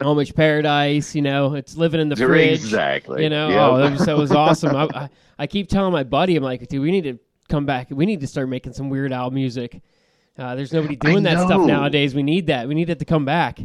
Amish 0.00 0.34
Paradise. 0.34 1.14
You 1.14 1.22
know, 1.22 1.54
it's 1.54 1.76
living 1.76 2.00
in 2.00 2.08
the 2.08 2.16
fridge. 2.16 2.60
Exactly. 2.60 3.22
You 3.22 3.30
know, 3.30 3.48
yep. 3.48 3.60
oh, 3.60 3.78
that 3.78 3.92
was, 3.92 4.06
that 4.06 4.16
was 4.16 4.32
awesome. 4.32 4.74
I, 4.74 4.88
I, 4.94 5.08
I 5.38 5.46
keep 5.46 5.68
telling 5.68 5.92
my 5.92 6.02
buddy, 6.02 6.36
I'm 6.36 6.42
like, 6.42 6.66
dude, 6.68 6.80
we 6.80 6.90
need 6.90 7.04
to 7.04 7.18
come 7.48 7.66
back. 7.66 7.88
We 7.90 8.06
need 8.06 8.20
to 8.20 8.26
start 8.26 8.48
making 8.48 8.72
some 8.72 8.90
Weird 8.90 9.12
Al 9.12 9.30
music. 9.30 9.82
Uh, 10.36 10.54
there's 10.54 10.72
nobody 10.72 10.96
doing 10.96 11.22
that 11.24 11.46
stuff 11.46 11.64
nowadays. 11.66 12.14
We 12.14 12.22
need 12.22 12.48
that. 12.48 12.66
We 12.66 12.74
need 12.74 12.90
it 12.90 12.98
to 12.98 13.04
come 13.04 13.24
back. 13.24 13.60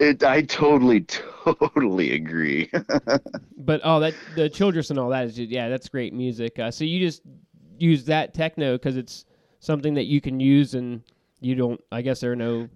It, 0.00 0.24
I 0.24 0.42
totally, 0.42 1.02
totally 1.02 2.14
agree. 2.14 2.68
but 3.56 3.80
oh, 3.84 4.00
that 4.00 4.14
the 4.34 4.48
Childers 4.48 4.90
and 4.90 4.98
all 4.98 5.10
that 5.10 5.26
is 5.26 5.36
just, 5.36 5.50
yeah, 5.50 5.68
that's 5.68 5.88
great 5.88 6.12
music. 6.12 6.58
Uh, 6.58 6.72
so 6.72 6.82
you 6.82 6.98
just 6.98 7.22
use 7.82 8.04
that 8.04 8.32
techno 8.32 8.74
because 8.76 8.96
it's 8.96 9.26
something 9.60 9.94
that 9.94 10.04
you 10.04 10.20
can 10.20 10.40
use 10.40 10.74
and 10.74 11.02
you 11.40 11.54
don't. 11.54 11.80
I 11.90 12.02
guess 12.02 12.20
there 12.20 12.32
are 12.32 12.36
no 12.36 12.68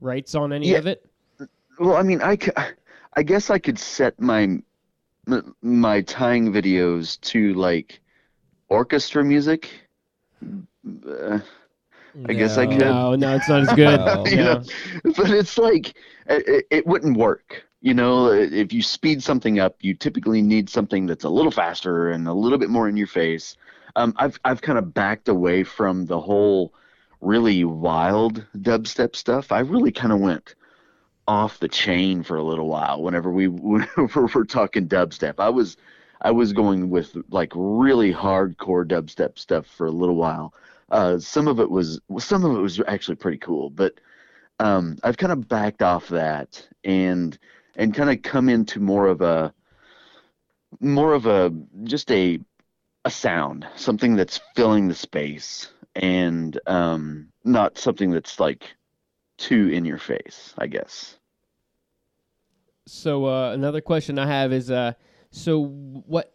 rights 0.00 0.34
on 0.34 0.52
any 0.52 0.70
yeah. 0.70 0.78
of 0.78 0.86
it. 0.86 1.04
Well, 1.78 1.96
I 1.96 2.02
mean, 2.02 2.22
I, 2.22 2.38
I 3.14 3.22
guess 3.22 3.50
I 3.50 3.58
could 3.58 3.78
set 3.78 4.20
my 4.20 4.58
my 5.62 6.02
tying 6.02 6.52
videos 6.52 7.18
to 7.22 7.54
like 7.54 8.00
orchestra 8.68 9.24
music. 9.24 9.70
Uh, 10.44 11.38
I 12.16 12.32
no. 12.32 12.34
guess 12.34 12.58
I 12.58 12.66
could. 12.66 12.78
No, 12.78 13.14
no, 13.14 13.34
it's 13.34 13.48
not 13.48 13.62
as 13.62 13.72
good. 13.72 13.98
no. 14.00 14.26
you 14.26 14.36
know, 14.36 14.62
but 15.16 15.30
it's 15.30 15.58
like 15.58 15.94
it, 16.26 16.66
it 16.70 16.86
wouldn't 16.86 17.16
work. 17.16 17.64
You 17.80 17.92
know, 17.92 18.30
if 18.30 18.72
you 18.72 18.82
speed 18.82 19.22
something 19.22 19.58
up, 19.58 19.76
you 19.80 19.94
typically 19.94 20.40
need 20.40 20.70
something 20.70 21.06
that's 21.06 21.24
a 21.24 21.28
little 21.28 21.50
faster 21.50 22.10
and 22.10 22.26
a 22.28 22.32
little 22.32 22.56
bit 22.56 22.70
more 22.70 22.88
in 22.88 22.96
your 22.96 23.06
face 23.06 23.56
um, 23.96 24.14
I've 24.16 24.38
I've 24.44 24.62
kind 24.62 24.78
of 24.78 24.94
backed 24.94 25.28
away 25.28 25.64
from 25.64 26.06
the 26.06 26.20
whole 26.20 26.74
really 27.20 27.64
wild 27.64 28.44
dubstep 28.56 29.16
stuff. 29.16 29.52
I 29.52 29.60
really 29.60 29.92
kind 29.92 30.12
of 30.12 30.20
went 30.20 30.54
off 31.26 31.58
the 31.58 31.68
chain 31.68 32.22
for 32.22 32.36
a 32.36 32.42
little 32.42 32.68
while 32.68 33.02
whenever 33.02 33.30
we 33.30 33.48
whenever 33.48 34.28
we're 34.34 34.44
talking 34.44 34.88
dubstep. 34.88 35.34
I 35.38 35.50
was 35.50 35.76
I 36.20 36.30
was 36.30 36.52
going 36.52 36.90
with 36.90 37.16
like 37.30 37.52
really 37.54 38.12
hardcore 38.12 38.86
dubstep 38.86 39.38
stuff 39.38 39.66
for 39.66 39.86
a 39.86 39.92
little 39.92 40.16
while. 40.16 40.54
Uh, 40.90 41.18
some 41.18 41.48
of 41.48 41.60
it 41.60 41.70
was 41.70 42.00
some 42.18 42.44
of 42.44 42.56
it 42.56 42.60
was 42.60 42.80
actually 42.86 43.16
pretty 43.16 43.38
cool, 43.38 43.70
but 43.70 43.94
um, 44.60 44.98
I've 45.02 45.16
kind 45.16 45.32
of 45.32 45.48
backed 45.48 45.82
off 45.82 46.08
that 46.08 46.66
and 46.84 47.36
and 47.76 47.94
kind 47.94 48.10
of 48.10 48.22
come 48.22 48.48
into 48.48 48.80
more 48.80 49.06
of 49.06 49.20
a 49.20 49.52
more 50.80 51.14
of 51.14 51.26
a 51.26 51.52
just 51.84 52.10
a 52.10 52.40
a 53.04 53.10
sound, 53.10 53.66
something 53.76 54.16
that's 54.16 54.40
filling 54.54 54.88
the 54.88 54.94
space, 54.94 55.70
and 55.94 56.58
um, 56.66 57.28
not 57.44 57.78
something 57.78 58.10
that's 58.10 58.40
like 58.40 58.74
too 59.36 59.68
in 59.68 59.84
your 59.84 59.98
face, 59.98 60.54
I 60.58 60.66
guess. 60.66 61.18
So 62.86 63.26
uh, 63.26 63.52
another 63.52 63.80
question 63.80 64.18
I 64.18 64.26
have 64.26 64.52
is, 64.52 64.70
uh, 64.70 64.92
so 65.30 65.64
what? 65.64 66.32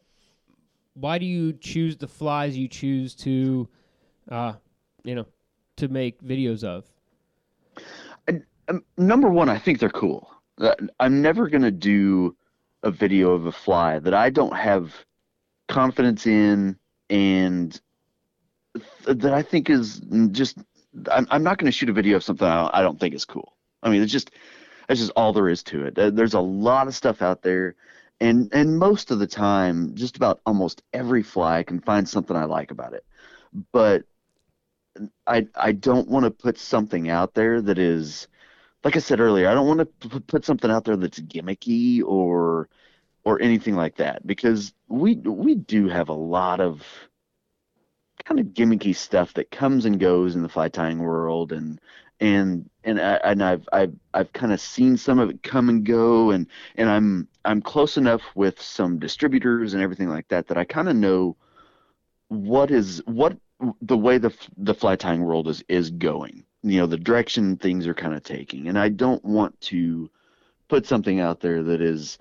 Why 0.93 1.17
do 1.17 1.25
you 1.25 1.53
choose 1.53 1.95
the 1.95 2.07
flies 2.07 2.57
you 2.57 2.67
choose 2.67 3.15
to, 3.15 3.69
uh, 4.29 4.53
you 5.03 5.15
know, 5.15 5.25
to 5.77 5.87
make 5.87 6.21
videos 6.21 6.63
of? 6.63 6.85
I, 8.27 8.41
um, 8.67 8.83
number 8.97 9.29
one, 9.29 9.47
I 9.49 9.57
think 9.57 9.79
they're 9.79 9.89
cool. 9.89 10.29
Uh, 10.59 10.75
I'm 10.99 11.21
never 11.21 11.47
gonna 11.47 11.71
do 11.71 12.35
a 12.83 12.91
video 12.91 13.31
of 13.31 13.45
a 13.45 13.51
fly 13.51 13.99
that 13.99 14.13
I 14.13 14.29
don't 14.29 14.55
have 14.55 14.93
confidence 15.69 16.27
in 16.27 16.77
and 17.09 17.79
th- 18.75 19.17
that 19.19 19.33
I 19.33 19.41
think 19.41 19.69
is 19.69 20.01
just 20.31 20.57
I'm, 21.11 21.27
I'm 21.29 21.43
not 21.43 21.57
going 21.57 21.71
to 21.71 21.71
shoot 21.71 21.89
a 21.89 21.93
video 21.93 22.17
of 22.17 22.23
something 22.23 22.47
I 22.47 22.81
don't, 22.81 22.99
think 22.99 23.13
is 23.13 23.25
cool. 23.25 23.55
I 23.81 23.89
mean, 23.89 24.01
it's 24.01 24.11
just 24.11 24.31
that's 24.87 24.99
just 24.99 25.13
all 25.15 25.31
there 25.31 25.47
is 25.47 25.63
to 25.63 25.85
it. 25.85 25.95
There's 25.95 26.33
a 26.33 26.39
lot 26.41 26.87
of 26.87 26.95
stuff 26.95 27.21
out 27.21 27.43
there, 27.43 27.75
and 28.19 28.49
and 28.53 28.77
most 28.77 29.11
of 29.11 29.19
the 29.19 29.27
time, 29.27 29.95
just 29.95 30.17
about 30.17 30.41
almost 30.45 30.81
every 30.93 31.23
fly 31.23 31.59
I 31.59 31.63
can 31.63 31.79
find 31.79 32.09
something 32.09 32.35
I 32.35 32.45
like 32.45 32.71
about 32.71 32.93
it. 32.93 33.05
But 33.71 34.03
I 35.27 35.47
I 35.55 35.71
don't 35.71 36.09
want 36.09 36.25
to 36.25 36.31
put 36.31 36.57
something 36.57 37.09
out 37.09 37.35
there 37.35 37.61
that 37.61 37.77
is, 37.77 38.27
like 38.83 38.95
I 38.95 38.99
said 38.99 39.19
earlier, 39.19 39.47
I 39.47 39.53
don't 39.53 39.67
want 39.67 39.87
to 40.01 40.19
put 40.21 40.43
something 40.43 40.71
out 40.71 40.85
there 40.85 40.97
that's 40.97 41.19
gimmicky 41.19 42.01
or 42.03 42.67
or 43.23 43.41
anything 43.41 43.75
like 43.75 43.95
that 43.97 44.25
because 44.25 44.73
we 44.87 45.15
we 45.15 45.55
do 45.55 45.87
have 45.87 46.09
a 46.09 46.13
lot 46.13 46.59
of 46.59 46.83
kind 48.25 48.39
of 48.39 48.47
gimmicky 48.47 48.95
stuff 48.95 49.33
that 49.33 49.51
comes 49.51 49.85
and 49.85 49.99
goes 49.99 50.35
in 50.35 50.43
the 50.43 50.49
fly 50.49 50.67
tying 50.67 50.99
world 50.99 51.51
and 51.51 51.79
and 52.19 52.69
and 52.83 52.99
I, 52.99 53.15
and 53.23 53.43
I've 53.43 53.67
I've 53.71 53.93
I've 54.13 54.33
kind 54.33 54.51
of 54.51 54.59
seen 54.59 54.97
some 54.97 55.19
of 55.19 55.29
it 55.29 55.43
come 55.43 55.69
and 55.69 55.85
go 55.85 56.31
and 56.31 56.47
and 56.75 56.89
I'm 56.89 57.27
I'm 57.45 57.61
close 57.61 57.97
enough 57.97 58.21
with 58.35 58.61
some 58.61 58.99
distributors 58.99 59.73
and 59.73 59.81
everything 59.81 60.09
like 60.09 60.27
that 60.29 60.47
that 60.47 60.57
I 60.57 60.65
kind 60.65 60.89
of 60.89 60.95
know 60.95 61.37
what 62.27 62.71
is 62.71 63.01
what 63.05 63.37
the 63.81 63.97
way 63.97 64.17
the 64.17 64.33
the 64.57 64.73
fly 64.73 64.95
tying 64.95 65.23
world 65.23 65.47
is 65.47 65.63
is 65.67 65.91
going. 65.91 66.45
You 66.61 66.81
know, 66.81 66.87
the 66.87 66.97
direction 66.97 67.55
things 67.55 67.87
are 67.87 67.93
kind 67.93 68.13
of 68.13 68.23
taking, 68.23 68.67
and 68.67 68.77
I 68.77 68.89
don't 68.89 69.23
want 69.23 69.59
to 69.61 70.09
put 70.67 70.85
something 70.85 71.19
out 71.21 71.39
there 71.39 71.63
that 71.63 71.81
is 71.81 72.17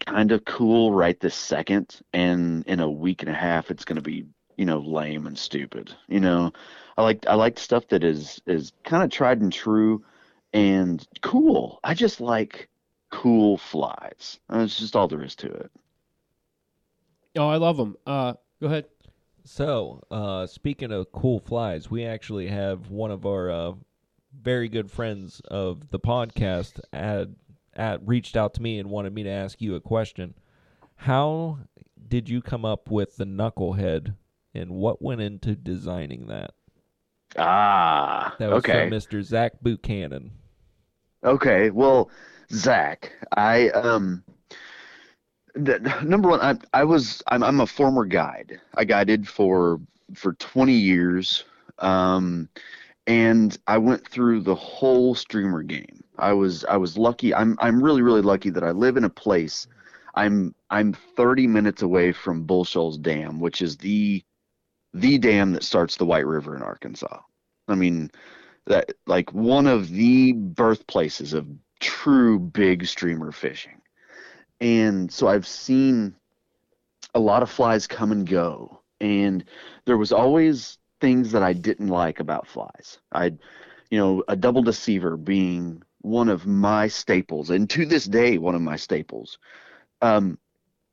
kind 0.00 0.32
of 0.32 0.44
cool 0.44 0.92
right 0.92 1.18
this 1.20 1.34
second, 1.34 2.00
and 2.12 2.64
in 2.66 2.80
a 2.80 2.90
week 2.90 3.22
and 3.22 3.30
a 3.30 3.34
half, 3.34 3.70
it's 3.70 3.84
going 3.84 3.96
to 3.96 4.02
be 4.02 4.26
you 4.56 4.64
know 4.64 4.78
lame 4.78 5.26
and 5.26 5.38
stupid. 5.38 5.94
You 6.08 6.20
know, 6.20 6.52
I 6.96 7.02
like 7.02 7.26
I 7.26 7.34
like 7.34 7.58
stuff 7.58 7.88
that 7.88 8.04
is 8.04 8.40
is 8.46 8.72
kind 8.84 9.02
of 9.02 9.10
tried 9.10 9.40
and 9.40 9.52
true 9.52 10.04
and 10.52 11.06
cool. 11.22 11.80
I 11.84 11.94
just 11.94 12.20
like 12.20 12.68
cool 13.10 13.58
flies. 13.58 14.38
That's 14.48 14.78
just 14.78 14.96
all 14.96 15.08
there 15.08 15.22
is 15.22 15.34
to 15.36 15.48
it. 15.48 15.70
Oh, 17.36 17.48
I 17.48 17.56
love 17.56 17.76
them. 17.76 17.96
Uh, 18.06 18.34
go 18.60 18.66
ahead. 18.66 18.86
So, 19.44 20.02
uh, 20.10 20.46
speaking 20.46 20.92
of 20.92 21.10
cool 21.12 21.40
flies, 21.40 21.90
we 21.90 22.04
actually 22.04 22.48
have 22.48 22.90
one 22.90 23.10
of 23.10 23.24
our 23.24 23.50
uh, 23.50 23.72
very 24.38 24.68
good 24.68 24.90
friends 24.90 25.40
of 25.48 25.90
the 25.90 25.98
podcast 25.98 26.80
at, 26.92 27.28
at 27.80 28.06
reached 28.06 28.36
out 28.36 28.52
to 28.54 28.62
me 28.62 28.78
and 28.78 28.90
wanted 28.90 29.14
me 29.14 29.22
to 29.22 29.30
ask 29.30 29.60
you 29.60 29.74
a 29.74 29.80
question. 29.80 30.34
How 30.96 31.58
did 32.08 32.28
you 32.28 32.42
come 32.42 32.64
up 32.64 32.90
with 32.90 33.16
the 33.16 33.24
knucklehead, 33.24 34.14
and 34.54 34.70
what 34.72 35.00
went 35.00 35.22
into 35.22 35.56
designing 35.56 36.26
that? 36.26 36.52
Ah, 37.38 38.34
That 38.38 38.50
was 38.50 38.58
okay. 38.58 38.88
from 38.88 38.90
Mr. 38.90 39.22
Zach 39.22 39.52
Buchanan. 39.62 40.32
Okay, 41.24 41.70
well, 41.70 42.10
Zach, 42.52 43.12
I 43.36 43.70
um, 43.70 44.24
the, 45.54 45.78
number 46.04 46.28
one, 46.28 46.40
I 46.40 46.56
I 46.74 46.84
was 46.84 47.22
I'm 47.28 47.42
I'm 47.42 47.60
a 47.60 47.66
former 47.66 48.04
guide. 48.04 48.60
I 48.74 48.84
guided 48.84 49.26
for 49.28 49.80
for 50.14 50.32
20 50.34 50.72
years, 50.72 51.44
um, 51.78 52.48
and 53.10 53.58
I 53.66 53.76
went 53.76 54.06
through 54.06 54.42
the 54.42 54.54
whole 54.54 55.16
streamer 55.16 55.64
game. 55.64 56.04
I 56.16 56.32
was 56.32 56.64
I 56.66 56.76
was 56.76 56.96
lucky. 56.96 57.34
I'm 57.34 57.56
I'm 57.60 57.82
really 57.82 58.02
really 58.02 58.22
lucky 58.22 58.50
that 58.50 58.62
I 58.62 58.70
live 58.70 58.96
in 58.96 59.02
a 59.02 59.10
place. 59.10 59.66
I'm 60.14 60.54
I'm 60.70 60.92
30 60.92 61.48
minutes 61.48 61.82
away 61.82 62.12
from 62.12 62.44
Bull 62.44 62.64
Shoals 62.64 62.98
Dam, 62.98 63.40
which 63.40 63.62
is 63.62 63.76
the 63.76 64.22
the 64.94 65.18
dam 65.18 65.52
that 65.54 65.64
starts 65.64 65.96
the 65.96 66.06
White 66.06 66.26
River 66.26 66.54
in 66.54 66.62
Arkansas. 66.62 67.18
I 67.66 67.74
mean, 67.74 68.12
that 68.66 68.92
like 69.08 69.32
one 69.32 69.66
of 69.66 69.88
the 69.88 70.32
birthplaces 70.32 71.32
of 71.32 71.48
true 71.80 72.38
big 72.38 72.86
streamer 72.86 73.32
fishing. 73.32 73.80
And 74.60 75.12
so 75.12 75.26
I've 75.26 75.48
seen 75.48 76.14
a 77.16 77.18
lot 77.18 77.42
of 77.42 77.50
flies 77.50 77.88
come 77.88 78.12
and 78.12 78.24
go. 78.24 78.82
And 79.00 79.44
there 79.86 79.96
was 79.96 80.12
always 80.12 80.78
things 81.00 81.32
that 81.32 81.42
I 81.42 81.52
didn't 81.52 81.88
like 81.88 82.20
about 82.20 82.46
flies. 82.46 82.98
I 83.12 83.32
you 83.90 83.98
know, 83.98 84.22
a 84.28 84.36
double 84.36 84.62
deceiver 84.62 85.16
being 85.16 85.82
one 86.02 86.28
of 86.28 86.46
my 86.46 86.86
staples 86.88 87.50
and 87.50 87.68
to 87.70 87.84
this 87.84 88.04
day 88.04 88.38
one 88.38 88.54
of 88.54 88.62
my 88.62 88.76
staples. 88.76 89.38
Um 90.02 90.38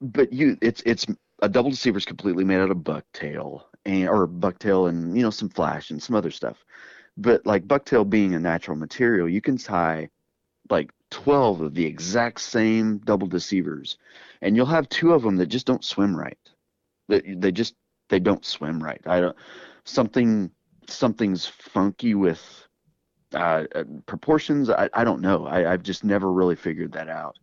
but 0.02 0.32
you 0.34 0.58
it's 0.62 0.82
it's 0.86 1.06
a 1.42 1.50
double 1.50 1.70
deceiver 1.72 1.98
is 1.98 2.06
completely 2.06 2.44
made 2.44 2.60
out 2.60 2.72
of 2.72 2.78
bucktail 2.78 3.64
and 3.86 4.08
or 4.08 4.28
bucktail 4.28 4.90
and 4.90 5.16
you 5.16 5.24
know 5.24 5.30
some 5.30 5.50
flash 5.50 5.92
and 5.92 6.02
some 6.02 6.16
other 6.16 6.32
stuff 6.32 6.64
but 7.18 7.46
like 7.46 7.68
bucktail 7.68 8.08
being 8.08 8.36
a 8.36 8.40
natural 8.40 8.78
material 8.78 9.28
you 9.28 9.42
can 9.42 9.58
tie 9.58 10.10
like 10.70 10.92
12 11.12 11.62
of 11.62 11.74
the 11.74 11.86
exact 11.86 12.42
same 12.42 12.98
double 13.00 13.28
deceivers 13.28 13.98
and 14.42 14.56
you'll 14.56 14.66
have 14.66 14.90
two 14.90 15.14
of 15.14 15.22
them 15.22 15.38
that 15.38 15.48
just 15.48 15.66
don't 15.66 15.86
swim 15.86 16.16
right 16.16 16.38
they, 17.08 17.22
they 17.22 17.52
just 17.52 17.76
they 18.10 18.20
don't 18.20 18.46
swim 18.46 18.84
right 18.84 19.02
i 19.06 19.20
don't 19.20 19.36
something 19.88 20.52
something's 20.88 21.46
funky 21.46 22.16
with 22.16 22.42
uh, 23.34 23.66
uh, 23.76 23.84
proportions 24.06 24.70
I, 24.70 24.90
I 24.94 25.04
don't 25.04 25.22
know. 25.22 25.46
I, 25.46 25.72
i've 25.72 25.84
just 25.84 26.04
never 26.04 26.32
really 26.32 26.56
figured 26.56 26.94
that 26.94 27.10
out. 27.10 27.38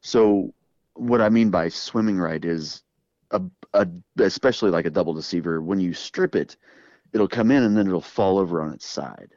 So 0.00 0.54
what 0.94 1.20
i 1.20 1.28
mean 1.28 1.50
by 1.50 1.68
swimming 1.68 2.18
right 2.18 2.44
is 2.44 2.82
a, 3.30 3.40
a 3.74 3.86
especially 4.18 4.70
like 4.70 4.86
a 4.86 4.90
double 4.90 5.14
deceiver 5.14 5.62
when 5.62 5.78
you 5.80 5.94
strip 5.94 6.34
it 6.34 6.56
it'll 7.12 7.28
come 7.28 7.50
in 7.50 7.62
and 7.62 7.76
then 7.76 7.86
it'll 7.86 8.00
fall 8.00 8.38
over 8.38 8.60
on 8.60 8.72
its 8.72 8.86
side. 8.86 9.30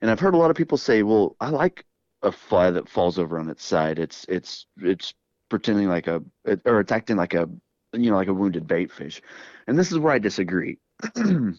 And 0.00 0.10
i've 0.10 0.20
heard 0.20 0.34
a 0.34 0.38
lot 0.38 0.50
of 0.50 0.56
people 0.56 0.78
say 0.78 1.02
well 1.02 1.36
i 1.40 1.48
like 1.48 1.84
a 2.22 2.32
fly 2.32 2.70
that 2.70 2.88
falls 2.88 3.18
over 3.18 3.38
on 3.38 3.48
its 3.48 3.64
side. 3.64 3.98
It's 3.98 4.26
it's 4.28 4.66
it's 4.78 5.14
pretending 5.48 5.88
like 5.88 6.06
a 6.06 6.22
or 6.64 6.80
it's 6.80 6.92
acting 6.92 7.16
like 7.16 7.34
a 7.34 7.48
you 7.92 8.10
know 8.10 8.16
like 8.16 8.28
a 8.28 8.34
wounded 8.34 8.66
bait 8.66 8.90
fish. 8.90 9.22
And 9.66 9.78
this 9.78 9.92
is 9.92 9.98
where 9.98 10.12
i 10.12 10.18
disagree 10.18 10.78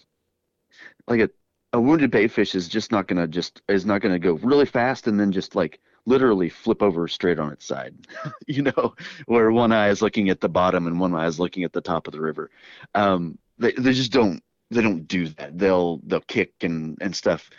like 1.07 1.21
a 1.21 1.29
a 1.73 1.79
wounded 1.81 2.11
bait 2.11 2.29
fish 2.29 2.55
is 2.55 2.67
just 2.67 2.91
not 2.91 3.07
gonna 3.07 3.27
just 3.27 3.61
is 3.67 3.85
not 3.85 4.01
gonna 4.01 4.19
go 4.19 4.33
really 4.33 4.65
fast 4.65 5.07
and 5.07 5.19
then 5.19 5.31
just 5.31 5.55
like 5.55 5.79
literally 6.05 6.49
flip 6.49 6.81
over 6.81 7.07
straight 7.07 7.37
on 7.39 7.51
its 7.51 7.65
side 7.65 7.93
you 8.47 8.63
know 8.63 8.95
where 9.25 9.51
one 9.51 9.71
eye 9.71 9.89
is 9.89 10.01
looking 10.01 10.29
at 10.29 10.39
the 10.39 10.49
bottom 10.49 10.87
and 10.87 10.99
one 10.99 11.13
eye 11.13 11.27
is 11.27 11.39
looking 11.39 11.63
at 11.63 11.73
the 11.73 11.81
top 11.81 12.07
of 12.07 12.13
the 12.13 12.21
river. 12.21 12.49
Um 12.95 13.37
they, 13.59 13.73
they 13.73 13.93
just 13.93 14.11
don't 14.11 14.41
they 14.69 14.81
don't 14.81 15.07
do 15.07 15.27
that. 15.29 15.57
They'll 15.57 15.99
they'll 16.05 16.21
kick 16.21 16.53
and 16.61 16.97
and 17.01 17.15
stuff. 17.15 17.49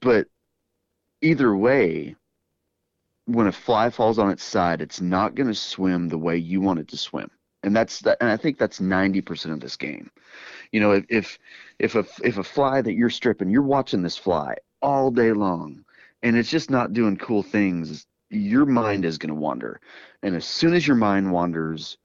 But 0.00 0.28
either 1.20 1.56
way 1.56 2.16
when 3.26 3.48
a 3.48 3.52
fly 3.52 3.90
falls 3.90 4.18
on 4.18 4.30
its 4.30 4.44
side 4.44 4.80
it's 4.80 5.00
not 5.00 5.34
going 5.34 5.48
to 5.48 5.54
swim 5.54 6.08
the 6.08 6.18
way 6.18 6.36
you 6.36 6.60
want 6.60 6.78
it 6.78 6.88
to 6.88 6.96
swim 6.96 7.28
and 7.66 7.74
that's 7.76 8.00
that 8.00 8.16
and 8.20 8.30
i 8.30 8.36
think 8.36 8.56
that's 8.56 8.78
90% 8.78 9.52
of 9.52 9.60
this 9.60 9.76
game. 9.76 10.10
You 10.72 10.80
know 10.80 10.92
if 10.92 11.04
if 11.08 11.38
if 11.78 11.94
a 11.96 12.06
if 12.24 12.38
a 12.38 12.44
fly 12.44 12.80
that 12.80 12.94
you're 12.94 13.10
stripping 13.10 13.50
you're 13.50 13.62
watching 13.62 14.02
this 14.02 14.16
fly 14.16 14.54
all 14.80 15.10
day 15.10 15.32
long 15.32 15.84
and 16.22 16.36
it's 16.36 16.48
just 16.48 16.70
not 16.70 16.92
doing 16.94 17.16
cool 17.16 17.42
things 17.42 18.06
your 18.30 18.66
mind 18.66 19.04
is 19.04 19.18
going 19.18 19.28
to 19.28 19.40
wander. 19.40 19.80
And 20.22 20.34
as 20.34 20.44
soon 20.44 20.74
as 20.74 20.86
your 20.86 20.96
mind 20.96 21.30
wanders 21.30 21.98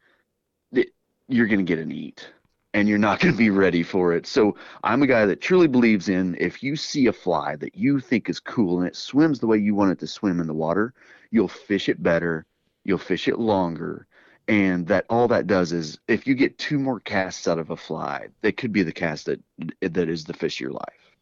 it, 0.72 0.89
you're 1.28 1.47
going 1.47 1.66
to 1.66 1.76
get 1.76 1.80
an 1.80 1.91
eat 1.91 2.30
and 2.74 2.88
you're 2.88 2.97
not 2.97 3.20
going 3.20 3.34
to 3.34 3.38
be 3.38 3.49
ready 3.49 3.84
for 3.84 4.14
it. 4.14 4.26
So 4.26 4.55
i'm 4.84 5.03
a 5.03 5.07
guy 5.07 5.26
that 5.28 5.41
truly 5.41 5.68
believes 5.68 6.09
in 6.09 6.36
if 6.39 6.64
you 6.64 6.76
see 6.76 7.05
a 7.07 7.14
fly 7.14 7.55
that 7.57 7.76
you 7.76 7.99
think 7.99 8.30
is 8.30 8.39
cool 8.39 8.80
and 8.80 8.88
it 8.88 8.95
swims 8.95 9.39
the 9.39 9.47
way 9.47 9.57
you 9.57 9.76
want 9.76 9.91
it 9.91 9.99
to 9.99 10.07
swim 10.07 10.39
in 10.39 10.47
the 10.47 10.53
water 10.66 10.93
you'll 11.30 11.47
fish 11.47 11.88
it 11.88 12.01
better 12.01 12.45
you'll 12.84 12.97
fish 12.97 13.28
it 13.28 13.38
longer 13.39 14.07
and 14.51 14.85
that 14.87 15.05
all 15.09 15.29
that 15.29 15.47
does 15.47 15.71
is 15.71 15.97
if 16.09 16.27
you 16.27 16.35
get 16.35 16.57
two 16.57 16.77
more 16.77 16.99
casts 16.99 17.47
out 17.47 17.57
of 17.57 17.69
a 17.69 17.77
fly 17.77 18.27
that 18.41 18.57
could 18.57 18.73
be 18.73 18.83
the 18.83 18.91
cast 18.91 19.27
that 19.27 19.39
that 19.79 20.09
is 20.09 20.25
the 20.25 20.33
fish 20.33 20.57
of 20.57 20.59
your 20.59 20.71
life. 20.71 21.15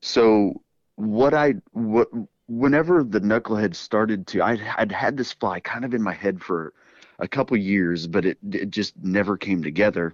So 0.00 0.60
what 0.96 1.34
i 1.34 1.54
what 1.70 2.08
whenever 2.48 3.04
the 3.04 3.20
knucklehead 3.20 3.76
started 3.76 4.26
to 4.26 4.42
I'd, 4.42 4.60
I'd 4.76 4.90
had 4.90 5.16
this 5.16 5.32
fly 5.32 5.60
kind 5.60 5.84
of 5.84 5.94
in 5.94 6.02
my 6.02 6.12
head 6.12 6.42
for 6.42 6.74
a 7.20 7.28
couple 7.28 7.56
years 7.56 8.08
but 8.08 8.26
it, 8.26 8.38
it 8.50 8.70
just 8.70 8.94
never 9.00 9.36
came 9.36 9.62
together. 9.62 10.12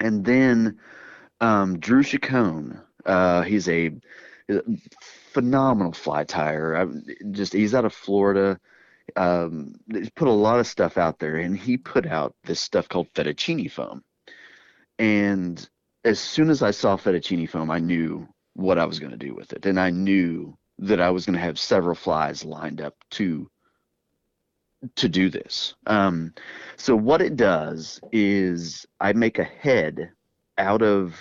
And 0.00 0.24
then 0.24 0.78
um, 1.40 1.78
Drew 1.78 2.02
Chicone 2.02 2.82
uh, 3.06 3.42
he's 3.42 3.68
a 3.68 3.92
phenomenal 5.32 5.92
fly 5.92 6.24
tire. 6.24 6.76
I, 6.76 6.86
just 7.30 7.52
he's 7.52 7.74
out 7.74 7.84
of 7.84 7.94
florida 7.94 8.58
um, 9.16 9.74
put 10.14 10.28
a 10.28 10.32
lot 10.32 10.60
of 10.60 10.66
stuff 10.66 10.98
out 10.98 11.18
there 11.18 11.36
and 11.36 11.56
he 11.56 11.76
put 11.76 12.06
out 12.06 12.34
this 12.44 12.60
stuff 12.60 12.88
called 12.88 13.12
fettuccine 13.14 13.70
foam. 13.70 14.02
And 14.98 15.68
as 16.04 16.20
soon 16.20 16.48
as 16.48 16.62
i 16.62 16.70
saw 16.70 16.96
fettuccine 16.96 17.48
foam 17.48 17.70
i 17.70 17.78
knew 17.78 18.26
what 18.54 18.78
i 18.78 18.84
was 18.84 18.98
going 18.98 19.10
to 19.10 19.18
do 19.18 19.34
with 19.34 19.52
it. 19.52 19.66
And 19.66 19.78
i 19.78 19.90
knew 19.90 20.56
that 20.78 21.00
i 21.00 21.10
was 21.10 21.26
going 21.26 21.34
to 21.34 21.44
have 21.44 21.58
several 21.58 21.94
flies 21.94 22.44
lined 22.44 22.80
up 22.80 22.94
to 23.12 23.50
to 24.94 25.08
do 25.08 25.28
this. 25.28 25.74
Um, 25.86 26.32
so 26.76 26.94
what 26.94 27.20
it 27.20 27.36
does 27.36 28.00
is 28.12 28.86
i 29.00 29.12
make 29.12 29.38
a 29.38 29.44
head 29.44 30.10
out 30.56 30.82
of 30.82 31.14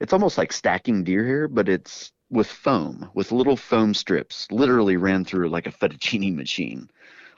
it's 0.00 0.12
almost 0.12 0.38
like 0.38 0.52
stacking 0.52 1.04
deer 1.04 1.26
hair 1.26 1.48
but 1.48 1.68
it's 1.68 2.12
with 2.30 2.46
foam 2.46 3.10
with 3.14 3.32
little 3.32 3.56
foam 3.56 3.92
strips 3.92 4.46
literally 4.50 4.96
ran 4.96 5.24
through 5.24 5.48
like 5.48 5.66
a 5.66 5.72
fettuccine 5.72 6.36
machine. 6.36 6.88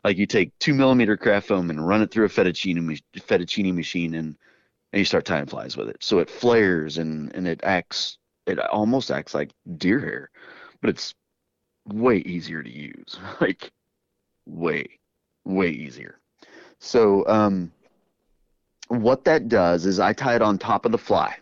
Like 0.05 0.19
you 0.19 0.27
take 0.27 0.57
two 0.59 0.75
millimeter 0.75 1.17
craft 1.17 1.49
foam 1.49 1.71
and 1.71 1.87
run 1.87 2.03
it 2.03 2.11
through 2.11 2.27
a 2.27 2.29
fettuccine 2.29 3.01
fettuccine 3.17 3.75
machine 3.75 4.15
and 4.15 4.37
and 4.93 4.99
you 4.99 5.05
start 5.07 5.25
tying 5.25 5.47
flies 5.47 5.77
with 5.77 5.89
it. 5.89 5.97
So 6.01 6.19
it 6.19 6.29
flares 6.29 6.99
and 6.99 7.35
and 7.35 7.49
it 7.49 7.61
acts 7.65 8.19
it 8.47 8.59
almost 8.59 9.11
acts 9.11 9.35
like 9.35 9.51
deer 9.77 10.01
hair 10.01 10.31
but 10.81 10.91
it's 10.91 11.15
way 11.87 12.19
easier 12.19 12.63
to 12.63 12.71
use. 12.71 13.19
Like 13.41 13.73
way 14.47 14.87
way 15.45 15.71
easier. 15.71 16.19
So 16.81 17.27
um 17.27 17.73
what 18.89 19.25
that 19.25 19.49
does 19.49 19.87
is 19.87 19.99
i 19.99 20.13
tie 20.13 20.35
it 20.35 20.43
on 20.43 20.59
top 20.59 20.85
of 20.85 20.93
the 20.93 20.99
fly 20.99 21.35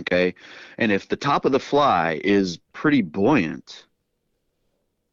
okay 0.00 0.34
and 0.78 0.90
if 0.90 1.08
the 1.08 1.16
top 1.16 1.44
of 1.44 1.52
the 1.52 1.60
fly 1.60 2.20
is 2.24 2.58
pretty 2.72 3.02
buoyant 3.02 3.86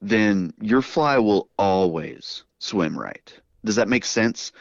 then 0.02 0.54
your 0.60 0.82
fly 0.82 1.18
will 1.18 1.50
always 1.58 2.44
swim 2.60 2.98
right 2.98 3.40
does 3.64 3.76
that 3.76 3.90
make 3.90 4.06
sense 4.06 4.52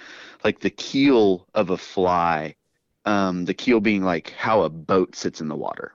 like 0.44 0.60
the 0.60 0.70
keel 0.70 1.46
of 1.54 1.70
a 1.70 1.76
fly 1.76 2.54
um, 3.04 3.44
the 3.44 3.54
keel 3.54 3.80
being 3.80 4.02
like 4.02 4.30
how 4.30 4.62
a 4.62 4.68
boat 4.68 5.16
sits 5.16 5.40
in 5.40 5.48
the 5.48 5.56
water. 5.56 5.94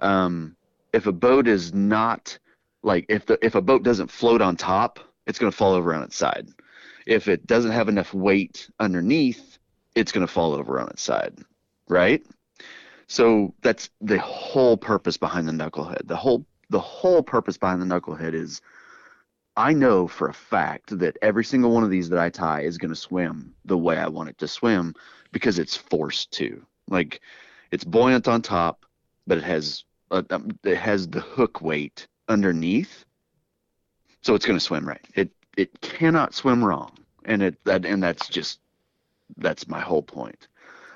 Um, 0.00 0.56
if 0.92 1.06
a 1.06 1.12
boat 1.12 1.48
is 1.48 1.72
not 1.72 2.38
like 2.82 3.06
if 3.08 3.26
the 3.26 3.38
if 3.44 3.54
a 3.54 3.62
boat 3.62 3.82
doesn't 3.82 4.10
float 4.10 4.42
on 4.42 4.56
top, 4.56 5.00
it's 5.26 5.38
going 5.38 5.50
to 5.50 5.56
fall 5.56 5.72
over 5.72 5.94
on 5.94 6.02
its 6.02 6.16
side. 6.16 6.48
If 7.06 7.28
it 7.28 7.46
doesn't 7.46 7.70
have 7.70 7.88
enough 7.88 8.14
weight 8.14 8.68
underneath, 8.80 9.58
it's 9.94 10.12
going 10.12 10.26
to 10.26 10.32
fall 10.32 10.54
over 10.54 10.80
on 10.80 10.88
its 10.88 11.02
side, 11.02 11.38
right? 11.88 12.24
So 13.06 13.54
that's 13.62 13.90
the 14.00 14.18
whole 14.18 14.76
purpose 14.76 15.16
behind 15.16 15.48
the 15.48 15.52
knucklehead. 15.52 16.06
The 16.06 16.16
whole 16.16 16.46
the 16.70 16.80
whole 16.80 17.22
purpose 17.22 17.58
behind 17.58 17.82
the 17.82 17.86
knucklehead 17.86 18.34
is 18.34 18.60
I 19.56 19.72
know 19.72 20.08
for 20.08 20.28
a 20.28 20.34
fact 20.34 20.98
that 20.98 21.16
every 21.22 21.44
single 21.44 21.70
one 21.70 21.84
of 21.84 21.90
these 21.90 22.08
that 22.08 22.18
I 22.18 22.30
tie 22.30 22.62
is 22.62 22.78
going 22.78 22.90
to 22.90 22.96
swim 22.96 23.54
the 23.64 23.78
way 23.78 23.98
I 23.98 24.08
want 24.08 24.30
it 24.30 24.38
to 24.38 24.48
swim 24.48 24.94
because 25.30 25.58
it's 25.58 25.76
forced 25.76 26.32
to. 26.32 26.64
Like 26.88 27.20
it's 27.70 27.84
buoyant 27.84 28.26
on 28.26 28.42
top, 28.42 28.84
but 29.26 29.38
it 29.38 29.44
has 29.44 29.84
a, 30.10 30.24
um, 30.30 30.58
it 30.64 30.76
has 30.76 31.06
the 31.08 31.20
hook 31.20 31.60
weight 31.60 32.06
underneath, 32.28 33.04
so 34.22 34.34
it's 34.34 34.46
going 34.46 34.58
to 34.58 34.64
swim 34.64 34.88
right. 34.88 35.06
It 35.14 35.30
it 35.56 35.80
cannot 35.80 36.34
swim 36.34 36.64
wrong, 36.64 36.92
and 37.24 37.42
it 37.42 37.64
that 37.64 37.84
and 37.84 38.02
that's 38.02 38.28
just 38.28 38.60
that's 39.36 39.68
my 39.68 39.80
whole 39.80 40.02
point. 40.02 40.48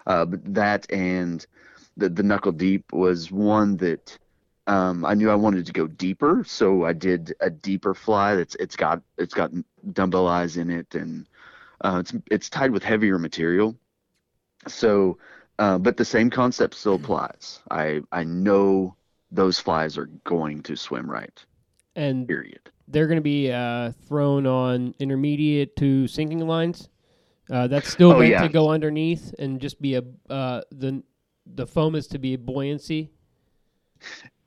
Uh, 0.07 0.25
but 0.25 0.55
that 0.55 0.91
and 0.91 1.47
the 1.99 2.11
the 2.11 2.25
knuckle 2.25 2.53
deep 2.53 2.93
was 2.95 3.33
one 3.33 3.77
that 3.79 4.19
um, 4.69 5.05
I 5.07 5.15
knew 5.15 5.31
I 5.31 5.37
wanted 5.37 5.67
to 5.67 5.73
go 5.75 5.89
deeper, 5.89 6.45
so 6.47 6.85
I 6.87 6.95
did 6.95 7.35
a 7.41 7.51
deeper 7.51 7.95
fly. 7.95 8.37
That's 8.37 8.57
it's 8.57 8.77
got 8.77 9.03
it's 9.19 9.35
got 9.35 9.53
dumbbell 9.95 10.29
eyes 10.29 10.59
in 10.59 10.71
it, 10.71 10.95
and 10.97 11.29
uh, 11.83 11.99
it's 12.01 12.15
it's 12.31 12.51
tied 12.51 12.73
with 12.73 12.85
heavier 12.85 13.19
material. 13.19 13.77
So, 14.69 15.19
uh, 15.59 15.79
but 15.79 15.97
the 15.97 16.05
same 16.05 16.31
concept 16.31 16.75
still 16.75 16.95
applies. 16.97 17.61
I 17.71 18.03
I 18.13 18.25
know 18.25 18.97
those 19.33 19.59
flies 19.61 19.99
are 19.99 20.07
going 20.25 20.63
to 20.65 20.77
swim 20.77 21.11
right. 21.11 21.45
And 21.97 22.29
Period. 22.29 22.71
they're 22.87 23.07
going 23.07 23.19
to 23.19 23.23
be 23.23 23.51
uh, 23.53 23.93
thrown 24.07 24.47
on 24.47 24.95
intermediate 24.99 25.77
to 25.77 26.07
sinking 26.09 26.47
lines. 26.47 26.89
Uh, 27.51 27.67
that's 27.69 27.91
still 27.91 28.13
Oh, 28.13 28.19
meant 28.19 28.31
yeah. 28.31 28.41
to 28.41 28.49
go 28.49 28.71
underneath 28.71 29.35
and 29.39 29.61
just 29.61 29.81
be 29.83 29.95
a 29.97 30.03
uh, 30.31 30.63
the 30.73 31.03
the 31.55 31.67
foam 31.67 31.95
is 31.95 32.07
to 32.09 32.19
be 32.19 32.37
buoyancy. 32.37 33.11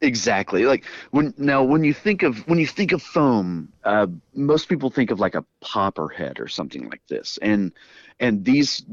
Exactly. 0.04 0.66
Like 0.66 0.86
when 1.12 1.34
now 1.38 1.64
when 1.64 1.84
you 1.84 1.94
think 1.94 2.24
of 2.24 2.40
when 2.48 2.58
you 2.58 2.66
think 2.66 2.92
of 2.92 3.04
foam, 3.04 3.72
uh, 3.84 4.08
most 4.34 4.68
people 4.68 4.90
think 4.90 5.12
of 5.12 5.20
like 5.20 5.36
a 5.36 5.46
popper 5.60 6.10
head 6.10 6.40
or 6.40 6.48
something 6.48 6.90
like 6.90 7.06
this, 7.08 7.38
and 7.42 7.72
and 8.20 8.44
these 8.44 8.84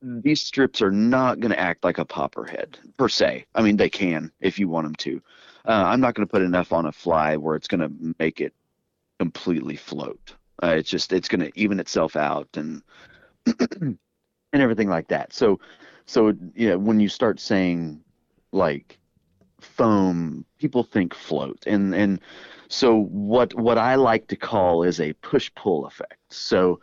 these 0.00 0.40
strips 0.40 0.80
are 0.80 0.92
not 0.92 1.40
going 1.40 1.50
to 1.50 1.58
act 1.58 1.82
like 1.82 1.98
a 1.98 2.04
popper 2.04 2.44
head 2.44 2.78
per 2.96 3.08
se. 3.08 3.44
I 3.56 3.62
mean, 3.62 3.76
they 3.76 3.90
can 3.90 4.30
if 4.40 4.58
you 4.58 4.68
want 4.68 4.84
them 4.84 4.94
to. 4.94 5.20
Uh, 5.66 5.82
I'm 5.86 6.00
not 6.00 6.14
going 6.14 6.26
to 6.26 6.30
put 6.30 6.42
enough 6.42 6.72
on 6.72 6.86
a 6.86 6.92
fly 6.92 7.36
where 7.36 7.56
it's 7.56 7.66
going 7.66 7.80
to 7.80 8.14
make 8.20 8.40
it 8.40 8.54
completely 9.18 9.74
float. 9.74 10.34
Uh, 10.62 10.74
it's 10.76 10.88
just 10.88 11.12
it's 11.12 11.28
going 11.28 11.40
to 11.40 11.50
even 11.58 11.80
itself 11.80 12.14
out 12.14 12.48
and 12.54 12.82
and 13.80 13.98
everything 14.52 14.88
like 14.88 15.08
that. 15.08 15.32
So 15.32 15.58
so 16.06 16.32
yeah, 16.54 16.76
when 16.76 17.00
you 17.00 17.08
start 17.08 17.40
saying 17.40 18.00
like 18.52 18.98
foam 19.60 20.44
people 20.58 20.82
think 20.82 21.14
float. 21.14 21.64
And 21.66 21.94
and 21.94 22.20
so 22.68 23.02
what 23.02 23.54
what 23.54 23.78
i 23.78 23.94
like 23.94 24.26
to 24.28 24.36
call 24.36 24.82
is 24.82 25.00
a 25.00 25.12
push 25.14 25.50
pull 25.54 25.86
effect. 25.86 26.20
So 26.30 26.80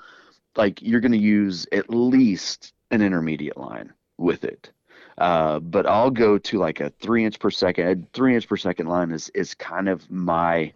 like 0.55 0.81
you're 0.81 0.99
going 0.99 1.13
to 1.13 1.17
use 1.17 1.65
at 1.71 1.89
least 1.89 2.73
an 2.91 3.01
intermediate 3.01 3.57
line 3.57 3.93
with 4.17 4.43
it. 4.43 4.71
Uh, 5.17 5.59
but 5.59 5.85
i'll 5.87 6.11
go 6.11 6.37
to 6.37 6.59
like 6.59 6.79
a 6.79 6.89
three 7.01 7.25
inch 7.25 7.39
per 7.39 7.49
second. 7.49 7.87
A 7.87 8.07
three 8.13 8.35
inch 8.35 8.47
per 8.47 8.57
second 8.57 8.87
line 8.87 9.11
is 9.11 9.29
is 9.29 9.53
kind 9.55 9.87
of 9.89 10.09
my 10.11 10.73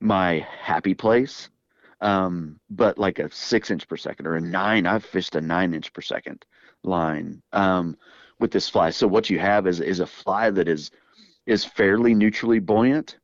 my 0.00 0.46
happy 0.60 0.94
place. 0.94 1.48
Um, 2.00 2.60
but 2.68 2.98
like 2.98 3.18
a 3.18 3.30
six 3.30 3.70
inch 3.70 3.88
per 3.88 3.96
second 3.96 4.26
or 4.26 4.34
a 4.36 4.40
nine 4.40 4.86
i've 4.86 5.04
fished 5.04 5.36
a 5.36 5.40
nine 5.40 5.72
inch 5.72 5.92
per 5.92 6.02
second 6.02 6.44
line 6.84 7.42
um, 7.52 7.96
with 8.40 8.50
this 8.50 8.68
fly 8.68 8.90
so 8.90 9.06
what 9.06 9.30
you 9.30 9.38
have 9.38 9.66
is 9.66 9.80
is 9.80 10.00
a 10.00 10.06
fly 10.06 10.50
that 10.50 10.68
is 10.68 10.90
is 11.46 11.64
fairly 11.64 12.14
neutrally 12.14 12.58
buoyant 12.58 13.18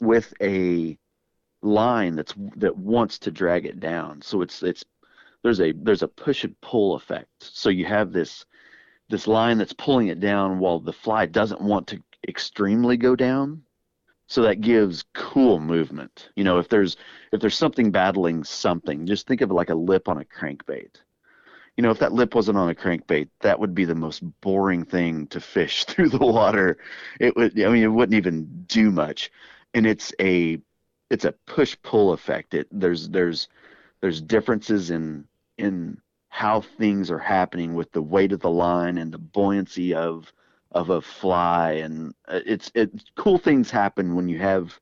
with 0.00 0.32
a 0.40 0.98
line 1.62 2.16
that's 2.16 2.34
that 2.56 2.76
wants 2.76 3.18
to 3.20 3.30
drag 3.30 3.66
it 3.66 3.80
down. 3.80 4.22
So 4.22 4.42
it's 4.42 4.62
it's 4.62 4.84
there's 5.42 5.60
a 5.60 5.72
there's 5.72 6.02
a 6.02 6.08
push 6.08 6.44
and 6.44 6.58
pull 6.60 6.94
effect. 6.94 7.30
So 7.40 7.68
you 7.68 7.84
have 7.86 8.12
this 8.12 8.44
this 9.08 9.26
line 9.26 9.58
that's 9.58 9.72
pulling 9.72 10.08
it 10.08 10.20
down 10.20 10.58
while 10.58 10.80
the 10.80 10.92
fly 10.92 11.26
doesn't 11.26 11.60
want 11.60 11.88
to 11.88 12.02
extremely 12.28 12.96
go 12.96 13.16
down. 13.16 13.62
So 14.28 14.42
that 14.42 14.60
gives 14.60 15.04
cool 15.12 15.58
movement. 15.58 16.28
You 16.36 16.44
know, 16.44 16.58
if 16.58 16.68
there's 16.68 16.96
if 17.32 17.40
there's 17.40 17.56
something 17.56 17.90
battling 17.90 18.44
something, 18.44 19.06
just 19.06 19.26
think 19.26 19.40
of 19.40 19.50
it 19.50 19.54
like 19.54 19.70
a 19.70 19.74
lip 19.74 20.08
on 20.08 20.20
a 20.20 20.24
crankbait 20.24 21.00
you 21.80 21.82
know, 21.82 21.92
if 21.92 21.98
that 22.00 22.12
lip 22.12 22.34
wasn't 22.34 22.58
on 22.58 22.68
a 22.68 22.74
crankbait, 22.74 23.30
that 23.40 23.58
would 23.58 23.74
be 23.74 23.86
the 23.86 23.94
most 23.94 24.20
boring 24.42 24.84
thing 24.84 25.26
to 25.28 25.40
fish 25.40 25.84
through 25.86 26.10
the 26.10 26.18
water. 26.18 26.76
It 27.18 27.34
would, 27.36 27.58
I 27.58 27.70
mean, 27.70 27.82
it 27.82 27.86
wouldn't 27.86 28.18
even 28.18 28.64
do 28.66 28.90
much. 28.90 29.32
And 29.72 29.86
it's 29.86 30.12
a, 30.20 30.60
it's 31.08 31.24
a 31.24 31.32
push 31.46 31.78
pull 31.82 32.12
effect. 32.12 32.52
It 32.52 32.68
there's 32.70 33.08
there's 33.08 33.48
there's 34.02 34.20
differences 34.20 34.90
in 34.90 35.24
in 35.56 35.96
how 36.28 36.60
things 36.60 37.10
are 37.10 37.18
happening 37.18 37.72
with 37.72 37.90
the 37.92 38.02
weight 38.02 38.32
of 38.32 38.40
the 38.40 38.50
line 38.50 38.98
and 38.98 39.10
the 39.10 39.16
buoyancy 39.16 39.94
of 39.94 40.30
of 40.72 40.90
a 40.90 41.00
fly, 41.00 41.72
and 41.72 42.14
uh, 42.28 42.40
it's 42.44 42.70
it 42.74 42.90
cool 43.16 43.38
things 43.38 43.70
happen 43.70 44.14
when 44.14 44.28
you 44.28 44.38
have 44.38 44.78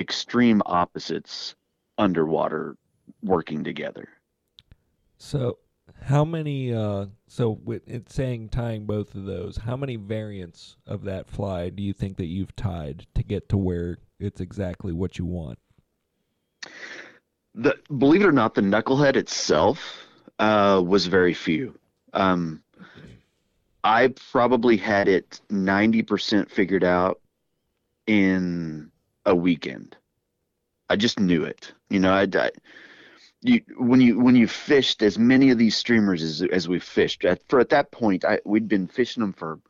extreme 0.00 0.62
opposites 0.66 1.54
underwater 1.96 2.76
working 3.22 3.62
together. 3.62 4.08
So, 5.16 5.58
how 6.02 6.24
many? 6.24 6.72
Uh, 6.72 7.06
so, 7.26 7.60
it's 7.86 8.14
saying 8.14 8.48
tying 8.50 8.86
both 8.86 9.14
of 9.14 9.24
those, 9.24 9.56
how 9.56 9.76
many 9.76 9.96
variants 9.96 10.76
of 10.86 11.04
that 11.04 11.28
fly 11.28 11.68
do 11.70 11.82
you 11.82 11.92
think 11.92 12.16
that 12.16 12.26
you've 12.26 12.54
tied 12.56 13.06
to 13.14 13.22
get 13.22 13.48
to 13.50 13.56
where 13.56 13.98
it's 14.18 14.40
exactly 14.40 14.92
what 14.92 15.18
you 15.18 15.24
want? 15.24 15.58
the 17.58 17.76
believe 17.96 18.22
it 18.22 18.26
or 18.26 18.32
not, 18.32 18.54
the 18.54 18.60
knucklehead 18.60 19.16
itself 19.16 20.06
uh, 20.38 20.82
was 20.84 21.06
very 21.06 21.34
few. 21.34 21.78
Um, 22.12 22.62
I 23.84 24.14
probably 24.30 24.76
had 24.76 25.08
it 25.08 25.40
ninety 25.50 26.02
percent 26.02 26.50
figured 26.50 26.84
out 26.84 27.20
in 28.06 28.90
a 29.26 29.34
weekend. 29.34 29.96
I 30.88 30.96
just 30.96 31.20
knew 31.20 31.44
it. 31.44 31.72
You 31.90 32.00
know, 32.00 32.12
I, 32.12 32.26
I 32.32 32.50
you 33.40 33.62
when 33.76 34.00
you 34.00 34.18
when 34.18 34.36
you 34.36 34.48
fished 34.48 35.02
as 35.02 35.18
many 35.18 35.50
of 35.50 35.58
these 35.58 35.76
streamers 35.76 36.22
as 36.22 36.42
as 36.42 36.68
we 36.68 36.78
fished 36.78 37.24
at 37.24 37.42
for 37.48 37.60
at 37.60 37.68
that 37.70 37.90
point, 37.90 38.24
I 38.24 38.40
we'd 38.44 38.68
been 38.68 38.88
fishing 38.88 39.20
them 39.20 39.32
for 39.32 39.60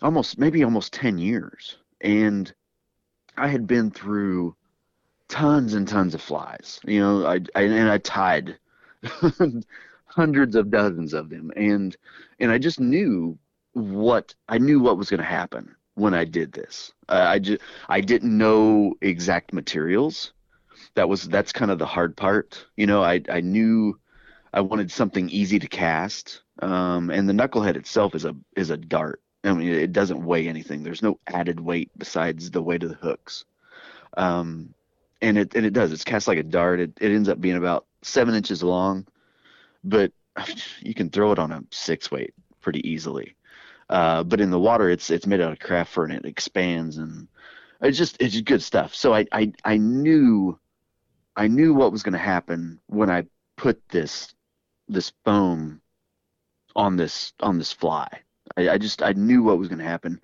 almost 0.00 0.38
maybe 0.38 0.64
almost 0.64 0.92
ten 0.92 1.18
years, 1.18 1.78
and 2.00 2.52
I 3.36 3.48
had 3.48 3.66
been 3.66 3.90
through 3.90 4.56
tons 5.28 5.74
and 5.74 5.86
tons 5.86 6.14
of 6.14 6.20
flies. 6.20 6.80
You 6.84 7.00
know, 7.00 7.26
I, 7.26 7.40
I 7.54 7.62
and 7.62 7.88
I 7.88 7.98
tied 7.98 8.58
hundreds 10.06 10.56
of 10.56 10.70
dozens 10.70 11.14
of 11.14 11.30
them, 11.30 11.50
and 11.56 11.96
and 12.40 12.50
I 12.50 12.58
just 12.58 12.80
knew 12.80 13.38
what 13.72 14.34
I 14.48 14.58
knew 14.58 14.80
what 14.80 14.98
was 14.98 15.08
going 15.08 15.20
to 15.20 15.24
happen 15.24 15.74
when 15.94 16.14
I 16.14 16.24
did 16.24 16.52
this. 16.52 16.92
Uh, 17.08 17.24
I 17.28 17.38
just 17.38 17.62
I 17.88 18.00
didn't 18.00 18.36
know 18.36 18.94
exact 19.00 19.52
materials. 19.52 20.32
That 20.94 21.08
was 21.08 21.28
that's 21.28 21.52
kind 21.52 21.70
of 21.70 21.78
the 21.78 21.86
hard 21.86 22.16
part. 22.16 22.66
You 22.76 22.86
know, 22.86 23.02
I 23.02 23.20
I 23.30 23.40
knew 23.40 23.98
I 24.52 24.60
wanted 24.60 24.90
something 24.90 25.30
easy 25.30 25.58
to 25.58 25.68
cast, 25.68 26.42
um, 26.60 27.10
and 27.10 27.28
the 27.28 27.32
knucklehead 27.32 27.76
itself 27.76 28.14
is 28.14 28.24
a 28.24 28.36
is 28.56 28.70
a 28.70 28.76
dart. 28.76 29.22
I 29.44 29.52
mean, 29.52 29.68
it 29.68 29.92
doesn't 29.92 30.24
weigh 30.24 30.48
anything. 30.48 30.82
There's 30.82 31.02
no 31.02 31.18
added 31.26 31.58
weight 31.58 31.90
besides 31.96 32.50
the 32.50 32.62
weight 32.62 32.82
of 32.82 32.90
the 32.90 32.94
hooks. 32.96 33.44
Um, 34.16 34.74
and 35.20 35.38
it 35.38 35.54
and 35.54 35.64
it 35.64 35.72
does. 35.72 35.92
It's 35.92 36.04
cast 36.04 36.28
like 36.28 36.38
a 36.38 36.42
dart. 36.42 36.80
It 36.80 36.92
it 37.00 37.12
ends 37.12 37.28
up 37.28 37.40
being 37.40 37.56
about 37.56 37.86
seven 38.02 38.34
inches 38.34 38.62
long, 38.62 39.06
but 39.84 40.12
you 40.80 40.94
can 40.94 41.10
throw 41.10 41.32
it 41.32 41.38
on 41.38 41.52
a 41.52 41.62
six 41.70 42.10
weight 42.10 42.34
pretty 42.60 42.86
easily. 42.88 43.34
Uh, 43.88 44.22
but 44.22 44.40
in 44.40 44.50
the 44.50 44.58
water, 44.58 44.90
it's 44.90 45.10
it's 45.10 45.26
made 45.26 45.40
out 45.40 45.52
of 45.52 45.58
craft 45.58 45.92
fur 45.92 46.04
and 46.04 46.12
it 46.12 46.24
expands 46.24 46.98
and 46.98 47.28
it's 47.80 47.98
just 47.98 48.16
it's 48.20 48.32
just 48.32 48.44
good 48.44 48.62
stuff. 48.62 48.94
So 48.94 49.14
I 49.14 49.26
I 49.32 49.52
I 49.64 49.76
knew 49.76 50.58
I 51.36 51.48
knew 51.48 51.74
what 51.74 51.92
was 51.92 52.02
going 52.02 52.12
to 52.12 52.18
happen 52.18 52.80
when 52.86 53.10
I 53.10 53.24
put 53.56 53.80
this 53.88 54.34
this 54.88 55.12
foam 55.24 55.80
on 56.76 56.96
this 56.96 57.32
on 57.40 57.58
this 57.58 57.72
fly. 57.72 58.08
I, 58.56 58.70
I 58.70 58.78
just 58.78 59.02
I 59.02 59.12
knew 59.12 59.42
what 59.42 59.58
was 59.58 59.68
going 59.68 59.78
to 59.78 59.84
happen. 59.84 60.20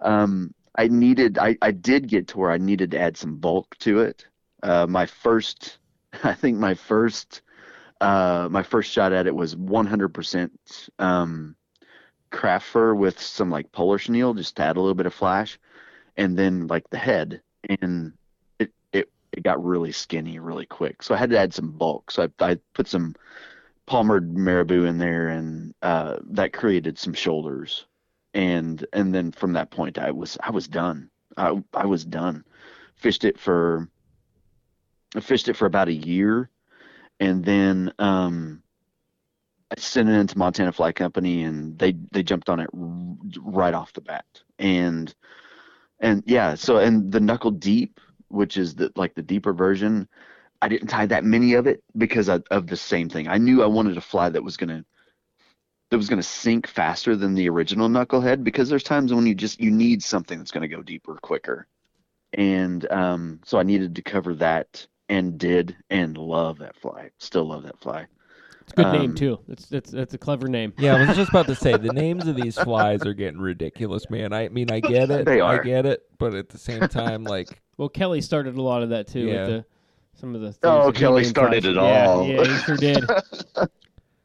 Um, 0.00 0.54
I 0.76 0.88
needed 0.88 1.38
I, 1.38 1.56
I 1.60 1.72
did 1.72 2.08
get 2.08 2.28
to 2.28 2.38
where 2.38 2.50
I 2.50 2.58
needed 2.58 2.92
to 2.92 3.00
add 3.00 3.16
some 3.16 3.36
bulk 3.36 3.76
to 3.80 4.00
it. 4.00 4.24
Uh, 4.62 4.86
my 4.88 5.06
first 5.06 5.78
I 6.24 6.34
think 6.34 6.58
my 6.58 6.74
first 6.74 7.42
uh, 8.00 8.48
my 8.50 8.62
first 8.62 8.90
shot 8.90 9.12
at 9.12 9.26
it 9.26 9.34
was 9.34 9.54
100% 9.54 10.50
um, 10.98 11.54
craft 12.30 12.66
fur 12.66 12.94
with 12.94 13.20
some 13.20 13.50
like 13.50 13.70
polar 13.72 13.98
chenille, 13.98 14.32
just 14.32 14.56
to 14.56 14.62
add 14.62 14.76
a 14.76 14.80
little 14.80 14.94
bit 14.94 15.06
of 15.06 15.12
flash, 15.12 15.58
and 16.16 16.38
then 16.38 16.66
like 16.66 16.88
the 16.88 16.98
head, 16.98 17.42
and 17.80 18.14
it 19.32 19.42
got 19.42 19.64
really 19.64 19.92
skinny 19.92 20.38
really 20.38 20.66
quick. 20.66 21.02
So 21.02 21.14
I 21.14 21.18
had 21.18 21.30
to 21.30 21.38
add 21.38 21.54
some 21.54 21.72
bulk. 21.72 22.10
So 22.10 22.28
I 22.40 22.44
I 22.44 22.58
put 22.74 22.88
some 22.88 23.14
palmered 23.86 24.36
marabou 24.36 24.84
in 24.84 24.98
there, 24.98 25.28
and 25.28 25.74
uh, 25.82 26.16
that 26.30 26.52
created 26.52 26.98
some 26.98 27.14
shoulders, 27.14 27.86
and 28.34 28.84
and 28.92 29.14
then 29.14 29.32
from 29.32 29.52
that 29.54 29.70
point 29.70 29.98
I 29.98 30.10
was 30.10 30.38
I 30.42 30.50
was 30.50 30.68
done. 30.68 31.10
I 31.36 31.62
I 31.74 31.86
was 31.86 32.04
done. 32.04 32.44
Fished 32.96 33.24
it 33.24 33.38
for 33.38 33.88
I 35.16 35.20
fished 35.20 35.48
it 35.48 35.56
for 35.56 35.66
about 35.66 35.88
a 35.88 35.92
year, 35.92 36.50
and 37.18 37.44
then 37.44 37.92
um, 37.98 38.62
I 39.70 39.80
sent 39.80 40.08
it 40.08 40.12
into 40.12 40.38
Montana 40.38 40.72
Fly 40.72 40.92
Company, 40.92 41.42
and 41.42 41.78
they 41.78 41.96
they 42.12 42.22
jumped 42.22 42.48
on 42.48 42.60
it 42.60 42.70
right 42.72 43.74
off 43.74 43.92
the 43.92 44.00
bat, 44.00 44.26
and 44.58 45.12
and 45.98 46.22
yeah, 46.26 46.54
so 46.54 46.78
and 46.78 47.10
the 47.10 47.20
knuckle 47.20 47.50
deep, 47.50 48.00
which 48.30 48.56
is 48.56 48.74
the 48.74 48.92
like 48.96 49.14
the 49.14 49.22
deeper 49.22 49.52
version, 49.52 50.08
I 50.62 50.68
didn't 50.68 50.88
tie 50.88 51.06
that 51.06 51.24
many 51.24 51.54
of 51.54 51.66
it 51.66 51.82
because 51.96 52.28
of, 52.28 52.44
of 52.50 52.66
the 52.66 52.76
same 52.76 53.08
thing. 53.08 53.28
I 53.28 53.38
knew 53.38 53.62
I 53.62 53.66
wanted 53.66 53.96
a 53.96 54.02
fly 54.02 54.28
that 54.30 54.44
was 54.44 54.56
gonna 54.56 54.84
that 55.90 55.96
was 55.96 56.08
gonna 56.08 56.22
sink 56.22 56.66
faster 56.66 57.16
than 57.16 57.34
the 57.34 57.48
original 57.48 57.88
knucklehead 57.88 58.44
because 58.44 58.68
there's 58.68 58.82
times 58.84 59.12
when 59.12 59.26
you 59.26 59.34
just 59.34 59.60
you 59.60 59.70
need 59.70 60.02
something 60.02 60.38
that's 60.38 60.52
gonna 60.52 60.68
go 60.68 60.82
deeper 60.82 61.16
quicker, 61.16 61.66
and 62.32 62.90
um, 62.92 63.40
so 63.44 63.58
I 63.58 63.62
needed 63.62 63.96
to 63.96 64.02
cover 64.02 64.34
that 64.36 64.86
and 65.08 65.38
did 65.38 65.76
and 65.90 66.16
love 66.16 66.58
that 66.58 66.76
fly. 66.76 67.10
Still 67.18 67.46
love 67.46 67.64
that 67.64 67.80
fly. 67.80 68.06
It's 68.70 68.78
a 68.78 68.84
good 68.84 68.92
name 68.92 69.10
Um, 69.10 69.14
too. 69.16 69.38
It's 69.48 69.66
that's 69.66 69.90
that's 69.90 70.14
a 70.14 70.18
clever 70.18 70.46
name. 70.48 70.72
Yeah, 70.78 70.94
I 70.96 71.06
was 71.06 71.16
just 71.16 71.30
about 71.30 71.46
to 71.46 71.54
say 71.54 71.76
the 71.76 71.92
names 71.92 72.26
of 72.26 72.36
these 72.36 72.56
flies 72.58 73.04
are 73.04 73.14
getting 73.14 73.40
ridiculous, 73.40 74.08
man. 74.10 74.32
I 74.32 74.48
mean, 74.48 74.70
I 74.70 74.80
get 74.80 75.10
it, 75.10 75.24
They 75.24 75.40
are. 75.40 75.60
I 75.60 75.64
get 75.64 75.86
it, 75.86 76.02
but 76.18 76.34
at 76.34 76.48
the 76.48 76.58
same 76.58 76.86
time, 76.88 77.24
like, 77.24 77.60
Well, 77.78 77.88
Kelly 77.88 78.20
started 78.20 78.56
a 78.56 78.62
lot 78.62 78.82
of 78.82 78.90
that 78.90 79.08
too 79.08 79.20
Yeah. 79.20 79.40
with 79.40 79.48
the 79.48 79.64
some 80.14 80.34
of 80.34 80.40
the. 80.42 80.48
things 80.52 80.58
Oh, 80.62 80.92
Kelly 80.92 81.24
started 81.24 81.64
flies. 81.64 81.72
it 81.72 81.78
all. 81.78 82.26
Yeah, 82.26 82.44
he 82.44 82.56
sure 82.58 82.76
did. 82.76 83.04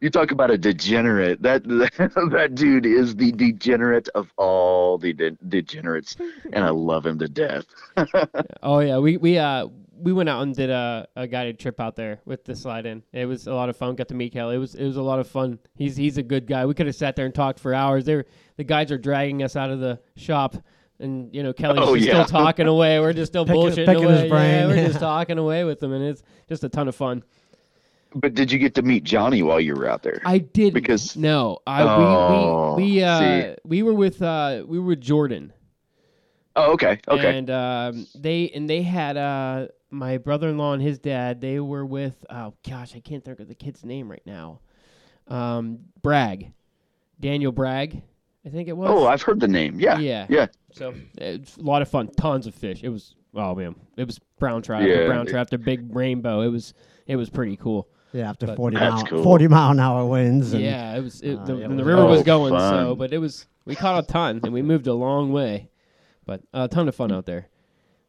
You 0.01 0.09
talk 0.09 0.31
about 0.31 0.51
a 0.51 0.57
degenerate. 0.57 1.41
That 1.41 1.63
that 1.63 2.51
dude 2.53 2.85
is 2.85 3.15
the 3.15 3.31
degenerate 3.31 4.09
of 4.13 4.27
all 4.37 4.97
the 4.97 5.13
de- 5.13 5.31
degenerates, 5.47 6.17
and 6.53 6.63
I 6.65 6.69
love 6.69 7.05
him 7.05 7.17
to 7.19 7.27
death. 7.29 7.63
Oh 8.61 8.79
yeah, 8.79 8.97
we 8.99 9.17
we 9.17 9.37
uh 9.37 9.67
we 9.97 10.11
went 10.13 10.29
out 10.29 10.41
and 10.43 10.55
did 10.55 10.69
a, 10.69 11.07
a 11.15 11.27
guided 11.27 11.59
trip 11.59 11.79
out 11.79 11.95
there 11.95 12.19
with 12.25 12.43
the 12.45 12.55
Slide 12.55 12.85
Inn. 12.85 13.03
It 13.13 13.25
was 13.25 13.47
a 13.47 13.53
lot 13.53 13.69
of 13.69 13.77
fun. 13.77 13.95
Got 13.95 14.09
to 14.09 14.13
meet 14.15 14.33
Kelly. 14.33 14.55
It 14.55 14.59
was 14.59 14.75
it 14.75 14.85
was 14.85 14.97
a 14.97 15.01
lot 15.01 15.19
of 15.19 15.27
fun. 15.27 15.59
He's 15.75 15.95
he's 15.95 16.17
a 16.17 16.23
good 16.23 16.47
guy. 16.47 16.65
We 16.65 16.73
could 16.73 16.85
have 16.87 16.95
sat 16.95 17.15
there 17.15 17.25
and 17.25 17.33
talked 17.33 17.59
for 17.59 17.73
hours. 17.73 18.05
They 18.05 18.15
were, 18.15 18.25
the 18.57 18.63
guides 18.63 18.91
are 18.91 18.97
dragging 18.97 19.41
us 19.43 19.55
out 19.55 19.69
of 19.71 19.79
the 19.79 19.99
shop, 20.17 20.55
and 20.99 21.33
you 21.33 21.43
know 21.43 21.53
Kelly's 21.53 21.79
Oh, 21.81 21.95
just 21.95 22.07
yeah. 22.07 22.23
still 22.25 22.39
talking 22.41 22.67
away. 22.67 22.99
We're 22.99 23.13
just 23.13 23.31
still 23.31 23.45
Picking- 23.45 23.61
bullshitting 23.61 23.85
picking 23.85 24.09
his 24.09 24.19
away. 24.21 24.29
brain, 24.29 24.51
Yeah, 24.51 24.67
we're 24.67 24.75
yeah. 24.75 24.87
just 24.87 24.99
talking 25.11 25.37
away 25.37 25.63
with 25.63 25.79
them, 25.79 25.93
and 25.93 26.03
it's 26.03 26.23
just 26.49 26.63
a 26.63 26.69
ton 26.69 26.87
of 26.87 26.95
fun. 26.95 27.23
But 28.17 28.33
did 28.33 28.49
you 28.51 28.59
get 28.59 28.73
to 28.75 28.81
meet 28.81 29.03
Johnny 29.03 29.43
while 29.43 29.59
you 29.59 29.75
were 29.75 29.89
out 29.89 30.01
there? 30.03 30.21
I 30.25 30.37
did 30.37 30.73
Because- 30.73 31.17
no, 31.17 31.59
I 31.67 31.81
Oh, 31.83 32.75
we 32.77 32.83
we 32.83 32.91
we 32.91 33.03
uh 33.03 33.55
we 33.65 33.83
were 33.83 33.93
with 33.93 34.21
uh 34.21 34.63
we 34.65 34.79
were 34.79 34.85
with 34.85 35.01
Jordan. 35.01 35.51
oh, 36.55 36.71
okay, 36.73 36.99
okay. 37.09 37.37
And 37.37 37.49
um, 37.49 38.07
they 38.15 38.49
and 38.55 38.69
they 38.69 38.81
had 38.83 39.17
uh, 39.17 39.67
my 39.95 40.17
brother-in-law 40.17 40.73
and 40.73 40.81
his 40.81 40.99
dad. 40.99 41.41
They 41.41 41.59
were 41.59 41.85
with 41.85 42.25
oh 42.29 42.53
gosh, 42.67 42.95
I 42.95 42.99
can't 42.99 43.23
think 43.23 43.39
of 43.39 43.47
the 43.47 43.55
kid's 43.55 43.83
name 43.83 44.09
right 44.09 44.21
now. 44.25 44.59
Um, 45.27 45.79
Bragg, 46.03 46.51
Daniel 47.19 47.51
Bragg, 47.51 48.01
I 48.45 48.49
think 48.49 48.67
it 48.67 48.73
was. 48.77 48.89
oh, 48.91 49.07
I've 49.07 49.21
heard 49.21 49.39
the 49.39 49.47
name. 49.47 49.79
Yeah, 49.79 49.97
yeah. 49.97 50.27
yeah. 50.29 50.47
So 50.73 50.93
it's 51.17 51.57
a 51.57 51.61
lot 51.61 51.81
of 51.81 51.89
fun. 51.89 52.09
Tons 52.09 52.45
of 52.47 52.53
fish. 52.53 52.83
It 52.83 52.89
was 52.89 53.15
oh 53.33 53.55
man, 53.55 53.75
it 53.97 54.05
was 54.05 54.19
brown 54.39 54.61
trout 54.61 54.83
Yeah. 54.83 55.07
brown 55.07 55.25
trout 55.25 55.41
after 55.41 55.57
big 55.57 55.95
rainbow. 55.95 56.41
It 56.41 56.49
was 56.49 56.73
it 57.07 57.15
was 57.15 57.29
pretty 57.29 57.55
cool. 57.57 57.87
Yeah, 58.13 58.29
after 58.29 58.45
But- 58.45 58.55
40 58.55 58.77
mile, 58.77 59.03
cool. 59.07 59.23
40 59.23 59.47
mile 59.49 59.71
an 59.71 59.79
hour 59.79 60.05
winds. 60.05 60.53
And, 60.53 60.63
yeah, 60.63 60.95
it 60.95 61.01
was. 61.03 61.21
It, 61.21 61.35
uh, 61.37 61.43
the, 61.43 61.57
it 61.57 61.63
and 61.65 61.73
the 61.73 61.83
was- 61.83 61.85
river 61.85 62.05
was 62.05 62.21
Oh, 62.21 62.23
going 62.23 62.57
so, 62.59 62.95
but 62.95 63.11
it 63.11 63.17
was 63.17 63.45
we 63.65 63.75
caught 63.75 64.03
a 64.03 64.07
ton 64.07 64.39
and 64.43 64.53
we 64.53 64.61
moved 64.61 64.87
a 64.87 64.93
long 64.93 65.31
way, 65.33 65.69
but 66.25 66.41
a 66.53 66.67
ton 66.67 66.87
of 66.87 66.95
fun 66.95 67.11
out 67.11 67.25
there. 67.25 67.47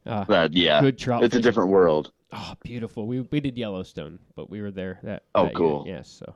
Uh, 0.06 0.24
That 0.24 0.52
yeah. 0.52 0.80
good 0.80 0.98
trout. 0.98 1.24
It's 1.24 1.34
a 1.36 1.40
different 1.40 1.70
world. 1.70 2.12
Oh, 2.32 2.54
beautiful. 2.62 3.06
We 3.06 3.20
we 3.22 3.40
did 3.40 3.56
Yellowstone, 3.56 4.18
but 4.34 4.50
we 4.50 4.60
were 4.60 4.70
there 4.70 4.98
that. 5.02 5.22
Oh, 5.34 5.44
that 5.44 5.52
year. 5.52 5.56
cool. 5.58 5.84
Yes. 5.86 6.08
So, 6.10 6.34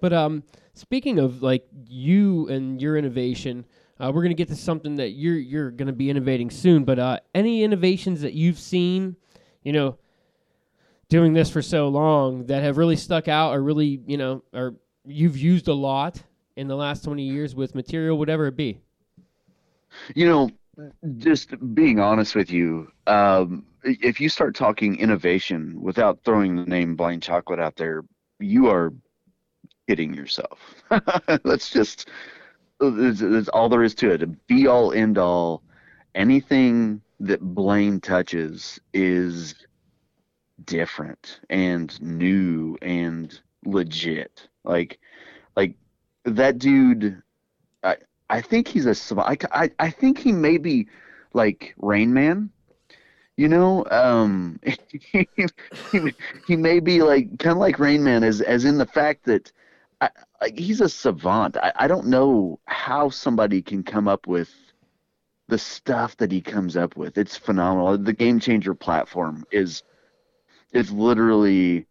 but 0.00 0.12
um, 0.12 0.42
speaking 0.74 1.18
of 1.18 1.42
like 1.42 1.66
you 1.88 2.48
and 2.48 2.80
your 2.80 2.96
innovation, 2.96 3.64
uh, 4.00 4.10
we're 4.14 4.22
gonna 4.22 4.34
get 4.34 4.48
to 4.48 4.56
something 4.56 4.96
that 4.96 5.10
you're 5.10 5.36
you're 5.38 5.70
gonna 5.70 5.92
be 5.92 6.10
innovating 6.10 6.50
soon. 6.50 6.84
But 6.84 6.98
uh, 6.98 7.18
any 7.34 7.62
innovations 7.64 8.20
that 8.22 8.32
you've 8.34 8.58
seen, 8.58 9.16
you 9.62 9.72
know, 9.72 9.98
doing 11.08 11.32
this 11.32 11.50
for 11.50 11.62
so 11.62 11.88
long 11.88 12.46
that 12.46 12.62
have 12.62 12.76
really 12.76 12.96
stuck 12.96 13.28
out, 13.28 13.54
or 13.54 13.62
really 13.62 14.00
you 14.06 14.16
know, 14.16 14.42
or 14.52 14.74
you've 15.04 15.36
used 15.36 15.68
a 15.68 15.74
lot 15.74 16.22
in 16.56 16.68
the 16.68 16.76
last 16.76 17.04
twenty 17.04 17.24
years 17.24 17.54
with 17.54 17.74
material, 17.74 18.16
whatever 18.18 18.46
it 18.46 18.56
be. 18.56 18.78
You 20.14 20.26
know, 20.26 20.50
just 21.18 21.54
being 21.74 22.00
honest 22.00 22.34
with 22.34 22.50
you, 22.50 22.90
um, 23.06 23.66
if 23.84 24.20
you 24.20 24.28
start 24.28 24.54
talking 24.54 24.96
innovation 24.98 25.80
without 25.80 26.20
throwing 26.24 26.56
the 26.56 26.64
name 26.64 26.96
Blane 26.96 27.20
Chocklett 27.20 27.60
out 27.60 27.76
there, 27.76 28.04
you 28.38 28.68
are 28.68 28.92
kidding 29.88 30.14
yourself. 30.14 30.74
That's 31.44 31.70
just 31.70 32.08
that's 32.80 33.48
all 33.48 33.68
there 33.68 33.84
is 33.84 33.94
to 33.96 34.10
it. 34.10 34.22
A 34.22 34.26
be 34.26 34.66
all 34.66 34.92
end 34.92 35.16
all. 35.18 35.62
Anything 36.14 37.00
that 37.20 37.40
Blane 37.40 38.00
touches 38.00 38.80
is 38.92 39.54
different 40.64 41.40
and 41.48 42.00
new 42.02 42.76
and 42.82 43.40
legit. 43.64 44.48
Like, 44.64 44.98
like 45.56 45.76
that 46.24 46.58
dude. 46.58 47.22
I 48.32 48.38
I 48.38 48.40
think 48.40 48.66
he's 48.66 48.86
a 48.86 49.20
I, 49.20 49.36
I, 49.52 49.70
I 49.78 49.90
think 49.90 50.18
he 50.18 50.32
may 50.32 50.56
be 50.56 50.88
like 51.34 51.74
Rain 51.76 52.12
Man. 52.12 52.50
You 53.36 53.48
know, 53.48 53.84
um, 53.90 54.60
he, 54.62 55.28
he, 56.46 56.56
may 56.56 56.80
be 56.80 57.02
like 57.02 57.38
kind 57.38 57.52
of 57.52 57.58
like 57.58 57.78
Rain 57.78 58.04
Man, 58.04 58.24
as 58.24 58.40
as 58.40 58.64
in 58.64 58.78
the 58.78 58.86
fact 58.86 59.24
that 59.24 59.52
I, 60.00 60.10
like 60.40 60.58
he's 60.58 60.80
a 60.80 60.88
savant. 60.88 61.56
I, 61.56 61.72
I 61.76 61.88
don't 61.88 62.08
know 62.08 62.58
how 62.66 63.08
somebody 63.08 63.62
can 63.62 63.82
come 63.82 64.08
up 64.08 64.26
with 64.26 64.50
the 65.48 65.58
stuff 65.58 66.16
that 66.18 66.30
he 66.32 66.40
comes 66.40 66.76
up 66.76 66.96
with. 66.96 67.16
It's 67.16 67.36
phenomenal. 67.36 67.96
The 67.98 68.12
Game 68.12 68.40
Changer 68.40 68.74
platform 68.74 69.44
is 69.50 69.82
is 70.72 70.90
literally. 70.90 71.86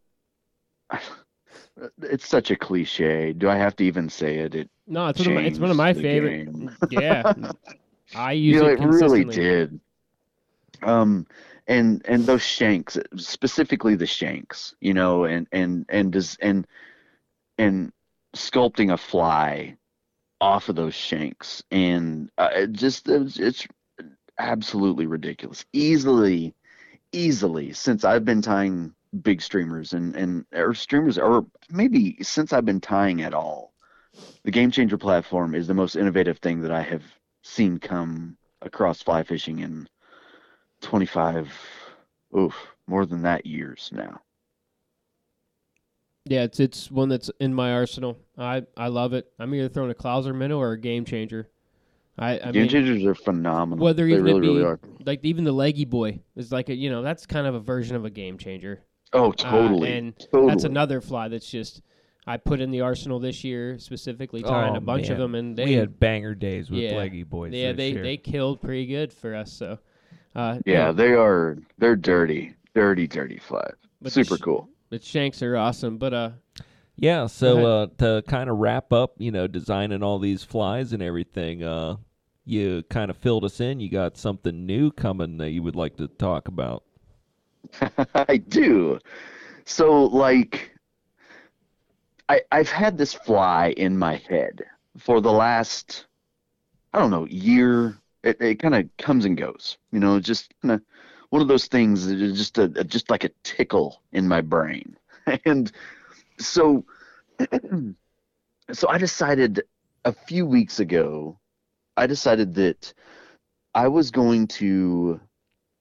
It's 2.01 2.27
such 2.27 2.51
a 2.51 2.55
cliche. 2.55 3.33
Do 3.33 3.49
I 3.49 3.55
have 3.55 3.75
to 3.77 3.83
even 3.83 4.09
say 4.09 4.37
it? 4.39 4.55
It 4.55 4.69
No, 4.87 5.07
it's 5.07 5.19
one 5.19 5.29
of 5.29 5.33
my, 5.35 5.41
it's 5.41 5.59
one 5.59 5.71
of 5.71 5.77
my 5.77 5.93
favorite. 5.93 6.45
game. 6.45 6.71
Yeah, 6.89 7.23
I 8.15 8.33
use 8.33 8.55
you 8.55 8.61
know, 8.61 8.67
it 8.67 8.79
it 8.79 8.85
really 8.85 9.23
did. 9.23 9.79
Um, 10.83 11.27
and 11.67 12.01
and 12.05 12.25
those 12.25 12.41
shanks, 12.41 12.97
specifically 13.15 13.95
the 13.95 14.05
shanks, 14.07 14.75
you 14.81 14.93
know, 14.93 15.25
and 15.25 15.47
and 15.51 15.85
and 15.89 16.11
does 16.11 16.37
and 16.41 16.67
and 17.57 17.91
sculpting 18.35 18.91
a 18.91 18.97
fly 18.97 19.77
off 20.39 20.69
of 20.69 20.75
those 20.75 20.95
shanks, 20.95 21.63
and 21.71 22.29
uh, 22.37 22.49
it 22.53 22.71
just 22.73 23.07
it's, 23.07 23.37
it's 23.39 23.67
absolutely 24.39 25.05
ridiculous. 25.05 25.65
Easily, 25.71 26.55
easily, 27.11 27.73
since 27.73 28.03
I've 28.03 28.25
been 28.25 28.41
tying 28.41 28.93
big 29.21 29.41
streamers 29.41 29.93
and 29.93 30.15
and 30.15 30.45
or 30.53 30.73
streamers, 30.73 31.17
or 31.17 31.45
maybe 31.69 32.17
since 32.23 32.53
I've 32.53 32.65
been 32.65 32.81
tying 32.81 33.21
at 33.21 33.33
all, 33.33 33.73
the 34.43 34.51
Game 34.51 34.71
Changer 34.71 34.97
platform 34.97 35.55
is 35.55 35.67
the 35.67 35.73
most 35.73 35.95
innovative 35.95 36.39
thing 36.39 36.61
that 36.61 36.71
I 36.71 36.81
have 36.81 37.03
seen 37.43 37.79
come 37.79 38.37
across 38.61 39.01
fly 39.01 39.23
fishing 39.23 39.59
in 39.59 39.87
25 40.81 41.51
oof 42.37 42.55
more 42.87 43.05
than 43.05 43.21
that 43.23 43.45
years 43.45 43.89
now 43.93 44.21
Yeah, 46.25 46.43
it's 46.43 46.59
it's 46.59 46.91
one 46.91 47.09
that's 47.09 47.29
in 47.39 47.53
my 47.53 47.73
arsenal. 47.73 48.17
I 48.37 48.63
I 48.77 48.87
love 48.87 49.13
it. 49.13 49.31
I'm 49.39 49.53
either 49.55 49.69
throwing 49.69 49.91
a 49.91 49.95
Clouser 49.95 50.35
minnow 50.35 50.59
or 50.59 50.71
a 50.73 50.79
game 50.79 51.03
changer. 51.05 51.49
I 52.17 52.39
I 52.39 52.51
game 52.51 52.53
mean 52.53 52.69
changers 52.69 53.03
are 53.05 53.15
phenomenal 53.15 53.83
whether 53.83 54.05
they 54.07 54.13
even 54.13 54.23
really 54.23 54.39
be 54.39 54.47
really 54.47 54.63
are 54.63 54.79
like 55.05 55.23
even 55.23 55.43
the 55.43 55.51
leggy 55.51 55.85
boy 55.85 56.19
is 56.35 56.51
like 56.51 56.69
a 56.69 56.75
you 56.75 56.89
know 56.89 57.01
that's 57.01 57.25
kind 57.25 57.47
of 57.47 57.55
a 57.55 57.59
version 57.59 57.95
of 57.95 58.05
a 58.05 58.09
game 58.09 58.37
changer. 58.37 58.83
Oh 59.13 59.29
Uh, 59.29 59.33
totally 59.33 59.97
and 59.97 60.17
totally 60.31 60.47
that's 60.47 60.63
another 60.63 61.01
fly 61.01 61.27
that's 61.27 61.49
just 61.49 61.81
I 62.27 62.37
put 62.37 62.61
in 62.61 62.69
the 62.71 62.81
arsenal 62.81 63.19
this 63.19 63.43
year 63.43 63.79
specifically 63.79 64.43
tying 64.43 64.73
Oh, 64.73 64.77
a 64.77 64.81
bunch 64.81 65.09
of 65.09 65.17
them 65.17 65.35
and 65.35 65.57
they 65.57 65.65
we 65.65 65.73
had 65.73 65.99
banger 65.99 66.35
days 66.35 66.69
with 66.69 66.81
Yeah. 66.81 66.95
leggy 66.95 67.23
boys. 67.23 67.51
yeah 67.53 67.71
this 67.71 67.77
they 67.77 67.91
year. 67.91 68.03
they 68.03 68.17
killed 68.17 68.61
pretty 68.61 68.85
good 68.85 69.11
for 69.11 69.33
us. 69.35 69.51
So 69.51 69.79
uh, 70.35 70.59
yeah 70.65 70.85
no, 70.87 70.93
they 70.93 71.13
are 71.13 71.57
they're 71.77 71.95
dirty 71.95 72.53
dirty 72.73 73.07
dirty 73.07 73.39
flies 73.39 73.73
but 74.01 74.11
super 74.11 74.37
sh- 74.37 74.41
cool 74.41 74.69
The 74.89 74.99
shanks 75.01 75.41
are 75.41 75.57
awesome, 75.57 75.97
but 75.97 76.13
uh 76.13 76.29
Yeah, 76.95 77.25
so 77.27 77.65
uh, 77.65 77.87
to 77.97 78.23
kind 78.27 78.49
of 78.49 78.57
wrap 78.57 78.93
up, 78.93 79.15
you 79.17 79.31
know, 79.31 79.47
designing 79.47 80.03
all 80.03 80.19
these 80.19 80.43
flies 80.43 80.93
and 80.93 81.01
everything, 81.01 81.63
uh, 81.63 81.95
you 82.45 82.83
kind 82.89 83.09
of 83.09 83.17
filled 83.17 83.43
us 83.45 83.59
in. 83.59 83.79
You 83.79 83.89
got 83.89 84.17
something 84.17 84.65
new 84.65 84.91
coming 84.91 85.37
that 85.37 85.49
you 85.51 85.63
would 85.63 85.75
like 85.75 85.97
to 85.97 86.07
talk 86.07 86.47
about. 86.47 86.83
I 88.15 88.37
do. 88.37 88.99
So 89.65 90.05
like 90.05 90.71
I 92.29 92.41
I've 92.51 92.69
had 92.69 92.97
this 92.97 93.13
fly 93.13 93.73
in 93.77 93.97
my 93.97 94.17
head 94.17 94.63
for 94.97 95.21
the 95.21 95.31
last 95.31 96.05
I 96.93 96.99
don't 96.99 97.11
know, 97.11 97.25
year. 97.27 97.97
It 98.23 98.41
it 98.41 98.55
kind 98.59 98.75
of 98.75 98.89
comes 98.97 99.25
and 99.25 99.37
goes. 99.37 99.77
You 99.91 99.99
know, 99.99 100.19
just 100.19 100.53
kind 100.61 100.73
of 100.73 100.81
one 101.29 101.41
of 101.41 101.47
those 101.47 101.67
things 101.67 102.07
that 102.07 102.21
is 102.21 102.37
just 102.37 102.57
a, 102.57 102.63
a 102.75 102.83
just 102.83 103.09
like 103.09 103.23
a 103.23 103.31
tickle 103.43 104.01
in 104.11 104.27
my 104.27 104.41
brain. 104.41 104.97
And 105.45 105.71
so 106.39 106.85
so 108.71 108.89
I 108.89 108.97
decided 108.97 109.63
a 110.05 110.11
few 110.13 110.45
weeks 110.45 110.79
ago 110.79 111.39
I 111.97 112.07
decided 112.07 112.55
that 112.55 112.93
I 113.75 113.87
was 113.87 114.11
going 114.11 114.47
to 114.59 115.19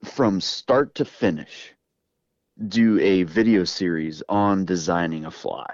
from 0.05 0.41
start 0.41 0.95
to 0.97 1.05
finish 1.05 1.75
do 2.69 2.99
a 3.01 3.23
video 3.23 3.65
series 3.65 4.23
on 4.29 4.65
designing 4.65 5.25
a 5.25 5.31
fly. 5.31 5.67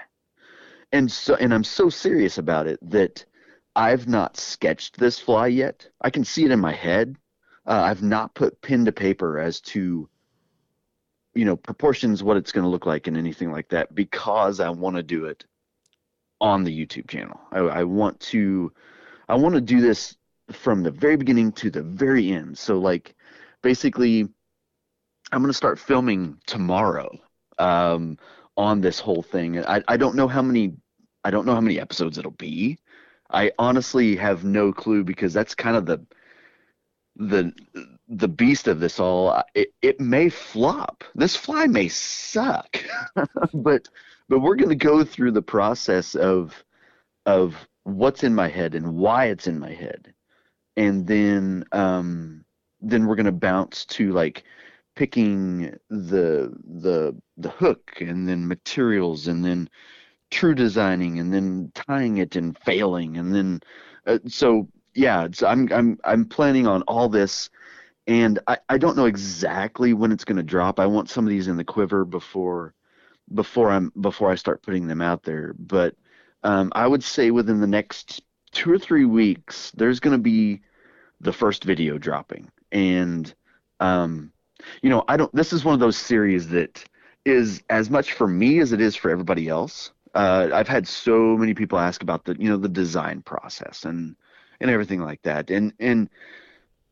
And 0.92 1.10
so 1.10 1.34
and 1.34 1.52
I'm 1.52 1.64
so 1.64 1.88
serious 1.88 2.38
about 2.38 2.66
it 2.66 2.78
that 2.90 3.24
I've 3.74 4.06
not 4.06 4.36
sketched 4.36 4.98
this 4.98 5.18
fly 5.18 5.48
yet. 5.48 5.88
I 6.00 6.10
can 6.10 6.24
see 6.24 6.44
it 6.44 6.50
in 6.50 6.60
my 6.60 6.72
head. 6.72 7.16
Uh, 7.66 7.82
I've 7.82 8.02
not 8.02 8.34
put 8.34 8.62
pen 8.62 8.84
to 8.84 8.92
paper 8.92 9.38
as 9.40 9.60
to 9.62 10.08
you 11.34 11.44
know 11.44 11.56
proportions 11.56 12.22
what 12.22 12.36
it's 12.36 12.52
going 12.52 12.62
to 12.62 12.70
look 12.70 12.86
like 12.86 13.08
and 13.08 13.16
anything 13.16 13.50
like 13.50 13.68
that 13.70 13.94
because 13.94 14.60
I 14.60 14.70
want 14.70 14.96
to 14.96 15.02
do 15.02 15.24
it 15.24 15.44
on 16.40 16.62
the 16.62 16.86
YouTube 16.86 17.08
channel. 17.08 17.40
I, 17.50 17.58
I 17.58 17.84
want 17.84 18.20
to 18.20 18.72
I 19.28 19.34
want 19.34 19.56
to 19.56 19.60
do 19.60 19.80
this 19.80 20.16
from 20.52 20.84
the 20.84 20.92
very 20.92 21.16
beginning 21.16 21.50
to 21.52 21.70
the 21.70 21.82
very 21.82 22.30
end. 22.30 22.56
So 22.56 22.78
like 22.78 23.15
basically 23.66 24.20
I'm 25.32 25.40
going 25.42 25.50
to 25.50 25.52
start 25.52 25.80
filming 25.80 26.38
tomorrow 26.46 27.10
um, 27.58 28.16
on 28.56 28.80
this 28.80 29.00
whole 29.00 29.22
thing. 29.22 29.58
I, 29.64 29.82
I 29.88 29.96
don't 29.96 30.14
know 30.14 30.28
how 30.28 30.40
many 30.40 30.74
I 31.24 31.32
don't 31.32 31.46
know 31.46 31.54
how 31.54 31.60
many 31.60 31.80
episodes 31.80 32.16
it'll 32.16 32.30
be. 32.30 32.78
I 33.32 33.50
honestly 33.58 34.14
have 34.14 34.44
no 34.44 34.72
clue 34.72 35.02
because 35.02 35.32
that's 35.32 35.56
kind 35.56 35.76
of 35.76 35.84
the 35.84 36.06
the 37.16 37.52
the 38.06 38.28
beast 38.28 38.68
of 38.68 38.78
this 38.78 39.00
all. 39.00 39.42
It 39.56 39.74
it 39.82 39.98
may 39.98 40.28
flop. 40.28 41.02
This 41.16 41.34
fly 41.34 41.66
may 41.66 41.88
suck, 41.88 42.80
but 43.52 43.88
but 44.28 44.38
we're 44.38 44.54
going 44.54 44.78
to 44.78 44.86
go 44.92 45.02
through 45.02 45.32
the 45.32 45.42
process 45.42 46.14
of 46.14 46.54
of 47.26 47.66
what's 47.82 48.22
in 48.22 48.32
my 48.32 48.46
head 48.46 48.76
and 48.76 48.94
why 48.94 49.24
it's 49.24 49.48
in 49.48 49.58
my 49.58 49.72
head, 49.72 50.14
and 50.76 51.04
then 51.04 51.64
um, 51.72 52.45
then 52.80 53.06
we're 53.06 53.16
going 53.16 53.26
to 53.26 53.32
bounce 53.32 53.84
to 53.86 54.12
like 54.12 54.44
picking 54.94 55.76
the 55.90 56.52
the 56.64 57.14
the 57.36 57.50
hook 57.50 57.92
and 58.00 58.28
then 58.28 58.48
materials 58.48 59.28
and 59.28 59.44
then 59.44 59.68
true 60.30 60.54
designing 60.54 61.18
and 61.18 61.32
then 61.32 61.70
tying 61.74 62.16
it 62.18 62.34
and 62.34 62.58
failing 62.58 63.16
and 63.16 63.34
then 63.34 63.60
uh, 64.06 64.18
so 64.26 64.68
yeah 64.94 65.28
I'm 65.46 65.70
I'm 65.72 65.98
I'm 66.04 66.24
planning 66.24 66.66
on 66.66 66.82
all 66.82 67.08
this 67.08 67.50
and 68.06 68.38
I, 68.46 68.58
I 68.68 68.78
don't 68.78 68.96
know 68.96 69.06
exactly 69.06 69.92
when 69.92 70.12
it's 70.12 70.24
going 70.24 70.36
to 70.36 70.42
drop. 70.42 70.78
I 70.78 70.86
want 70.86 71.10
some 71.10 71.24
of 71.24 71.30
these 71.30 71.48
in 71.48 71.56
the 71.56 71.64
quiver 71.64 72.04
before 72.04 72.74
before 73.34 73.70
I'm 73.70 73.92
before 74.00 74.30
I 74.30 74.36
start 74.36 74.62
putting 74.62 74.86
them 74.86 75.02
out 75.02 75.24
there. 75.24 75.54
But 75.58 75.96
um, 76.44 76.72
I 76.74 76.86
would 76.86 77.02
say 77.02 77.30
within 77.30 77.60
the 77.60 77.66
next 77.66 78.22
two 78.52 78.70
or 78.70 78.78
three 78.78 79.04
weeks, 79.04 79.72
there's 79.72 80.00
going 80.00 80.16
to 80.16 80.22
be 80.22 80.62
the 81.20 81.32
first 81.32 81.64
video 81.64 81.98
dropping, 81.98 82.50
and 82.72 83.32
um, 83.80 84.32
you 84.82 84.90
know 84.90 85.04
I 85.08 85.16
don't. 85.16 85.34
This 85.34 85.52
is 85.52 85.64
one 85.64 85.74
of 85.74 85.80
those 85.80 85.96
series 85.96 86.48
that 86.48 86.84
is 87.24 87.62
as 87.70 87.90
much 87.90 88.12
for 88.12 88.28
me 88.28 88.60
as 88.60 88.72
it 88.72 88.80
is 88.80 88.96
for 88.96 89.10
everybody 89.10 89.48
else. 89.48 89.92
Uh, 90.14 90.48
I've 90.52 90.68
had 90.68 90.88
so 90.88 91.36
many 91.36 91.52
people 91.52 91.78
ask 91.78 92.02
about 92.02 92.24
the 92.24 92.36
you 92.38 92.48
know 92.48 92.56
the 92.56 92.68
design 92.68 93.22
process 93.22 93.84
and 93.84 94.16
and 94.60 94.70
everything 94.70 95.00
like 95.00 95.22
that, 95.22 95.50
and 95.50 95.72
and 95.78 96.08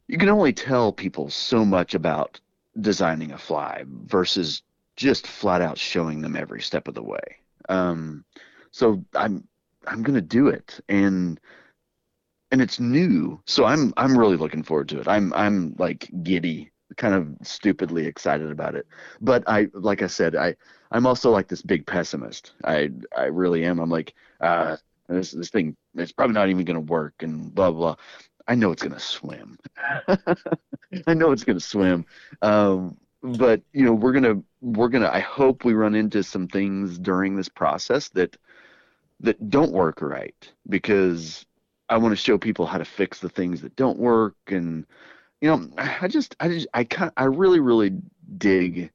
you 0.09 0.19
can 0.19 0.29
only 0.29 0.53
tell 0.53 0.93
people 0.93 1.31
so 1.31 1.65
much 1.65 1.95
about 1.95 2.39
designing 2.81 3.33
a 3.33 3.39
fly 3.39 3.85
versus 3.87 4.63
just 4.97 5.27
flat 5.27 5.63
out 5.63 5.79
showing 5.79 6.21
them 6.21 6.37
every 6.37 6.61
step 6.61 6.89
of 6.89 6.95
the 6.95 7.03
way. 7.03 7.37
Um, 7.69 8.25
so 8.71 9.05
I'm 9.15 9.47
I'm 9.87 10.03
gonna 10.03 10.21
do 10.21 10.49
it, 10.49 10.81
and 10.89 11.41
and 12.55 12.62
it's 12.62 12.78
new, 12.78 13.40
so 13.47 13.64
I'm 13.64 13.93
I'm 13.97 14.16
really 14.16 14.36
looking 14.36 14.62
forward 14.62 14.89
to 14.90 15.01
it. 15.01 15.09
I'm 15.09 15.32
I'm 15.32 15.74
like 15.76 16.09
giddy, 16.22 16.70
kind 16.97 17.12
of 17.12 17.28
stupidly 17.44 18.06
excited 18.06 18.48
about 18.48 18.76
it. 18.76 18.86
But 19.20 19.43
I 19.48 19.66
like 19.72 20.02
I 20.02 20.06
said, 20.06 20.36
I 20.36 20.55
I'm 20.93 21.05
also 21.05 21.32
like 21.32 21.48
this 21.48 21.62
big 21.62 21.85
pessimist. 21.85 22.52
I 22.62 22.90
I 23.16 23.24
really 23.24 23.64
am. 23.64 23.81
I'm 23.81 23.90
like, 23.90 24.14
uh, 24.40 24.76
this 25.09 25.32
this 25.32 25.51
thing 25.51 25.76
it's 25.97 26.12
probably 26.12 26.35
not 26.35 26.48
even 26.48 26.64
gonna 26.64 26.78
work, 26.78 27.14
and 27.24 27.52
blah 27.52 27.72
blah. 27.72 27.97
I 28.47 28.55
know 28.55 28.70
it's 28.70 28.85
gonna 28.85 29.01
swim. 29.01 29.59
I 31.09 31.14
know 31.14 31.32
it's 31.32 31.43
gonna 31.43 31.59
swim. 31.59 32.06
Um, 32.40 32.97
but 33.20 33.62
you 33.72 33.85
know, 33.85 33.94
we're 33.94 34.12
gonna 34.12 34.40
we're 34.60 34.90
gonna. 34.90 35.10
I 35.12 35.18
hope 35.18 35.64
we 35.64 35.74
run 35.74 35.97
into 35.97 36.22
some 36.22 36.47
things 36.47 37.01
during 37.01 37.35
this 37.35 37.48
process 37.48 38.10
that 38.10 38.36
that 39.18 39.51
don't 39.51 39.72
work 39.72 40.02
right 40.02 40.52
because 40.68 41.44
I 41.89 41.98
want 41.98 42.12
to 42.12 42.16
show 42.16 42.39
people 42.39 42.66
how 42.66 42.78
to 42.78 42.85
fix 42.85 43.20
the 43.20 43.28
things 43.28 43.61
that 43.62 43.77
don't 43.77 43.98
work. 43.98 44.36
And 44.48 44.86
you 45.40 45.48
know, 45.48 45.69
I 45.77 46.09
just 46.09 46.36
I 46.40 46.48
just 46.48 46.66
I 46.74 46.85
kind 46.85 47.12
I 47.16 47.24
really 47.24 47.61
really 47.61 47.93
dig 48.39 48.90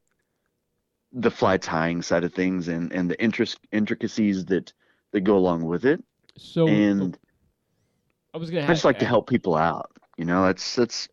the 1.11 1.31
fly 1.31 1.57
tying 1.57 2.01
side 2.01 2.23
of 2.23 2.33
things 2.33 2.67
and 2.67 2.91
and 2.91 3.09
the 3.09 3.21
interest 3.21 3.59
intricacies 3.71 4.45
that 4.45 4.73
that 5.11 5.21
go 5.21 5.37
along 5.37 5.65
with 5.65 5.85
it. 5.85 6.03
So 6.37 6.63
oh, 6.63 6.67
And 6.67 7.17
I 8.33 8.37
was 8.37 8.49
gonna. 8.49 8.63
I 8.63 8.67
just 8.67 8.85
like 8.85 8.99
to 8.99 9.05
help 9.05 9.29
people 9.29 9.55
out. 9.55 9.91
You 10.17 10.25
know, 10.25 10.45
that's 10.45 10.75
that's 10.75 11.07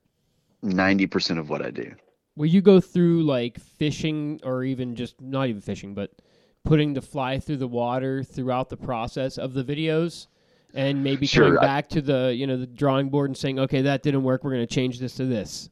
ninety 0.63 1.07
percent 1.07 1.39
of 1.39 1.49
what 1.51 1.65
I 1.65 1.71
do. 1.71 1.95
Will 2.37 2.47
you 2.47 2.61
go 2.61 2.81
through 2.81 3.23
like 3.23 3.59
fishing 3.59 4.41
or 4.45 4.63
even 4.65 4.95
just 4.95 5.21
not 5.21 5.49
even 5.49 5.63
fishing, 5.63 5.95
but 5.95 6.13
putting 6.65 6.93
the 6.93 7.01
fly 7.01 7.39
through 7.39 7.57
the 7.57 7.69
water 7.69 8.23
throughout 8.23 8.69
the 8.69 8.77
process 8.77 9.39
of 9.39 9.55
the 9.55 9.65
videos? 9.65 10.27
And 10.77 11.03
maybe 11.03 11.27
Sure, 11.27 11.45
coming 11.45 11.59
I- 11.59 11.63
back 11.63 11.89
to 11.91 12.01
the 12.01 12.35
you 12.35 12.47
know 12.47 12.57
the 12.59 12.67
drawing 12.67 13.09
board 13.09 13.31
and 13.31 13.37
saying, 13.37 13.59
okay, 13.59 13.83
that 13.83 14.03
didn't 14.03 14.23
work. 14.23 14.45
We're 14.45 14.53
going 14.53 14.67
to 14.67 14.73
change 14.75 14.99
this 14.99 15.15
to 15.17 15.25
this. 15.25 15.71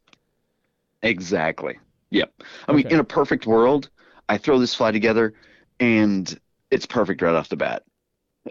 Exactly. 1.02 1.78
Yep. 2.10 2.32
I 2.68 2.72
mean, 2.72 2.86
in 2.86 3.00
a 3.00 3.04
perfect 3.04 3.46
world, 3.46 3.90
I 4.28 4.38
throw 4.38 4.58
this 4.58 4.74
fly 4.74 4.92
together, 4.92 5.34
and 5.80 6.38
it's 6.70 6.86
perfect 6.86 7.20
right 7.22 7.34
off 7.34 7.48
the 7.48 7.56
bat. 7.56 7.82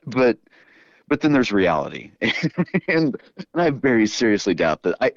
But 0.05 0.37
but 1.07 1.21
then 1.21 1.33
there's 1.33 1.51
reality, 1.51 2.11
and, 2.21 2.51
and 2.87 3.15
I 3.55 3.69
very 3.71 4.07
seriously 4.07 4.53
doubt 4.53 4.83
that. 4.83 4.95
I, 5.01 5.11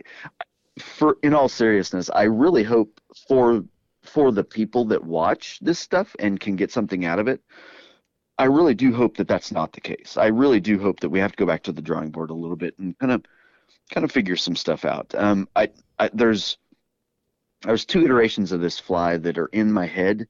for 0.78 1.18
in 1.22 1.34
all 1.34 1.48
seriousness, 1.48 2.10
I 2.10 2.24
really 2.24 2.62
hope 2.62 3.00
for 3.28 3.64
for 4.02 4.32
the 4.32 4.44
people 4.44 4.84
that 4.86 5.04
watch 5.04 5.58
this 5.60 5.78
stuff 5.78 6.14
and 6.18 6.38
can 6.38 6.56
get 6.56 6.70
something 6.70 7.04
out 7.04 7.18
of 7.18 7.28
it. 7.28 7.40
I 8.38 8.44
really 8.44 8.74
do 8.74 8.94
hope 8.94 9.16
that 9.16 9.28
that's 9.28 9.50
not 9.50 9.72
the 9.72 9.80
case. 9.80 10.16
I 10.16 10.26
really 10.26 10.60
do 10.60 10.78
hope 10.78 11.00
that 11.00 11.08
we 11.08 11.18
have 11.20 11.32
to 11.32 11.36
go 11.36 11.46
back 11.46 11.62
to 11.64 11.72
the 11.72 11.82
drawing 11.82 12.10
board 12.10 12.30
a 12.30 12.34
little 12.34 12.56
bit 12.56 12.78
and 12.78 12.98
kind 12.98 13.12
of 13.12 13.24
kind 13.90 14.04
of 14.04 14.12
figure 14.12 14.36
some 14.36 14.56
stuff 14.56 14.84
out. 14.84 15.14
Um, 15.14 15.48
I, 15.56 15.70
I 15.98 16.10
there's 16.12 16.58
there's 17.62 17.84
two 17.84 18.04
iterations 18.04 18.52
of 18.52 18.60
this 18.60 18.78
fly 18.78 19.16
that 19.16 19.38
are 19.38 19.46
in 19.46 19.72
my 19.72 19.86
head, 19.86 20.28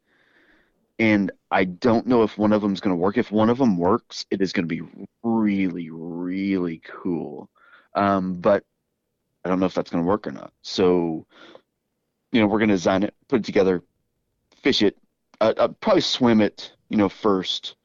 and 0.98 1.32
I 1.50 1.64
don't 1.64 2.06
know 2.06 2.22
if 2.22 2.38
one 2.38 2.52
of 2.52 2.62
them 2.62 2.72
is 2.72 2.80
going 2.80 2.94
to 2.94 3.00
work. 3.00 3.18
If 3.18 3.32
one 3.32 3.50
of 3.50 3.58
them 3.58 3.76
works, 3.76 4.24
it 4.30 4.40
is 4.40 4.52
going 4.52 4.68
to 4.68 4.74
be 4.74 4.82
really, 5.22 5.90
really 5.90 6.80
cool. 6.84 7.50
Um, 7.94 8.34
but 8.34 8.64
I 9.44 9.48
don't 9.48 9.60
know 9.60 9.66
if 9.66 9.74
that's 9.74 9.90
going 9.90 10.02
to 10.02 10.08
work 10.08 10.26
or 10.26 10.32
not. 10.32 10.52
So, 10.62 11.26
you 12.32 12.40
know, 12.40 12.46
we're 12.46 12.58
going 12.58 12.68
to 12.68 12.74
design 12.74 13.02
it, 13.02 13.14
put 13.28 13.40
it 13.40 13.44
together, 13.44 13.82
fish 14.62 14.82
it, 14.82 14.96
uh, 15.40 15.54
uh, 15.56 15.68
probably 15.68 16.02
swim 16.02 16.40
it, 16.40 16.72
you 16.88 16.96
know, 16.96 17.08
first 17.08 17.75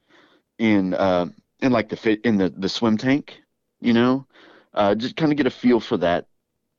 in 0.62 0.94
uh, 0.94 1.26
in 1.58 1.72
like 1.72 1.88
the 1.88 1.96
fit 1.96 2.20
in 2.24 2.36
the 2.38 2.48
the 2.50 2.68
swim 2.68 2.96
tank, 2.96 3.42
you 3.80 3.92
know, 3.92 4.24
uh, 4.74 4.94
just 4.94 5.16
kind 5.16 5.32
of 5.32 5.36
get 5.36 5.46
a 5.46 5.50
feel 5.50 5.80
for 5.80 5.96
that 5.96 6.26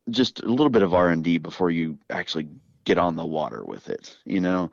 just 0.10 0.42
a 0.42 0.48
little 0.48 0.70
bit 0.70 0.84
of 0.84 0.94
R&D 0.94 1.38
before 1.38 1.70
you 1.70 1.98
actually 2.10 2.48
get 2.84 2.98
on 2.98 3.16
the 3.16 3.26
water 3.26 3.64
with 3.64 3.90
it, 3.90 4.18
you 4.26 4.40
know. 4.40 4.72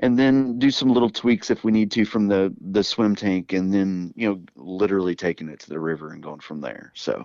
And 0.00 0.16
then 0.16 0.58
do 0.60 0.70
some 0.70 0.92
little 0.92 1.10
tweaks 1.10 1.50
if 1.50 1.64
we 1.64 1.72
need 1.72 1.90
to 1.92 2.04
from 2.04 2.26
the 2.26 2.52
the 2.60 2.82
swim 2.82 3.14
tank 3.14 3.52
and 3.52 3.72
then, 3.72 4.12
you 4.16 4.28
know, 4.28 4.40
literally 4.56 5.14
taking 5.14 5.48
it 5.48 5.60
to 5.60 5.68
the 5.68 5.78
river 5.78 6.12
and 6.12 6.22
going 6.22 6.40
from 6.40 6.60
there. 6.60 6.92
So, 6.94 7.24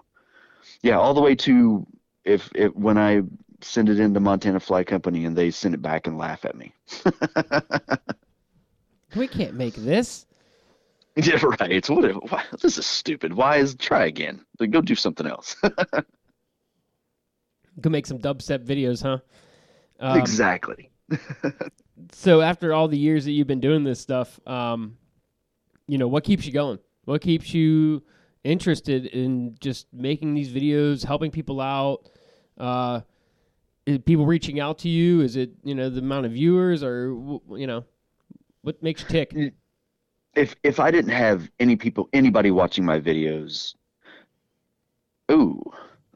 yeah, 0.83 0.99
all 0.99 1.15
the 1.15 1.21
way 1.21 1.35
to 1.35 1.85
if 2.25 2.49
if 2.53 2.73
when 2.75 2.99
I 2.99 3.21
send 3.61 3.89
it 3.89 3.99
into 3.99 4.19
Montana 4.19 4.59
Fly 4.59 4.83
Company 4.83 5.25
and 5.25 5.35
they 5.35 5.49
send 5.49 5.73
it 5.73 5.81
back 5.81 6.05
and 6.05 6.17
laugh 6.17 6.45
at 6.45 6.55
me. 6.55 6.73
We 9.15 9.27
can't 9.27 9.53
make 9.53 9.75
this. 9.75 10.25
Yeah, 11.23 11.39
right. 11.45 11.71
It's 11.71 11.91
what? 11.91 12.31
Why, 12.31 12.43
this 12.59 12.79
is 12.79 12.87
stupid. 12.87 13.33
Why 13.33 13.57
is 13.57 13.75
try 13.75 14.05
again? 14.05 14.43
Like, 14.59 14.71
go 14.71 14.81
do 14.81 14.95
something 14.95 15.27
else. 15.27 15.55
Go 17.81 17.89
make 17.89 18.05
some 18.05 18.19
dubstep 18.19 18.65
videos, 18.65 19.01
huh? 19.01 19.17
Um, 19.99 20.19
exactly. 20.19 20.91
So 22.11 22.41
after 22.41 22.73
all 22.73 22.87
the 22.87 22.97
years 22.97 23.25
that 23.25 23.31
you've 23.31 23.47
been 23.47 23.59
doing 23.59 23.83
this 23.83 23.99
stuff, 23.99 24.39
um, 24.47 24.97
you 25.87 25.97
know, 25.97 26.07
what 26.07 26.23
keeps 26.23 26.45
you 26.45 26.51
going? 26.51 26.79
What 27.05 27.21
keeps 27.21 27.53
you 27.53 28.03
interested 28.43 29.05
in 29.05 29.55
just 29.59 29.87
making 29.93 30.33
these 30.33 30.51
videos, 30.51 31.05
helping 31.05 31.31
people 31.31 31.61
out? 31.61 32.09
Uh, 32.57 33.01
is 33.85 33.99
people 33.99 34.25
reaching 34.25 34.59
out 34.59 34.79
to 34.79 34.89
you? 34.89 35.21
Is 35.21 35.35
it 35.35 35.51
you 35.63 35.75
know 35.75 35.89
the 35.89 35.99
amount 35.99 36.25
of 36.25 36.33
viewers, 36.33 36.83
or 36.83 37.09
you 37.55 37.67
know, 37.67 37.85
what 38.61 38.81
makes 38.81 39.01
you 39.01 39.07
tick? 39.07 39.53
If 40.35 40.55
if 40.63 40.79
I 40.79 40.91
didn't 40.91 41.11
have 41.11 41.49
any 41.59 41.75
people, 41.75 42.09
anybody 42.13 42.51
watching 42.51 42.85
my 42.85 42.99
videos, 42.99 43.75
ooh, 45.31 45.61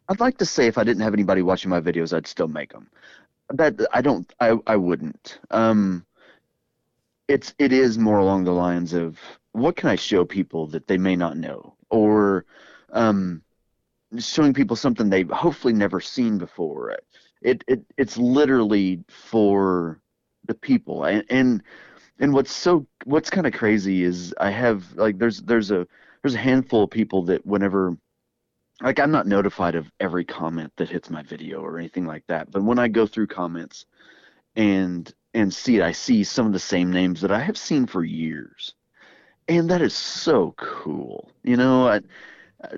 I'd 0.09 0.19
like 0.19 0.37
to 0.39 0.45
say 0.45 0.67
if 0.67 0.77
I 0.77 0.83
didn't 0.83 1.03
have 1.03 1.13
anybody 1.13 1.41
watching 1.41 1.69
my 1.69 1.81
videos, 1.81 2.15
I'd 2.15 2.27
still 2.27 2.47
make 2.47 2.71
them. 2.71 2.89
That 3.49 3.79
I 3.93 4.01
don't. 4.01 4.31
I 4.39 4.57
I 4.65 4.75
wouldn't. 4.75 5.39
Um, 5.51 6.05
it's 7.27 7.53
it 7.59 7.71
is 7.71 7.97
more 7.97 8.19
along 8.19 8.43
the 8.43 8.51
lines 8.51 8.93
of 8.93 9.19
what 9.51 9.75
can 9.75 9.89
I 9.89 9.95
show 9.95 10.25
people 10.25 10.67
that 10.67 10.87
they 10.87 10.97
may 10.97 11.15
not 11.15 11.37
know, 11.37 11.75
or 11.89 12.45
um, 12.91 13.41
showing 14.17 14.53
people 14.53 14.75
something 14.75 15.09
they've 15.09 15.29
hopefully 15.29 15.73
never 15.73 15.99
seen 15.99 16.37
before. 16.37 16.97
It 17.41 17.63
it 17.67 17.83
it's 17.97 18.17
literally 18.17 19.03
for 19.09 20.01
the 20.45 20.55
people, 20.55 21.03
and 21.03 21.23
and, 21.29 21.63
and 22.19 22.33
what's 22.33 22.51
so 22.51 22.85
what's 23.05 23.29
kind 23.29 23.47
of 23.47 23.53
crazy 23.53 24.03
is 24.03 24.33
I 24.39 24.49
have 24.51 24.93
like 24.95 25.17
there's 25.17 25.41
there's 25.41 25.71
a 25.71 25.87
there's 26.21 26.35
a 26.35 26.39
handful 26.39 26.83
of 26.83 26.89
people 26.89 27.23
that 27.25 27.45
whenever 27.45 27.97
like 28.81 28.99
I'm 28.99 29.11
not 29.11 29.27
notified 29.27 29.75
of 29.75 29.91
every 29.99 30.25
comment 30.25 30.71
that 30.77 30.89
hits 30.89 31.09
my 31.09 31.23
video 31.23 31.61
or 31.61 31.79
anything 31.79 32.05
like 32.05 32.25
that, 32.27 32.51
but 32.51 32.63
when 32.63 32.79
I 32.79 32.87
go 32.87 33.07
through 33.07 33.27
comments 33.27 33.85
and 34.55 35.11
and 35.33 35.53
see 35.53 35.77
it, 35.77 35.83
I 35.83 35.91
see 35.91 36.23
some 36.23 36.47
of 36.47 36.53
the 36.53 36.59
same 36.59 36.91
names 36.91 37.21
that 37.21 37.31
I 37.31 37.39
have 37.39 37.57
seen 37.57 37.85
for 37.85 38.03
years, 38.03 38.73
and 39.47 39.69
that 39.69 39.81
is 39.81 39.93
so 39.93 40.53
cool. 40.57 41.31
You 41.43 41.57
know, 41.57 41.87
I, 41.87 42.01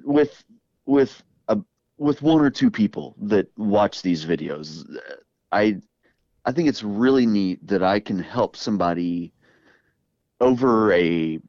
with 0.03 0.43
with 0.85 1.23
a 1.47 1.57
with 1.97 2.21
one 2.21 2.41
or 2.41 2.49
two 2.49 2.71
people 2.71 3.15
that 3.21 3.47
watch 3.57 4.01
these 4.01 4.25
videos, 4.25 4.85
I 5.51 5.79
I 6.45 6.51
think 6.51 6.69
it's 6.69 6.83
really 6.83 7.25
neat 7.25 7.65
that 7.67 7.83
I 7.83 7.99
can 7.99 8.19
help 8.19 8.55
somebody 8.55 9.33
over 10.39 10.93
a 10.93 11.39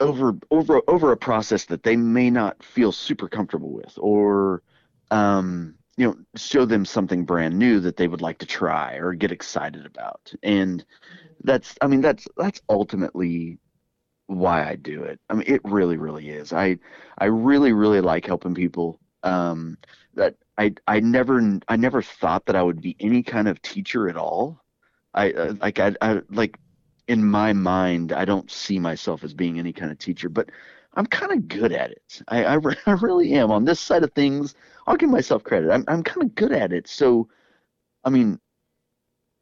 over 0.00 0.34
over 0.50 0.80
over 0.88 1.12
a 1.12 1.16
process 1.16 1.66
that 1.66 1.82
they 1.82 1.96
may 1.96 2.30
not 2.30 2.62
feel 2.62 2.92
super 2.92 3.28
comfortable 3.28 3.72
with 3.72 3.92
or 3.98 4.62
um, 5.10 5.74
you 5.96 6.06
know 6.06 6.16
show 6.36 6.64
them 6.64 6.84
something 6.84 7.24
brand 7.24 7.58
new 7.58 7.80
that 7.80 7.96
they 7.96 8.08
would 8.08 8.22
like 8.22 8.38
to 8.38 8.46
try 8.46 8.94
or 8.94 9.12
get 9.14 9.32
excited 9.32 9.86
about. 9.86 10.32
And 10.42 10.84
that's 11.42 11.74
i 11.80 11.86
mean 11.86 12.02
that's 12.02 12.28
that's 12.36 12.60
ultimately 12.68 13.58
why 14.26 14.68
i 14.68 14.76
do 14.76 15.02
it. 15.02 15.20
I 15.28 15.34
mean 15.34 15.44
it 15.46 15.60
really 15.64 15.96
really 15.96 16.30
is. 16.30 16.52
I 16.52 16.78
i 17.18 17.26
really 17.26 17.72
really 17.72 18.00
like 18.00 18.26
helping 18.26 18.54
people 18.54 18.98
um 19.22 19.76
that 20.14 20.36
i 20.60 20.72
i 20.86 21.00
never 21.00 21.58
i 21.68 21.76
never 21.76 22.02
thought 22.02 22.44
that 22.46 22.54
i 22.54 22.62
would 22.62 22.80
be 22.80 22.94
any 23.00 23.22
kind 23.22 23.48
of 23.48 23.60
teacher 23.62 24.08
at 24.08 24.16
all. 24.16 24.62
I 25.14 25.32
uh, 25.32 25.54
like 25.60 25.80
I, 25.80 25.94
I 26.00 26.20
like 26.30 26.56
in 27.08 27.24
my 27.24 27.52
mind 27.52 28.12
i 28.12 28.24
don't 28.24 28.48
see 28.50 28.78
myself 28.78 29.24
as 29.24 29.34
being 29.34 29.58
any 29.58 29.72
kind 29.72 29.90
of 29.90 29.98
teacher 29.98 30.28
but 30.28 30.50
i'm 30.94 31.06
kind 31.06 31.32
of 31.32 31.48
good 31.48 31.72
at 31.72 31.90
it. 31.90 32.22
I, 32.28 32.44
I 32.44 32.54
re- 32.54 32.76
I 32.86 32.92
really 32.92 33.32
am. 33.32 33.50
On 33.50 33.64
this 33.64 33.80
side 33.80 34.04
of 34.04 34.12
things 34.12 34.54
i'll 34.86 34.96
give 34.96 35.10
myself 35.10 35.42
credit. 35.42 35.72
I'm, 35.72 35.84
I'm 35.88 36.02
kind 36.02 36.22
of 36.22 36.34
good 36.34 36.52
at 36.52 36.72
it. 36.72 36.86
So 36.86 37.28
i 38.04 38.10
mean 38.10 38.38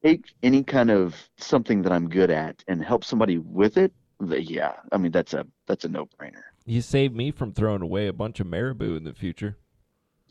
take 0.04 0.32
any 0.44 0.62
kind 0.62 0.90
of 0.90 1.28
something 1.38 1.82
that 1.82 1.92
i'm 1.92 2.08
good 2.08 2.30
at 2.30 2.62
and 2.68 2.84
help 2.84 3.04
somebody 3.04 3.38
with 3.38 3.76
it 3.76 3.92
yeah 4.20 4.74
i 4.92 4.96
mean 4.96 5.10
that's 5.10 5.34
a 5.34 5.44
that's 5.66 5.84
a 5.84 5.88
no-brainer. 5.88 6.42
You 6.64 6.82
saved 6.82 7.16
me 7.16 7.30
from 7.32 7.52
throwing 7.52 7.82
away 7.82 8.06
a 8.06 8.12
bunch 8.12 8.40
of 8.40 8.46
marabou 8.46 8.94
in 8.94 9.04
the 9.04 9.14
future. 9.14 9.56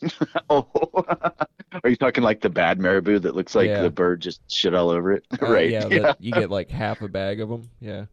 oh 0.50 0.68
are 1.84 1.90
you 1.90 1.96
talking 1.96 2.24
like 2.24 2.42
the 2.42 2.50
bad 2.50 2.80
marabou 2.80 3.20
that 3.20 3.36
looks 3.36 3.56
like 3.56 3.68
Yeah. 3.68 3.82
the 3.82 3.90
bird 3.90 4.22
just 4.22 4.42
shit 4.52 4.74
all 4.74 4.90
over 4.90 5.12
it 5.12 5.26
Uh, 5.42 5.48
right 5.48 5.70
Yeah, 5.72 5.88
yeah 5.88 6.14
you 6.20 6.32
get 6.32 6.50
like 6.52 6.70
half 6.70 7.02
a 7.02 7.08
bag 7.08 7.42
of 7.42 7.50
them. 7.50 7.70
Yeah. 7.80 8.06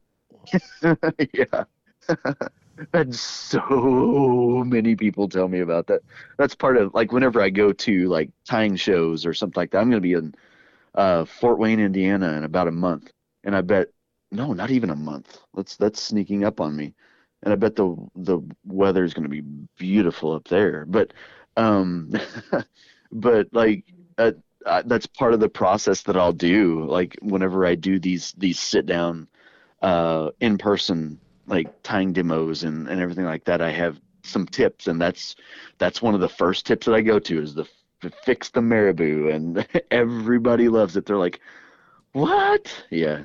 yeah. 1.32 1.65
and 2.93 3.15
so 3.15 4.62
many 4.66 4.97
people 4.97 5.28
tell 5.28 5.48
me 5.48 5.61
about 5.61 5.86
that. 5.86 6.01
That's 6.39 6.55
part 6.55 6.77
of 6.77 6.93
like 6.94 7.12
whenever 7.12 7.40
I 7.40 7.51
go 7.51 7.73
to 7.73 8.09
like 8.09 8.31
tying 8.48 8.77
shows 8.77 9.24
or 9.24 9.32
something 9.35 9.61
like 9.61 9.70
that. 9.70 9.78
I'm 9.78 9.90
going 9.90 10.02
to 10.02 10.06
be 10.09 10.12
in 10.15 10.35
uh, 10.94 11.24
Fort 11.24 11.59
Wayne, 11.59 11.81
Indiana 11.81 12.32
in 12.32 12.44
about 12.44 12.69
a 12.69 12.73
month, 12.73 13.11
and 13.44 13.56
I 13.56 13.61
bet 13.62 13.89
no, 14.32 14.52
not 14.52 14.70
even 14.70 14.90
a 14.90 14.97
month. 14.97 15.39
That's 15.55 15.77
that's 15.77 16.02
sneaking 16.02 16.44
up 16.44 16.61
on 16.61 16.77
me, 16.77 16.94
and 17.43 17.52
I 17.52 17.56
bet 17.56 17.77
the 17.77 17.97
the 18.16 18.40
weather 18.66 19.05
is 19.05 19.15
going 19.15 19.23
to 19.24 19.28
be 19.31 19.43
beautiful 19.78 20.32
up 20.32 20.48
there. 20.48 20.85
But 20.86 21.12
um, 21.56 22.12
but 23.12 23.48
like 23.52 23.85
uh, 24.18 24.32
uh, 24.66 24.82
that's 24.86 25.06
part 25.06 25.35
of 25.35 25.40
the 25.40 25.48
process 25.48 26.02
that 26.02 26.16
I'll 26.16 26.32
do. 26.32 26.85
Like 26.86 27.16
whenever 27.22 27.66
I 27.66 27.74
do 27.74 27.98
these 27.98 28.32
these 28.36 28.59
sit 28.59 28.86
down 28.86 29.28
uh, 29.82 30.31
in 30.40 30.59
person 30.59 31.20
like 31.47 31.82
tying 31.82 32.12
demos 32.12 32.64
and, 32.64 32.89
and 32.89 33.01
everything 33.01 33.26
like 33.26 33.44
that, 33.44 33.60
I 33.60 33.70
have 33.70 34.01
some 34.22 34.47
tips, 34.47 34.86
and 34.86 35.01
that's 35.01 35.36
that's 35.78 36.01
one 36.01 36.14
of 36.14 36.20
the 36.20 36.28
first 36.28 36.66
tips 36.66 36.86
that 36.86 36.94
I 36.94 37.02
go 37.02 37.18
to 37.18 37.43
is 37.43 37.55
the 37.55 37.66
fix 38.24 38.51
the 38.51 38.62
marabou, 38.62 39.28
and 39.28 39.66
everybody 39.90 40.68
loves 40.68 40.97
it. 40.97 41.06
They're 41.06 41.16
like, 41.16 41.40
"What?" 42.12 42.72
Yeah. 42.90 43.24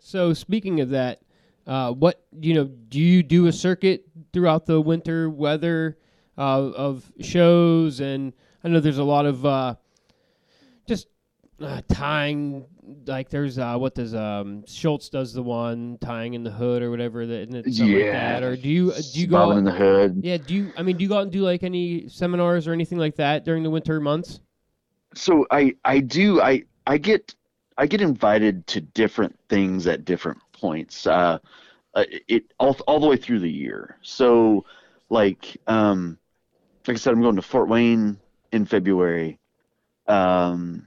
So 0.00 0.32
speaking 0.32 0.80
of 0.80 0.90
that, 0.90 1.20
uh, 1.68 1.92
what 1.92 2.24
you 2.40 2.54
know, 2.54 2.64
do 2.64 2.98
you 2.98 3.22
do 3.22 3.46
a 3.46 3.52
circuit 3.52 4.04
throughout 4.32 4.66
the 4.66 4.80
winter 4.80 5.28
weather 5.30 5.98
uh, 6.36 6.40
of 6.70 7.12
shows? 7.20 8.00
And 8.00 8.32
I 8.64 8.68
know 8.68 8.80
there's 8.80 8.98
a 8.98 9.04
lot 9.04 9.26
of 9.26 9.44
uh, 9.46 9.74
just 10.86 11.06
uh, 11.60 11.82
tying. 11.88 12.64
Like 13.06 13.28
there's 13.28 13.58
uh, 13.58 13.76
what 13.76 13.94
does 13.94 14.14
um, 14.14 14.64
Schultz 14.66 15.10
does 15.10 15.34
the 15.34 15.42
one 15.42 15.98
tying 16.00 16.32
in 16.32 16.42
the 16.42 16.50
hood 16.50 16.82
or 16.82 16.90
whatever 16.90 17.26
that 17.26 17.42
and 17.48 17.56
it's 17.56 17.76
something 17.76 17.94
like 17.94 18.04
Yeah. 18.06 18.40
that. 18.40 18.42
Or 18.42 18.56
do 18.56 18.66
you 18.68 18.90
uh, 18.92 19.00
do 19.12 19.20
you 19.20 19.26
go? 19.26 19.36
Out- 19.52 19.58
in 19.58 19.64
the 19.64 19.70
hood. 19.72 20.20
yeah, 20.24 20.38
do 20.38 20.54
you? 20.54 20.72
I 20.74 20.82
mean, 20.82 20.96
do 20.96 21.02
you 21.02 21.08
go 21.10 21.18
out 21.18 21.22
and 21.24 21.30
do 21.32 21.42
like 21.42 21.62
any 21.62 22.08
seminars 22.08 22.66
or 22.66 22.72
anything 22.72 22.96
like 22.96 23.16
that 23.16 23.44
during 23.44 23.62
the 23.62 23.70
winter 23.70 24.00
months? 24.00 24.40
so 25.14 25.46
I 25.50 25.74
I 25.84 26.00
do 26.00 26.40
I 26.40 26.62
I 26.86 26.96
get 26.98 27.34
I 27.76 27.86
get 27.86 28.00
invited 28.00 28.66
to 28.68 28.80
different 28.80 29.38
things 29.48 29.86
at 29.86 30.04
different 30.04 30.38
points. 30.60 31.06
Uh, 31.06 31.38
uh, 31.94 32.04
it 32.28 32.44
all 32.58 32.76
all 32.86 33.00
the 33.00 33.06
way 33.06 33.16
through 33.16 33.40
the 33.40 33.50
year. 33.50 33.98
So 34.02 34.64
like 35.10 35.56
um 35.66 36.18
like 36.86 36.96
I 36.96 36.98
said, 36.98 37.14
I'm 37.14 37.22
going 37.22 37.36
to 37.36 37.42
Fort 37.42 37.68
Wayne 37.68 38.18
in 38.52 38.64
February. 38.66 39.38
Um 40.06 40.86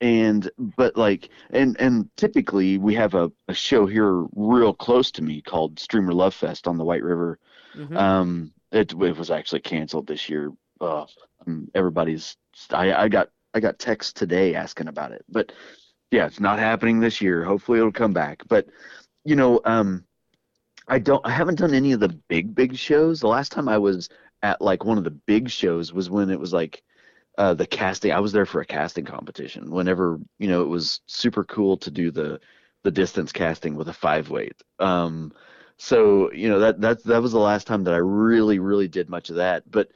and 0.00 0.50
but 0.58 0.96
like 0.96 1.28
and 1.50 1.78
and 1.80 2.08
typically 2.16 2.78
we 2.78 2.94
have 2.94 3.14
a, 3.14 3.30
a 3.48 3.54
show 3.54 3.86
here 3.86 4.24
real 4.34 4.74
close 4.74 5.10
to 5.12 5.22
me 5.22 5.40
called 5.42 5.78
Streamer 5.78 6.12
Love 6.12 6.34
Fest 6.34 6.66
on 6.66 6.76
the 6.78 6.84
White 6.84 7.04
River. 7.04 7.38
Mhm. 7.76 7.96
Um, 7.96 8.52
it, 8.72 8.92
it 8.92 9.16
was 9.16 9.30
actually 9.30 9.60
canceled 9.60 10.06
this 10.06 10.28
year. 10.28 10.52
Uh, 10.80 11.06
um, 11.46 11.70
everybody's. 11.74 12.36
I, 12.70 12.92
I 12.94 13.08
got 13.08 13.30
I 13.54 13.60
got 13.60 13.78
texts 13.78 14.12
today 14.12 14.54
asking 14.54 14.88
about 14.88 15.12
it, 15.12 15.24
but 15.28 15.52
yeah, 16.10 16.26
it's 16.26 16.40
not 16.40 16.58
happening 16.58 17.00
this 17.00 17.20
year. 17.20 17.44
Hopefully, 17.44 17.78
it'll 17.78 17.92
come 17.92 18.12
back. 18.12 18.42
But 18.48 18.66
you 19.24 19.36
know, 19.36 19.60
um, 19.64 20.04
I 20.88 20.98
don't. 20.98 21.24
I 21.26 21.30
haven't 21.30 21.58
done 21.58 21.74
any 21.74 21.92
of 21.92 22.00
the 22.00 22.08
big 22.28 22.54
big 22.54 22.76
shows. 22.76 23.20
The 23.20 23.28
last 23.28 23.52
time 23.52 23.68
I 23.68 23.78
was 23.78 24.08
at 24.42 24.60
like 24.60 24.84
one 24.84 24.98
of 24.98 25.04
the 25.04 25.10
big 25.10 25.48
shows 25.50 25.92
was 25.92 26.10
when 26.10 26.30
it 26.30 26.40
was 26.40 26.52
like 26.52 26.82
uh, 27.38 27.54
the 27.54 27.66
casting. 27.66 28.12
I 28.12 28.20
was 28.20 28.32
there 28.32 28.46
for 28.46 28.60
a 28.60 28.66
casting 28.66 29.04
competition. 29.04 29.70
Whenever 29.70 30.18
you 30.38 30.48
know, 30.48 30.62
it 30.62 30.68
was 30.68 31.00
super 31.06 31.44
cool 31.44 31.76
to 31.78 31.90
do 31.90 32.10
the 32.10 32.40
the 32.84 32.90
distance 32.90 33.32
casting 33.32 33.76
with 33.76 33.88
a 33.88 33.92
five 33.92 34.28
weight. 34.30 34.60
Um, 34.80 35.32
so 35.78 36.32
you 36.32 36.48
know 36.48 36.58
that 36.60 36.80
that 36.80 37.04
that 37.04 37.22
was 37.22 37.32
the 37.32 37.38
last 37.38 37.66
time 37.66 37.84
that 37.84 37.94
I 37.94 37.98
really 37.98 38.58
really 38.58 38.88
did 38.88 39.08
much 39.08 39.30
of 39.30 39.36
that. 39.36 39.70
But 39.70 39.88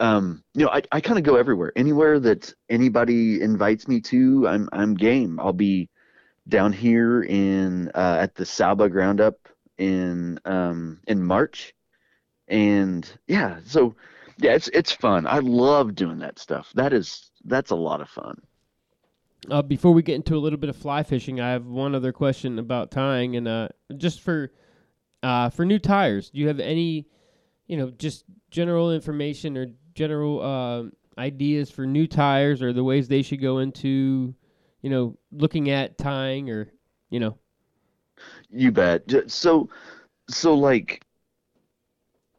um, 0.00 0.42
you 0.54 0.64
know 0.64 0.70
I, 0.70 0.82
I 0.92 1.00
kind 1.02 1.18
of 1.18 1.24
go 1.24 1.36
everywhere, 1.36 1.72
anywhere 1.76 2.18
that 2.20 2.52
anybody 2.70 3.42
invites 3.42 3.86
me 3.88 4.00
to. 4.02 4.48
I'm 4.48 4.68
I'm 4.72 4.94
game. 4.94 5.38
I'll 5.38 5.52
be 5.52 5.89
down 6.50 6.72
here 6.72 7.22
in 7.22 7.90
uh, 7.94 8.18
at 8.20 8.34
the 8.34 8.44
Sowbug 8.44 8.94
Roundup 8.94 9.48
in 9.78 10.38
um, 10.44 11.00
in 11.06 11.22
March, 11.22 11.74
and 12.48 13.10
yeah, 13.26 13.60
so 13.64 13.94
yeah, 14.38 14.52
it's 14.52 14.68
it's 14.68 14.92
fun. 14.92 15.26
I 15.26 15.38
love 15.38 15.94
doing 15.94 16.18
that 16.18 16.38
stuff. 16.38 16.70
That 16.74 16.92
is 16.92 17.30
that's 17.44 17.70
a 17.70 17.76
lot 17.76 18.00
of 18.00 18.08
fun. 18.08 18.42
Uh, 19.50 19.62
before 19.62 19.92
we 19.92 20.02
get 20.02 20.16
into 20.16 20.36
a 20.36 20.38
little 20.38 20.58
bit 20.58 20.68
of 20.68 20.76
fly 20.76 21.02
fishing, 21.02 21.40
I 21.40 21.52
have 21.52 21.64
one 21.64 21.94
other 21.94 22.12
question 22.12 22.58
about 22.58 22.90
tying, 22.90 23.36
and 23.36 23.48
uh, 23.48 23.68
just 23.96 24.20
for 24.20 24.52
uh, 25.22 25.50
for 25.50 25.64
new 25.64 25.78
tires, 25.78 26.30
do 26.30 26.40
you 26.40 26.48
have 26.48 26.60
any, 26.60 27.06
you 27.66 27.76
know, 27.76 27.90
just 27.90 28.24
general 28.50 28.92
information 28.92 29.56
or 29.56 29.68
general 29.94 30.42
uh, 30.42 31.20
ideas 31.20 31.70
for 31.70 31.86
new 31.86 32.06
tires 32.06 32.62
or 32.62 32.72
the 32.72 32.84
ways 32.84 33.08
they 33.08 33.22
should 33.22 33.40
go 33.40 33.58
into, 33.58 34.34
you 34.82 34.90
know, 34.90 35.16
looking 35.32 35.70
at 35.70 35.98
tying 35.98 36.50
or, 36.50 36.72
you 37.10 37.20
know, 37.20 37.38
You 38.50 38.70
bet. 38.72 39.30
So, 39.30 39.68
so 40.28 40.54
like, 40.54 41.02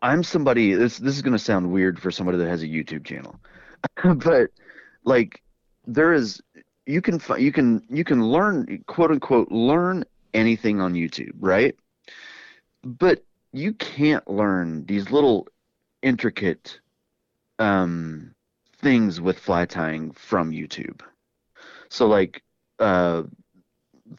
I'm 0.02 0.24
somebody. 0.24 0.74
This 0.74 0.98
this 0.98 1.16
is 1.16 1.22
gonna 1.22 1.40
sound 1.40 1.72
weird 1.72 2.00
for 2.00 2.12
somebody 2.12 2.38
that 2.38 2.48
has 2.48 2.64
a 2.64 2.68
YouTube 2.68 3.06
channel, 3.06 3.40
but 4.16 4.50
like, 5.04 5.42
there 5.86 6.14
is 6.14 6.42
you 6.86 7.02
can 7.02 7.20
you 7.38 7.52
can 7.52 7.84
you 7.90 8.04
can 8.04 8.24
learn 8.24 8.84
quote 8.88 9.12
unquote 9.12 9.52
learn 9.52 10.04
anything 10.34 10.82
on 10.82 10.94
YouTube, 10.94 11.34
right? 11.40 11.76
But 12.84 13.24
you 13.54 13.74
can't 13.74 14.28
learn 14.30 14.86
these 14.86 15.12
little 15.12 15.48
intricate 16.02 16.80
um, 17.60 18.34
things 18.80 19.22
with 19.22 19.38
fly 19.38 19.66
tying 19.66 20.12
from 20.12 20.52
YouTube. 20.52 21.02
So 21.92 22.08
like 22.08 22.42
uh, 22.80 23.24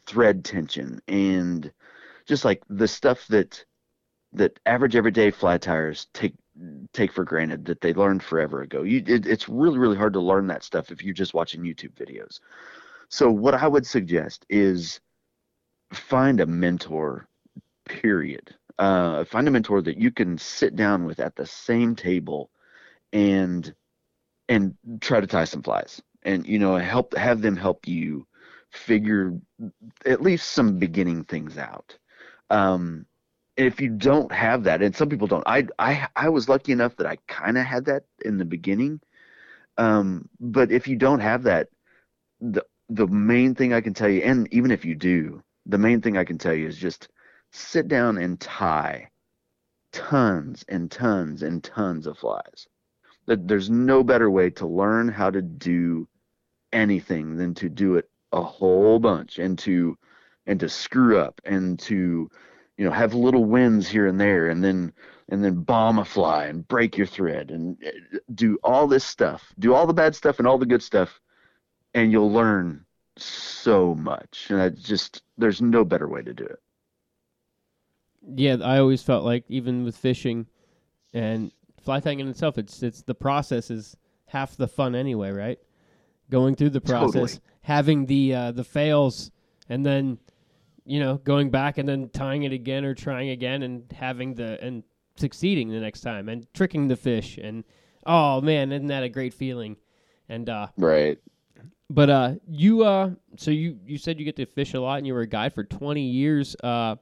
thread 0.05 0.45
tension 0.45 1.01
and 1.07 1.71
just 2.27 2.45
like 2.45 2.61
the 2.69 2.87
stuff 2.87 3.25
that 3.27 3.65
that 4.33 4.59
average 4.67 4.95
everyday 4.95 5.31
fly 5.31 5.57
tyers 5.57 6.07
take 6.13 6.35
take 6.93 7.11
for 7.11 7.23
granted 7.23 7.65
that 7.65 7.81
they 7.81 7.93
learned 7.93 8.21
forever 8.21 8.61
ago. 8.61 8.83
You, 8.83 9.03
it, 9.07 9.25
it's 9.25 9.49
really 9.49 9.79
really 9.79 9.97
hard 9.97 10.13
to 10.13 10.19
learn 10.19 10.45
that 10.47 10.63
stuff 10.63 10.91
if 10.91 11.03
you're 11.03 11.15
just 11.15 11.33
watching 11.33 11.63
YouTube 11.63 11.93
videos. 11.93 12.39
So 13.09 13.31
what 13.31 13.55
I 13.55 13.67
would 13.67 13.87
suggest 13.87 14.45
is 14.49 15.01
find 15.91 16.41
a 16.41 16.45
mentor. 16.45 17.27
Period. 17.85 18.55
Uh, 18.77 19.25
find 19.25 19.47
a 19.47 19.51
mentor 19.51 19.81
that 19.81 19.97
you 19.97 20.11
can 20.11 20.37
sit 20.37 20.75
down 20.75 21.05
with 21.05 21.19
at 21.19 21.35
the 21.35 21.45
same 21.45 21.95
table 21.95 22.51
and 23.11 23.73
and 24.47 24.75
try 25.01 25.19
to 25.19 25.27
tie 25.27 25.45
some 25.45 25.63
flies 25.63 26.01
and 26.25 26.45
you 26.47 26.59
know 26.59 26.75
help 26.77 27.15
have 27.15 27.41
them 27.41 27.55
help 27.55 27.87
you 27.87 28.25
figure 28.71 29.33
at 30.05 30.21
least 30.21 30.51
some 30.51 30.77
beginning 30.79 31.23
things 31.23 31.57
out. 31.57 31.97
Um 32.49 33.05
if 33.55 33.79
you 33.79 33.89
don't 33.89 34.31
have 34.31 34.63
that 34.63 34.81
and 34.81 34.95
some 34.95 35.07
people 35.07 35.27
don't 35.27 35.43
i 35.45 35.63
i 35.77 36.07
i 36.15 36.27
was 36.27 36.49
lucky 36.49 36.71
enough 36.71 36.95
that 36.95 37.05
i 37.05 37.15
kind 37.27 37.55
of 37.55 37.63
had 37.63 37.85
that 37.85 38.03
in 38.25 38.39
the 38.39 38.45
beginning 38.45 38.99
um 39.77 40.27
but 40.39 40.71
if 40.71 40.87
you 40.87 40.95
don't 40.95 41.19
have 41.19 41.43
that 41.43 41.67
the 42.41 42.65
the 42.89 43.05
main 43.05 43.53
thing 43.53 43.71
i 43.71 43.79
can 43.79 43.93
tell 43.93 44.09
you 44.09 44.21
and 44.23 44.51
even 44.51 44.71
if 44.71 44.83
you 44.83 44.95
do 44.95 45.39
the 45.67 45.77
main 45.77 46.01
thing 46.01 46.17
i 46.17 46.23
can 46.23 46.39
tell 46.39 46.53
you 46.55 46.67
is 46.67 46.79
just 46.79 47.09
sit 47.51 47.87
down 47.87 48.17
and 48.17 48.39
tie 48.39 49.07
tons 49.93 50.65
and 50.67 50.91
tons 50.91 51.43
and 51.43 51.63
tons 51.63 52.07
of 52.07 52.17
flies. 52.17 52.67
That 53.27 53.47
there's 53.47 53.69
no 53.69 54.03
better 54.03 54.29
way 54.29 54.49
to 54.51 54.67
learn 54.67 55.07
how 55.07 55.29
to 55.29 55.41
do 55.41 56.07
anything 56.73 57.37
than 57.37 57.53
to 57.55 57.69
do 57.69 57.95
it 57.95 58.09
a 58.31 58.41
whole 58.41 58.99
bunch 58.99 59.39
and 59.39 59.57
to 59.59 59.97
and 60.45 60.59
to 60.59 60.67
screw 60.67 61.19
up 61.19 61.39
and 61.45 61.79
to 61.79 62.29
you 62.77 62.85
know 62.85 62.91
have 62.91 63.13
little 63.13 63.45
wins 63.45 63.87
here 63.87 64.07
and 64.07 64.19
there 64.19 64.49
and 64.49 64.63
then 64.63 64.91
and 65.29 65.43
then 65.43 65.61
bomb 65.61 65.99
a 65.99 66.05
fly 66.05 66.45
and 66.45 66.67
break 66.67 66.97
your 66.97 67.07
thread 67.07 67.51
and 67.51 67.77
uh, 67.85 68.17
do 68.33 68.57
all 68.63 68.87
this 68.87 69.03
stuff 69.05 69.53
do 69.59 69.73
all 69.73 69.85
the 69.85 69.93
bad 69.93 70.15
stuff 70.15 70.39
and 70.39 70.47
all 70.47 70.57
the 70.57 70.65
good 70.65 70.81
stuff 70.81 71.19
and 71.93 72.11
you'll 72.11 72.31
learn 72.31 72.83
so 73.17 73.93
much 73.93 74.47
and 74.49 74.59
I 74.59 74.69
just 74.69 75.21
there's 75.37 75.61
no 75.61 75.85
better 75.85 76.07
way 76.07 76.23
to 76.23 76.33
do 76.33 76.45
it 76.45 76.59
yeah, 78.35 78.57
I 78.61 78.79
always 78.79 79.03
felt 79.03 79.25
like 79.25 79.45
even 79.49 79.83
with 79.83 79.97
fishing 79.97 80.47
and 81.13 81.51
fly 81.81 81.99
tying 81.99 82.19
in 82.19 82.27
itself, 82.27 82.57
it's 82.57 82.81
it's 82.81 83.01
the 83.01 83.15
process 83.15 83.69
is 83.69 83.97
half 84.27 84.55
the 84.55 84.67
fun 84.67 84.95
anyway, 84.95 85.31
right? 85.31 85.59
Going 86.33 86.55
through 86.55 86.71
the 86.71 86.81
process, 86.81 87.13
Totally. 87.13 87.39
having 87.61 88.05
the 88.07 88.33
uh, 88.33 88.51
the 88.51 88.63
fails, 88.63 89.29
and 89.69 89.85
then 89.85 90.17
you 90.83 90.99
know 90.99 91.17
going 91.17 91.51
back 91.51 91.77
and 91.77 91.87
then 91.87 92.09
tying 92.09 92.41
it 92.41 92.51
again 92.51 92.83
or 92.83 92.95
trying 92.95 93.29
again 93.29 93.61
and 93.61 93.83
having 93.91 94.33
the 94.33 94.61
and 94.61 94.83
succeeding 95.15 95.69
the 95.69 95.79
next 95.79 96.01
time 96.01 96.29
and 96.29 96.51
tricking 96.55 96.87
the 96.87 96.95
fish 96.95 97.37
and 97.37 97.63
oh 98.07 98.41
man, 98.41 98.71
isn't 98.71 98.87
that 98.87 99.03
a 99.03 99.09
great 99.09 99.33
feeling? 99.33 99.77
And 100.27 100.49
uh, 100.49 100.67
right 100.75 101.19
but 101.89 102.09
uh, 102.09 102.33
you 102.47 102.83
uh, 102.83 103.11
so 103.37 103.51
you 103.51 103.77
you 103.85 103.97
said 103.97 104.17
you 104.17 104.25
get 104.25 104.35
to 104.37 104.45
fish 104.45 104.73
a 104.73 104.81
lot 104.81 104.97
and 104.97 105.07
you 105.07 105.13
were 105.13 105.21
a 105.21 105.27
guide 105.27 105.53
for 105.53 105.63
twenty 105.63 106.01
years. 106.01 106.55
Uh, 106.63 106.95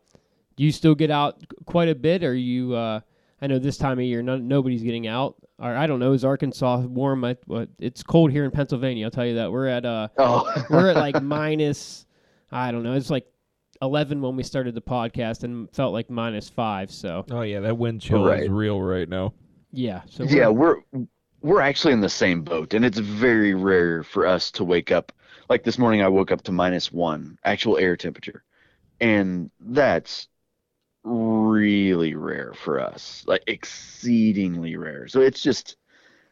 do 0.57 0.63
you 0.63 0.71
still 0.71 0.95
get 0.95 1.09
out 1.09 1.41
quite 1.65 1.87
a 1.87 1.95
bit? 1.95 2.23
Or 2.23 2.33
you? 2.33 2.75
Uh, 2.75 2.99
I 3.41 3.47
know 3.47 3.57
this 3.57 3.77
time 3.77 3.97
of 3.97 4.05
year, 4.05 4.21
no, 4.21 4.37
nobody's 4.37 4.83
getting 4.83 5.07
out. 5.07 5.35
Or 5.61 5.75
I 5.77 5.85
don't 5.87 5.99
know. 5.99 6.13
Is 6.13 6.25
Arkansas 6.25 6.79
warm? 6.79 7.23
I, 7.23 7.37
what, 7.45 7.69
it's 7.79 8.01
cold 8.03 8.31
here 8.31 8.45
in 8.45 8.51
Pennsylvania. 8.51 9.05
I'll 9.05 9.11
tell 9.11 9.25
you 9.25 9.35
that. 9.35 9.51
We're 9.51 9.67
at 9.67 9.85
uh, 9.85 10.07
oh 10.17 10.51
we're 10.69 10.89
at 10.89 10.95
like 10.97 11.21
minus. 11.21 12.05
I 12.51 12.71
don't 12.71 12.83
know. 12.83 12.93
It's 12.93 13.09
like 13.11 13.27
eleven 13.81 14.21
when 14.21 14.35
we 14.35 14.43
started 14.43 14.73
the 14.75 14.81
podcast, 14.81 15.43
and 15.43 15.69
felt 15.73 15.93
like 15.93 16.09
minus 16.09 16.49
five. 16.49 16.91
So 16.91 17.25
Oh 17.31 17.41
yeah, 17.43 17.59
that 17.61 17.77
wind 17.77 18.01
chill 18.01 18.25
Right. 18.25 18.43
is 18.43 18.49
real 18.49 18.81
right 18.81 19.07
now. 19.07 19.33
yeah. 19.71 20.01
So 20.09 20.23
yeah 20.23 20.47
we're- 20.47 20.81
we're 20.91 21.05
we're 21.43 21.61
actually 21.61 21.93
in 21.93 22.01
the 22.01 22.09
same 22.09 22.43
boat 22.43 22.73
and 22.75 22.85
it's 22.85 22.99
very 22.99 23.55
rare 23.55 24.03
for 24.03 24.27
us 24.27 24.51
to 24.51 24.63
wake 24.63 24.91
up 24.91 25.11
like 25.49 25.63
this 25.63 25.79
morning 25.79 26.03
i 26.03 26.07
woke 26.07 26.31
up 26.31 26.43
to 26.43 26.51
minus 26.51 26.91
one 26.91 27.35
actual 27.43 27.79
air 27.79 27.97
temperature 27.97 28.43
and 28.99 29.49
that's 29.59 30.27
really 31.03 32.13
rare 32.15 32.53
for 32.53 32.79
us 32.79 33.23
like 33.27 33.43
exceedingly 33.47 34.75
rare. 34.75 35.07
So 35.07 35.21
it's 35.21 35.41
just 35.41 35.77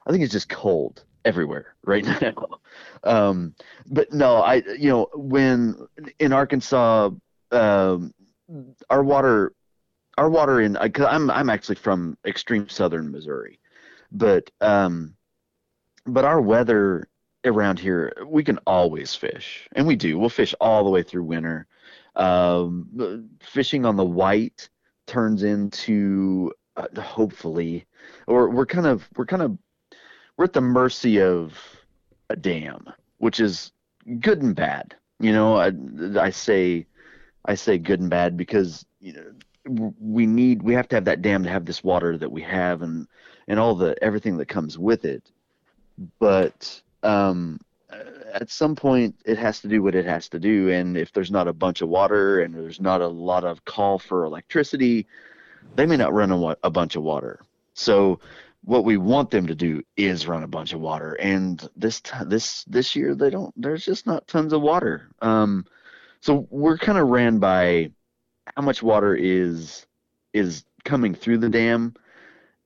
i 0.07 0.11
think 0.11 0.23
it's 0.23 0.33
just 0.33 0.49
cold 0.49 1.03
everywhere 1.25 1.75
right 1.85 2.05
now. 2.05 2.47
Um 3.03 3.55
but 3.87 4.13
no 4.13 4.37
i 4.37 4.55
you 4.77 4.89
know 4.89 5.09
when 5.13 5.75
in 6.19 6.33
arkansas 6.33 7.09
um 7.51 8.13
our 8.89 9.03
water 9.03 9.53
our 10.17 10.29
water 10.29 10.61
in 10.61 10.77
I, 10.77 10.91
i'm 11.07 11.29
i'm 11.31 11.49
actually 11.49 11.75
from 11.75 12.17
extreme 12.25 12.69
southern 12.69 13.11
missouri 13.11 13.59
but 14.11 14.49
um 14.61 15.15
but 16.05 16.25
our 16.25 16.41
weather 16.41 17.07
around 17.45 17.79
here 17.79 18.13
we 18.25 18.43
can 18.43 18.59
always 18.67 19.15
fish 19.15 19.67
and 19.73 19.87
we 19.87 19.95
do. 19.95 20.17
We'll 20.17 20.29
fish 20.29 20.53
all 20.59 20.83
the 20.83 20.89
way 20.89 21.03
through 21.03 21.23
winter 21.23 21.67
um 22.19 23.29
fishing 23.41 23.85
on 23.85 23.95
the 23.95 24.05
white 24.05 24.69
turns 25.07 25.43
into 25.43 26.51
uh, 26.75 27.01
hopefully 27.01 27.85
or 28.27 28.49
we're 28.49 28.65
kind 28.65 28.85
of 28.85 29.07
we're 29.15 29.25
kind 29.25 29.41
of 29.41 29.57
we're 30.37 30.45
at 30.45 30.53
the 30.53 30.61
mercy 30.61 31.19
of 31.21 31.57
a 32.29 32.35
dam 32.35 32.85
which 33.17 33.39
is 33.39 33.71
good 34.19 34.41
and 34.41 34.55
bad. 34.55 34.95
You 35.19 35.33
know 35.33 35.57
i, 35.57 35.71
I 36.19 36.29
say 36.29 36.85
i 37.45 37.55
say 37.55 37.77
good 37.77 37.99
and 37.99 38.09
bad 38.09 38.37
because 38.37 38.85
you 38.99 39.13
know 39.13 39.33
we 39.99 40.25
need 40.25 40.63
we 40.63 40.73
have 40.73 40.87
to 40.89 40.95
have 40.95 41.05
that 41.05 41.21
dam 41.21 41.43
to 41.43 41.49
have 41.49 41.65
this 41.65 41.83
water 41.83 42.17
that 42.17 42.31
we 42.31 42.41
have 42.41 42.81
and 42.81 43.07
and 43.47 43.59
all 43.59 43.75
the 43.75 44.01
everything 44.03 44.37
that 44.37 44.47
comes 44.47 44.77
with 44.77 45.05
it. 45.05 45.31
But 46.19 46.81
um 47.03 47.59
at 48.33 48.49
some 48.49 48.75
point 48.75 49.15
it 49.25 49.37
has 49.37 49.59
to 49.61 49.67
do 49.67 49.81
what 49.83 49.95
it 49.95 50.05
has 50.05 50.29
to 50.29 50.39
do. 50.39 50.69
And 50.69 50.97
if 50.97 51.11
there's 51.11 51.31
not 51.31 51.47
a 51.47 51.53
bunch 51.53 51.81
of 51.81 51.89
water 51.89 52.41
and 52.41 52.53
there's 52.53 52.79
not 52.79 53.01
a 53.01 53.07
lot 53.07 53.43
of 53.43 53.65
call 53.65 53.99
for 53.99 54.25
electricity 54.25 55.07
they 55.75 55.85
may 55.85 55.97
not 55.97 56.13
run 56.13 56.31
a, 56.31 56.55
a 56.63 56.69
bunch 56.69 56.95
of 56.95 57.03
water. 57.03 57.39
So 57.73 58.19
what 58.63 58.83
we 58.83 58.97
want 58.97 59.31
them 59.31 59.47
to 59.47 59.55
do 59.55 59.81
is 59.95 60.27
run 60.27 60.43
a 60.43 60.47
bunch 60.47 60.73
of 60.73 60.79
water. 60.81 61.13
And 61.13 61.67
this 61.75 62.01
this 62.25 62.63
this 62.65 62.95
year 62.95 63.15
they 63.15 63.29
don't 63.29 63.53
there's 63.61 63.85
just 63.85 64.05
not 64.05 64.27
tons 64.27 64.53
of 64.53 64.61
water. 64.61 65.09
Um 65.21 65.65
so 66.21 66.47
we're 66.49 66.77
kind 66.77 66.97
of 66.97 67.07
ran 67.07 67.39
by 67.39 67.91
how 68.55 68.61
much 68.61 68.83
water 68.83 69.15
is 69.15 69.85
is 70.33 70.65
coming 70.83 71.15
through 71.15 71.37
the 71.37 71.49
dam. 71.49 71.93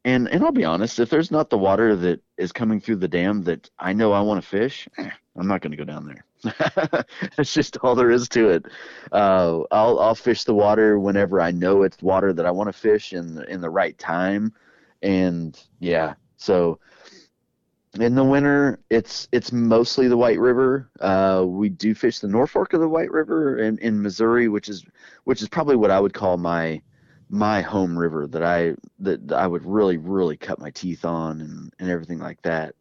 And 0.06 0.27
and 0.30 0.44
I'll 0.44 0.52
be 0.52 0.65
honest, 0.65 0.99
if 0.99 1.10
there's 1.10 1.31
not 1.31 1.49
the 1.49 1.57
water 1.57 1.95
that 1.95 2.22
is 2.38 2.52
coming 2.52 2.81
through 2.81 2.98
the 2.98 3.07
dam 3.07 3.44
that 3.44 3.69
I 3.80 3.94
know 3.94 4.11
I 4.11 4.22
want 4.22 4.41
to 4.41 4.48
fish, 4.48 4.88
eh, 4.98 5.11
I'm 5.35 5.47
not 5.47 5.61
going 5.61 5.72
to 5.72 5.77
go 5.77 5.84
down 5.84 6.05
there. 6.05 6.26
That's 7.35 7.53
just 7.53 7.77
all 7.77 7.95
there 7.95 8.11
is 8.11 8.30
to 8.30 8.49
it. 8.49 8.65
Uh, 9.11 9.61
I'll 9.72 9.99
I'll 9.99 10.15
fish 10.15 10.43
the 10.43 10.53
water 10.53 10.99
whenever 10.99 11.41
I 11.41 11.51
know 11.51 11.84
it's 11.84 12.01
water 12.01 12.34
that 12.34 12.45
I 12.45 12.51
want 12.51 12.68
to 12.68 12.73
fish 12.73 13.14
in 13.14 13.35
the, 13.35 13.43
in 13.49 13.61
the 13.61 13.69
right 13.69 13.97
time, 13.97 14.53
and 15.01 15.60
yeah. 15.80 16.14
So 16.38 16.80
in 17.99 18.15
the 18.15 18.23
winter, 18.23 18.80
it's 18.89 19.27
it's 19.31 19.51
mostly 19.51 20.07
the 20.07 20.18
White 20.18 20.39
River. 20.39 20.89
Uh, 20.99 21.43
we 21.47 21.69
do 21.69 21.95
fish 21.95 22.19
the 22.19 22.27
North 22.27 22.51
Fork 22.51 22.73
of 22.73 22.80
the 22.80 22.89
White 22.89 23.11
River 23.11 23.57
in, 23.57 23.77
in 23.80 24.01
Missouri, 24.01 24.47
which 24.47 24.69
is 24.69 24.84
which 25.23 25.41
is 25.41 25.49
probably 25.49 25.76
what 25.76 25.91
I 25.91 25.99
would 25.99 26.14
call 26.14 26.38
my 26.38 26.81
my 27.30 27.61
home 27.61 27.97
river 27.97 28.27
that 28.27 28.43
I 28.43 28.76
that 28.99 29.31
I 29.31 29.47
would 29.47 29.65
really 29.65 29.97
really 29.97 30.38
cut 30.38 30.60
my 30.60 30.72
teeth 30.72 31.05
on 31.05 31.41
and 31.41 31.73
and 31.80 31.89
everything 31.89 32.19
like 32.19 32.41
that. 32.43 32.76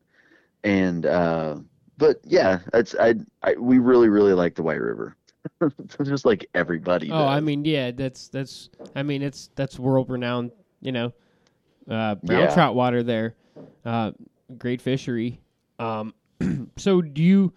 And 0.64 1.04
uh, 1.06 1.56
but 1.98 2.20
yeah, 2.24 2.60
it's 2.74 2.94
I, 2.98 3.14
I 3.43 3.55
we 3.55 3.78
really 3.78 4.09
really 4.09 4.32
like 4.32 4.55
the 4.55 4.62
White 4.62 4.81
River, 4.81 5.16
just 6.05 6.24
like 6.24 6.48
everybody. 6.55 7.10
Oh, 7.10 7.27
I 7.27 7.40
mean, 7.40 7.64
yeah, 7.64 7.90
that's 7.90 8.28
that's. 8.28 8.70
I 8.94 9.02
mean, 9.02 9.23
it's 9.23 9.51
that's 9.55 9.78
world 9.78 10.10
renowned. 10.10 10.52
You 10.81 10.93
know, 10.93 11.12
uh, 11.89 12.16
brown 12.16 12.43
Yeah. 12.43 12.55
trout 12.55 12.74
water 12.74 13.02
there, 13.02 13.35
uh, 13.85 14.12
great 14.59 14.81
fishery. 14.82 15.40
Um, 15.78 16.14
so 16.77 17.01
do 17.01 17.23
you, 17.23 17.52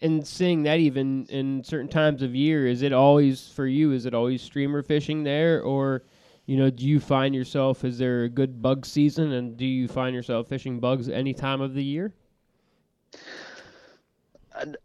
in 0.00 0.24
seeing 0.24 0.62
that 0.62 0.78
even 0.78 1.26
in 1.26 1.64
certain 1.64 1.88
times 1.88 2.22
of 2.22 2.34
year, 2.34 2.66
is 2.66 2.82
it 2.82 2.92
always 2.92 3.48
for 3.48 3.66
you? 3.66 3.92
Is 3.92 4.06
it 4.06 4.14
always 4.14 4.42
streamer 4.42 4.82
fishing 4.82 5.24
there, 5.24 5.60
or 5.62 6.04
you 6.46 6.56
know, 6.56 6.70
do 6.70 6.86
you 6.86 7.00
find 7.00 7.34
yourself? 7.34 7.84
Is 7.84 7.98
there 7.98 8.24
a 8.24 8.28
good 8.28 8.62
bug 8.62 8.86
season, 8.86 9.32
and 9.32 9.56
do 9.56 9.66
you 9.66 9.88
find 9.88 10.14
yourself 10.14 10.48
fishing 10.48 10.78
bugs 10.80 11.08
any 11.08 11.34
time 11.34 11.60
of 11.60 11.74
the 11.74 11.82
year? 11.84 12.14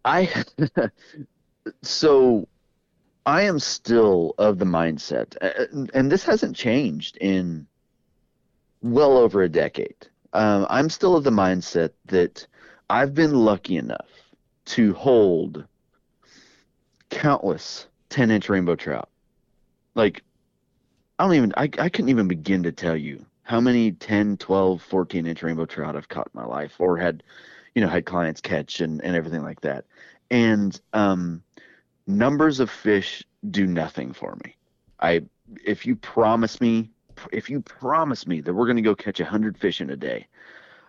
I 0.06 0.44
so 1.82 2.48
I 3.26 3.44
am 3.44 3.60
still 3.60 4.36
of 4.38 4.60
the 4.60 4.66
mindset, 4.66 5.36
and 5.94 6.12
this 6.12 6.24
hasn't 6.24 6.56
changed 6.56 7.18
in 7.18 7.68
well 8.82 9.18
over 9.18 9.44
a 9.44 9.50
decade. 9.50 10.08
Um, 10.34 10.66
I'm 10.70 10.90
still 10.90 11.16
of 11.16 11.24
the 11.24 11.30
mindset 11.30 11.91
that 12.08 12.45
I've 12.90 13.14
been 13.14 13.34
lucky 13.34 13.78
enough 13.78 14.10
to 14.66 14.94
hold 14.94 15.66
countless 17.10 17.88
10 18.10 18.32
inch 18.32 18.50
rainbow 18.50 18.76
trout. 18.76 19.10
Like, 19.95 20.24
I 21.18 21.26
don't 21.26 21.36
even, 21.36 21.54
I, 21.56 21.64
I 21.64 21.90
couldn't 21.90 22.10
even 22.10 22.28
begin 22.28 22.64
to 22.64 22.72
tell 22.72 22.98
you 22.98 23.26
how 23.44 23.62
many 23.62 23.91
10, 23.91 24.38
12, 24.38 24.82
14 24.82 25.28
inch 25.28 25.44
rainbow 25.44 25.66
trout 25.66 25.95
I've 25.95 26.10
caught 26.10 26.30
in 26.34 26.40
my 26.40 26.45
life 26.45 26.76
or 26.80 26.98
had, 26.98 27.24
you 27.76 27.82
know, 27.82 27.88
had 27.88 28.06
clients 28.06 28.41
catch 28.41 28.82
and, 28.82 29.04
and 29.04 29.16
everything 29.16 29.44
like 29.44 29.62
that. 29.62 29.86
And 30.30 30.80
um, 30.94 31.44
numbers 32.08 32.60
of 32.60 32.70
fish 32.70 33.24
do 33.50 33.66
nothing 33.66 34.14
for 34.14 34.38
me. 34.44 34.56
I, 35.00 35.24
if 35.66 35.86
you 35.86 35.95
promise 35.95 36.62
me, 36.62 36.90
if 37.32 37.50
you 37.50 37.62
promise 37.62 38.26
me 38.26 38.41
that 38.41 38.54
we're 38.54 38.66
going 38.66 38.78
to 38.78 38.82
go 38.82 38.95
catch 38.95 39.20
a 39.20 39.26
hundred 39.26 39.58
fish 39.58 39.82
in 39.82 39.90
a 39.90 39.95
day, 39.95 40.28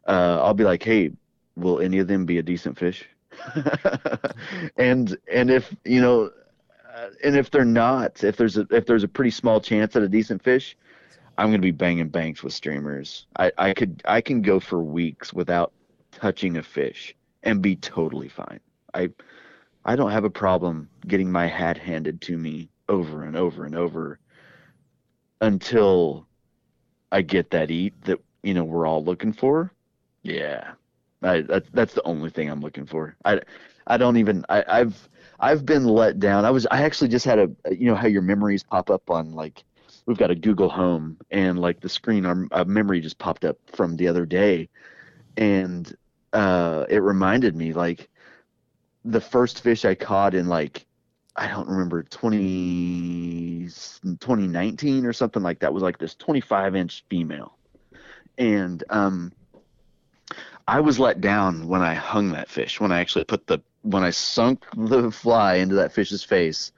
uh, 0.07 0.41
I'll 0.43 0.55
be 0.55 0.65
like, 0.65 0.83
hey, 0.83 1.11
will 1.57 1.81
any 1.81 1.99
of 1.99 2.09
them 2.09 2.27
be 2.27 2.39
a 2.39 2.43
decent 2.43 2.79
fish? 2.79 3.07
and 4.77 5.17
and 5.33 5.51
if 5.51 5.75
you 5.85 6.01
know, 6.01 6.31
uh, 6.95 7.09
and 7.25 7.37
if 7.37 7.51
they're 7.51 7.65
not, 7.65 8.23
if 8.23 8.37
there's 8.37 8.57
a 8.57 8.67
if 8.71 8.87
there's 8.87 9.03
a 9.03 9.09
pretty 9.09 9.31
small 9.31 9.61
chance 9.61 9.97
at 9.97 10.03
a 10.03 10.09
decent 10.09 10.43
fish, 10.43 10.77
I'm 11.37 11.49
going 11.49 11.61
to 11.61 11.67
be 11.67 11.73
banging 11.73 12.09
banks 12.09 12.45
with 12.45 12.53
streamers. 12.53 13.27
I 13.37 13.51
I 13.59 13.75
could 13.75 14.03
I 14.05 14.21
can 14.21 14.41
go 14.41 14.61
for 14.61 14.83
weeks 14.83 15.33
without 15.33 15.73
touching 16.21 16.57
a 16.57 16.63
fish 16.63 17.15
and 17.43 17.63
be 17.63 17.77
totally 17.77 18.29
fine. 18.29 18.61
I 18.95 19.11
I 19.85 19.97
don't 19.97 20.11
have 20.11 20.25
a 20.25 20.31
problem 20.31 20.89
getting 21.07 21.31
my 21.31 21.47
hat 21.47 21.77
handed 21.77 22.21
to 22.23 22.39
me 22.39 22.71
over 22.89 23.25
and 23.25 23.37
over 23.37 23.65
and 23.65 23.75
over 23.75 24.19
until 25.41 26.27
I 27.13 27.23
get 27.23 27.51
that 27.51 27.71
eat 27.71 27.95
that 28.05 28.19
you 28.43 28.55
know 28.55 28.65
we're 28.65 28.87
all 28.87 29.05
looking 29.05 29.33
for. 29.33 29.73
Yeah, 30.23 30.73
I, 31.23 31.43
that's 31.43 31.69
that's 31.73 31.95
the 31.95 32.03
only 32.05 32.31
thing 32.31 32.51
I'm 32.51 32.61
looking 32.61 32.87
for. 32.87 33.17
I 33.25 33.41
I 33.87 33.97
don't 33.97 34.17
even 34.17 34.45
I, 34.49 34.65
I've 34.67 35.09
I've 35.41 35.67
been 35.67 35.85
let 35.85 36.19
down. 36.19 36.45
I 36.45 36.51
was 36.51 36.67
I 36.71 36.83
actually 36.83 37.09
just 37.09 37.25
had 37.25 37.39
a 37.39 37.51
you 37.75 37.87
know 37.87 37.95
how 37.95 38.07
your 38.07 38.23
memories 38.23 38.63
pop 38.63 38.91
up 38.91 39.11
on 39.11 39.33
like 39.33 39.65
we've 40.07 40.19
got 40.19 40.31
a 40.31 40.35
Google 40.35 40.69
Home 40.71 41.19
and 41.31 41.59
like 41.59 41.81
the 41.81 41.89
screen 41.89 42.25
our 42.27 42.47
a 42.53 42.65
memory 42.65 43.01
just 43.01 43.19
popped 43.19 43.45
up 43.45 43.59
from 43.67 43.97
the 43.97 44.09
other 44.09 44.25
day, 44.27 44.69
and 45.37 45.95
uh, 46.35 46.85
it 46.89 46.99
reminded 46.99 47.57
me 47.57 47.73
like 47.73 48.11
the 49.05 49.21
first 49.21 49.63
fish 49.63 49.85
I 49.85 49.95
caught 49.95 50.35
in 50.35 50.49
like 50.49 50.85
I 51.37 51.49
don't 51.49 51.69
remember 51.69 52.03
20, 52.05 53.65
2019 53.65 55.07
or 55.07 55.13
something 55.13 55.43
like 55.43 55.61
that 55.61 55.75
was 55.75 55.83
like 55.83 55.99
this 55.99 56.15
25 56.15 56.77
inch 56.77 57.05
female, 57.09 57.57
and 58.37 58.85
um, 58.91 59.33
I 60.67 60.81
was 60.81 60.99
let 60.99 61.21
down 61.21 61.69
when 61.69 61.83
I 61.83 61.95
hung 61.95 62.33
that 62.33 62.49
fish. 62.49 62.81
When 62.81 62.93
I 62.93 63.01
actually 63.01 63.25
put 63.25 63.47
the 63.47 63.61
when 63.83 64.03
I 64.03 64.11
sunk 64.11 64.65
the 64.77 65.11
fly 65.11 65.57
into 65.57 65.77
that 65.77 65.93
fish's 65.93 66.25
face, 66.25 66.73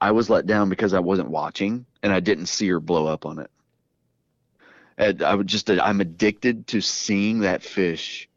I 0.00 0.12
was 0.12 0.30
let 0.30 0.46
down 0.46 0.68
because 0.68 0.94
I 0.94 1.00
wasn't 1.00 1.30
watching 1.30 1.86
and 2.02 2.12
I 2.12 2.20
didn't 2.20 2.46
see 2.46 2.68
her 2.68 2.80
blow 2.80 3.06
up 3.06 3.26
on 3.26 3.38
it. 3.38 3.50
And 4.98 5.22
I 5.22 5.34
would 5.34 5.46
just 5.46 5.70
I'm 5.70 6.00
addicted 6.00 6.66
to 6.68 6.80
seeing 6.80 7.40
that 7.40 7.62
fish 7.62 8.28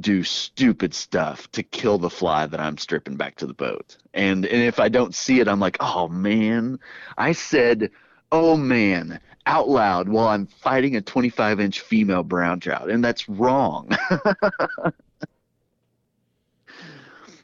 do 0.00 0.22
stupid 0.22 0.94
stuff 0.94 1.50
to 1.52 1.62
kill 1.62 1.98
the 1.98 2.10
fly 2.10 2.46
that 2.46 2.60
I'm 2.60 2.78
stripping 2.78 3.16
back 3.16 3.36
to 3.36 3.46
the 3.46 3.54
boat. 3.54 3.96
And 4.14 4.46
and 4.46 4.62
if 4.62 4.80
I 4.80 4.88
don't 4.88 5.14
see 5.14 5.40
it, 5.40 5.48
I'm 5.48 5.60
like, 5.60 5.76
oh 5.80 6.08
man, 6.08 6.78
I 7.16 7.32
said, 7.32 7.90
oh 8.30 8.56
man, 8.56 9.20
out 9.46 9.68
loud 9.68 10.08
while 10.08 10.28
I'm 10.28 10.46
fighting 10.46 10.96
a 10.96 11.00
25 11.00 11.60
inch 11.60 11.80
female 11.80 12.22
brown 12.22 12.60
trout, 12.60 12.90
and 12.90 13.02
that's 13.02 13.28
wrong. 13.28 13.88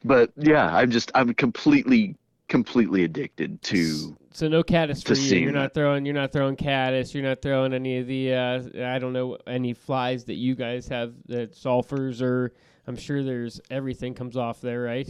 but 0.05 0.33
yeah, 0.37 0.67
I'm 0.67 0.91
just 0.91 1.11
I'm 1.15 1.35
completely 1.35 2.17
completely 2.49 3.05
addicted 3.05 3.63
to 3.63 4.17
So 4.35 4.49
no 4.49 4.65
caddis 4.65 5.03
for 5.03 5.15
you. 5.15 5.39
You're 5.39 5.53
not 5.53 5.75
throwing. 5.75 6.05
You're 6.05 6.15
not 6.15 6.33
throwing 6.33 6.57
caddis. 6.57 7.15
You're 7.15 7.23
not 7.23 7.41
throwing 7.41 7.73
any 7.73 7.99
of 7.99 8.09
the. 8.09 8.35
Uh, 8.35 8.63
I 8.85 8.99
don't 8.99 9.13
know 9.13 9.39
any 9.47 9.73
flies 9.73 10.25
that 10.25 10.35
you 10.35 10.57
guys 10.57 10.89
have 10.89 11.15
that 11.27 11.53
sulfurs 11.55 12.21
or. 12.21 12.53
I'm 12.87 12.97
sure 12.97 13.23
there's 13.23 13.61
everything 13.71 14.13
comes 14.13 14.37
off 14.37 14.61
there, 14.61 14.83
right? 14.83 15.09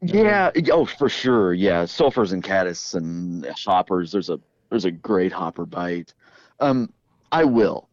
Yeah, 0.00 0.50
oh 0.72 0.86
for 0.86 1.08
sure. 1.08 1.52
Yeah, 1.52 1.82
sulfurs 1.82 2.32
and 2.32 2.42
caddis 2.42 2.94
and 2.94 3.44
hoppers. 3.66 4.12
There's 4.12 4.30
a 4.30 4.40
there's 4.70 4.84
a 4.84 4.90
great 4.92 5.32
hopper 5.32 5.66
bite. 5.66 6.14
Um, 6.60 6.92
I 7.32 7.44
will, 7.44 7.88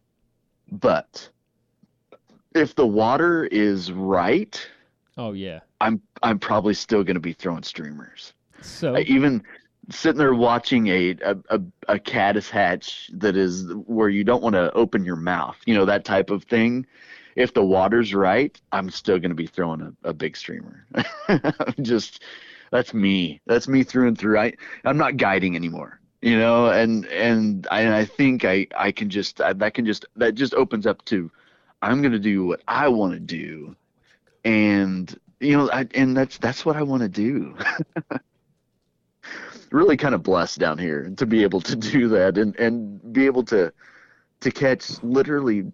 but 0.70 1.28
if 2.54 2.74
the 2.74 2.86
water 2.86 3.46
is 3.46 3.92
right, 3.92 4.66
Oh 5.18 5.32
yeah. 5.32 5.60
I'm 5.80 6.00
I'm 6.22 6.38
probably 6.38 6.74
still 6.74 7.02
going 7.02 7.14
to 7.14 7.20
be 7.20 7.32
throwing 7.32 7.62
streamers. 7.62 8.32
So 8.62 8.96
I 8.96 9.00
even 9.00 9.42
sitting 9.90 10.18
there 10.18 10.34
watching 10.34 10.88
a 10.88 11.16
a, 11.22 11.36
a 11.50 11.60
a 11.88 11.98
caddis 11.98 12.50
hatch 12.50 13.10
that 13.14 13.36
is 13.36 13.72
where 13.86 14.08
you 14.08 14.24
don't 14.24 14.42
want 14.42 14.54
to 14.54 14.72
open 14.72 15.04
your 15.04 15.16
mouth, 15.16 15.56
you 15.66 15.74
know 15.74 15.84
that 15.84 16.04
type 16.04 16.30
of 16.30 16.44
thing. 16.44 16.86
If 17.36 17.52
the 17.52 17.64
water's 17.64 18.14
right, 18.14 18.58
I'm 18.72 18.90
still 18.90 19.18
going 19.18 19.30
to 19.30 19.36
be 19.36 19.46
throwing 19.46 19.82
a, 19.82 20.08
a 20.08 20.12
big 20.14 20.38
streamer. 20.38 20.86
Just 21.82 22.22
that's 22.70 22.94
me. 22.94 23.40
That's 23.46 23.68
me 23.68 23.82
through 23.82 24.08
and 24.08 24.18
through. 24.18 24.38
I 24.38 24.52
I'm 24.84 24.98
not 24.98 25.16
guiding 25.16 25.54
anymore, 25.54 26.00
you 26.22 26.38
know. 26.38 26.70
And 26.70 27.04
and 27.06 27.66
I, 27.70 27.82
and 27.82 27.94
I 27.94 28.04
think 28.04 28.44
I 28.44 28.66
I 28.76 28.92
can 28.92 29.10
just 29.10 29.40
I, 29.40 29.52
that 29.54 29.74
can 29.74 29.86
just 29.86 30.06
that 30.16 30.34
just 30.34 30.54
opens 30.54 30.86
up 30.86 31.04
to 31.06 31.30
I'm 31.82 32.00
going 32.00 32.12
to 32.12 32.18
do 32.18 32.46
what 32.46 32.62
I 32.66 32.88
want 32.88 33.12
to 33.12 33.20
do, 33.20 33.76
and 34.44 35.14
you 35.40 35.56
know 35.56 35.70
I, 35.70 35.86
and 35.94 36.16
that's 36.16 36.38
that's 36.38 36.64
what 36.64 36.76
I 36.76 36.82
want 36.82 37.02
to 37.02 37.08
do. 37.08 37.56
really 39.70 39.96
kind 39.96 40.14
of 40.14 40.22
blessed 40.22 40.58
down 40.58 40.78
here 40.78 41.10
to 41.16 41.26
be 41.26 41.42
able 41.42 41.60
to 41.60 41.76
do 41.76 42.08
that 42.08 42.38
and 42.38 42.56
and 42.56 43.12
be 43.12 43.26
able 43.26 43.44
to 43.44 43.72
to 44.40 44.50
catch 44.50 45.02
literally 45.02 45.64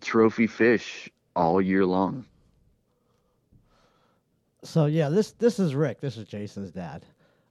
trophy 0.00 0.46
fish 0.46 1.08
all 1.36 1.60
year 1.60 1.84
long. 1.84 2.24
So 4.64 4.86
yeah, 4.86 5.08
this 5.08 5.32
this 5.32 5.58
is 5.58 5.74
Rick. 5.74 6.00
This 6.00 6.16
is 6.16 6.26
Jason's 6.26 6.70
dad. 6.70 7.04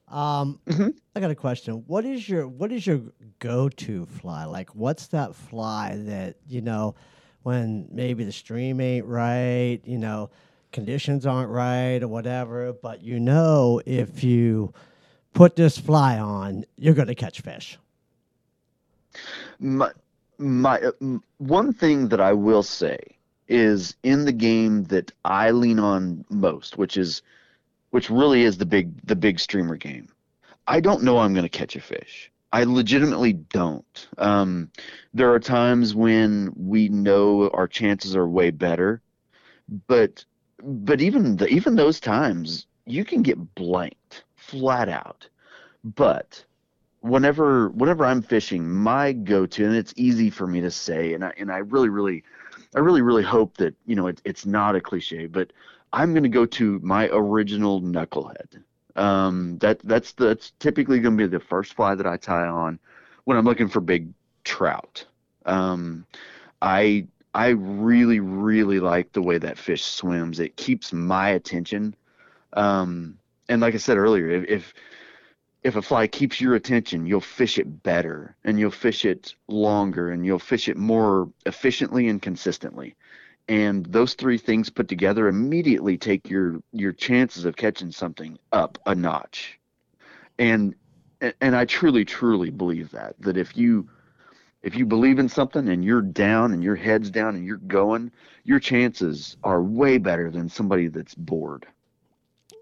Um, 0.07 0.59
Mhm. 0.65 0.93
I 1.15 1.19
got 1.19 1.31
a 1.31 1.35
question. 1.35 1.83
What 1.87 2.05
is 2.05 2.29
your 2.29 2.47
what 2.47 2.71
is 2.71 2.87
your 2.87 3.01
go 3.39 3.69
to 3.69 4.05
fly? 4.05 4.45
Like, 4.45 4.73
what's 4.75 5.07
that 5.07 5.35
fly 5.35 5.97
that 6.05 6.37
you 6.47 6.61
know 6.61 6.95
when 7.43 7.87
maybe 7.91 8.23
the 8.23 8.31
stream 8.31 8.81
ain't 8.81 9.05
right, 9.05 9.79
you 9.85 9.97
know, 9.97 10.29
conditions 10.71 11.25
aren't 11.25 11.49
right 11.49 12.01
or 12.03 12.07
whatever, 12.07 12.73
but 12.73 13.01
you 13.01 13.19
know 13.19 13.81
if 13.85 14.23
you 14.23 14.73
put 15.33 15.55
this 15.55 15.77
fly 15.77 16.17
on, 16.19 16.65
you're 16.77 16.93
going 16.93 17.07
to 17.07 17.15
catch 17.15 17.41
fish. 17.41 17.77
My 19.59 19.91
my 20.37 20.79
uh, 20.79 21.17
one 21.37 21.73
thing 21.73 22.09
that 22.09 22.21
I 22.21 22.33
will 22.33 22.63
say 22.63 22.99
is 23.47 23.95
in 24.03 24.25
the 24.25 24.31
game 24.31 24.83
that 24.85 25.11
I 25.25 25.51
lean 25.51 25.79
on 25.79 26.25
most, 26.29 26.77
which 26.77 26.97
is 26.97 27.21
which 27.91 28.09
really 28.09 28.43
is 28.43 28.57
the 28.57 28.65
big 28.65 29.05
the 29.05 29.15
big 29.15 29.39
streamer 29.39 29.77
game. 29.77 30.09
I 30.67 30.79
don't 30.79 31.03
know 31.03 31.19
I'm 31.19 31.33
going 31.33 31.43
to 31.43 31.49
catch 31.49 31.75
a 31.75 31.81
fish. 31.81 32.31
I 32.51 32.63
legitimately 32.63 33.33
don't. 33.33 34.07
Um, 34.17 34.71
there 35.13 35.33
are 35.33 35.39
times 35.39 35.93
when 35.93 36.53
we 36.55 36.89
know 36.89 37.49
our 37.49 37.67
chances 37.67 38.15
are 38.15 38.27
way 38.27 38.51
better, 38.51 39.01
but 39.87 40.23
but 40.61 41.01
even 41.01 41.37
the, 41.37 41.47
even 41.47 41.75
those 41.75 41.99
times 41.99 42.67
you 42.85 43.03
can 43.05 43.21
get 43.21 43.55
blanked 43.55 44.23
flat 44.47 44.89
out. 44.89 45.27
But 45.83 46.43
whenever 47.01 47.69
whenever 47.69 48.05
I'm 48.05 48.21
fishing, 48.21 48.69
my 48.69 49.13
go-to, 49.13 49.65
and 49.65 49.75
it's 49.75 49.93
easy 49.95 50.29
for 50.29 50.47
me 50.47 50.61
to 50.61 50.71
say, 50.71 51.13
and 51.13 51.23
I 51.23 51.33
and 51.37 51.51
I 51.51 51.57
really 51.57 51.89
really, 51.89 52.23
I 52.75 52.79
really 52.79 53.01
really 53.01 53.23
hope 53.23 53.57
that 53.57 53.75
you 53.85 53.95
know 53.95 54.07
it, 54.07 54.21
it's 54.25 54.45
not 54.45 54.75
a 54.75 54.81
cliche, 54.81 55.27
but 55.27 55.51
I'm 55.93 56.13
going 56.13 56.23
to 56.23 56.29
go 56.29 56.45
to 56.45 56.79
my 56.83 57.09
original 57.11 57.81
knucklehead. 57.81 58.63
Um, 58.95 59.57
that 59.59 59.79
that's 59.83 60.13
that's 60.13 60.51
typically 60.59 60.99
going 60.99 61.17
to 61.17 61.27
be 61.27 61.29
the 61.29 61.43
first 61.43 61.75
fly 61.75 61.95
that 61.95 62.07
I 62.07 62.17
tie 62.17 62.47
on 62.47 62.79
when 63.25 63.37
I'm 63.37 63.45
looking 63.45 63.69
for 63.69 63.79
big 63.79 64.09
trout. 64.43 65.05
Um, 65.45 66.05
I 66.61 67.07
I 67.33 67.49
really 67.49 68.19
really 68.19 68.79
like 68.79 69.11
the 69.11 69.21
way 69.21 69.37
that 69.37 69.57
fish 69.57 69.83
swims. 69.83 70.39
It 70.39 70.57
keeps 70.57 70.91
my 70.91 71.29
attention. 71.29 71.95
Um, 72.53 73.19
and 73.49 73.61
like 73.61 73.73
I 73.73 73.77
said 73.77 73.97
earlier, 73.97 74.29
if, 74.29 74.45
if 74.49 74.73
if 75.63 75.75
a 75.75 75.81
fly 75.81 76.07
keeps 76.07 76.39
your 76.39 76.55
attention, 76.55 77.05
you'll 77.05 77.19
fish 77.19 77.57
it 77.57 77.83
better 77.83 78.35
and 78.43 78.59
you'll 78.59 78.71
fish 78.71 79.03
it 79.05 79.33
longer 79.47 80.11
and 80.11 80.25
you'll 80.25 80.39
fish 80.39 80.69
it 80.69 80.77
more 80.77 81.29
efficiently 81.45 82.07
and 82.07 82.21
consistently. 82.21 82.95
And 83.49 83.85
those 83.85 84.13
three 84.13 84.37
things 84.37 84.69
put 84.69 84.87
together 84.87 85.27
immediately 85.27 85.97
take 85.97 86.29
your 86.29 86.61
your 86.71 86.93
chances 86.93 87.45
of 87.45 87.55
catching 87.55 87.91
something 87.91 88.37
up 88.51 88.77
a 88.85 88.93
notch. 88.93 89.59
And 90.37 90.75
and 91.41 91.55
I 91.55 91.65
truly 91.65 92.05
truly 92.05 92.49
believe 92.49 92.91
that 92.91 93.15
that 93.19 93.37
if 93.37 93.57
you 93.57 93.89
if 94.63 94.75
you 94.75 94.85
believe 94.85 95.19
in 95.19 95.29
something 95.29 95.69
and 95.69 95.83
you're 95.83 96.01
down 96.01 96.51
and 96.51 96.63
your 96.63 96.75
head's 96.75 97.09
down 97.09 97.35
and 97.35 97.45
you're 97.45 97.57
going, 97.57 98.11
your 98.43 98.59
chances 98.59 99.37
are 99.43 99.61
way 99.61 99.97
better 99.97 100.29
than 100.29 100.49
somebody 100.49 100.87
that's 100.87 101.15
bored. 101.15 101.65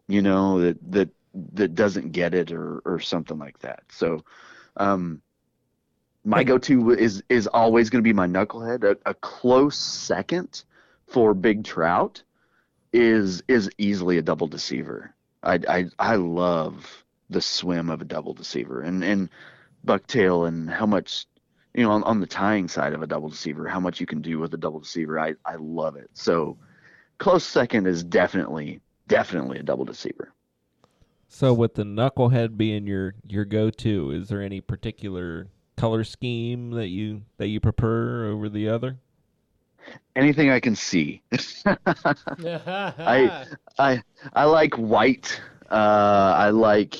You 0.08 0.22
know, 0.22 0.62
that 0.62 0.92
that 0.92 1.10
that 1.54 1.76
doesn't 1.76 2.12
get 2.12 2.34
it 2.34 2.52
or 2.52 2.82
or 2.86 3.00
something 3.00 3.38
like 3.38 3.60
that. 3.60 3.84
So, 3.90 4.24
um, 4.78 5.22
my 6.24 6.44
go-to 6.44 6.92
is 6.92 7.24
is 7.30 7.48
always 7.48 7.90
going 7.90 8.04
to 8.04 8.08
be 8.08 8.14
my 8.14 8.28
knucklehead. 8.28 8.84
A, 8.84 9.10
a, 9.10 9.14
close 9.14 9.78
second 9.78 10.64
for 11.08 11.34
big 11.34 11.64
trout 11.64 12.24
is 12.92 13.44
is 13.48 13.70
easily 13.78 14.18
a 14.18 14.22
double 14.22 14.48
deceiver. 14.48 15.14
I 15.44 15.60
I 15.68 15.86
I 16.00 16.16
love 16.16 17.04
the 17.30 17.42
swim 17.42 17.90
of 17.90 18.02
a 18.02 18.06
double 18.06 18.34
deceiver 18.34 18.82
and 18.82 19.04
and 19.04 19.30
bucktail 19.86 20.48
and 20.48 20.70
how 20.70 20.86
much 20.86 21.28
you 21.74 21.84
know 21.84 21.92
on, 21.92 22.04
on 22.04 22.20
the 22.20 22.28
tying 22.28 22.68
side 22.68 22.94
of 22.94 23.04
a 23.04 23.08
double 23.08 23.30
deceiver 23.30 23.68
how 23.68 23.80
much 23.80 24.00
you 24.00 24.06
can 24.08 24.22
do 24.22 24.40
with 24.40 24.54
a 24.54 24.58
double 24.58 24.80
deceiver. 24.80 25.20
I 25.20 25.36
I 25.46 25.56
love 25.56 25.96
it. 25.96 26.10
So 26.14 26.58
close 27.20 27.44
second 27.44 27.88
is 27.88 28.04
definitely 28.04 28.82
definitely 29.08 29.60
a 29.60 29.64
double 29.64 29.86
deceiver. 29.86 30.34
So 31.28 31.54
with 31.54 31.76
the 31.76 31.84
knucklehead 31.84 32.58
being 32.58 32.88
your 32.88 33.16
your 33.28 33.46
go-to, 33.46 34.12
is 34.12 34.30
there 34.30 34.42
any 34.42 34.62
particular 34.62 35.48
color 35.76 36.04
scheme 36.04 36.72
that 36.72 36.88
you 36.88 37.24
that 37.38 37.48
you 37.48 37.60
prefer 37.60 38.28
over 38.28 38.48
the 38.50 38.70
other? 38.70 38.98
Anything 40.16 40.50
I 40.50 40.60
can 40.60 40.76
see. 40.76 41.22
I 41.66 43.46
I 43.78 44.02
I 44.34 44.46
like 44.46 44.74
white. 44.76 45.40
Uh, 45.70 46.34
I 46.38 46.50
like 46.50 46.96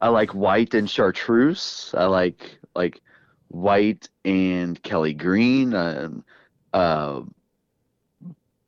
I 0.00 0.08
like 0.08 0.34
white 0.34 0.74
and 0.74 0.88
chartreuse. 0.88 1.94
I 1.96 2.04
like 2.06 2.58
like 2.74 3.00
white 3.48 4.08
and 4.24 4.82
Kelly 4.82 5.14
green. 5.14 5.74
And, 5.74 6.24
uh, 6.72 7.22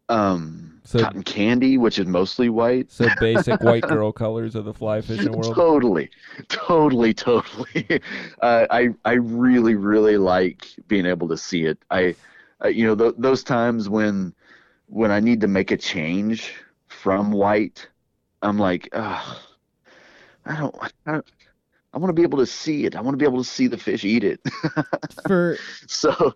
um 0.08 0.74
so, 0.84 0.98
cotton 0.98 1.22
candy, 1.22 1.78
which 1.78 1.98
is 1.98 2.06
mostly 2.06 2.50
white. 2.50 2.92
So 2.92 3.08
basic 3.18 3.60
white 3.62 3.82
girl 3.88 4.12
colors 4.12 4.54
of 4.54 4.66
the 4.66 4.74
fly 4.74 5.00
fishing 5.00 5.32
world. 5.32 5.56
Totally, 5.56 6.10
totally, 6.48 7.14
totally. 7.14 8.00
Uh, 8.42 8.66
I 8.70 8.90
I 9.06 9.12
really 9.14 9.74
really 9.74 10.18
like 10.18 10.66
being 10.86 11.06
able 11.06 11.28
to 11.28 11.36
see 11.36 11.64
it. 11.64 11.78
I, 11.90 12.14
uh, 12.62 12.68
you 12.68 12.86
know, 12.86 12.94
th- 12.94 13.14
those 13.16 13.42
times 13.42 13.88
when 13.88 14.34
when 14.88 15.10
I 15.10 15.20
need 15.20 15.40
to 15.40 15.48
make 15.48 15.70
a 15.70 15.76
change 15.78 16.52
from 16.88 17.32
white, 17.32 17.88
I'm 18.42 18.58
like, 18.58 18.88
I 18.92 19.24
don't, 20.46 20.74
I 21.06 21.12
don't 21.12 21.26
I 21.94 21.98
want 21.98 22.08
to 22.08 22.14
be 22.14 22.22
able 22.22 22.38
to 22.38 22.46
see 22.46 22.86
it. 22.86 22.96
I 22.96 23.00
want 23.00 23.14
to 23.14 23.18
be 23.18 23.24
able 23.24 23.42
to 23.42 23.48
see 23.48 23.68
the 23.68 23.78
fish 23.78 24.04
eat 24.04 24.24
it. 24.24 24.40
For 25.26 25.56
so, 25.86 26.34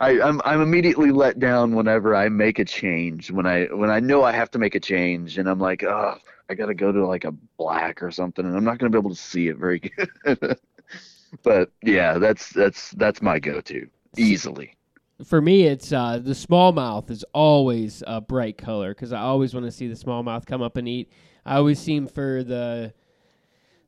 I, 0.00 0.20
I'm 0.20 0.40
I'm 0.46 0.62
immediately 0.62 1.10
let 1.10 1.38
down 1.38 1.74
whenever 1.74 2.16
I 2.16 2.30
make 2.30 2.58
a 2.58 2.64
change. 2.64 3.30
When 3.30 3.46
I 3.46 3.66
when 3.66 3.90
I 3.90 4.00
know 4.00 4.24
I 4.24 4.32
have 4.32 4.50
to 4.52 4.58
make 4.58 4.74
a 4.74 4.80
change, 4.80 5.36
and 5.36 5.48
I'm 5.48 5.60
like, 5.60 5.84
oh, 5.84 6.16
I 6.48 6.54
got 6.54 6.66
to 6.66 6.74
go 6.74 6.90
to 6.90 7.06
like 7.06 7.24
a 7.24 7.32
black 7.58 8.02
or 8.02 8.10
something, 8.10 8.44
and 8.44 8.56
I'm 8.56 8.64
not 8.64 8.78
to 8.80 8.88
be 8.88 8.98
able 8.98 9.10
to 9.10 9.16
see 9.16 9.48
it 9.48 9.58
very 9.58 9.78
good. 10.24 10.58
but 11.42 11.70
yeah, 11.82 12.18
that's 12.18 12.50
that's 12.50 12.92
that's 12.92 13.20
my 13.20 13.38
go-to 13.38 13.86
easily. 14.16 14.74
For 15.24 15.42
me, 15.42 15.64
it's 15.64 15.92
uh, 15.92 16.18
the 16.18 16.32
smallmouth 16.32 17.10
is 17.10 17.22
always 17.34 18.02
a 18.06 18.22
bright 18.22 18.56
color 18.56 18.94
because 18.94 19.12
I 19.12 19.20
always 19.20 19.52
want 19.52 19.66
to 19.66 19.72
see 19.72 19.86
the 19.86 19.94
smallmouth 19.94 20.46
come 20.46 20.62
up 20.62 20.78
and 20.78 20.88
eat. 20.88 21.12
I 21.44 21.56
always 21.56 21.78
seem 21.78 22.06
for 22.06 22.42
the 22.42 22.94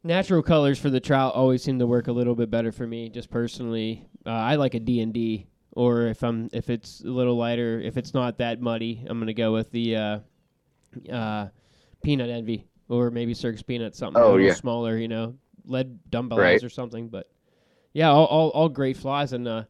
natural 0.05 0.43
colors 0.43 0.79
for 0.79 0.91
the 0.91 1.01
trout 1.01 1.35
always 1.35 1.63
seem 1.63 1.79
to 1.79 1.87
work 1.87 2.09
a 2.09 2.13
little 2.13 2.35
bit 2.35 2.51
better 2.51 2.73
for 2.73 2.87
me 2.87 3.09
just 3.09 3.31
personally 3.31 4.05
uh, 4.27 4.31
i 4.31 4.57
like 4.57 4.75
a 4.75 4.81
d&d 4.81 5.47
or 5.73 6.07
if 6.07 6.23
i'm 6.23 6.49
if 6.53 6.71
it's 6.71 7.01
a 7.01 7.09
little 7.09 7.37
lighter 7.37 7.81
if 7.81 7.97
it's 7.97 8.15
not 8.15 8.39
that 8.39 8.61
muddy 8.61 9.05
i'm 9.09 9.19
gonna 9.19 9.33
go 9.33 9.53
with 9.53 9.71
the 9.71 9.97
uh, 9.97 10.19
uh, 11.11 11.49
peanut 12.03 12.31
envy 12.31 12.67
or 12.89 13.11
maybe 13.11 13.35
circus 13.35 13.63
peanut 13.63 13.95
something 13.95 14.23
oh, 14.23 14.27
a 14.27 14.31
little 14.33 14.47
yeah. 14.47 14.55
smaller 14.55 14.97
you 14.97 15.09
know 15.09 15.35
lead 15.65 15.99
dumbbell 16.11 16.39
right. 16.39 16.63
or 16.63 16.69
something 16.69 17.09
but 17.09 17.31
yeah 17.93 18.11
all, 18.11 18.27
all, 18.27 18.49
all 18.51 18.69
great 18.69 18.97
flies 18.97 19.33
and 19.33 19.47
uh, 19.49 19.65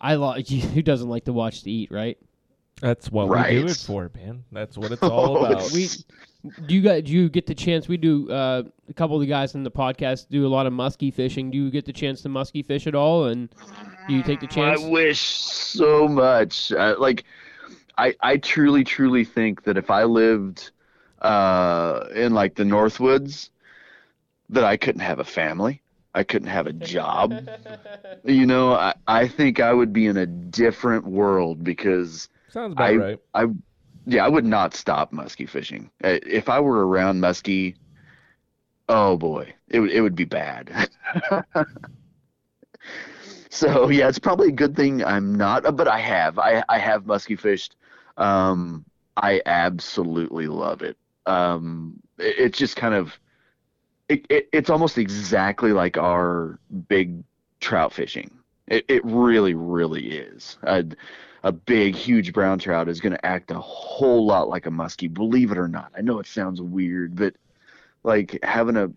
i 0.00 0.14
like 0.14 0.48
who 0.48 0.82
doesn't 0.82 1.08
like 1.08 1.24
to 1.24 1.32
watch 1.32 1.62
to 1.62 1.70
eat 1.70 1.90
right 1.90 2.18
that's 2.80 3.10
what 3.10 3.28
right. 3.28 3.54
we 3.54 3.60
do 3.62 3.66
it 3.68 3.76
for, 3.76 4.10
man. 4.14 4.44
That's 4.52 4.76
what 4.76 4.92
it's 4.92 5.02
all 5.02 5.44
about. 5.44 5.70
we 5.72 5.88
do 6.66 6.74
you 6.74 6.82
guys 6.82 7.04
do 7.04 7.12
you 7.12 7.28
get 7.28 7.46
the 7.46 7.54
chance? 7.54 7.88
We 7.88 7.96
do 7.96 8.30
uh, 8.30 8.64
a 8.88 8.92
couple 8.92 9.16
of 9.16 9.20
the 9.20 9.26
guys 9.26 9.54
in 9.54 9.62
the 9.62 9.70
podcast 9.70 10.28
do 10.28 10.46
a 10.46 10.48
lot 10.48 10.66
of 10.66 10.72
musky 10.72 11.10
fishing. 11.10 11.50
Do 11.50 11.56
you 11.56 11.70
get 11.70 11.86
the 11.86 11.92
chance 11.92 12.22
to 12.22 12.28
musky 12.28 12.62
fish 12.62 12.86
at 12.86 12.94
all? 12.94 13.26
And 13.26 13.48
do 13.50 13.56
you 14.12 14.22
take 14.22 14.40
the 14.40 14.46
chance? 14.46 14.80
I 14.80 14.88
wish 14.90 15.20
so 15.20 16.08
much. 16.08 16.72
Uh, 16.72 16.96
like, 16.98 17.24
I 17.96 18.14
I 18.20 18.36
truly 18.36 18.84
truly 18.84 19.24
think 19.24 19.64
that 19.64 19.76
if 19.76 19.90
I 19.90 20.04
lived 20.04 20.70
uh, 21.20 22.06
in 22.14 22.34
like 22.34 22.54
the 22.54 22.64
Northwoods, 22.64 23.50
that 24.50 24.64
I 24.64 24.76
couldn't 24.76 25.00
have 25.00 25.18
a 25.18 25.24
family. 25.24 25.82
I 26.14 26.22
couldn't 26.22 26.48
have 26.48 26.66
a 26.66 26.72
job. 26.72 27.32
you 28.24 28.46
know, 28.46 28.72
I, 28.74 28.94
I 29.06 29.28
think 29.28 29.60
I 29.60 29.72
would 29.72 29.92
be 29.92 30.06
in 30.06 30.16
a 30.16 30.26
different 30.26 31.06
world 31.06 31.64
because 31.64 32.28
Sounds 32.48 32.72
about 32.72 32.84
I, 32.86 32.96
right. 32.96 33.18
I, 33.34 33.46
yeah, 34.06 34.24
I 34.24 34.28
would 34.28 34.44
not 34.44 34.74
stop 34.74 35.12
muskie 35.12 35.48
fishing. 35.48 35.90
Uh, 36.02 36.18
if 36.24 36.48
I 36.48 36.60
were 36.60 36.86
around 36.86 37.20
muskie, 37.20 37.74
oh 38.88 39.16
boy, 39.16 39.54
it 39.68 39.80
would 39.80 39.90
it 39.90 40.00
would 40.00 40.16
be 40.16 40.24
bad. 40.24 40.88
so 43.54 43.88
yeah, 43.90 44.08
it's 44.08 44.18
probably 44.18 44.48
a 44.48 44.52
good 44.52 44.76
thing 44.76 45.04
I'm 45.04 45.34
not, 45.34 45.76
but 45.76 45.88
I 45.88 46.00
have. 46.00 46.38
I 46.38 46.62
I 46.68 46.78
have 46.78 47.04
muskie 47.04 47.38
fished. 47.38 47.76
Um, 48.16 48.84
I 49.16 49.40
absolutely 49.46 50.46
love 50.46 50.82
it. 50.82 50.96
Um, 51.26 52.00
it, 52.18 52.34
it's 52.38 52.58
just 52.58 52.76
kind 52.76 52.94
of, 52.94 53.18
it, 54.08 54.26
it, 54.28 54.48
it's 54.52 54.70
almost 54.70 54.98
exactly 54.98 55.72
like 55.72 55.96
our 55.96 56.58
big 56.88 57.22
trout 57.60 57.92
fishing. 57.92 58.30
It 58.66 58.84
it 58.88 59.04
really 59.04 59.54
really 59.54 60.10
is. 60.18 60.58
I'd, 60.64 60.96
a 61.44 61.52
big, 61.52 61.94
huge 61.94 62.32
brown 62.32 62.58
trout 62.58 62.88
is 62.88 63.00
going 63.00 63.12
to 63.12 63.26
act 63.26 63.50
a 63.50 63.60
whole 63.60 64.24
lot 64.24 64.48
like 64.48 64.64
a 64.64 64.70
muskie. 64.70 65.12
Believe 65.12 65.52
it 65.52 65.58
or 65.58 65.68
not. 65.68 65.92
I 65.96 66.00
know 66.00 66.18
it 66.18 66.26
sounds 66.26 66.62
weird, 66.62 67.14
but 67.14 67.34
like 68.02 68.38
having 68.42 68.78
a 68.78 68.90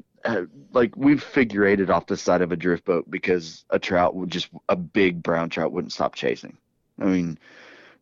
like 0.73 0.95
we've 0.95 1.23
figure 1.23 1.65
eighted 1.65 1.89
off 1.89 2.07
the 2.07 2.17
side 2.17 2.41
of 2.41 2.51
a 2.51 2.55
drift 2.55 2.85
boat 2.85 3.09
because 3.09 3.65
a 3.69 3.79
trout 3.79 4.15
would 4.15 4.29
just 4.29 4.49
a 4.69 4.75
big 4.75 5.23
brown 5.23 5.49
trout 5.49 5.71
wouldn't 5.71 5.93
stop 5.93 6.15
chasing. 6.15 6.57
I 6.99 7.05
mean, 7.05 7.39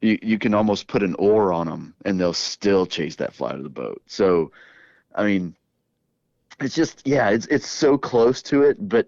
you 0.01 0.17
you 0.21 0.39
can 0.39 0.53
almost 0.53 0.87
put 0.87 1.03
an 1.03 1.15
oar 1.15 1.53
on 1.53 1.67
them 1.67 1.93
and 2.05 2.19
they'll 2.19 2.33
still 2.33 2.85
chase 2.85 3.15
that 3.17 3.33
fly 3.33 3.53
to 3.53 3.61
the 3.61 3.69
boat. 3.69 4.01
So, 4.07 4.51
I 5.13 5.25
mean, 5.25 5.55
it's 6.59 6.75
just 6.75 7.05
yeah, 7.05 7.29
it's 7.29 7.47
it's 7.47 7.67
so 7.67 7.97
close 7.97 8.41
to 8.43 8.63
it, 8.63 8.77
but 8.87 9.07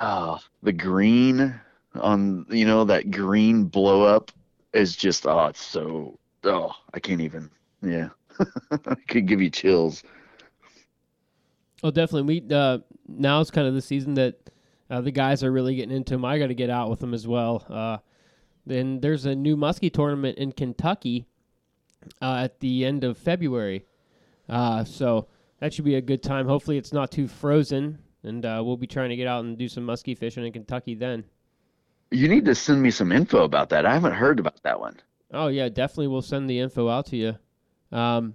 uh, 0.00 0.38
the 0.62 0.72
green 0.72 1.58
on 1.94 2.46
you 2.48 2.64
know 2.64 2.84
that 2.84 3.10
green 3.10 3.64
blow 3.64 4.02
up 4.02 4.32
is 4.72 4.96
just 4.96 5.26
oh 5.26 5.46
it's 5.46 5.62
so 5.62 6.18
oh 6.44 6.72
I 6.94 7.00
can't 7.00 7.20
even 7.20 7.50
yeah 7.82 8.08
I 8.70 8.94
could 9.08 9.26
give 9.26 9.42
you 9.42 9.50
chills. 9.50 10.02
Oh, 11.82 11.90
definitely. 11.90 12.42
We 12.42 12.54
uh, 12.54 12.78
now 13.08 13.40
it's 13.40 13.50
kind 13.50 13.66
of 13.66 13.74
the 13.74 13.82
season 13.82 14.14
that 14.14 14.36
uh, 14.90 15.00
the 15.00 15.10
guys 15.10 15.42
are 15.42 15.50
really 15.50 15.74
getting 15.74 15.94
into 15.94 16.14
them. 16.14 16.24
I 16.24 16.38
got 16.38 16.48
to 16.48 16.54
get 16.54 16.70
out 16.70 16.90
with 16.90 17.00
them 17.00 17.14
as 17.14 17.26
well. 17.26 17.64
Uh, 17.68 17.98
then 18.66 19.00
there's 19.00 19.26
a 19.26 19.34
new 19.34 19.56
muskie 19.56 19.92
tournament 19.92 20.38
in 20.38 20.52
Kentucky 20.52 21.26
uh, 22.20 22.36
at 22.44 22.60
the 22.60 22.84
end 22.84 23.02
of 23.02 23.18
February, 23.18 23.84
uh, 24.48 24.84
so 24.84 25.26
that 25.58 25.74
should 25.74 25.84
be 25.84 25.96
a 25.96 26.00
good 26.00 26.22
time. 26.22 26.46
Hopefully, 26.46 26.78
it's 26.78 26.92
not 26.92 27.10
too 27.10 27.26
frozen, 27.26 27.98
and 28.22 28.44
uh, 28.44 28.62
we'll 28.64 28.76
be 28.76 28.86
trying 28.86 29.10
to 29.10 29.16
get 29.16 29.26
out 29.26 29.44
and 29.44 29.58
do 29.58 29.68
some 29.68 29.84
muskie 29.84 30.16
fishing 30.16 30.44
in 30.44 30.52
Kentucky 30.52 30.94
then. 30.94 31.24
You 32.12 32.28
need 32.28 32.44
to 32.44 32.54
send 32.54 32.82
me 32.82 32.90
some 32.90 33.10
info 33.10 33.42
about 33.42 33.70
that. 33.70 33.86
I 33.86 33.94
haven't 33.94 34.12
heard 34.12 34.38
about 34.38 34.62
that 34.62 34.78
one. 34.78 35.00
Oh 35.32 35.48
yeah, 35.48 35.68
definitely. 35.68 36.08
We'll 36.08 36.22
send 36.22 36.48
the 36.48 36.60
info 36.60 36.88
out 36.88 37.06
to 37.06 37.16
you. 37.16 37.36
Um, 37.90 38.34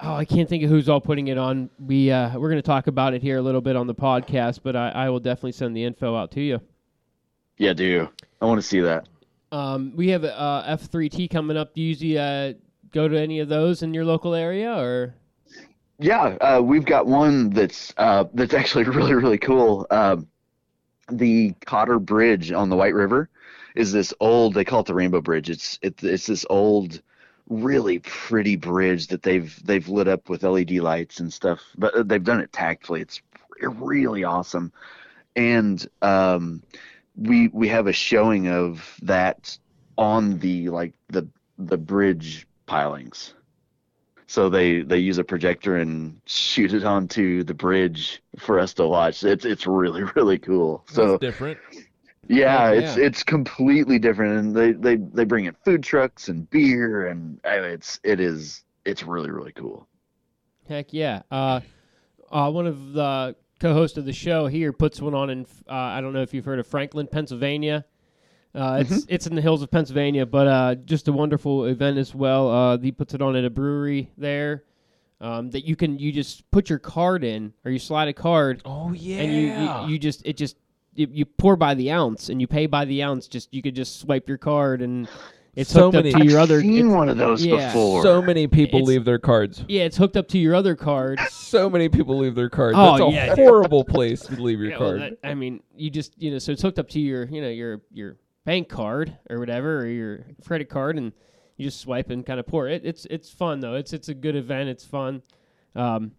oh, 0.00 0.14
I 0.14 0.24
can't 0.24 0.48
think 0.48 0.64
of 0.64 0.70
who's 0.70 0.88
all 0.88 1.00
putting 1.00 1.28
it 1.28 1.38
on. 1.38 1.70
We 1.78 2.10
uh, 2.10 2.38
we're 2.38 2.50
going 2.50 2.62
to 2.62 2.66
talk 2.66 2.86
about 2.86 3.14
it 3.14 3.22
here 3.22 3.38
a 3.38 3.42
little 3.42 3.60
bit 3.60 3.76
on 3.76 3.86
the 3.86 3.94
podcast, 3.94 4.60
but 4.62 4.76
I, 4.76 4.90
I 4.90 5.10
will 5.10 5.20
definitely 5.20 5.52
send 5.52 5.76
the 5.76 5.84
info 5.84 6.16
out 6.16 6.30
to 6.32 6.40
you. 6.40 6.60
Yeah, 7.58 7.72
do. 7.72 8.08
I 8.40 8.44
want 8.44 8.60
to 8.60 8.66
see 8.66 8.80
that. 8.80 9.08
Um, 9.52 9.92
we 9.96 10.08
have 10.08 10.24
uh, 10.24 10.64
F3T 10.66 11.30
coming 11.30 11.56
up. 11.56 11.74
Do 11.74 11.80
you 11.80 11.88
usually 11.88 12.18
uh, 12.18 12.54
go 12.92 13.08
to 13.08 13.18
any 13.18 13.40
of 13.40 13.48
those 13.48 13.82
in 13.82 13.94
your 13.94 14.04
local 14.04 14.34
area, 14.34 14.76
or? 14.76 15.14
Yeah, 15.98 16.36
uh, 16.40 16.60
we've 16.62 16.84
got 16.84 17.06
one 17.06 17.50
that's 17.50 17.94
uh, 17.96 18.24
that's 18.34 18.54
actually 18.54 18.84
really 18.88 19.14
really 19.14 19.38
cool. 19.38 19.86
Um, 19.90 20.28
the 21.10 21.54
Cotter 21.64 21.98
Bridge 21.98 22.52
on 22.52 22.68
the 22.68 22.76
White 22.76 22.94
River 22.94 23.28
is 23.74 23.92
this 23.92 24.12
old. 24.20 24.54
They 24.54 24.64
call 24.64 24.80
it 24.80 24.86
the 24.86 24.94
Rainbow 24.94 25.20
Bridge. 25.20 25.48
It's 25.48 25.78
it, 25.82 26.02
it's 26.02 26.26
this 26.26 26.44
old, 26.50 27.00
really 27.48 28.00
pretty 28.00 28.56
bridge 28.56 29.08
that 29.08 29.22
they've 29.22 29.58
they've 29.64 29.88
lit 29.88 30.08
up 30.08 30.28
with 30.28 30.42
LED 30.42 30.72
lights 30.72 31.20
and 31.20 31.32
stuff. 31.32 31.60
But 31.76 32.08
they've 32.08 32.22
done 32.22 32.40
it 32.40 32.52
tactfully. 32.52 33.00
It's 33.00 33.20
really 33.60 34.24
awesome, 34.24 34.72
and 35.34 35.86
um, 36.02 36.62
we 37.16 37.48
we 37.48 37.68
have 37.68 37.86
a 37.86 37.92
showing 37.92 38.48
of 38.48 38.96
that 39.02 39.58
on 39.96 40.38
the 40.38 40.68
like 40.70 40.92
the 41.08 41.28
the 41.58 41.78
bridge 41.78 42.46
pilings. 42.66 43.34
So 44.28 44.48
they 44.48 44.82
they 44.82 44.98
use 44.98 45.18
a 45.18 45.24
projector 45.24 45.76
and 45.76 46.20
shoot 46.26 46.74
it 46.74 46.84
onto 46.84 47.44
the 47.44 47.54
bridge 47.54 48.22
for 48.38 48.58
us 48.58 48.74
to 48.74 48.86
watch. 48.86 49.22
It's 49.22 49.44
it's 49.44 49.66
really 49.66 50.02
really 50.16 50.38
cool. 50.38 50.84
So 50.88 51.18
different. 51.18 51.58
Yeah, 52.28 52.70
it's 52.70 52.96
yeah. 52.96 53.04
it's 53.04 53.22
completely 53.22 53.98
different, 53.98 54.38
and 54.38 54.54
they 54.54 54.72
they 54.72 54.96
they 54.96 55.24
bring 55.24 55.46
in 55.46 55.54
food 55.64 55.82
trucks 55.82 56.28
and 56.28 56.48
beer, 56.50 57.06
and 57.06 57.40
it's 57.44 58.00
it 58.02 58.20
is 58.20 58.64
it's 58.84 59.02
really 59.02 59.30
really 59.30 59.52
cool. 59.52 59.86
Heck 60.68 60.92
yeah. 60.92 61.22
Uh, 61.30 61.60
uh, 62.30 62.50
one 62.50 62.66
of 62.66 62.92
the 62.92 63.36
co-hosts 63.60 63.96
of 63.96 64.04
the 64.04 64.12
show 64.12 64.46
here 64.46 64.72
puts 64.72 65.00
one 65.00 65.14
on 65.14 65.30
in. 65.30 65.46
Uh, 65.68 65.74
I 65.74 66.00
don't 66.00 66.12
know 66.12 66.22
if 66.22 66.34
you've 66.34 66.44
heard 66.44 66.58
of 66.58 66.66
Franklin, 66.66 67.06
Pennsylvania. 67.06 67.84
Uh, 68.54 68.78
it's 68.80 69.04
it's 69.08 69.26
in 69.26 69.34
the 69.34 69.42
hills 69.42 69.62
of 69.62 69.70
Pennsylvania, 69.70 70.24
but 70.24 70.46
uh, 70.46 70.74
just 70.74 71.08
a 71.08 71.12
wonderful 71.12 71.66
event 71.66 71.98
as 71.98 72.14
well. 72.14 72.50
Uh, 72.50 72.78
he 72.78 72.90
puts 72.90 73.14
it 73.14 73.20
on 73.20 73.36
at 73.36 73.44
a 73.44 73.50
brewery 73.50 74.10
there. 74.16 74.64
Um, 75.18 75.50
that 75.52 75.64
you 75.66 75.76
can 75.76 75.98
you 75.98 76.12
just 76.12 76.50
put 76.50 76.68
your 76.68 76.78
card 76.78 77.24
in 77.24 77.54
or 77.64 77.70
you 77.70 77.78
slide 77.78 78.08
a 78.08 78.12
card 78.12 78.60
Oh 78.66 78.92
yeah. 78.92 79.22
and 79.22 79.32
you, 79.32 79.46
you 79.46 79.94
you 79.94 79.98
just 79.98 80.20
it 80.26 80.36
just 80.36 80.56
you, 80.96 81.08
you 81.12 81.24
pour 81.24 81.56
by 81.56 81.74
the 81.74 81.90
ounce 81.92 82.28
and 82.28 82.40
you 82.40 82.46
pay 82.46 82.66
by 82.66 82.84
the 82.84 83.02
ounce. 83.02 83.28
Just 83.28 83.52
you 83.54 83.62
could 83.62 83.74
just 83.74 84.00
swipe 84.00 84.28
your 84.28 84.38
card 84.38 84.82
and 84.82 85.08
it's 85.54 85.70
So 85.72 85.84
hooked 85.90 85.94
many- 85.94 86.12
up 86.14 86.20
to 86.20 86.26
your 86.26 86.38
I've 86.38 86.44
other. 86.44 86.60
seen 86.60 86.90
one 86.92 87.08
of 87.08 87.16
those 87.16 87.44
yeah. 87.44 87.68
before. 87.68 88.02
so 88.02 88.20
many 88.20 88.46
people 88.46 88.80
It's- 88.80 88.88
leave 88.88 89.04
their 89.04 89.18
cards. 89.18 89.64
yeah, 89.68 89.84
it's 89.84 89.96
hooked 89.96 90.16
up 90.16 90.28
to 90.28 90.38
your 90.38 90.54
other 90.54 90.74
card. 90.74 91.18
So 91.30 91.70
many 91.70 91.88
people 91.88 92.18
leave 92.18 92.34
their 92.34 92.50
cards. 92.50 92.76
Oh, 92.76 92.98
That's 92.98 93.10
a 93.10 93.14
yeah. 93.14 93.34
horrible 93.36 93.84
place 93.84 94.20
to 94.22 94.34
leave 94.42 94.58
your 94.60 94.70
Yeah, 94.70 94.78
well, 94.78 94.88
card. 94.98 95.00
that- 95.00 95.18
I 95.22 95.34
mean, 95.34 95.62
you 95.76 95.90
just 95.90 96.12
you 96.20 96.30
know, 96.32 96.38
so 96.38 96.52
it's 96.52 96.60
hooked 96.60 96.78
up 96.80 96.88
to 96.90 97.00
your 97.00 97.24
you 97.26 97.40
know 97.40 97.48
your 97.48 97.80
your 97.92 98.16
bank 98.44 98.68
card 98.68 99.16
or 99.30 99.38
whatever 99.38 99.78
or 99.78 99.86
your 99.86 100.26
credit 100.44 100.68
card, 100.68 100.98
and 100.98 101.12
you 101.56 101.64
just 101.66 101.80
swipe 101.80 102.10
and 102.10 102.26
kind 102.26 102.38
of 102.40 102.46
pour 102.46 102.68
it. 102.68 102.82
It's 102.84 103.06
it's 103.10 103.30
fun 103.30 103.60
though. 103.60 103.74
It's 103.76 103.92
it's 103.92 104.08
a 104.08 104.14
good 104.14 104.34
event. 104.36 104.68
It's 104.68 104.84
fun. 104.84 105.22
Um, 105.76 106.12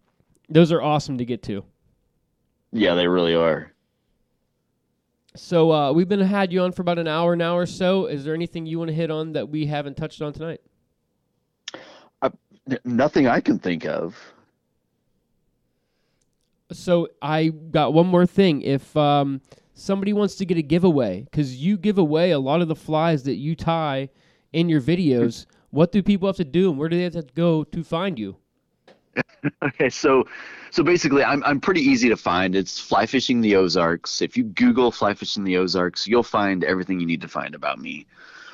those 0.48 0.72
are 0.72 0.80
awesome 0.82 1.18
to 1.18 1.24
get 1.26 1.42
to. 1.44 1.62
yeah, 2.72 2.94
they 2.94 3.06
really 3.06 3.34
are. 3.34 3.72
So 5.34 5.72
uh, 5.72 5.92
we've 5.92 6.08
been 6.08 6.20
had 6.20 6.52
you 6.52 6.62
on 6.62 6.72
for 6.72 6.82
about 6.82 6.98
an 6.98 7.06
hour 7.06 7.36
now 7.36 7.56
or 7.56 7.66
so. 7.66 8.06
Is 8.06 8.24
there 8.24 8.34
anything 8.34 8.66
you 8.66 8.78
want 8.78 8.88
to 8.88 8.94
hit 8.94 9.10
on 9.10 9.32
that 9.32 9.48
we 9.48 9.66
haven't 9.66 9.96
touched 9.96 10.20
on 10.22 10.32
tonight? 10.32 10.60
N- 12.70 12.78
nothing 12.84 13.26
I 13.26 13.40
can 13.40 13.58
think 13.58 13.86
of. 13.86 14.16
So 16.70 17.08
I 17.22 17.48
got 17.48 17.94
one 17.94 18.06
more 18.06 18.26
thing. 18.26 18.62
If 18.62 18.94
um, 18.96 19.40
somebody 19.74 20.12
wants 20.12 20.34
to 20.36 20.44
get 20.44 20.58
a 20.58 20.62
giveaway, 20.62 21.22
because 21.22 21.56
you 21.56 21.78
give 21.78 21.98
away 21.98 22.32
a 22.32 22.38
lot 22.38 22.60
of 22.60 22.68
the 22.68 22.74
flies 22.74 23.22
that 23.22 23.36
you 23.36 23.54
tie 23.54 24.10
in 24.52 24.68
your 24.68 24.82
videos, 24.82 25.46
what 25.70 25.92
do 25.92 26.02
people 26.02 26.28
have 26.28 26.36
to 26.36 26.44
do, 26.44 26.70
and 26.70 26.78
where 26.78 26.88
do 26.88 26.96
they 26.96 27.04
have 27.04 27.12
to 27.12 27.22
go 27.34 27.64
to 27.64 27.82
find 27.82 28.18
you? 28.18 28.36
Okay, 29.62 29.88
so 29.88 30.24
so 30.70 30.82
basically, 30.82 31.22
I'm 31.22 31.44
I'm 31.44 31.60
pretty 31.60 31.80
easy 31.80 32.08
to 32.08 32.16
find. 32.16 32.56
It's 32.56 32.78
fly 32.80 33.06
fishing 33.06 33.40
the 33.40 33.56
Ozarks. 33.56 34.20
If 34.20 34.36
you 34.36 34.44
Google 34.44 34.90
fly 34.90 35.14
fishing 35.14 35.44
the 35.44 35.56
Ozarks, 35.58 36.06
you'll 36.06 36.22
find 36.24 36.64
everything 36.64 36.98
you 36.98 37.06
need 37.06 37.20
to 37.20 37.28
find 37.28 37.54
about 37.54 37.78
me, 37.78 38.06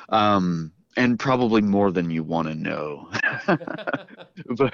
um, 0.09 0.71
and 0.95 1.17
probably 1.19 1.61
more 1.61 1.91
than 1.91 2.11
you 2.11 2.23
want 2.23 2.47
to 2.47 2.55
know. 2.55 3.09
but 4.57 4.73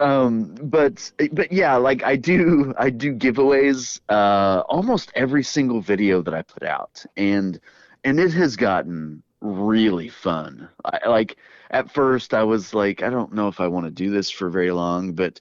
um, 0.00 0.54
but 0.62 1.12
but 1.32 1.52
yeah, 1.52 1.76
like 1.76 2.02
I 2.02 2.16
do 2.16 2.74
I 2.78 2.90
do 2.90 3.14
giveaways 3.14 4.00
uh, 4.08 4.62
almost 4.68 5.12
every 5.14 5.42
single 5.42 5.80
video 5.80 6.22
that 6.22 6.34
I 6.34 6.42
put 6.42 6.62
out, 6.62 7.04
and 7.16 7.60
and 8.02 8.18
it 8.18 8.32
has 8.32 8.56
gotten 8.56 9.22
really 9.40 10.08
fun. 10.08 10.68
I, 10.84 11.08
like 11.08 11.36
at 11.74 11.90
first 11.90 12.32
I 12.32 12.44
was 12.44 12.72
like, 12.72 13.02
I 13.02 13.10
don't 13.10 13.34
know 13.34 13.48
if 13.48 13.60
I 13.60 13.66
want 13.66 13.84
to 13.86 13.90
do 13.90 14.10
this 14.10 14.30
for 14.30 14.48
very 14.48 14.70
long, 14.70 15.12
but 15.12 15.40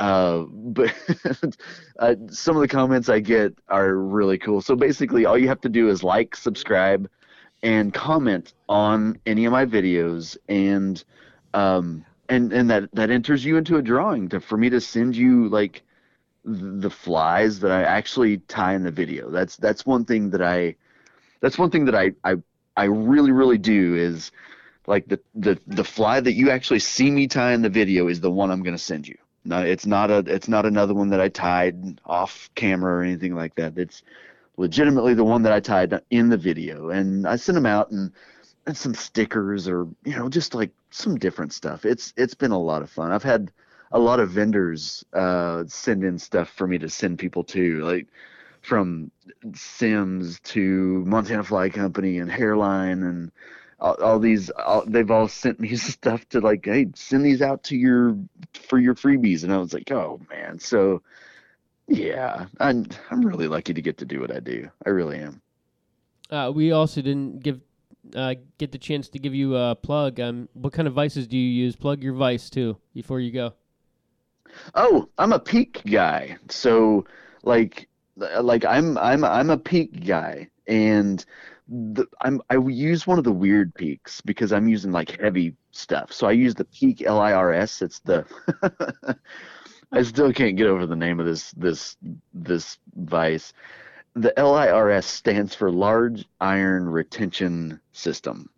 uh, 0.00 0.42
but 0.50 0.92
uh, 2.00 2.14
some 2.30 2.56
of 2.56 2.60
the 2.60 2.68
comments 2.68 3.08
I 3.08 3.20
get 3.20 3.56
are 3.68 3.94
really 3.94 4.38
cool. 4.38 4.60
So 4.60 4.74
basically, 4.74 5.24
all 5.24 5.38
you 5.38 5.48
have 5.48 5.60
to 5.62 5.68
do 5.68 5.88
is 5.88 6.02
like, 6.02 6.34
subscribe, 6.34 7.08
and 7.62 7.94
comment 7.94 8.54
on 8.68 9.18
any 9.24 9.44
of 9.44 9.52
my 9.52 9.64
videos, 9.64 10.36
and 10.48 11.02
um, 11.54 12.04
and 12.28 12.52
and 12.52 12.68
that 12.70 12.92
that 12.92 13.10
enters 13.10 13.44
you 13.44 13.56
into 13.56 13.76
a 13.76 13.82
drawing 13.82 14.28
to 14.30 14.40
for 14.40 14.56
me 14.56 14.68
to 14.70 14.80
send 14.80 15.16
you 15.16 15.48
like 15.48 15.82
the 16.44 16.90
flies 16.90 17.60
that 17.60 17.70
I 17.70 17.82
actually 17.82 18.38
tie 18.48 18.74
in 18.74 18.82
the 18.82 18.90
video. 18.90 19.30
That's 19.30 19.56
that's 19.56 19.86
one 19.86 20.04
thing 20.04 20.30
that 20.30 20.42
I 20.42 20.74
that's 21.40 21.56
one 21.56 21.70
thing 21.70 21.84
that 21.84 21.94
I 21.94 22.12
I 22.24 22.34
I 22.76 22.84
really 22.84 23.32
really 23.32 23.58
do 23.58 23.94
is 23.94 24.32
like 24.88 25.06
the 25.06 25.20
the 25.34 25.60
the 25.66 25.84
fly 25.84 26.18
that 26.18 26.32
you 26.32 26.50
actually 26.50 26.78
see 26.78 27.10
me 27.10 27.28
tie 27.28 27.52
in 27.52 27.60
the 27.62 27.68
video 27.68 28.08
is 28.08 28.20
the 28.20 28.30
one 28.30 28.50
I'm 28.50 28.62
going 28.62 28.76
to 28.76 28.82
send 28.82 29.06
you. 29.06 29.18
No, 29.44 29.62
it's 29.62 29.86
not 29.86 30.10
a 30.10 30.18
it's 30.26 30.48
not 30.48 30.64
another 30.64 30.94
one 30.94 31.10
that 31.10 31.20
I 31.20 31.28
tied 31.28 32.00
off 32.06 32.50
camera 32.54 32.94
or 32.94 33.02
anything 33.02 33.34
like 33.34 33.54
that. 33.56 33.78
It's 33.78 34.02
legitimately 34.56 35.14
the 35.14 35.24
one 35.24 35.42
that 35.42 35.52
I 35.52 35.60
tied 35.60 36.00
in 36.10 36.30
the 36.30 36.38
video, 36.38 36.88
and 36.88 37.28
I 37.28 37.36
sent 37.36 37.54
them 37.54 37.66
out 37.66 37.90
and 37.90 38.10
and 38.66 38.76
some 38.76 38.94
stickers 38.94 39.68
or 39.68 39.86
you 40.04 40.16
know 40.16 40.30
just 40.30 40.54
like 40.54 40.70
some 40.90 41.18
different 41.18 41.52
stuff. 41.52 41.84
It's 41.84 42.14
it's 42.16 42.34
been 42.34 42.52
a 42.52 42.58
lot 42.58 42.80
of 42.82 42.90
fun. 42.90 43.12
I've 43.12 43.22
had 43.22 43.52
a 43.92 43.98
lot 43.98 44.20
of 44.20 44.30
vendors 44.30 45.04
uh, 45.12 45.64
send 45.66 46.02
in 46.02 46.18
stuff 46.18 46.48
for 46.48 46.66
me 46.66 46.78
to 46.78 46.88
send 46.88 47.18
people 47.18 47.44
to, 47.44 47.80
like 47.84 48.06
from 48.62 49.10
Simms 49.54 50.40
to 50.40 51.04
Montana 51.06 51.44
Fly 51.44 51.68
Company 51.68 52.18
and 52.18 52.30
Hareline 52.30 53.06
and 53.08 53.30
all, 53.80 53.94
all 53.94 54.18
these. 54.18 54.50
All, 54.50 54.84
they've 54.86 55.10
all 55.10 55.28
sent 55.28 55.60
me 55.60 55.76
stuff 55.76 56.28
to 56.30 56.40
like, 56.40 56.64
hey, 56.64 56.88
send 56.94 57.24
these 57.24 57.42
out 57.42 57.64
to 57.64 57.76
your 57.76 58.16
for 58.52 58.78
your 58.78 58.94
freebies, 58.94 59.44
and 59.44 59.52
I 59.52 59.58
was 59.58 59.72
like, 59.72 59.90
oh 59.90 60.20
man, 60.30 60.58
so. 60.58 61.02
Yeah, 61.90 62.44
I'm 62.60 62.86
I'm 63.10 63.22
really 63.22 63.48
lucky 63.48 63.72
to 63.72 63.80
get 63.80 63.96
to 63.96 64.04
do 64.04 64.20
what 64.20 64.30
I 64.30 64.40
do. 64.40 64.68
I 64.84 64.90
really 64.90 65.20
am. 65.20 65.40
Uh, 66.30 66.52
we 66.54 66.70
also 66.70 67.00
didn't 67.00 67.42
give 67.42 67.62
uh, 68.14 68.34
get 68.58 68.72
the 68.72 68.78
chance 68.78 69.08
to 69.10 69.18
give 69.18 69.34
you 69.34 69.56
a 69.56 69.74
plug. 69.74 70.20
Um, 70.20 70.48
what 70.52 70.72
kind 70.72 70.88
of 70.88 70.94
vices 70.94 71.26
do 71.26 71.36
you 71.36 71.64
use? 71.64 71.76
Plug 71.76 72.02
your 72.02 72.14
vice 72.14 72.50
too 72.50 72.76
before 72.94 73.20
you 73.20 73.32
go. 73.32 73.54
Oh, 74.74 75.08
I'm 75.18 75.32
a 75.32 75.38
peak 75.38 75.82
guy. 75.90 76.36
So 76.48 77.06
like 77.42 77.88
like 78.16 78.64
I'm 78.64 78.98
I'm 78.98 79.24
I'm 79.24 79.50
a 79.50 79.58
peak 79.58 80.06
guy 80.06 80.48
and 80.68 81.24
the, 81.68 82.06
I'm 82.20 82.40
I 82.50 82.56
use 82.56 83.06
one 83.06 83.18
of 83.18 83.24
the 83.24 83.32
weird 83.32 83.74
peaks 83.74 84.20
because 84.20 84.52
I'm 84.52 84.68
using 84.68 84.92
like 84.92 85.20
heavy 85.20 85.54
stuff. 85.72 86.12
So 86.12 86.26
I 86.26 86.32
use 86.32 86.54
the 86.54 86.64
peak 86.64 87.00
LIRS. 87.00 87.82
It's 87.82 87.98
the 88.00 88.24
I 89.92 90.02
still 90.02 90.32
can't 90.32 90.56
get 90.56 90.66
over 90.66 90.86
the 90.86 90.96
name 90.96 91.18
of 91.18 91.26
this 91.26 91.50
this 91.52 91.96
this 92.32 92.78
vice. 92.94 93.52
The 94.14 94.32
LIRS 94.36 95.06
stands 95.06 95.54
for 95.54 95.70
Large 95.70 96.26
Iron 96.40 96.88
Retention 96.88 97.80
System, 97.92 98.48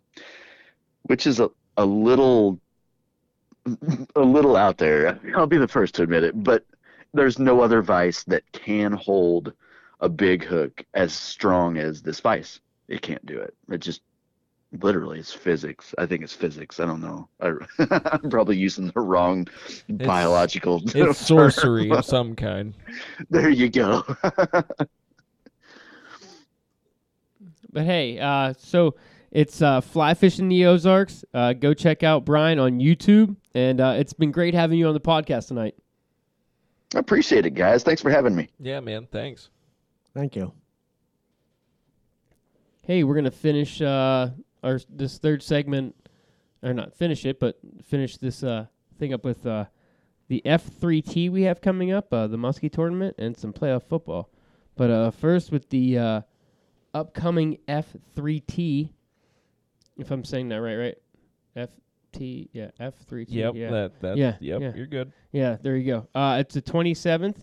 which 1.03 1.27
is 1.27 1.39
a, 1.39 1.49
a 1.77 1.85
little 1.85 2.59
a 4.15 4.21
little 4.21 4.55
out 4.55 4.77
there. 4.77 5.19
I'll 5.35 5.47
be 5.47 5.57
the 5.57 5.67
first 5.67 5.95
to 5.95 6.03
admit 6.03 6.23
it, 6.23 6.43
but 6.43 6.65
there's 7.13 7.39
no 7.39 7.61
other 7.61 7.81
vice 7.81 8.23
that 8.25 8.49
can 8.53 8.93
hold 8.93 9.53
a 10.01 10.09
big 10.09 10.43
hook 10.43 10.83
as 10.93 11.13
strong 11.13 11.77
as 11.77 12.01
this 12.01 12.19
vice. 12.19 12.59
It 12.87 13.01
can't 13.01 13.25
do 13.25 13.39
it. 13.39 13.53
It 13.69 13.79
just 13.79 14.01
literally 14.81 15.19
it's 15.19 15.31
physics. 15.33 15.93
I 15.97 16.05
think 16.05 16.23
it's 16.23 16.33
physics. 16.33 16.79
I 16.79 16.85
don't 16.85 17.01
know. 17.01 17.27
I, 17.39 17.53
I'm 18.23 18.29
probably 18.29 18.57
using 18.57 18.87
the 18.87 18.99
wrong 18.99 19.47
biological. 19.89 20.81
It's 20.83 20.93
term. 20.93 21.13
sorcery 21.13 21.91
of 21.91 22.05
some 22.05 22.35
kind. 22.47 22.73
There 23.29 23.49
you 23.49 23.69
go. 23.69 24.03
But 27.73 27.85
hey, 27.85 28.19
uh, 28.19 28.53
so 28.57 28.95
It's 29.31 29.61
uh, 29.61 29.79
Fly 29.79 30.13
Fishing 30.13 30.49
the 30.49 30.65
Ozarks. 30.65 31.23
Uh, 31.33 31.53
go 31.53 31.73
check 31.73 32.03
out 32.03 32.25
Brian 32.25 32.59
on 32.59 32.79
YouTube. 32.79 33.37
And 33.55 33.79
uh, 33.79 33.95
it's 33.97 34.11
been 34.13 34.31
great 34.31 34.53
having 34.53 34.77
you 34.77 34.87
on 34.87 34.93
the 34.93 34.99
podcast 34.99 35.47
tonight. 35.47 35.75
I 36.93 36.99
appreciate 36.99 37.45
it, 37.45 37.51
guys. 37.51 37.83
Thanks 37.83 38.01
for 38.01 38.09
having 38.09 38.35
me. 38.35 38.49
Yeah, 38.59 38.81
man. 38.81 39.07
Thanks. 39.09 39.49
Thank 40.13 40.35
you. 40.35 40.53
Hey, 42.83 43.03
we're 43.03 43.15
gonna 43.15 43.31
finish 43.31 43.81
uh, 43.81 44.29
our 44.63 44.79
this 44.89 45.17
third 45.17 45.41
segment, 45.43 45.95
or 46.63 46.73
not 46.73 46.93
finish 46.93 47.25
it, 47.25 47.39
but 47.39 47.57
finish 47.83 48.17
this 48.17 48.43
uh, 48.43 48.65
thing 48.99 49.13
up 49.13 49.23
with 49.23 49.45
uh, 49.45 49.65
the 50.27 50.41
F3T 50.45 51.31
we 51.31 51.43
have 51.43 51.61
coming 51.61 51.91
up, 51.91 52.11
uh, 52.13 52.27
the 52.27 52.37
Muskie 52.37 52.71
tournament, 52.71 53.15
and 53.17 53.37
some 53.37 53.53
playoff 53.53 53.83
football. 53.83 54.29
But 54.75 54.89
uh, 54.89 55.11
first, 55.11 55.51
with 55.51 55.69
the 55.69 55.97
uh, 55.97 56.21
upcoming 56.93 57.57
F3T, 57.67 58.89
if 59.97 60.11
I'm 60.11 60.23
saying 60.25 60.49
that 60.49 60.61
right, 60.61 60.75
right? 60.75 60.97
FT, 62.13 62.49
yeah, 62.51 62.69
F3T. 62.79 63.25
Yep. 63.29 63.53
yeah. 63.55 63.69
That. 63.71 64.01
That. 64.01 64.17
Yeah, 64.17 64.35
Yep. 64.39 64.61
yeah. 64.61 64.71
You're 64.75 64.87
good. 64.87 65.11
Yeah, 65.31 65.57
there 65.61 65.77
you 65.77 65.85
go. 65.85 66.07
Uh, 66.15 66.37
it's 66.39 66.53
the 66.55 66.61
27th. 66.61 67.37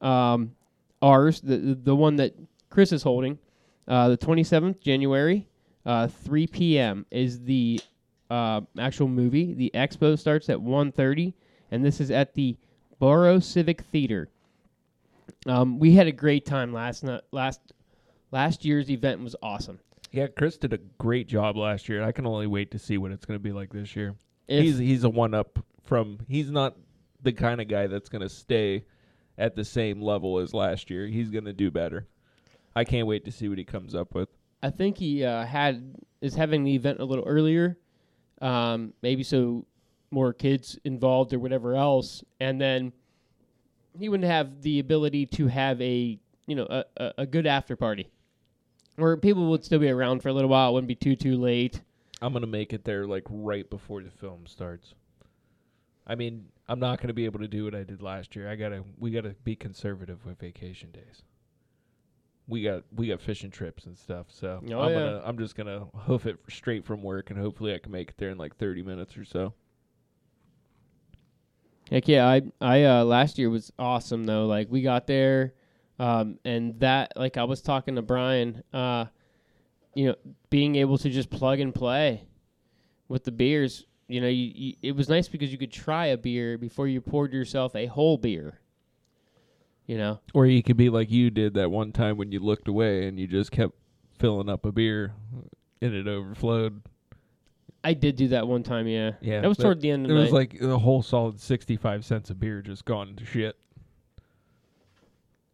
Um, 0.00 0.52
ours, 1.02 1.40
the, 1.40 1.56
the 1.56 1.94
one 1.94 2.16
that 2.16 2.34
Chris 2.70 2.92
is 2.92 3.02
holding, 3.02 3.38
uh, 3.88 4.08
the 4.08 4.16
27th 4.16 4.80
January, 4.80 5.48
uh, 5.84 6.06
3 6.06 6.46
p.m. 6.46 7.04
is 7.10 7.44
the 7.44 7.80
uh, 8.30 8.60
actual 8.78 9.08
movie. 9.08 9.52
The 9.52 9.70
expo 9.74 10.18
starts 10.18 10.48
at 10.48 10.58
1:30, 10.58 11.34
and 11.70 11.84
this 11.84 12.00
is 12.00 12.10
at 12.10 12.34
the 12.34 12.56
Barrow 12.98 13.40
Civic 13.40 13.82
Theater. 13.82 14.30
Um, 15.46 15.78
we 15.78 15.92
had 15.92 16.06
a 16.06 16.12
great 16.12 16.46
time 16.46 16.72
last 16.72 17.02
night. 17.02 17.22
Last 17.32 17.60
last 18.30 18.64
year's 18.64 18.90
event 18.90 19.20
was 19.20 19.36
awesome. 19.42 19.80
Yeah, 20.12 20.28
Chris 20.28 20.56
did 20.56 20.72
a 20.72 20.78
great 20.98 21.26
job 21.26 21.56
last 21.56 21.88
year. 21.88 21.98
And 21.98 22.06
I 22.06 22.12
can 22.12 22.26
only 22.26 22.46
wait 22.46 22.70
to 22.72 22.78
see 22.78 22.98
what 22.98 23.12
it's 23.12 23.24
going 23.24 23.38
to 23.38 23.42
be 23.42 23.52
like 23.52 23.72
this 23.72 23.96
year. 23.96 24.14
If- 24.48 24.62
he's 24.62 24.78
he's 24.78 25.04
a 25.04 25.10
one 25.10 25.34
up 25.34 25.58
from. 25.82 26.18
He's 26.28 26.50
not 26.50 26.76
the 27.22 27.32
kind 27.32 27.60
of 27.60 27.68
guy 27.68 27.86
that's 27.86 28.08
going 28.08 28.22
to 28.22 28.28
stay 28.28 28.84
at 29.38 29.56
the 29.56 29.64
same 29.64 30.00
level 30.00 30.38
as 30.38 30.54
last 30.54 30.90
year. 30.90 31.06
He's 31.06 31.30
going 31.30 31.44
to 31.44 31.52
do 31.52 31.70
better. 31.70 32.06
I 32.74 32.84
can't 32.84 33.06
wait 33.06 33.24
to 33.24 33.32
see 33.32 33.48
what 33.48 33.58
he 33.58 33.64
comes 33.64 33.94
up 33.94 34.14
with. 34.14 34.28
I 34.62 34.70
think 34.70 34.98
he 34.98 35.24
uh, 35.24 35.44
had 35.44 35.94
is 36.20 36.34
having 36.34 36.64
the 36.64 36.74
event 36.74 37.00
a 37.00 37.04
little 37.04 37.24
earlier, 37.26 37.76
um, 38.40 38.92
maybe 39.02 39.22
so 39.24 39.66
more 40.10 40.32
kids 40.32 40.78
involved 40.84 41.32
or 41.32 41.38
whatever 41.38 41.74
else, 41.74 42.22
and 42.38 42.60
then 42.60 42.92
he 43.98 44.08
wouldn't 44.08 44.30
have 44.30 44.62
the 44.62 44.78
ability 44.78 45.26
to 45.26 45.48
have 45.48 45.80
a 45.80 46.18
you 46.46 46.54
know 46.54 46.66
a, 46.70 46.84
a, 46.96 47.12
a 47.18 47.26
good 47.26 47.46
after 47.46 47.74
party, 47.74 48.08
where 48.96 49.16
people 49.16 49.50
would 49.50 49.64
still 49.64 49.80
be 49.80 49.90
around 49.90 50.22
for 50.22 50.28
a 50.28 50.32
little 50.32 50.50
while. 50.50 50.70
It 50.70 50.72
wouldn't 50.74 50.88
be 50.88 50.94
too 50.94 51.16
too 51.16 51.36
late. 51.36 51.80
I'm 52.20 52.32
going 52.32 52.42
to 52.42 52.46
make 52.46 52.72
it 52.72 52.84
there 52.84 53.04
like 53.04 53.24
right 53.28 53.68
before 53.68 54.00
the 54.00 54.10
film 54.10 54.46
starts. 54.46 54.94
I 56.06 56.14
mean, 56.14 56.46
I'm 56.68 56.78
not 56.78 56.98
going 56.98 57.08
to 57.08 57.14
be 57.14 57.24
able 57.24 57.40
to 57.40 57.48
do 57.48 57.64
what 57.64 57.74
I 57.74 57.82
did 57.82 58.02
last 58.02 58.34
year. 58.36 58.48
I 58.48 58.56
got 58.56 58.70
to 58.70 58.84
we 58.98 59.10
got 59.10 59.24
to 59.24 59.34
be 59.44 59.56
conservative 59.56 60.24
with 60.24 60.38
vacation 60.38 60.90
days. 60.90 61.22
We 62.48 62.62
got 62.62 62.84
we 62.94 63.08
got 63.08 63.20
fishing 63.20 63.50
trips 63.50 63.86
and 63.86 63.96
stuff, 63.96 64.26
so 64.28 64.60
Oh, 64.70 64.80
I'm 64.80 64.90
yeah. 64.92 64.98
gonna 64.98 65.22
I'm 65.24 65.38
just 65.38 65.54
gonna 65.54 65.86
hoof 65.94 66.26
it 66.26 66.38
straight 66.48 66.84
from 66.84 67.02
work, 67.02 67.30
and 67.30 67.38
hopefully 67.38 67.74
I 67.74 67.78
can 67.78 67.92
make 67.92 68.10
it 68.10 68.14
there 68.18 68.30
in 68.30 68.38
like 68.38 68.56
30 68.56 68.82
minutes 68.82 69.16
or 69.16 69.24
so. 69.24 69.54
Heck 71.90 72.08
yeah, 72.08 72.26
I 72.26 72.42
I 72.60 72.84
uh, 72.84 73.04
last 73.04 73.38
year 73.38 73.50
was 73.50 73.72
awesome 73.78 74.24
though. 74.24 74.46
Like 74.46 74.68
we 74.70 74.82
got 74.82 75.06
there, 75.06 75.54
um, 75.98 76.38
and 76.44 76.78
that 76.80 77.12
like 77.16 77.36
I 77.36 77.44
was 77.44 77.60
talking 77.62 77.96
to 77.96 78.02
Brian, 78.02 78.62
uh, 78.72 79.06
you 79.94 80.06
know, 80.08 80.14
being 80.50 80.76
able 80.76 80.98
to 80.98 81.10
just 81.10 81.30
plug 81.30 81.60
and 81.60 81.74
play 81.74 82.24
with 83.08 83.24
the 83.24 83.32
beers. 83.32 83.86
You 84.12 84.20
know, 84.20 84.28
you, 84.28 84.52
you 84.54 84.74
it 84.82 84.92
was 84.94 85.08
nice 85.08 85.26
because 85.28 85.50
you 85.52 85.56
could 85.58 85.72
try 85.72 86.06
a 86.06 86.18
beer 86.18 86.58
before 86.58 86.86
you 86.86 87.00
poured 87.00 87.32
yourself 87.32 87.74
a 87.74 87.86
whole 87.86 88.18
beer. 88.18 88.58
You 89.86 89.96
know, 89.98 90.20
Or 90.34 90.46
you 90.46 90.62
could 90.62 90.76
be 90.76 90.90
like 90.90 91.10
you 91.10 91.30
did 91.30 91.54
that 91.54 91.70
one 91.70 91.92
time 91.92 92.16
when 92.18 92.30
you 92.30 92.38
looked 92.40 92.68
away 92.68 93.06
and 93.08 93.18
you 93.18 93.26
just 93.26 93.50
kept 93.50 93.74
filling 94.18 94.48
up 94.48 94.64
a 94.66 94.70
beer 94.72 95.14
and 95.80 95.94
it 95.94 96.06
overflowed. 96.06 96.82
I 97.82 97.94
did 97.94 98.16
do 98.16 98.28
that 98.28 98.46
one 98.46 98.62
time. 98.62 98.86
Yeah, 98.86 99.12
Yeah, 99.22 99.40
that 99.40 99.48
was 99.48 99.56
that- 99.56 99.62
toward 99.64 99.80
the 99.80 99.90
end 99.90 100.06
It 100.06 100.10
of 100.10 100.16
the 100.16 100.22
was 100.22 100.32
night. 100.32 100.52
like 100.52 100.60
a 100.62 100.78
whole 100.78 101.02
solid 101.02 101.40
65 101.40 102.04
cents 102.04 102.28
of 102.30 102.38
beer 102.38 102.60
just 102.62 102.84
gone 102.84 103.16
to 103.16 103.24
shit. 103.24 103.56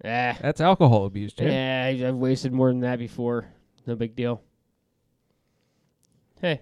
ah, 0.04 0.36
That's 0.40 0.60
alcohol 0.60 1.06
abuse, 1.06 1.32
Jim. 1.32 1.48
yeah, 1.48 2.08
I've 2.08 2.16
wasted 2.16 2.52
more 2.52 2.68
than 2.68 2.80
that 2.80 2.98
before. 2.98 3.46
No 3.86 3.94
big 3.96 4.14
deal. 4.14 4.42
Hey, 6.40 6.60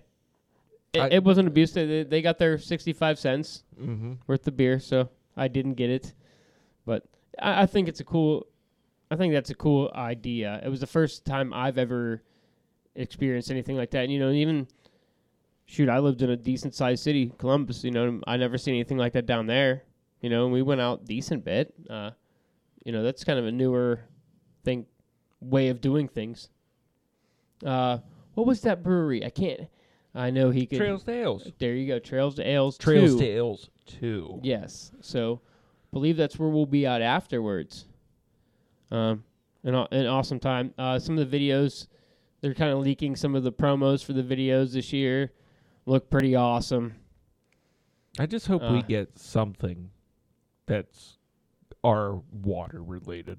it, 0.97 1.01
I- 1.01 1.09
it 1.17 1.25
wasn't 1.25 1.49
abuse. 1.49 1.73
They, 1.73 2.03
they 2.05 2.23
got 2.23 2.39
their 2.39 2.59
sixty-five 2.59 3.19
cents. 3.19 3.65
Mm-hmm. 3.81 4.15
worth 4.27 4.47
of 4.49 4.57
beer, 4.57 4.79
so 4.81 5.09
I 5.37 5.49
didn't 5.49 5.75
get 5.75 5.91
it. 5.91 6.15
But 6.85 7.05
I, 7.41 7.63
I 7.63 7.67
think 7.67 7.89
it's 7.89 8.01
a 8.01 8.05
cool. 8.05 8.47
I 9.11 9.17
think 9.17 9.33
that's 9.35 9.51
a 9.51 9.55
cool 9.55 9.91
idea. 9.95 10.61
It 10.65 10.69
was 10.69 10.81
the 10.81 10.87
first 10.87 11.25
time 11.25 11.53
I've 11.55 11.79
ever 11.79 12.23
experienced 12.97 13.51
anything 13.51 13.77
like 13.77 13.91
that. 13.93 14.05
And, 14.05 14.13
you 14.13 14.19
know, 14.19 14.31
even 14.33 14.67
shoot, 15.67 15.89
I 15.89 15.99
lived 16.01 16.23
in 16.23 16.31
a 16.31 16.37
decent 16.37 16.75
sized 16.75 17.05
city, 17.05 17.33
Columbus. 17.39 17.85
You 17.85 17.93
know, 17.93 18.21
I 18.27 18.37
never 18.37 18.59
seen 18.59 18.75
anything 18.75 18.97
like 18.99 19.13
that 19.13 19.27
down 19.27 19.47
there. 19.47 19.85
You 20.23 20.31
know, 20.31 20.45
and 20.45 20.53
we 20.53 20.63
went 20.63 20.81
out 20.81 21.05
decent 21.05 21.45
bit. 21.45 21.73
Uh, 21.89 22.11
you 22.85 22.91
know, 22.93 23.03
that's 23.05 23.23
kind 23.23 23.39
of 23.39 23.47
a 23.47 23.53
newer 23.53 24.01
thing, 24.65 24.87
way 25.41 25.69
of 25.69 25.81
doing 25.81 26.09
things. 26.09 26.49
Uh, 27.65 27.99
what 28.35 28.47
was 28.47 28.63
that 28.63 28.83
brewery? 28.83 29.25
I 29.25 29.31
can't. 29.31 29.61
I 30.17 30.31
know 30.31 30.51
he 30.51 30.67
could. 30.67 30.79
Trails 30.79 31.05
to 31.05 31.13
Ales. 31.13 31.53
There 31.59 31.75
you 31.75 31.87
go. 31.87 31.99
Trails 31.99 32.37
to 32.37 32.49
Ales. 32.49 32.79
Trails 32.79 33.13
2. 33.13 33.19
to 33.19 33.25
Ales 33.27 33.71
2. 34.01 34.41
Yes. 34.43 34.91
So, 35.01 35.41
believe 35.93 36.17
that's 36.17 36.39
where 36.39 36.49
we'll 36.49 36.65
be 36.67 36.87
at 36.87 37.03
afterwards. 37.03 37.85
Um, 38.91 39.25
an, 39.63 39.75
an 39.75 40.07
awesome 40.07 40.41
time. 40.41 40.73
Uh, 40.79 40.99
some 40.99 41.19
of 41.19 41.31
the 41.31 41.39
videos, 41.39 41.87
they're 42.41 42.55
kind 42.55 42.73
of 42.73 42.79
leaking 42.79 43.15
some 43.17 43.35
of 43.35 43.43
the 43.43 43.53
promos 43.53 44.03
for 44.05 44.15
the 44.15 44.23
videos 44.23 44.73
this 44.73 44.93
year. 44.93 45.33
Look 45.85 46.09
pretty 46.09 46.35
awesome. 46.35 46.95
I 48.19 48.25
just 48.27 48.47
hope 48.47 48.63
Uh. 48.63 48.73
we 48.73 48.83
get 48.83 49.19
something 49.19 49.91
that's 50.67 51.19
our 51.85 52.23
water 52.33 52.83
related. 52.83 53.39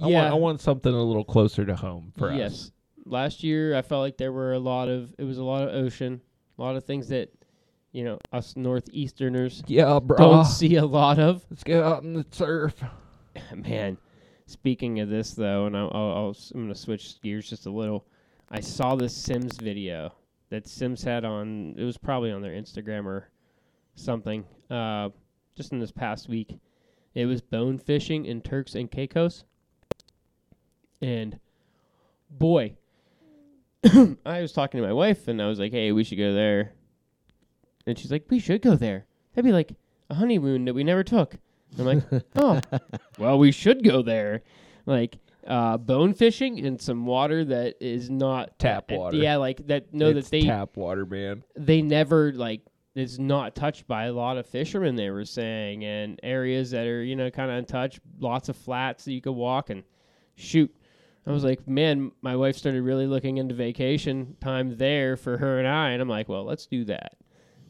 I, 0.00 0.08
yeah. 0.08 0.22
want, 0.22 0.32
I 0.32 0.34
want 0.34 0.60
something 0.60 0.92
a 0.92 1.02
little 1.02 1.24
closer 1.24 1.64
to 1.64 1.76
home 1.76 2.12
for 2.16 2.30
us. 2.30 2.36
yes. 2.36 2.52
us. 2.52 2.72
Last 3.08 3.42
year, 3.42 3.74
I 3.74 3.82
felt 3.82 4.02
like 4.02 4.16
there 4.18 4.32
were 4.32 4.52
a 4.52 4.58
lot 4.58 4.88
of. 4.88 5.14
It 5.18 5.24
was 5.24 5.38
a 5.38 5.44
lot 5.44 5.62
of 5.62 5.74
ocean, 5.74 6.20
a 6.58 6.62
lot 6.62 6.76
of 6.76 6.84
things 6.84 7.08
that, 7.08 7.30
you 7.92 8.04
know, 8.04 8.18
us 8.32 8.54
northeasterners 8.54 9.62
Yeah, 9.66 9.98
bro. 9.98 10.16
don't 10.16 10.44
see 10.44 10.76
a 10.76 10.84
lot 10.84 11.18
of. 11.18 11.44
Let's 11.50 11.64
get 11.64 11.82
out 11.82 12.02
in 12.02 12.12
the 12.12 12.26
surf. 12.30 12.74
Man, 13.54 13.96
speaking 14.46 15.00
of 15.00 15.08
this 15.08 15.32
though, 15.32 15.66
and 15.66 15.76
I'll, 15.76 15.90
I'll, 15.92 16.10
I'll 16.16 16.36
I'm 16.54 16.62
gonna 16.62 16.74
switch 16.74 17.20
gears 17.22 17.48
just 17.48 17.66
a 17.66 17.70
little. 17.70 18.04
I 18.50 18.60
saw 18.60 18.94
this 18.94 19.14
Simms 19.14 19.56
video 19.58 20.12
that 20.50 20.66
Simms 20.68 21.02
had 21.02 21.24
on. 21.24 21.74
It 21.78 21.84
was 21.84 21.98
probably 21.98 22.30
on 22.30 22.42
their 22.42 22.52
Instagram 22.52 23.06
or 23.06 23.28
something. 23.94 24.44
Uh, 24.70 25.10
just 25.54 25.72
in 25.72 25.78
this 25.78 25.90
past 25.92 26.28
week, 26.28 26.58
it 27.14 27.26
was 27.26 27.40
bone 27.40 27.78
fishing 27.78 28.26
in 28.26 28.40
Turks 28.42 28.74
and 28.74 28.90
Caicos, 28.90 29.44
and 31.02 31.38
boy, 32.30 32.76
I 34.26 34.40
was 34.42 34.52
talking 34.52 34.80
to 34.80 34.86
my 34.86 34.92
wife 34.92 35.28
and 35.28 35.40
I 35.40 35.46
was 35.46 35.58
like, 35.58 35.72
"Hey, 35.72 35.92
we 35.92 36.04
should 36.04 36.18
go 36.18 36.34
there," 36.34 36.72
and 37.86 37.98
she's 37.98 38.10
like, 38.10 38.26
"We 38.28 38.38
should 38.40 38.62
go 38.62 38.74
there. 38.76 39.06
That'd 39.34 39.44
be 39.46 39.52
like 39.52 39.72
a 40.10 40.14
honeymoon 40.14 40.64
that 40.66 40.74
we 40.74 40.84
never 40.84 41.04
took." 41.04 41.36
I'm 41.78 41.84
like, 41.84 42.02
"Oh, 42.36 42.60
well, 43.18 43.38
we 43.38 43.52
should 43.52 43.84
go 43.84 44.02
there." 44.02 44.42
Like 44.86 45.18
uh, 45.46 45.76
bone 45.76 46.14
fishing 46.14 46.58
in 46.58 46.78
some 46.78 47.06
water 47.06 47.44
that 47.44 47.76
is 47.80 48.10
not 48.10 48.58
Tap 48.58 48.90
water. 48.90 49.16
Yeah, 49.16 49.36
like 49.36 49.66
that. 49.68 49.92
No, 49.94 50.08
It's 50.08 50.28
that 50.28 50.30
they 50.30 50.42
tap 50.42 50.76
water, 50.76 51.06
man. 51.06 51.44
they 51.56 51.82
never 51.82 52.32
like 52.32 52.62
is 52.94 53.18
not 53.18 53.54
touched 53.54 53.86
by 53.86 54.06
a 54.06 54.12
lot 54.12 54.38
of 54.38 54.46
fishermen. 54.46 54.96
They 54.96 55.10
were 55.10 55.24
saying, 55.24 55.84
and 55.84 56.18
areas 56.22 56.72
that 56.72 56.86
are 56.86 57.02
you 57.02 57.14
know 57.16 57.30
kind 57.30 57.50
of 57.50 57.58
untouched, 57.58 58.00
lots 58.18 58.48
of 58.48 58.56
flats 58.56 59.04
that 59.04 59.12
you 59.12 59.20
could 59.20 59.32
walk 59.32 59.70
and 59.70 59.84
shoot. 60.34 60.74
I 61.26 61.30
was 61.32 61.44
like, 61.44 61.68
man, 61.68 62.12
my 62.22 62.36
wife 62.36 62.56
started 62.56 62.82
really 62.82 63.06
looking 63.06 63.36
into 63.36 63.54
vacation 63.54 64.36
time 64.40 64.76
there 64.78 65.16
for 65.16 65.36
her 65.38 65.58
and 65.58 65.68
I, 65.68 65.90
and 65.90 66.00
I'm 66.00 66.08
like, 66.08 66.28
well, 66.28 66.44
let's 66.44 66.66
do 66.66 66.84
that. 66.86 67.16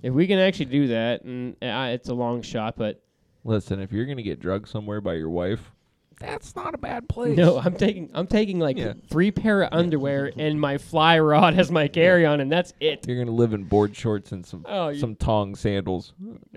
If 0.03 0.15
we 0.15 0.27
can 0.29 0.39
actually 0.39 0.67
do 0.67 0.87
that, 0.89 1.23
and 1.25 1.57
I, 1.61 1.91
it's 1.91 2.09
a 2.09 2.15
long 2.15 2.43
shot, 2.43 2.77
but 2.77 3.03
Listen, 3.45 3.81
if 3.81 3.93
you're 3.93 4.05
gonna 4.07 4.23
get 4.23 4.39
drugged 4.41 4.69
somewhere 4.69 5.01
by 5.01 5.15
your 5.15 5.31
wife, 5.31 5.73
that's 6.21 6.55
not 6.57 6.75
a 6.75 6.79
bad 6.79 7.09
place. 7.09 7.37
no, 7.37 7.59
I'm 7.59 7.75
taking 7.75 8.11
I'm 8.15 8.27
taking 8.27 8.59
like 8.59 8.77
Yeah. 8.77 8.93
three 9.09 9.31
pair 9.31 9.63
of 9.63 9.73
underwear 9.73 10.33
and 10.39 10.61
my 10.61 10.77
fly 10.79 11.19
rod 11.19 11.55
as 11.59 11.71
my 11.73 11.89
carry 11.89 12.27
on, 12.27 12.41
and 12.41 12.51
that's 12.53 12.75
it. 12.81 13.07
You're 13.09 13.19
gonna 13.19 13.37
live 13.37 13.55
in 13.55 13.65
board 13.65 13.97
shorts 13.97 14.31
and 14.33 14.45
some 14.47 14.65
Oh, 14.69 14.89
you- 14.89 15.01
some 15.01 15.17
tong 15.17 15.55
sandals. 15.57 16.13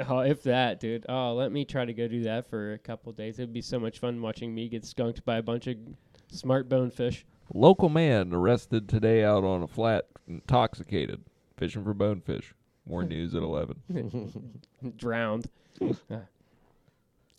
Oh, 0.07 0.19
if 0.19 0.43
that, 0.43 0.79
dude. 0.79 1.05
Oh, 1.09 1.33
let 1.33 1.51
me 1.51 1.65
try 1.65 1.85
to 1.85 1.93
go 1.93 2.07
do 2.07 2.23
that 2.23 2.47
for 2.49 2.73
a 2.73 2.77
couple 2.79 3.11
days. 3.11 3.39
It'd 3.39 3.53
be 3.53 3.61
so 3.61 3.79
much 3.79 3.99
fun 3.99 4.21
watching 4.21 4.53
me 4.53 4.67
get 4.69 4.83
skunked 4.85 5.23
by 5.25 5.37
a 5.37 5.43
bunch 5.43 5.67
of 5.67 5.77
smart 6.31 6.67
bonefish. 6.67 7.25
Local 7.53 7.89
man 7.89 8.33
arrested 8.33 8.87
today 8.87 9.23
out 9.23 9.43
on 9.43 9.61
a 9.61 9.67
flat, 9.67 10.05
intoxicated, 10.27 11.21
fishing 11.57 11.83
for 11.83 11.93
bonefish. 11.93 12.53
More 12.87 13.03
news 13.07 13.35
at 13.35 13.43
11. 13.43 14.61
drowned. 14.97 15.49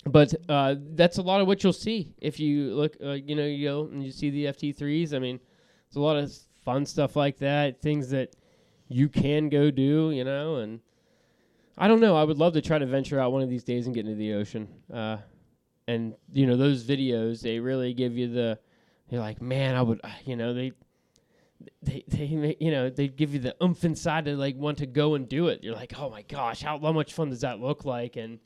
but 0.05 0.35
uh, 0.49 0.77
that's 0.95 1.19
a 1.19 1.23
lot 1.23 1.41
of 1.41 1.47
what 1.47 1.65
you'll 1.65 1.73
see 1.73 2.15
if 2.21 2.39
you 2.39 2.75
look. 2.75 2.97
Uh, 3.03 3.13
you 3.13 3.35
know, 3.35 3.45
you 3.45 3.69
go 3.69 3.89
and 3.91 4.05
you 4.05 4.11
see 4.13 4.31
the 4.31 4.47
FT 4.47 4.77
threes. 4.77 5.15
I 5.15 5.19
mean, 5.19 5.41
it's 5.87 5.97
a 5.97 6.01
lot 6.01 6.17
of 6.17 6.33
fun 6.65 6.87
stuff 6.87 7.17
like 7.17 7.39
that. 7.39 7.81
Things 7.81 8.11
that 8.11 8.37
you 8.89 9.09
can 9.09 9.49
go 9.49 9.71
do. 9.71 10.11
You 10.11 10.25
know, 10.25 10.57
and 10.57 10.81
I 11.79 11.89
don't 11.89 12.01
know. 12.01 12.17
I 12.17 12.25
would 12.25 12.39
love 12.39 12.53
to 12.55 12.63
try 12.63 12.79
to 12.79 12.87
venture 12.87 13.19
out 13.19 13.33
one 13.33 13.43
of 13.43 13.49
these 13.49 13.65
days 13.65 13.87
and 13.87 13.95
get 13.95 14.07
into 14.07 14.17
the 14.17 14.35
ocean. 14.35 14.69
Uh, 14.93 15.19
and 15.89 16.15
you 16.33 16.47
know, 16.47 16.57
those 16.57 16.85
videos 16.85 17.41
they 17.41 17.59
really 17.59 17.95
give 17.95 18.17
you 18.17 18.29
the. 18.29 18.59
You're 19.13 19.21
like, 19.21 19.43
man, 19.43 19.75
I 19.75 19.83
would. 19.83 20.01
You 20.25 20.37
know, 20.37 20.55
they 20.55 20.73
they 21.83 22.03
they 22.09 22.57
you 22.59 22.71
know 22.71 22.89
they 22.89 23.09
give 23.09 23.35
you 23.35 23.41
the 23.41 23.55
oomph 23.63 23.85
inside 23.85 24.25
to 24.25 24.35
like 24.37 24.57
want 24.57 24.79
to 24.79 24.87
go 24.87 25.15
and 25.17 25.29
do 25.29 25.49
it. 25.49 25.63
You're 25.63 25.75
like, 25.75 25.93
oh 25.99 26.09
my 26.09 26.23
gosh, 26.23 26.63
how, 26.63 26.79
how 26.79 26.93
much 26.93 27.13
fun 27.13 27.29
does 27.29 27.43
that 27.43 27.61
look 27.61 27.85
like? 27.85 28.17
And 28.17 28.39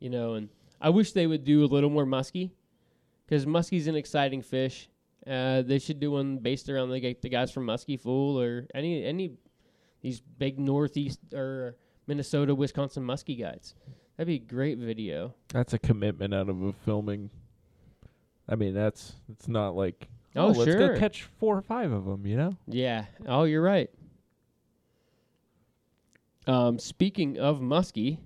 you 0.00 0.10
know, 0.10 0.34
and 0.34 0.48
I 0.80 0.90
wish 0.90 1.12
they 1.12 1.28
would 1.28 1.44
do 1.44 1.64
a 1.64 1.66
little 1.66 1.90
more 1.90 2.04
muskie 2.04 2.50
because 3.24 3.46
muskie's 3.46 3.86
an 3.86 3.94
exciting 3.94 4.42
fish. 4.42 4.88
Uh, 5.24 5.62
they 5.62 5.78
should 5.78 6.00
do 6.00 6.10
one 6.10 6.38
based 6.38 6.68
around 6.68 6.90
the, 6.90 7.16
the 7.22 7.28
guys 7.28 7.52
from 7.52 7.66
Muskie 7.66 8.00
Fool 8.00 8.40
or 8.40 8.66
any 8.74 9.04
any 9.04 9.34
these 10.00 10.20
big 10.20 10.58
northeast 10.58 11.20
or 11.32 11.76
Minnesota, 12.08 12.52
Wisconsin 12.52 13.04
muskie 13.04 13.38
guides. 13.38 13.76
That'd 14.16 14.26
be 14.26 14.44
a 14.44 14.54
great 14.54 14.78
video. 14.78 15.36
That's 15.50 15.72
a 15.72 15.78
commitment 15.78 16.34
out 16.34 16.48
of 16.48 16.60
a 16.62 16.72
filming. 16.84 17.30
I 18.48 18.56
mean, 18.56 18.74
that's 18.74 19.14
it's 19.30 19.48
not 19.48 19.74
like 19.76 20.08
Oh, 20.36 20.48
let's 20.48 20.64
sure. 20.70 20.94
go 20.94 20.98
catch 20.98 21.24
four 21.38 21.56
or 21.56 21.62
five 21.62 21.90
of 21.92 22.04
them. 22.04 22.26
You 22.26 22.36
know, 22.36 22.56
Yeah. 22.66 23.06
Oh, 23.26 23.44
you're 23.44 23.62
right. 23.62 23.90
Um, 26.46 26.78
speaking 26.78 27.38
of 27.38 27.60
muskie, 27.60 28.18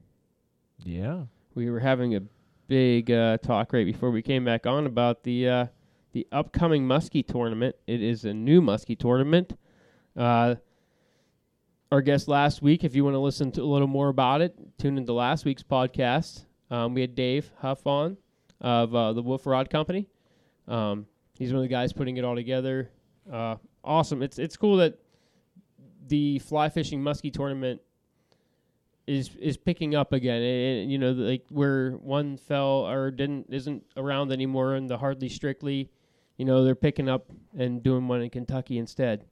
yeah. 0.84 1.22
we 1.54 1.68
were 1.70 1.80
having 1.80 2.14
a 2.14 2.20
big 2.68 3.10
uh, 3.10 3.38
talk 3.38 3.72
right 3.72 3.84
before 3.84 4.10
we 4.10 4.22
came 4.22 4.44
back 4.44 4.66
on 4.66 4.86
about 4.86 5.24
the 5.24 5.48
uh, 5.48 5.66
the 6.12 6.26
upcoming 6.32 6.86
muskie 6.86 7.26
tournament. 7.26 7.74
It 7.86 8.02
is 8.02 8.24
a 8.24 8.32
new 8.32 8.60
muskie 8.62 8.98
tournament. 8.98 9.58
Uh, 10.16 10.54
our 11.90 12.00
guest 12.02 12.28
last 12.28 12.62
week, 12.62 12.84
if 12.84 12.94
you 12.94 13.04
want 13.04 13.14
to 13.14 13.18
listen 13.20 13.50
to 13.52 13.62
a 13.62 13.64
little 13.64 13.88
more 13.88 14.08
about 14.08 14.40
it, 14.40 14.56
tune 14.78 14.96
into 14.96 15.12
last 15.12 15.44
week's 15.44 15.62
podcast. 15.62 16.44
Um, 16.70 16.94
we 16.94 17.00
had 17.02 17.14
Dave 17.14 17.50
Huff 17.58 17.86
on 17.86 18.16
of 18.64 18.94
uh, 18.94 19.12
the 19.12 19.22
Wolf 19.22 19.46
Rod 19.46 19.68
Company. 19.68 20.08
Um, 20.66 21.06
he's 21.38 21.50
one 21.50 21.58
of 21.58 21.62
the 21.62 21.68
guys 21.68 21.92
putting 21.92 22.16
it 22.16 22.24
all 22.24 22.34
together. 22.34 22.90
Uh, 23.30 23.56
awesome! 23.84 24.22
It's 24.22 24.38
it's 24.38 24.56
cool 24.56 24.78
that 24.78 24.98
the 26.08 26.38
fly 26.40 26.70
fishing 26.70 27.00
muskie 27.00 27.32
tournament 27.32 27.82
is 29.06 29.30
is 29.38 29.58
picking 29.58 29.94
up 29.94 30.14
again. 30.14 30.40
And, 30.40 30.90
you 30.90 30.98
know, 30.98 31.12
like 31.12 31.44
where 31.50 31.92
one 31.92 32.38
fell 32.38 32.86
or 32.88 33.10
didn't 33.10 33.46
isn't 33.50 33.84
around 33.98 34.32
anymore, 34.32 34.74
and 34.74 34.88
the 34.88 34.96
hardly 34.96 35.28
strictly, 35.28 35.90
you 36.38 36.46
know, 36.46 36.64
they're 36.64 36.74
picking 36.74 37.08
up 37.08 37.30
and 37.56 37.82
doing 37.82 38.08
one 38.08 38.22
in 38.22 38.30
Kentucky 38.30 38.78
instead. 38.78 39.26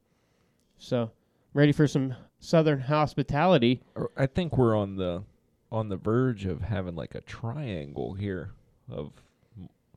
So, 0.76 1.10
ready 1.54 1.72
for 1.72 1.86
some 1.86 2.14
southern 2.38 2.80
hospitality. 2.80 3.82
I 4.14 4.26
think 4.26 4.59
we're 4.59 4.76
on 4.76 4.96
the 4.96 5.22
on 5.70 5.88
the 5.88 5.96
verge 5.96 6.44
of 6.44 6.60
having 6.60 6.96
like 6.96 7.14
a 7.14 7.22
triangle 7.22 8.12
here 8.12 8.52
of 8.90 9.12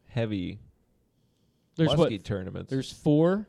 heavy 0.08 0.60
There's 1.76 1.92
muskie 1.92 1.98
what? 1.98 2.24
tournaments. 2.24 2.70
There's 2.70 2.92
four. 2.92 3.48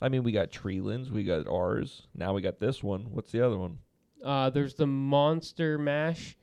I 0.00 0.08
mean, 0.08 0.22
we 0.22 0.32
got 0.32 0.50
Treelands, 0.50 1.10
we 1.10 1.24
got 1.24 1.48
ours. 1.48 2.06
Now 2.14 2.32
we 2.32 2.40
got 2.40 2.60
this 2.60 2.82
one. 2.82 3.06
What's 3.10 3.32
the 3.32 3.44
other 3.44 3.58
one? 3.58 3.78
Uh, 4.24 4.50
there's 4.50 4.74
the 4.74 4.86
Monster 4.86 5.78
Mash 5.78 6.36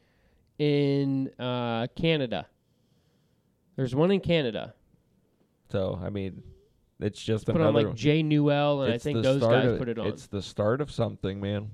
in 0.59 1.29
uh, 1.39 1.87
Canada. 1.95 2.47
There's 3.75 3.93
one 3.95 4.11
in 4.11 4.19
Canada. 4.19 4.73
So 5.69 5.99
I 6.01 6.09
mean, 6.09 6.43
it's 6.99 7.21
just 7.21 7.45
Put 7.45 7.55
another. 7.55 7.79
on 7.79 7.85
like 7.87 7.95
Jay 7.95 8.23
Newell, 8.23 8.83
and 8.83 8.93
I 8.93 8.97
think 8.97 9.21
those 9.23 9.41
guys 9.41 9.65
of- 9.65 9.77
put 9.79 9.89
it 9.89 9.99
on. 9.99 10.07
It's 10.07 10.27
the 10.27 10.41
start 10.41 10.79
of 10.81 10.91
something, 10.91 11.41
man. 11.41 11.71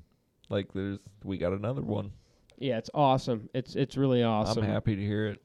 Like 0.50 0.74
there's, 0.74 0.98
we 1.24 1.38
got 1.38 1.54
another 1.54 1.82
one. 1.82 2.12
Yeah, 2.58 2.78
it's 2.78 2.90
awesome. 2.94 3.50
It's 3.54 3.76
it's 3.76 3.98
really 3.98 4.24
awesome. 4.24 4.64
I'm 4.64 4.70
happy 4.70 4.96
to 4.96 5.02
hear 5.02 5.28
it. 5.28 5.42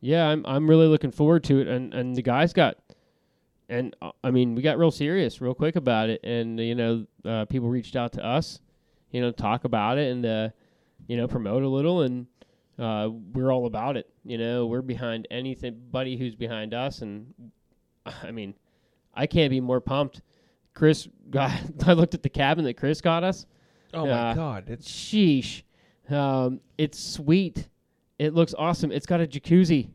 Yeah, 0.00 0.26
I'm 0.26 0.44
I'm 0.46 0.68
really 0.68 0.86
looking 0.86 1.10
forward 1.10 1.44
to 1.44 1.60
it, 1.60 1.68
and 1.68 1.92
and 1.94 2.14
the 2.14 2.22
guys 2.22 2.52
got, 2.52 2.76
and 3.68 3.94
uh, 4.02 4.12
I 4.22 4.30
mean 4.30 4.54
we 4.54 4.62
got 4.62 4.78
real 4.78 4.90
serious, 4.90 5.40
real 5.40 5.54
quick 5.54 5.76
about 5.76 6.10
it, 6.10 6.20
and 6.24 6.60
you 6.60 6.74
know 6.74 7.06
uh, 7.24 7.44
people 7.46 7.68
reached 7.68 7.96
out 7.96 8.12
to 8.12 8.24
us, 8.24 8.60
you 9.10 9.20
know, 9.20 9.30
talk 9.30 9.64
about 9.64 9.98
it 9.98 10.12
and 10.12 10.26
uh, 10.26 10.48
you 11.06 11.16
know 11.16 11.26
promote 11.26 11.62
a 11.62 11.68
little, 11.68 12.02
and 12.02 12.26
uh, 12.78 13.08
we're 13.32 13.52
all 13.52 13.66
about 13.66 13.96
it. 13.96 14.08
You 14.24 14.38
know, 14.38 14.66
we're 14.66 14.82
behind 14.82 15.26
anything, 15.30 15.80
buddy 15.90 16.16
who's 16.16 16.34
behind 16.34 16.74
us, 16.74 17.00
and 17.00 17.32
I 18.22 18.30
mean, 18.30 18.54
I 19.14 19.26
can't 19.26 19.50
be 19.50 19.60
more 19.60 19.80
pumped. 19.80 20.22
Chris, 20.74 21.08
got, 21.30 21.58
I 21.86 21.94
looked 21.94 22.14
at 22.14 22.22
the 22.22 22.28
cabin 22.28 22.64
that 22.64 22.74
Chris 22.74 23.00
got 23.00 23.24
us. 23.24 23.46
Oh 23.94 24.06
my 24.06 24.34
god, 24.34 24.64
it's 24.68 24.88
Sheesh. 24.88 25.62
Um, 26.10 26.60
it's 26.76 26.98
sweet. 26.98 27.68
It 28.18 28.34
looks 28.34 28.54
awesome. 28.56 28.90
It's 28.92 29.06
got 29.06 29.20
a 29.20 29.26
jacuzzi. 29.26 29.90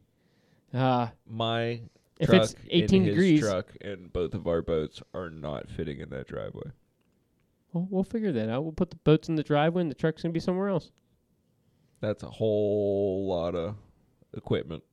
Uh, 0.74 1.08
my 1.28 1.82
If 2.20 2.30
truck 2.30 2.44
it's 2.44 2.56
18 2.70 3.00
and 3.02 3.06
his 3.08 3.16
degrees- 3.16 3.40
truck 3.42 3.76
and 3.82 4.12
both 4.14 4.34
of 4.34 4.48
our 4.48 4.62
boats 4.62 5.02
are 5.14 5.30
not 5.30 5.70
fitting 5.70 6.00
in 6.00 6.10
that 6.10 6.28
driveway. 6.28 6.72
we'll, 7.74 7.88
we'll 7.90 8.04
figure 8.04 8.32
that 8.32 8.50
out. 8.50 8.64
We'll 8.64 8.72
put 8.74 8.90
the 8.92 8.96
boats 8.98 9.28
in 9.30 9.36
the 9.36 9.44
driveway 9.44 9.82
and 9.82 9.92
the 9.92 9.96
truck's 9.96 10.22
going 10.22 10.32
to 10.32 10.34
be 10.34 10.40
somewhere 10.40 10.70
else. 10.70 10.92
That's 12.00 12.24
a 12.24 12.30
whole 12.30 13.28
lot 13.28 13.56
of 13.56 13.76
equipment. 14.36 14.84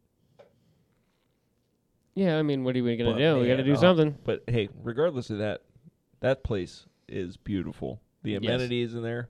Yeah, 2.15 2.37
I 2.39 2.43
mean, 2.43 2.65
what 2.65 2.77
are 2.77 2.83
we 2.83 2.97
But 2.97 3.13
to 3.13 3.19
do? 3.19 3.39
We 3.41 3.47
got 3.47 3.57
to 3.57 3.63
do 3.63 3.75
uh, 3.75 3.77
something. 3.77 4.17
But 4.25 4.43
hey, 4.49 4.69
regardless 4.83 5.31
of 5.31 5.39
that, 5.39 5.63
that 6.21 6.43
place 6.43 6.87
is 7.09 7.37
beautiful. 7.37 8.01
The 8.25 8.33
Yes. 8.33 8.41
amenities 8.43 8.95
in 8.95 9.03
there, 9.03 9.29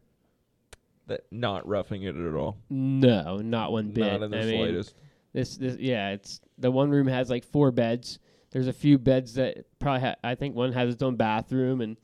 that 1.09 1.23
not 1.31 1.67
roughing 1.67 2.03
it 2.05 2.17
at 2.17 2.35
all. 2.35 2.57
No, 2.71 3.37
not 3.39 3.73
one 3.73 3.91
bit. 3.91 4.07
Not 4.07 4.23
in 4.23 4.31
the 4.31 4.39
I 4.39 4.45
mean, 4.45 4.57
slightest. 4.65 4.95
this, 5.33 5.57
this, 5.57 5.77
yeah, 5.79 6.11
it's 6.11 6.41
the 6.59 6.71
one 6.71 6.91
room 6.91 7.07
has 7.09 7.29
like 7.31 7.45
four 7.45 7.71
beds. 7.71 8.19
There's 8.51 8.67
a 8.69 8.73
few 8.73 8.99
beds 8.99 9.35
that 9.35 9.67
probably 9.79 10.01
ha- 10.09 10.17
I 10.25 10.35
think 10.35 10.55
one 10.55 10.73
has 10.73 10.93
its 10.95 11.03
own 11.03 11.17
bathroom, 11.17 11.81
and 11.83 11.97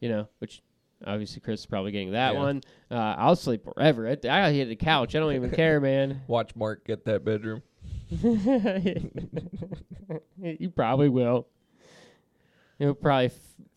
you 0.00 0.08
know, 0.08 0.28
which 0.38 0.62
obviously 1.06 1.40
Chris 1.40 1.60
is 1.60 1.66
probably 1.66 1.92
getting 1.92 2.12
that 2.12 2.34
Yeah. 2.34 2.40
one. 2.40 2.60
Uh, 2.90 2.94
I'll 3.18 3.36
sleep 3.36 3.64
wherever. 3.66 4.08
I, 4.08 4.16
I 4.28 4.52
hit 4.52 4.68
the 4.68 4.76
couch. 4.76 5.14
I 5.14 5.20
don't 5.20 5.34
even 5.34 5.50
care, 5.50 5.80
man. 5.88 6.22
Watch 6.26 6.56
Mark 6.56 6.84
get 6.86 7.04
that 7.04 7.24
bedroom. 7.24 7.62
he 10.42 10.68
probably 10.68 11.08
will. 11.08 11.46
He'll 12.78 12.94
probably 12.94 13.26
f- 13.26 13.32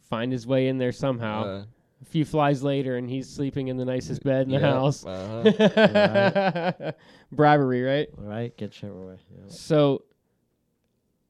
find 0.10 0.32
his 0.32 0.45
way 0.48 0.68
in 0.68 0.78
there 0.78 0.91
somehow. 0.91 1.44
Uh, 1.44 1.64
a 2.02 2.06
few 2.06 2.26
flies 2.26 2.62
later, 2.64 2.98
and 2.98 3.10
he's 3.10 3.30
sleeping 3.30 3.68
in 3.70 3.78
the 3.78 3.86
nicest 3.86 4.24
bed 4.24 4.44
in 4.48 4.50
the 4.54 4.60
yeah, 4.60 4.72
house. 4.72 5.06
uh-huh. 5.06 6.92
Bribery, 7.32 7.82
right? 7.84 8.08
Right? 8.18 8.56
Get 8.58 8.82
your 8.82 8.94
way. 9.08 9.16
Yeah. 9.32 9.44
So, 9.50 10.04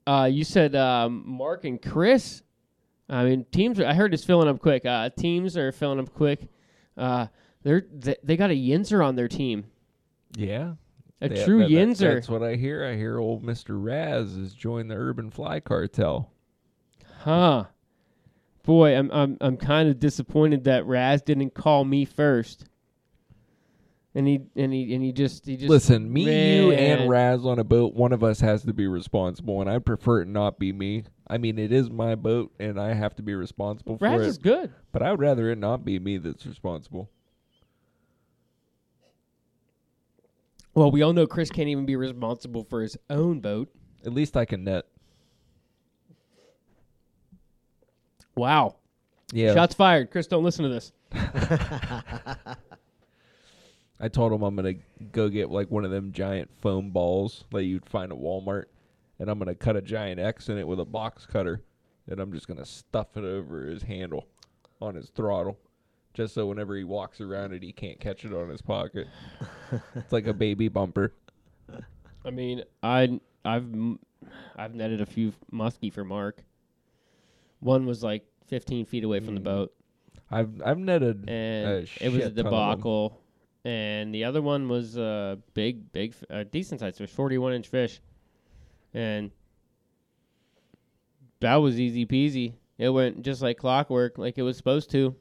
uh, 0.08 0.30
you 0.32 0.44
said 0.44 0.76
um, 0.76 1.24
Mark 1.26 1.66
and 1.66 1.82
Chris. 1.82 2.42
I 3.10 3.24
mean, 3.24 3.46
teams. 3.52 3.80
Are, 3.80 3.86
I 3.86 3.94
heard 3.94 4.14
it's 4.14 4.24
filling 4.24 4.48
up 4.48 4.60
quick. 4.60 4.86
Uh, 4.86 5.10
teams 5.10 5.56
are 5.58 5.72
filling 5.72 6.00
up 6.00 6.14
quick. 6.14 6.48
Uh, 6.98 7.28
they're 7.64 7.86
they, 7.94 8.16
they 8.24 8.38
got 8.38 8.50
a 8.52 8.56
Yinzer 8.56 9.06
on 9.06 9.16
their 9.16 9.28
team. 9.28 9.66
yeah. 10.36 10.74
A 11.22 11.30
That- 11.30 11.46
true 11.46 11.60
that- 11.60 11.70
that- 11.70 11.74
Yinzer. 11.74 12.16
That's 12.16 12.28
what 12.30 12.44
I 12.44 12.56
hear. 12.56 12.84
I 12.86 12.96
hear 12.96 13.20
old 13.20 13.42
Mr. 13.44 13.82
Raz 13.82 14.36
has 14.36 14.54
joined 14.54 14.92
the 14.92 14.96
Urban 14.96 15.32
Fly 15.32 15.60
Cartel. 15.62 16.30
Huh. 17.20 17.66
Boy, 18.66 18.98
I'm 18.98 19.12
I'm 19.12 19.38
I'm 19.42 19.58
kind 19.58 19.90
of 19.90 20.00
disappointed 20.00 20.64
that 20.64 20.86
Raz 20.86 21.22
didn't 21.22 21.54
call 21.54 21.86
me 21.86 22.04
first. 22.06 22.66
And 24.16 24.26
he 24.28 24.42
and 24.56 24.74
he 24.74 24.94
and 24.96 25.04
he 25.04 25.12
just 25.12 25.46
he 25.46 25.58
just 25.58 25.70
Listen, 25.70 26.12
me, 26.12 26.56
you, 26.58 26.72
and 26.72 27.10
Raz 27.10 27.46
on 27.46 27.60
a 27.60 27.64
boat, 27.64 27.94
one 27.94 28.14
of 28.14 28.24
us 28.24 28.40
has 28.40 28.64
to 28.64 28.74
be 28.74 28.88
responsible, 28.88 29.62
and 29.62 29.70
I 29.70 29.80
prefer 29.80 30.22
it 30.22 30.28
not 30.28 30.58
be 30.58 30.72
me. 30.72 31.04
I 31.28 31.38
mean, 31.38 31.60
it 31.60 31.72
is 31.72 31.90
my 31.90 32.16
boat, 32.16 32.54
and 32.60 32.80
I 32.80 32.94
have 32.94 33.16
to 33.18 33.22
be 33.22 33.36
responsible 33.36 33.98
for 33.98 34.06
it. 34.06 34.10
Raz 34.10 34.28
is 34.28 34.38
good. 34.38 34.74
But 34.92 35.02
I 35.02 35.12
would 35.12 35.20
rather 35.20 35.52
it 35.52 35.58
not 35.58 35.84
be 35.84 36.00
me 36.00 36.18
that's 36.18 36.46
responsible. 36.46 37.10
Well, 40.74 40.92
we 40.92 41.02
all 41.02 41.14
know 41.14 41.28
Chris 41.28 41.50
can't 41.50 41.70
even 41.70 41.86
be 41.86 41.96
responsible 41.96 42.64
for 42.64 42.82
his 42.82 42.98
own 43.10 43.42
boat. 43.42 43.70
At 44.06 44.14
least 44.14 44.38
I 44.38 44.46
can 44.46 44.64
net. 44.64 44.86
Wow. 48.36 48.76
Yeah. 49.32 49.54
Shots 49.54 49.76
fired. 49.76 50.12
Chris, 50.12 50.28
don't 50.28 50.44
listen 50.44 50.64
to 50.64 50.70
this. 50.70 50.92
I 54.00 54.10
told 54.10 54.34
him 54.34 54.44
I'm 54.44 54.56
gonna 54.56 54.76
go 55.12 55.30
get 55.30 55.50
like 55.50 55.72
one 55.72 55.86
of 55.86 55.92
them 55.92 56.12
giant 56.12 56.50
foam 56.62 56.92
balls 56.92 57.46
that 57.52 57.64
you'd 57.64 57.86
find 57.86 58.12
at 58.12 58.18
Walmart, 58.18 58.66
and 59.20 59.30
I'm 59.30 59.40
gonna 59.40 59.56
cut 59.56 59.78
a 59.78 59.82
giant 59.82 60.20
X 60.20 60.50
in 60.50 60.58
it 60.58 60.68
with 60.68 60.80
a 60.80 60.86
box 60.86 61.26
cutter, 61.26 61.62
and 62.08 62.20
I'm 62.20 62.34
just 62.34 62.48
gonna 62.48 62.66
stuff 62.66 63.16
it 63.16 63.24
over 63.24 63.66
his 63.66 63.84
handle 63.84 64.28
on 64.82 64.96
his 64.96 65.10
throttle, 65.10 65.58
just 66.14 66.34
so 66.34 66.46
whenever 66.48 66.76
he 66.76 66.84
walks 66.84 67.22
around 67.22 67.54
it, 67.54 67.64
he 67.64 67.72
can't 67.72 68.00
catch 68.00 68.26
it 68.26 68.34
on 68.34 68.50
his 68.50 68.62
pocket. 68.62 69.08
it's 69.96 70.12
like 70.12 70.28
a 70.28 70.34
baby 70.34 70.68
bumper. 70.68 71.14
I 72.26 72.32
mean, 72.32 72.64
I 72.84 73.20
I've 73.46 73.68
I've 74.58 74.76
netted 74.76 75.00
a 75.00 75.06
few 75.06 75.32
muskie 75.54 75.92
for 75.92 76.04
Mark. 76.04 76.44
One 77.66 77.86
was 77.86 78.04
like 78.04 78.24
15 78.48 78.86
feet 78.86 79.04
away 79.04 79.20
from 79.20 79.34
the 79.36 79.42
Mm. 79.42 79.46
boat, 79.46 79.74
I've 80.30 80.62
I've 80.64 80.78
netted 80.78 81.28
and 81.30 81.68
a 81.68 81.78
it 82.00 82.12
was 82.12 82.18
a 82.18 82.20
ton 82.20 82.28
of 82.30 82.36
them. 82.36 82.46
debacle. 82.46 83.22
And 83.64 84.14
the 84.14 84.24
other 84.26 84.44
one 84.44 84.70
was 84.70 84.96
a 84.96 85.40
big, 85.56 85.92
big, 85.92 86.12
f- 86.12 86.24
a 86.30 86.46
decent 86.46 86.80
sized 86.82 87.00
fish, 87.00 87.10
41 87.10 87.54
inch 87.54 87.68
fish, 87.68 88.00
and 88.94 89.32
that 91.40 91.56
was 91.56 91.80
easy 91.80 92.06
peasy. 92.06 92.54
It 92.78 92.90
went 92.90 93.24
just 93.24 93.42
like 93.42 93.58
clockwork, 93.58 94.18
like 94.18 94.38
it 94.38 94.44
was 94.44 94.58
supposed 94.58 94.92
to. 94.92 95.16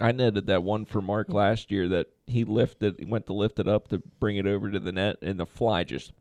I 0.00 0.12
netted 0.12 0.46
that 0.46 0.62
one 0.62 0.84
for 0.84 1.00
Mark 1.00 1.32
last 1.32 1.70
year 1.70 1.88
that 1.88 2.08
he 2.26 2.44
lifted, 2.44 2.96
he 2.98 3.04
went 3.04 3.26
to 3.26 3.32
lift 3.32 3.58
it 3.58 3.66
up 3.66 3.88
to 3.88 4.02
bring 4.20 4.36
it 4.36 4.46
over 4.46 4.70
to 4.70 4.78
the 4.78 4.92
net, 4.92 5.16
and 5.22 5.40
the 5.40 5.46
fly 5.46 5.82
just 5.84 6.12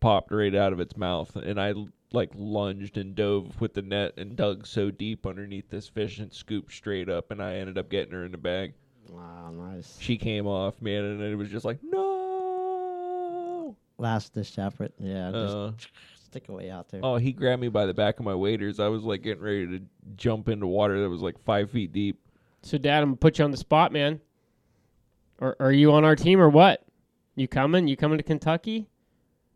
popped 0.00 0.32
right 0.32 0.54
out 0.54 0.72
of 0.72 0.80
its 0.80 0.96
mouth. 0.96 1.34
And 1.36 1.60
I 1.60 1.72
like 2.16 2.30
lunged 2.34 2.96
and 2.96 3.14
dove 3.14 3.60
with 3.60 3.74
the 3.74 3.82
net 3.82 4.14
and 4.16 4.34
dug 4.34 4.66
so 4.66 4.90
deep 4.90 5.24
underneath 5.26 5.70
this 5.70 5.86
fish 5.88 6.18
and 6.18 6.32
scooped 6.32 6.72
straight 6.72 7.08
up, 7.08 7.30
and 7.30 7.40
I 7.42 7.56
ended 7.56 7.78
up 7.78 7.88
getting 7.88 8.12
her 8.12 8.24
in 8.24 8.32
the 8.32 8.38
bag. 8.38 8.74
Wow, 9.10 9.52
nice. 9.52 9.96
She 10.00 10.16
came 10.16 10.46
off, 10.48 10.82
man, 10.82 11.04
and 11.04 11.22
it 11.22 11.36
was 11.36 11.48
just 11.48 11.64
like 11.64 11.78
no. 11.82 13.76
Last 13.98 14.34
dish 14.34 14.58
effort. 14.58 14.92
Yeah, 14.98 15.28
Uh, 15.28 15.70
just 15.76 15.90
stick 16.24 16.48
away 16.48 16.70
out 16.70 16.88
there. 16.88 17.00
oh, 17.02 17.16
he 17.16 17.32
grabbed 17.32 17.62
me 17.62 17.68
by 17.68 17.86
the 17.86 17.94
back 17.94 18.18
of 18.18 18.24
my 18.24 18.34
waders. 18.34 18.80
I 18.80 18.88
was 18.88 19.02
like 19.04 19.22
getting 19.22 19.42
ready 19.42 19.66
to 19.78 19.80
jump 20.16 20.48
into 20.48 20.66
water 20.66 21.00
that 21.02 21.08
was 21.08 21.22
like 21.22 21.38
five 21.44 21.70
feet 21.70 21.92
deep. 21.92 22.18
So, 22.62 22.78
Dad, 22.78 23.02
I'm 23.02 23.10
gonna 23.10 23.16
put 23.16 23.38
you 23.38 23.44
on 23.44 23.52
the 23.52 23.56
spot, 23.56 23.92
man. 23.92 24.20
Or 25.40 25.56
are 25.60 25.72
you 25.72 25.92
on 25.92 26.04
our 26.04 26.16
team 26.16 26.40
or 26.40 26.48
what? 26.48 26.82
You 27.36 27.46
coming? 27.46 27.86
You 27.88 27.96
coming 27.96 28.18
to 28.18 28.24
Kentucky? 28.24 28.88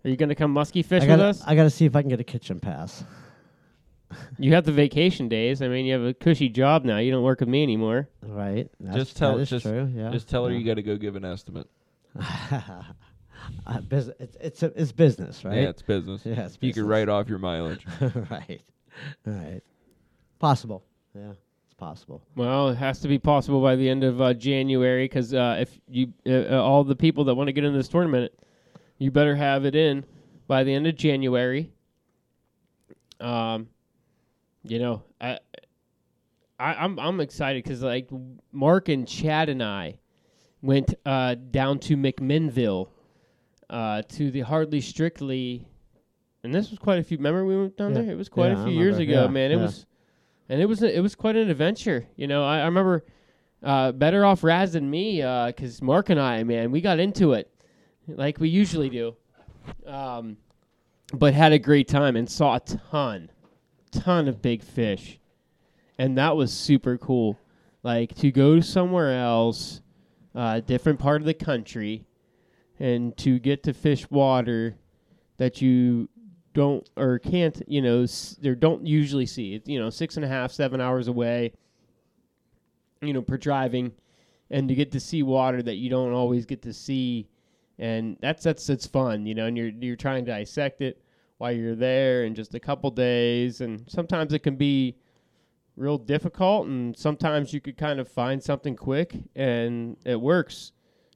Are 0.04 0.08
you 0.10 0.16
gonna 0.16 0.34
come 0.34 0.52
musky 0.52 0.82
fish 0.82 1.02
I 1.02 1.06
with 1.06 1.18
gotta, 1.18 1.28
us? 1.28 1.42
I 1.46 1.54
gotta 1.54 1.70
see 1.70 1.84
if 1.84 1.94
I 1.94 2.02
can 2.02 2.08
get 2.08 2.20
a 2.20 2.24
kitchen 2.24 2.60
pass. 2.60 3.04
You 4.40 4.54
have 4.54 4.64
the 4.64 4.72
vacation 4.72 5.28
days. 5.28 5.62
I 5.62 5.68
mean, 5.68 5.86
you 5.86 5.92
have 5.92 6.02
a 6.02 6.12
cushy 6.12 6.48
job 6.48 6.84
now. 6.84 6.98
You 6.98 7.12
don't 7.12 7.22
work 7.22 7.38
with 7.38 7.48
me 7.48 7.62
anymore. 7.62 8.08
Right. 8.22 8.68
That's, 8.80 8.96
Just 8.96 9.16
tell- 9.16 9.36
that 9.36 9.42
is 9.42 9.50
just- 9.50 9.64
true. 9.64 9.88
Yeah. 9.94 10.10
Just 10.10 10.28
tell 10.28 10.44
her 10.46 10.50
yeah. 10.50 10.58
you 10.58 10.64
got 10.66 10.74
to 10.74 10.82
go 10.82 10.96
give 10.96 11.14
an 11.14 11.24
estimate. 11.24 11.68
uh, 12.20 13.80
bus- 13.88 14.10
it's 14.18 14.36
it's, 14.40 14.62
a, 14.64 14.72
it's 14.80 14.90
business, 14.90 15.44
right? 15.44 15.62
Yeah, 15.62 15.68
it's 15.68 15.82
business. 15.82 16.22
Yeah, 16.24 16.46
it's 16.46 16.54
You 16.60 16.70
could 16.70 16.80
business. 16.80 16.86
write 16.86 17.08
off 17.08 17.28
your 17.28 17.38
mileage. 17.38 17.86
right. 18.30 18.60
Right. 19.24 19.60
Possible. 20.40 20.82
Yeah, 21.14 21.30
it's 21.66 21.74
possible. 21.74 22.20
Well, 22.34 22.70
it 22.70 22.76
has 22.78 22.98
to 23.00 23.08
be 23.08 23.18
possible 23.18 23.62
by 23.62 23.76
the 23.76 23.88
end 23.88 24.02
of 24.02 24.20
uh, 24.20 24.34
January 24.34 25.04
because 25.04 25.34
uh, 25.34 25.58
if 25.60 25.78
you 25.88 26.12
uh, 26.26 26.56
uh, 26.56 26.62
all 26.62 26.82
the 26.82 26.96
people 26.96 27.24
that 27.24 27.34
want 27.36 27.46
to 27.46 27.52
get 27.52 27.62
in 27.64 27.74
this 27.74 27.86
tournament, 27.88 28.32
you 29.00 29.10
better 29.10 29.34
have 29.34 29.64
it 29.64 29.74
in 29.74 30.04
by 30.46 30.62
the 30.62 30.72
end 30.72 30.86
of 30.86 30.94
January. 30.94 31.72
Um, 33.18 33.68
you 34.62 34.78
know, 34.78 35.02
I, 35.20 35.38
I 36.58 36.74
I'm 36.74 36.98
I'm 37.00 37.20
excited 37.20 37.64
because 37.64 37.82
like 37.82 38.08
Mark 38.52 38.88
and 38.88 39.08
Chad 39.08 39.48
and 39.48 39.62
I 39.62 39.98
went 40.62 40.94
uh, 41.04 41.34
down 41.50 41.78
to 41.80 41.96
McMinnville, 41.96 42.88
uh, 43.70 44.02
to 44.02 44.30
the 44.30 44.40
Hardly 44.40 44.82
Strictly, 44.82 45.66
and 46.44 46.54
this 46.54 46.70
was 46.70 46.78
quite 46.78 46.98
a 46.98 47.02
few. 47.02 47.16
Remember 47.16 47.44
we 47.44 47.56
went 47.56 47.76
down 47.78 47.94
Yeah. 47.94 48.02
there? 48.02 48.12
It 48.12 48.16
was 48.16 48.28
quite 48.28 48.52
Yeah, 48.52 48.60
a 48.60 48.64
few 48.64 48.74
years 48.74 48.98
ago, 48.98 49.22
Yeah, 49.24 49.28
man. 49.28 49.50
It 49.50 49.56
was, 49.56 49.86
and 50.50 50.60
it 50.60 50.66
was 50.66 50.82
a, 50.82 50.94
it 50.94 51.00
was 51.00 51.14
quite 51.14 51.36
an 51.36 51.48
adventure. 51.48 52.06
You 52.16 52.26
know, 52.26 52.44
I, 52.44 52.58
I 52.60 52.64
remember 52.66 53.04
uh, 53.62 53.92
better 53.92 54.26
off 54.26 54.44
Raz 54.44 54.74
than 54.74 54.90
me 54.90 55.22
because 55.46 55.80
Mark 55.80 56.10
and 56.10 56.20
I, 56.20 56.44
man, 56.44 56.70
we 56.70 56.82
got 56.82 56.98
into 56.98 57.32
it 57.32 57.50
like 58.16 58.38
we 58.40 58.48
usually 58.48 58.88
do, 58.88 59.16
um, 59.86 60.36
but 61.12 61.34
had 61.34 61.52
a 61.52 61.58
great 61.58 61.88
time 61.88 62.16
and 62.16 62.28
saw 62.30 62.56
a 62.56 62.60
ton, 62.60 63.30
ton 63.90 64.28
of 64.28 64.40
big 64.42 64.62
fish, 64.62 65.18
and 65.98 66.16
that 66.18 66.36
was 66.36 66.52
super 66.52 66.96
cool. 66.98 67.38
Like 67.82 68.14
to 68.16 68.30
go 68.30 68.60
somewhere 68.60 69.18
else, 69.18 69.80
uh, 70.34 70.60
different 70.60 70.98
part 70.98 71.20
of 71.22 71.26
the 71.26 71.34
country, 71.34 72.04
and 72.78 73.16
to 73.18 73.38
get 73.38 73.62
to 73.64 73.72
fish 73.72 74.10
water 74.10 74.76
that 75.38 75.60
you 75.62 76.08
don't 76.52 76.88
or 76.96 77.18
can't, 77.18 77.62
you 77.66 77.80
know, 77.80 78.02
s- 78.02 78.38
or 78.44 78.54
don't 78.54 78.86
usually 78.86 79.24
see. 79.26 79.54
It's, 79.54 79.68
you 79.68 79.78
know, 79.78 79.88
six 79.88 80.16
and 80.16 80.24
a 80.24 80.28
half, 80.28 80.52
seven 80.52 80.80
hours 80.80 81.08
away, 81.08 81.52
you 83.00 83.12
know, 83.12 83.22
per 83.22 83.36
driving, 83.38 83.92
and 84.50 84.68
to 84.68 84.74
get 84.74 84.90
to 84.92 85.00
see 85.00 85.22
water 85.22 85.62
that 85.62 85.76
you 85.76 85.88
don't 85.88 86.12
always 86.12 86.44
get 86.44 86.62
to 86.62 86.72
see, 86.72 87.28
and 87.80 88.18
that's 88.20 88.44
that's 88.44 88.68
it's 88.68 88.86
fun, 88.86 89.26
you 89.26 89.34
know, 89.34 89.46
and 89.46 89.56
you're 89.56 89.70
you're 89.80 89.96
trying 89.96 90.24
to 90.24 90.30
dissect 90.30 90.82
it 90.82 91.02
while 91.38 91.50
you're 91.50 91.74
there 91.74 92.24
in 92.24 92.34
just 92.34 92.54
a 92.54 92.60
couple 92.60 92.90
days, 92.90 93.62
and 93.62 93.82
sometimes 93.88 94.32
it 94.34 94.40
can 94.40 94.56
be 94.56 94.96
real 95.76 95.96
difficult, 95.96 96.66
and 96.66 96.96
sometimes 96.96 97.54
you 97.54 97.60
could 97.60 97.78
kind 97.78 97.98
of 97.98 98.06
find 98.06 98.42
something 98.42 98.76
quick 98.76 99.16
and 99.34 99.96
it 100.04 100.20
works, 100.20 100.72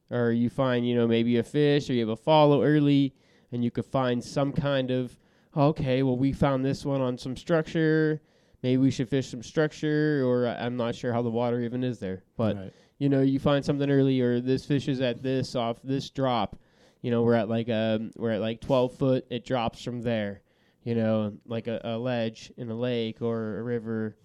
or 0.09 0.31
you 0.31 0.49
find 0.49 0.87
you 0.87 0.95
know 0.95 1.07
maybe 1.07 1.37
a 1.37 1.43
fish 1.43 1.89
or 1.89 1.93
you 1.93 2.01
have 2.01 2.09
a 2.09 2.15
follow 2.15 2.63
early, 2.63 3.13
and 3.51 3.63
you 3.63 3.69
could 3.69 3.85
find 3.85 4.23
some 4.23 4.51
kind 4.51 4.89
of 4.89 5.17
okay, 5.55 6.01
well 6.01 6.17
we 6.17 6.33
found 6.33 6.65
this 6.65 6.83
one 6.83 6.99
on 6.99 7.17
some 7.17 7.37
structure. 7.37 8.21
Maybe 8.63 8.77
we 8.77 8.89
should 8.89 9.09
fish 9.09 9.27
some 9.27 9.43
structure, 9.43 10.23
or 10.25 10.47
I'm 10.47 10.75
not 10.75 10.95
sure 10.95 11.13
how 11.13 11.21
the 11.21 11.29
water 11.29 11.61
even 11.61 11.83
is 11.83 11.99
there. 11.99 12.23
But 12.35 12.55
Right. 12.55 12.73
You 12.97 13.09
know, 13.09 13.21
you 13.21 13.39
find 13.39 13.63
something 13.63 13.89
early, 13.89 14.21
or 14.21 14.39
this 14.39 14.65
fish 14.65 14.87
is 14.87 15.01
at 15.01 15.21
this 15.21 15.55
off 15.55 15.81
this 15.83 16.09
drop. 16.09 16.57
You 17.01 17.11
know, 17.11 17.21
we're 17.23 17.35
at 17.35 17.49
like 17.49 17.69
um 17.69 18.11
we're 18.15 18.31
at 18.31 18.41
like 18.41 18.61
12 18.61 18.95
foot. 18.95 19.25
It 19.29 19.45
drops 19.45 19.83
from 19.83 20.01
there. 20.01 20.41
You 20.83 20.95
know, 20.95 21.33
like 21.45 21.67
a, 21.67 21.81
a 21.83 21.97
ledge 21.97 22.51
in 22.57 22.69
a 22.69 22.75
lake 22.75 23.21
or 23.21 23.57
a 23.59 23.63
river 23.63 24.15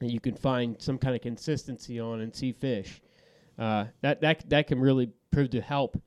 that 0.00 0.10
you 0.10 0.20
can 0.20 0.34
find 0.34 0.80
some 0.80 0.98
kind 0.98 1.14
of 1.14 1.20
consistency 1.22 2.00
on 2.00 2.20
and 2.20 2.34
see 2.34 2.52
fish. 2.52 3.00
Uh, 3.58 3.86
that 4.00 4.20
that 4.22 4.48
that 4.50 4.66
can 4.66 4.80
really 4.80 5.10
prove 5.30 5.50
to 5.50 5.60
help 5.60 6.00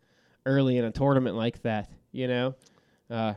early 0.45 0.77
in 0.77 0.85
a 0.85 0.91
tournament 0.91 1.35
like 1.35 1.61
that. 1.61 1.89
You 2.11 2.27
know, 2.27 2.55
uh, 3.09 3.33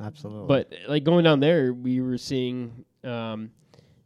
Absolutely. 0.00 0.48
but 0.48 0.72
like 0.88 1.04
going 1.04 1.24
down 1.24 1.40
there, 1.40 1.72
we 1.72 2.00
were 2.00 2.18
seeing 2.18 2.84
um, 3.04 3.50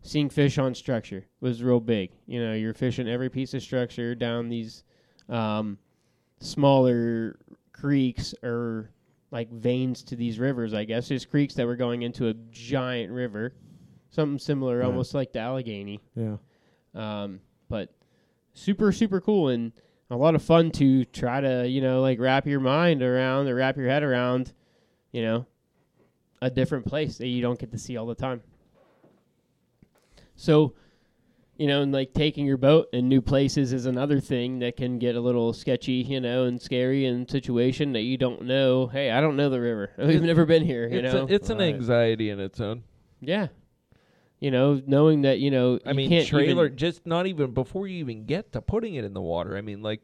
seeing 0.07 0.29
fish 0.31 0.57
on 0.59 0.75
structure 0.75 1.25
was 1.41 1.63
real 1.63 1.81
big. 1.81 2.11
You 2.27 2.43
know, 2.45 2.55
you're 2.55 2.75
fishing 2.75 3.09
every 3.09 3.29
piece 3.29 3.55
of 3.55 3.63
structure 3.63 4.15
down 4.15 4.49
these 4.49 4.85
um, 5.29 5.79
smaller 6.41 7.39
creeks 7.73 8.35
or 8.43 8.91
like 9.31 9.51
veins 9.51 10.03
to 10.05 10.17
these 10.17 10.39
rivers. 10.39 10.73
I 10.75 10.85
guess 10.85 11.09
just 11.09 11.31
creeks 11.31 11.55
that 11.55 11.67
were 11.67 11.77
going 11.77 12.03
into 12.03 12.29
a 12.29 12.35
giant 12.51 13.13
river, 13.13 13.55
something 14.11 14.39
similar, 14.39 14.79
Right. 14.79 14.87
almost 14.87 15.15
like 15.15 15.33
the 15.33 15.41
Allegheny. 15.41 16.01
yeah. 16.15 16.37
Um, 16.95 17.41
but 17.69 17.91
super 18.55 18.91
super 18.93 19.21
cool 19.21 19.49
and 19.49 19.71
a 20.09 20.17
lot 20.17 20.35
of 20.35 20.43
fun 20.43 20.71
to 20.71 21.05
try 21.05 21.43
to 21.43 21.69
you 21.69 21.83
know 21.83 22.01
like 22.01 22.19
wrap 22.19 22.47
your 22.47 22.61
mind 22.61 23.03
around 23.03 23.49
or 23.49 23.55
wrap 23.57 23.77
your 23.77 23.89
head 23.89 24.03
around, 24.03 24.53
you 25.13 25.21
know, 25.23 25.47
a 26.41 26.49
different 26.49 26.87
place 26.87 27.19
that 27.19 27.27
you 27.27 27.43
don't 27.43 27.59
get 27.59 27.73
to 27.73 27.79
see 27.79 27.97
all 27.97 28.07
the 28.07 28.15
time. 28.15 28.41
So, 30.37 30.75
you 31.57 31.67
know, 31.67 31.81
and 31.83 31.91
like 31.93 32.13
taking 32.13 32.45
your 32.45 32.59
boat 32.59 32.89
in 32.93 33.09
new 33.09 33.23
places 33.23 33.73
is 33.73 33.87
another 33.87 34.21
thing 34.21 34.59
that 34.61 34.77
can 34.77 34.99
get 34.99 35.17
a 35.17 35.21
little 35.21 35.53
sketchy, 35.55 35.95
you 35.95 36.21
know, 36.21 36.45
and 36.45 36.61
scary 36.61 37.07
in 37.07 37.27
situation 37.27 37.93
that 37.95 38.03
you 38.03 38.19
don't 38.19 38.43
know. 38.43 38.87
Hey, 38.89 39.11
I 39.11 39.21
don't 39.23 39.37
know 39.37 39.49
the 39.49 39.61
river. 39.61 39.91
We've 39.99 40.23
never 40.23 40.45
been 40.45 40.65
here, 40.65 40.87
you 40.89 40.99
it's 41.01 41.15
know. 41.15 41.23
a, 41.23 41.27
it's 41.27 41.49
an 41.51 41.61
anxiety 41.63 42.31
in 42.31 42.39
its 42.41 42.61
own. 42.61 42.85
yeah. 43.21 43.49
You 44.39 44.51
know, 44.51 44.83
knowing 44.87 45.23
that, 45.23 45.39
you 45.39 45.51
know, 45.51 45.79
I 45.87 45.91
you 45.91 45.95
mean, 45.97 46.09
can't 46.11 46.27
trailer 46.29 46.67
even- 46.67 46.77
just 46.77 47.07
not 47.07 47.27
even 47.27 47.53
before 47.53 47.87
you 47.89 47.97
even 48.01 48.27
get 48.27 48.53
to 48.53 48.61
putting 48.61 48.95
it 48.97 49.03
in 49.05 49.15
the 49.15 49.21
water. 49.23 49.57
I 49.57 49.63
mean, 49.63 49.81
like 49.83 50.03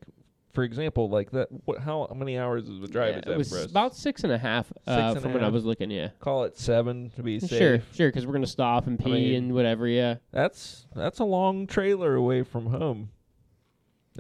for 0.53 0.65
example, 0.65 1.09
like 1.09 1.31
that. 1.33 1.49
What? 1.65 1.81
How, 1.81 2.11
many 2.15 2.39
hours 2.39 2.69
is 2.69 2.81
the 2.81 2.89
drive? 2.89 3.15
Yeah, 3.17 3.31
is 3.31 3.35
it 3.35 3.39
was 3.39 3.51
for 3.51 3.59
us? 3.59 3.71
about 3.71 3.97
six 3.97 4.23
and 4.25 4.33
a 4.33 4.39
half 4.39 4.73
uh, 4.87 4.95
Six 4.97 5.09
and 5.09 5.17
a 5.17 5.21
from 5.21 5.33
what 5.33 5.43
I 5.45 5.49
was 5.49 5.65
looking. 5.65 5.91
Yeah, 5.91 6.09
Call 6.21 6.45
it 6.45 6.59
seven 6.59 7.11
to 7.17 7.23
be 7.23 7.41
safe. 7.41 7.51
sure, 7.59 7.83
sure, 7.95 8.09
because 8.09 8.27
we're 8.27 8.35
gonna 8.35 8.47
stop 8.47 8.87
and 8.87 9.01
I 9.01 9.05
pee 9.05 9.11
mean- 9.13 9.35
and 9.35 9.55
whatever. 9.55 9.87
Yeah, 9.87 10.17
That's 10.31 10.87
that's 10.95 11.19
a 11.21 11.25
long 11.25 11.67
trailer 11.67 12.15
away 12.15 12.43
from 12.43 12.67
home. 12.67 13.11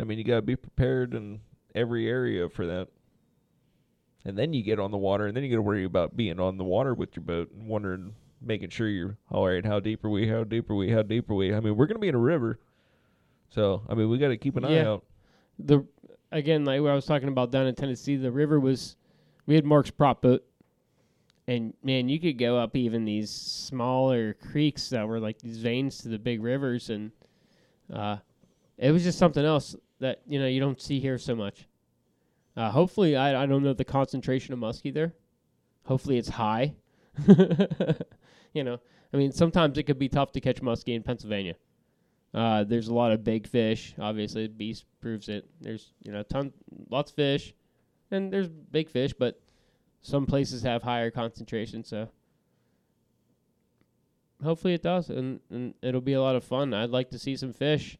I 0.00 0.04
mean, 0.04 0.16
you 0.16 0.24
got 0.24 0.36
to 0.36 0.42
be 0.42 0.56
prepared 0.56 1.12
in 1.14 1.40
every 1.74 2.09
area 2.09 2.48
for 2.48 2.66
that. 2.66 2.88
And 4.24 4.38
then 4.38 4.54
you 4.54 4.62
get 4.62 4.78
on 4.78 4.90
the 4.90 4.96
water, 4.96 5.26
and 5.26 5.36
then 5.36 5.42
you 5.44 5.50
got 5.50 5.56
to 5.56 5.62
worry 5.62 5.84
about 5.84 6.16
being 6.16 6.38
on 6.40 6.56
the 6.56 6.64
water 6.64 6.94
with 6.94 7.14
your 7.16 7.24
boat 7.24 7.50
and 7.52 7.66
wondering, 7.68 8.14
making 8.40 8.70
sure 8.70 8.88
you're 8.88 9.18
all 9.30 9.46
right. 9.46 9.66
How 9.66 9.80
deep 9.80 10.02
are 10.04 10.09
we? 10.09 10.28
How 10.28 10.44
deep 10.44 10.70
are 10.70 10.74
we? 10.76 10.90
How 10.90 11.02
deep 11.02 11.28
are 11.28 11.34
we? 11.34 11.52
I 11.52 11.60
mean, 11.60 11.76
we're 11.76 11.86
gonna 11.86 11.98
be 11.98 12.09
in 12.09 12.14
a 12.14 12.18
river, 12.18 12.59
so 13.50 13.82
I 13.88 13.94
mean, 13.94 14.09
we 14.09 14.16
got 14.18 14.28
to 14.28 14.36
keep 14.38 14.56
an 14.56 14.64
eye 14.64 14.78
out. 14.78 15.04
the 15.59 15.84
again 16.32 16.64
like 16.64 16.80
what 16.80 16.90
I 16.90 16.94
was 16.94 17.06
talking 17.06 17.28
about 17.28 17.52
down 17.52 17.66
in 17.66 17.74
Tennessee, 17.74 18.16
the 18.16 18.32
river 18.32 18.59
was 18.59 18.96
we 19.46 19.54
had 19.54 19.64
Mark's 19.64 19.90
prop 19.90 20.22
boat, 20.22 20.44
and 21.46 21.74
man, 21.82 22.09
you 22.09 22.18
could 22.18 22.38
go 22.38 22.59
up 22.59 22.74
even 22.74 23.04
these 23.04 23.30
smaller 23.30 24.34
creeks 24.34 24.88
that 24.90 25.06
were 25.06 25.20
like 25.20 25.38
these 25.40 25.59
veins 25.59 25.98
to 25.98 26.09
the 26.09 26.18
big 26.18 26.42
rivers, 26.42 26.90
and 26.90 27.12
uh, 27.92 28.16
it 28.78 28.90
was 28.90 29.04
just 29.04 29.18
something 29.18 29.44
else 29.44 29.76
that 30.00 30.22
you 30.26 30.40
know 30.40 30.46
you 30.46 30.60
don't 30.60 30.80
see 30.80 30.98
here 30.98 31.18
so 31.18 31.34
much. 31.34 31.66
Uh, 32.56 32.70
hopefully, 32.70 33.16
I 33.16 33.42
I 33.42 33.46
don't 33.46 33.62
know 33.62 33.74
the 33.74 33.84
concentration 33.84 34.54
of 34.54 34.60
muskie 34.60 34.92
there. 34.92 35.12
Hopefully, 35.84 36.18
it's 36.18 36.30
high. 36.30 36.74
you 38.54 38.64
know, 38.64 38.78
I 39.12 39.16
mean, 39.16 39.32
sometimes 39.32 39.76
it 39.76 39.82
could 39.84 39.98
be 39.98 40.09
tough 40.09 40.32
to 40.32 40.40
catch 40.40 40.62
muskie 40.62 40.94
in 40.94 41.02
Pennsylvania. 41.02 41.54
Uh, 42.34 42.64
there's 42.64 42.88
a 42.88 42.94
lot 42.94 43.12
of 43.12 43.24
big 43.24 43.46
fish. 43.46 43.94
Obviously, 43.98 44.48
Beast 44.48 44.84
proves 45.00 45.28
it. 45.28 45.48
There's 45.60 45.92
you 46.02 46.12
know 46.12 46.22
ton 46.22 46.52
lots 46.90 47.10
of 47.10 47.16
fish, 47.16 47.54
and 48.10 48.32
there's 48.32 48.48
big 48.48 48.88
fish, 48.88 49.12
but 49.12 49.40
some 50.00 50.26
places 50.26 50.62
have 50.62 50.82
higher 50.82 51.10
concentration. 51.10 51.84
So 51.84 52.09
hopefully 54.42 54.74
it 54.74 54.82
does, 54.82 55.10
and, 55.10 55.40
and 55.50 55.74
it'll 55.82 56.00
be 56.00 56.14
a 56.14 56.22
lot 56.22 56.36
of 56.36 56.44
fun. 56.44 56.74
I'd 56.74 56.90
like 56.90 57.10
to 57.10 57.18
see 57.18 57.36
some 57.36 57.52
fish. 57.52 57.98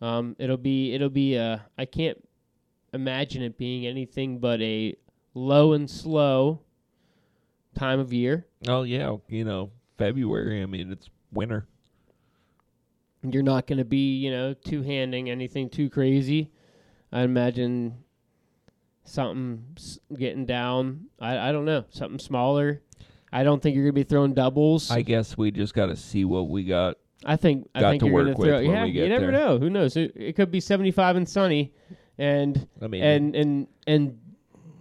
Um, 0.00 0.36
it'll 0.38 0.56
be 0.56 0.94
it'll 0.94 1.08
be 1.08 1.36
uh, 1.36 1.58
I 1.76 1.84
can't 1.84 2.18
imagine 2.92 3.42
it 3.42 3.58
being 3.58 3.86
anything 3.86 4.38
but 4.38 4.60
a 4.62 4.94
low 5.34 5.72
and 5.72 5.90
slow 5.90 6.60
time 7.74 8.00
of 8.00 8.12
year. 8.12 8.46
Oh 8.66 8.82
yeah, 8.82 9.16
you 9.28 9.44
know 9.44 9.70
February. 9.96 10.62
I 10.62 10.66
mean 10.66 10.92
it's 10.92 11.10
winter. 11.32 11.66
You're 13.22 13.42
not 13.42 13.66
going 13.66 13.78
to 13.78 13.84
be, 13.84 14.16
you 14.16 14.30
know, 14.30 14.54
two 14.54 14.82
handing 14.82 15.28
anything 15.28 15.68
too 15.70 15.90
crazy. 15.90 16.50
I 17.10 17.22
imagine 17.22 18.04
something 19.04 19.64
getting 20.16 20.46
down. 20.46 21.06
I 21.20 21.48
I 21.48 21.52
don't 21.52 21.64
know 21.64 21.84
something 21.90 22.18
smaller. 22.18 22.82
I 23.32 23.42
don't 23.42 23.62
think 23.62 23.74
you're 23.74 23.84
going 23.84 23.94
to 23.94 24.00
be 24.00 24.08
throwing 24.08 24.34
doubles. 24.34 24.90
I 24.90 25.02
guess 25.02 25.36
we 25.36 25.50
just 25.50 25.74
got 25.74 25.86
to 25.86 25.96
see 25.96 26.24
what 26.24 26.48
we 26.48 26.64
got. 26.64 26.96
I 27.24 27.36
think 27.36 27.68
I 27.74 27.80
got 27.80 27.90
think 27.90 28.00
to 28.02 28.06
you're 28.06 28.14
work 28.14 28.24
going 28.24 28.34
to 28.36 28.40
with 28.40 28.48
throw. 28.48 28.58
Yeah, 28.60 28.84
you 28.84 29.08
never 29.08 29.26
there. 29.26 29.32
know. 29.32 29.58
Who 29.58 29.68
knows? 29.68 29.96
It, 29.96 30.12
it 30.14 30.36
could 30.36 30.50
be 30.50 30.60
75 30.60 31.16
and 31.16 31.28
sunny, 31.28 31.72
and 32.16 32.68
I 32.80 32.86
mean, 32.86 33.02
and 33.02 33.34
and 33.36 33.66
and 33.86 34.18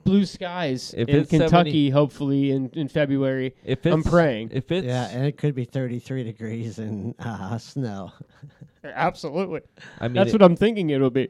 blue 0.07 0.25
skies 0.25 0.93
If 0.97 1.09
in 1.09 1.15
it's 1.17 1.29
70 1.29 1.49
Kentucky. 1.49 1.89
Hopefully 1.89 2.51
in 2.51 2.69
in 2.73 2.87
February. 2.87 3.55
if 3.63 3.85
it's 3.85 3.93
I'm 3.93 4.03
praying. 4.03 4.49
if 4.53 4.71
it's 4.71 4.85
yeah, 4.87 5.09
and 5.09 5.25
it 5.25 5.37
could 5.37 5.53
be 5.55 5.65
33 5.65 6.23
degrees 6.23 6.79
and 6.79 7.13
uh, 7.19 7.57
snow. 7.57 8.11
Absolutely. 8.83 9.61
I 9.99 10.07
mean 10.07 10.15
That's 10.15 10.29
it- 10.29 10.33
what 10.33 10.41
I'm 10.43 10.55
thinking 10.55 10.89
it'll 10.89 11.09
be. 11.09 11.29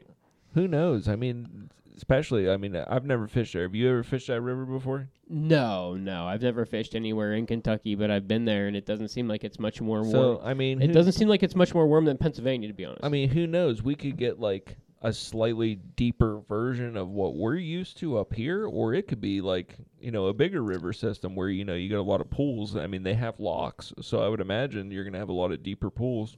who 0.54 0.68
knows? 0.68 1.08
I 1.08 1.16
mean, 1.16 1.70
especially 1.96 2.48
I 2.50 2.56
mean 2.56 2.76
I've 2.76 3.04
never 3.04 3.26
fished 3.26 3.52
there. 3.54 3.62
Have 3.62 3.74
you 3.74 3.88
ever 3.90 4.02
fished 4.02 4.28
that 4.28 4.40
river 4.40 4.64
before? 4.64 5.08
No, 5.28 5.94
no, 5.94 6.24
I've 6.26 6.40
never 6.42 6.64
fished 6.64 6.94
anywhere 6.94 7.34
in 7.34 7.46
Kentucky, 7.46 7.94
but 7.94 8.10
I've 8.10 8.26
been 8.26 8.46
there, 8.46 8.66
and 8.66 8.74
it 8.74 8.86
doesn't 8.86 9.08
seem 9.08 9.28
like 9.28 9.44
it's 9.44 9.58
much 9.58 9.78
more 9.80 10.00
warm. 10.00 10.10
So 10.10 10.40
I 10.42 10.54
mean, 10.54 10.80
it 10.80 10.86
who- 10.86 10.92
doesn't 10.94 11.12
seem 11.12 11.28
like 11.28 11.42
it's 11.42 11.54
much 11.56 11.74
more 11.74 11.86
warm 11.86 12.04
than 12.06 12.16
Pennsylvania, 12.16 12.68
to 12.68 12.74
be 12.74 12.84
honest. 12.86 13.04
I 13.04 13.08
mean, 13.10 13.28
who 13.28 13.46
knows? 13.46 13.82
We 13.82 13.94
could 13.94 14.16
get 14.16 14.40
like 14.40 14.76
a 15.00 15.12
slightly 15.12 15.76
deeper 15.76 16.40
version 16.48 16.96
of 16.96 17.08
what 17.08 17.36
we're 17.36 17.56
used 17.56 17.98
to 17.98 18.18
up 18.18 18.34
here, 18.34 18.66
or 18.66 18.94
it 18.94 19.06
could 19.06 19.20
be 19.20 19.40
like 19.40 19.76
you 20.00 20.10
know 20.10 20.26
a 20.26 20.34
bigger 20.34 20.62
river 20.62 20.92
system 20.92 21.34
where 21.36 21.48
you 21.48 21.64
know 21.64 21.74
you 21.74 21.88
got 21.88 22.00
a 22.00 22.02
lot 22.02 22.20
of 22.20 22.30
pools. 22.30 22.76
I 22.76 22.86
mean, 22.86 23.02
they 23.02 23.14
have 23.14 23.38
locks, 23.38 23.92
so 24.00 24.22
I 24.22 24.28
would 24.28 24.40
imagine 24.40 24.90
you're 24.90 25.04
gonna 25.04 25.18
have 25.18 25.28
a 25.28 25.32
lot 25.32 25.52
of 25.52 25.62
deeper 25.62 25.90
pools. 25.90 26.36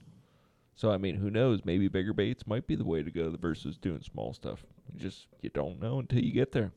So 0.75 0.91
I 0.91 0.99
mean, 0.99 1.17
who 1.17 1.31
knows? 1.31 1.65
Maybe 1.65 1.89
bigger 1.89 2.13
baits 2.13 2.47
might 2.47 2.67
be 2.67 2.75
the 2.75 2.85
way 2.85 3.03
to 3.03 3.11
go 3.11 3.35
versus 3.41 3.77
doing 3.79 4.03
small 4.03 4.33
stuff. 4.35 4.65
You 4.93 4.99
just 5.01 5.27
you 5.41 5.51
don't 5.51 5.81
know 5.81 5.99
until 5.99 6.21
you 6.21 6.33
get 6.33 6.53
there. 6.53 6.73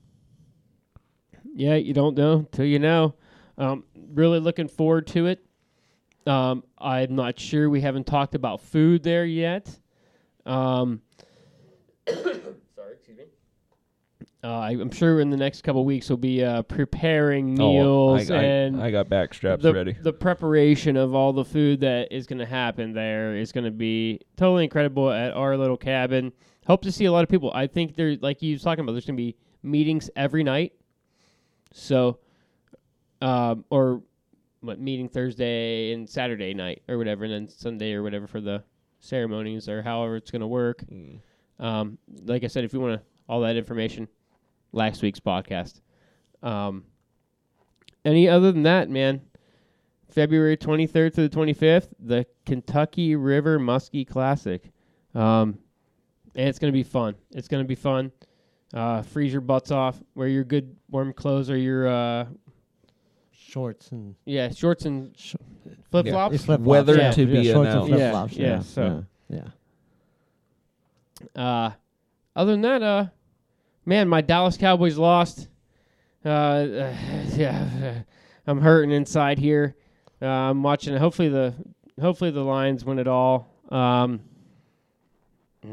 yeah, 1.53 1.75
you 1.75 1.93
don't 1.93 2.17
know 2.17 2.47
till 2.51 2.65
you 2.65 2.79
know. 2.79 3.15
Um, 3.57 3.83
really 4.13 4.39
looking 4.39 4.67
forward 4.67 5.07
to 5.07 5.27
it. 5.27 5.45
Um, 6.25 6.63
I'm 6.77 7.15
not 7.15 7.39
sure 7.39 7.69
we 7.69 7.81
haven't 7.81 8.07
talked 8.07 8.33
about 8.33 8.61
food 8.61 9.03
there 9.03 9.25
yet. 9.25 9.77
Um, 10.45 11.01
sorry, 12.07 12.93
excuse 12.93 13.17
me. 13.17 13.25
Uh, 14.43 14.59
I, 14.59 14.71
I'm 14.71 14.91
sure 14.91 15.21
in 15.21 15.29
the 15.29 15.37
next 15.37 15.61
couple 15.63 15.85
weeks 15.85 16.09
we'll 16.09 16.17
be 16.17 16.43
uh, 16.43 16.63
preparing 16.63 17.55
meals 17.55 18.29
oh, 18.29 18.33
I, 18.33 18.37
I, 18.37 18.43
and 18.43 18.83
I 18.83 18.91
got 18.91 19.07
back 19.07 19.33
straps 19.33 19.63
the, 19.63 19.73
ready. 19.73 19.93
the 19.93 20.11
preparation 20.11 20.97
of 20.97 21.15
all 21.15 21.31
the 21.31 21.45
food 21.45 21.79
that 21.79 22.11
is 22.11 22.27
going 22.27 22.39
to 22.39 22.45
happen 22.45 22.91
there 22.91 23.37
is 23.37 23.53
going 23.53 23.63
to 23.63 23.71
be 23.71 24.19
totally 24.35 24.65
incredible 24.65 25.09
at 25.09 25.33
our 25.33 25.55
little 25.55 25.77
cabin. 25.77 26.33
Hope 26.67 26.81
to 26.81 26.91
see 26.91 27.05
a 27.05 27.11
lot 27.11 27.23
of 27.23 27.29
people. 27.29 27.51
I 27.55 27.67
think 27.67 27.95
there, 27.95 28.17
like 28.21 28.41
you 28.41 28.53
was 28.53 28.63
talking 28.63 28.83
about, 28.83 28.91
there's 28.91 29.05
going 29.05 29.15
to 29.15 29.23
be 29.23 29.37
meetings 29.63 30.09
every 30.15 30.43
night. 30.43 30.73
So, 31.71 32.19
um, 33.21 33.63
or 33.69 34.01
what 34.59 34.79
meeting 34.79 35.07
Thursday 35.07 35.93
and 35.93 36.09
Saturday 36.09 36.53
night 36.53 36.83
or 36.89 36.97
whatever, 36.97 37.23
and 37.23 37.33
then 37.33 37.47
Sunday 37.47 37.93
or 37.93 38.03
whatever 38.03 38.27
for 38.27 38.41
the 38.41 38.63
ceremonies 38.99 39.69
or 39.69 39.81
however 39.81 40.17
it's 40.17 40.31
going 40.31 40.41
to 40.41 40.47
work. 40.47 40.83
Mm. 40.91 41.19
Um, 41.63 41.97
like 42.25 42.43
I 42.43 42.47
said, 42.47 42.63
if 42.65 42.73
you 42.73 42.79
want 42.79 42.99
to 42.99 43.05
all 43.27 43.41
that 43.41 43.55
information, 43.55 44.07
last 44.73 45.01
week's 45.01 45.19
podcast. 45.19 45.79
Um, 46.43 46.83
any 48.03 48.27
other 48.27 48.51
than 48.51 48.63
that, 48.63 48.89
man, 48.89 49.21
February 50.09 50.57
23rd 50.57 51.13
to 51.13 51.27
the 51.27 51.29
25th, 51.29 51.87
the 51.99 52.25
Kentucky 52.45 53.15
River 53.15 53.59
Muskie 53.59 54.05
Classic. 54.05 54.61
Um, 55.15 55.57
and 56.35 56.49
it's 56.49 56.59
going 56.59 56.71
to 56.71 56.77
be 56.77 56.83
fun. 56.83 57.15
It's 57.31 57.47
going 57.47 57.63
to 57.63 57.67
be 57.67 57.75
fun. 57.75 58.11
Uh, 58.73 59.03
freeze 59.03 59.31
your 59.31 59.41
butts 59.41 59.71
off. 59.71 60.01
Wear 60.15 60.27
your 60.27 60.43
good 60.43 60.75
warm 60.89 61.13
clothes 61.13 61.49
or 61.49 61.57
your, 61.57 61.87
uh, 61.87 62.25
Shorts 63.31 63.91
and 63.91 64.15
yeah, 64.25 64.49
shorts 64.49 64.85
and 64.85 65.15
sh- 65.15 65.35
flip 65.91 66.07
flops. 66.07 66.37
flip-flops, 66.43 66.63
Weather 66.63 66.95
yeah, 66.97 67.11
to 67.11 67.23
yeah, 67.23 67.41
be 67.41 67.51
shorts 67.51 67.69
and 67.69 67.83
announced. 67.83 67.89
Yeah, 67.91 67.97
flip-flops, 67.97 68.33
yeah, 68.33 68.47
yeah, 68.47 68.59
so- 68.61 69.05
yeah, 69.29 69.37
yeah. 69.37 69.47
Uh, 71.35 71.71
other 72.35 72.51
than 72.51 72.61
that, 72.61 72.81
uh, 72.81 73.05
man, 73.85 74.07
my 74.07 74.21
Dallas 74.21 74.57
Cowboys 74.57 74.97
lost. 74.97 75.47
Uh, 76.23 76.65
yeah, 77.35 78.01
I'm 78.47 78.61
hurting 78.61 78.91
inside 78.91 79.37
here. 79.37 79.75
Uh, 80.21 80.27
I'm 80.27 80.63
watching. 80.63 80.95
Hopefully 80.95 81.29
the 81.29 81.53
hopefully 81.99 82.31
the 82.31 82.43
Lions 82.43 82.85
win 82.85 82.99
it 82.99 83.07
all. 83.07 83.49
Um, 83.69 84.21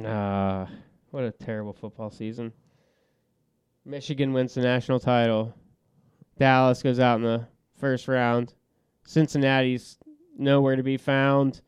uh, 0.05 0.67
what 1.11 1.25
a 1.25 1.33
terrible 1.33 1.73
football 1.73 2.11
season. 2.11 2.53
Michigan 3.85 4.33
wins 4.33 4.55
the 4.55 4.61
national 4.61 5.01
title. 5.01 5.55
Dallas 6.39 6.83
goes 6.83 7.01
out 7.01 7.17
in 7.17 7.23
the 7.23 7.47
first 7.79 8.09
round. 8.09 8.55
Cincinnati's 9.05 9.99
nowhere 10.39 10.77
to 10.77 10.83
be 10.83 10.97
found. 10.97 11.61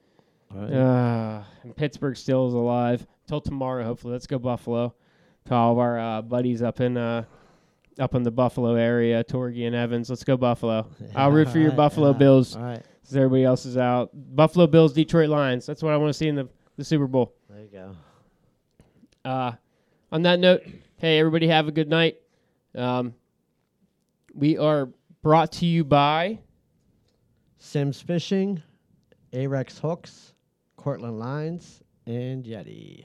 Right. 0.50 0.72
Uh, 0.72 1.42
and 1.62 1.74
Pittsburgh 1.74 2.16
still 2.16 2.46
is 2.48 2.54
alive 2.54 3.06
till 3.32 3.40
tomorrow. 3.40 3.82
Hopefully, 3.82 4.12
let's 4.12 4.26
go 4.26 4.38
Buffalo. 4.38 4.94
To 5.46 5.54
all 5.54 5.72
of 5.72 5.78
our 5.78 5.98
uh, 5.98 6.22
buddies 6.22 6.62
up 6.62 6.80
in 6.80 6.96
uh, 6.98 7.24
up 7.98 8.14
in 8.14 8.22
the 8.22 8.30
Buffalo 8.30 8.74
area, 8.74 9.24
Torgy 9.24 9.64
and 9.64 9.74
Evans. 9.74 10.10
Let's 10.10 10.22
go 10.22 10.36
Buffalo. 10.36 10.86
I'll 11.16 11.32
root 11.32 11.48
for 11.48 11.59
your 11.66 11.72
Buffalo 11.72 12.12
yeah. 12.12 12.18
Bills. 12.18 12.54
All 12.54 12.62
right, 12.62 12.84
Since 13.02 13.16
everybody 13.16 13.44
else 13.44 13.64
is 13.64 13.76
out. 13.78 14.10
Buffalo 14.12 14.66
Bills, 14.66 14.92
Detroit 14.92 15.30
Lions. 15.30 15.64
That's 15.64 15.82
what 15.82 15.94
I 15.94 15.96
want 15.96 16.10
to 16.10 16.14
see 16.14 16.28
in 16.28 16.36
the, 16.36 16.48
the 16.76 16.84
Super 16.84 17.06
Bowl. 17.06 17.34
there 17.48 17.62
you 17.62 17.70
go. 17.72 17.96
Uh, 19.24 19.52
on 20.12 20.22
that 20.22 20.38
note, 20.38 20.62
hey 20.98 21.18
everybody, 21.18 21.48
have 21.48 21.68
a 21.68 21.72
good 21.72 21.88
night. 21.88 22.18
Um, 22.74 23.14
we 24.34 24.59
are 24.59 24.90
brought 25.22 25.52
to 25.52 25.66
you 25.66 25.84
by 25.84 26.38
Simms 27.59 28.00
Fishing, 28.00 28.62
Ahrex 29.32 29.78
Hooks, 29.80 30.34
Cortland 30.76 31.18
Lines, 31.18 31.82
and 32.06 32.44
Yeti. 32.44 33.04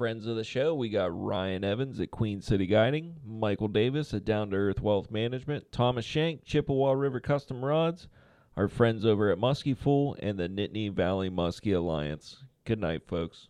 Friends 0.00 0.26
of 0.26 0.34
the 0.34 0.44
show, 0.44 0.74
we 0.74 0.88
got 0.88 1.14
Ryan 1.14 1.62
Evans 1.62 2.00
at 2.00 2.10
Queen 2.10 2.40
City 2.40 2.64
Guiding, 2.66 3.16
Michael 3.22 3.68
Davis 3.68 4.14
at 4.14 4.24
Down 4.24 4.48
to 4.48 4.56
Earth 4.56 4.80
Wealth 4.80 5.10
Management, 5.10 5.70
Thomas 5.72 6.06
Shank, 6.06 6.42
Chippewa 6.42 6.92
River 6.92 7.20
Custom 7.20 7.62
Rods, 7.62 8.08
our 8.56 8.66
friends 8.66 9.04
over 9.04 9.30
at 9.30 9.36
Muskie 9.36 9.76
Fool, 9.76 10.16
and 10.20 10.38
the 10.38 10.48
Nittany 10.48 10.90
Valley 10.90 11.28
Muskie 11.28 11.76
Alliance. 11.76 12.42
Good 12.64 12.80
night, 12.80 13.06
folks. 13.06 13.49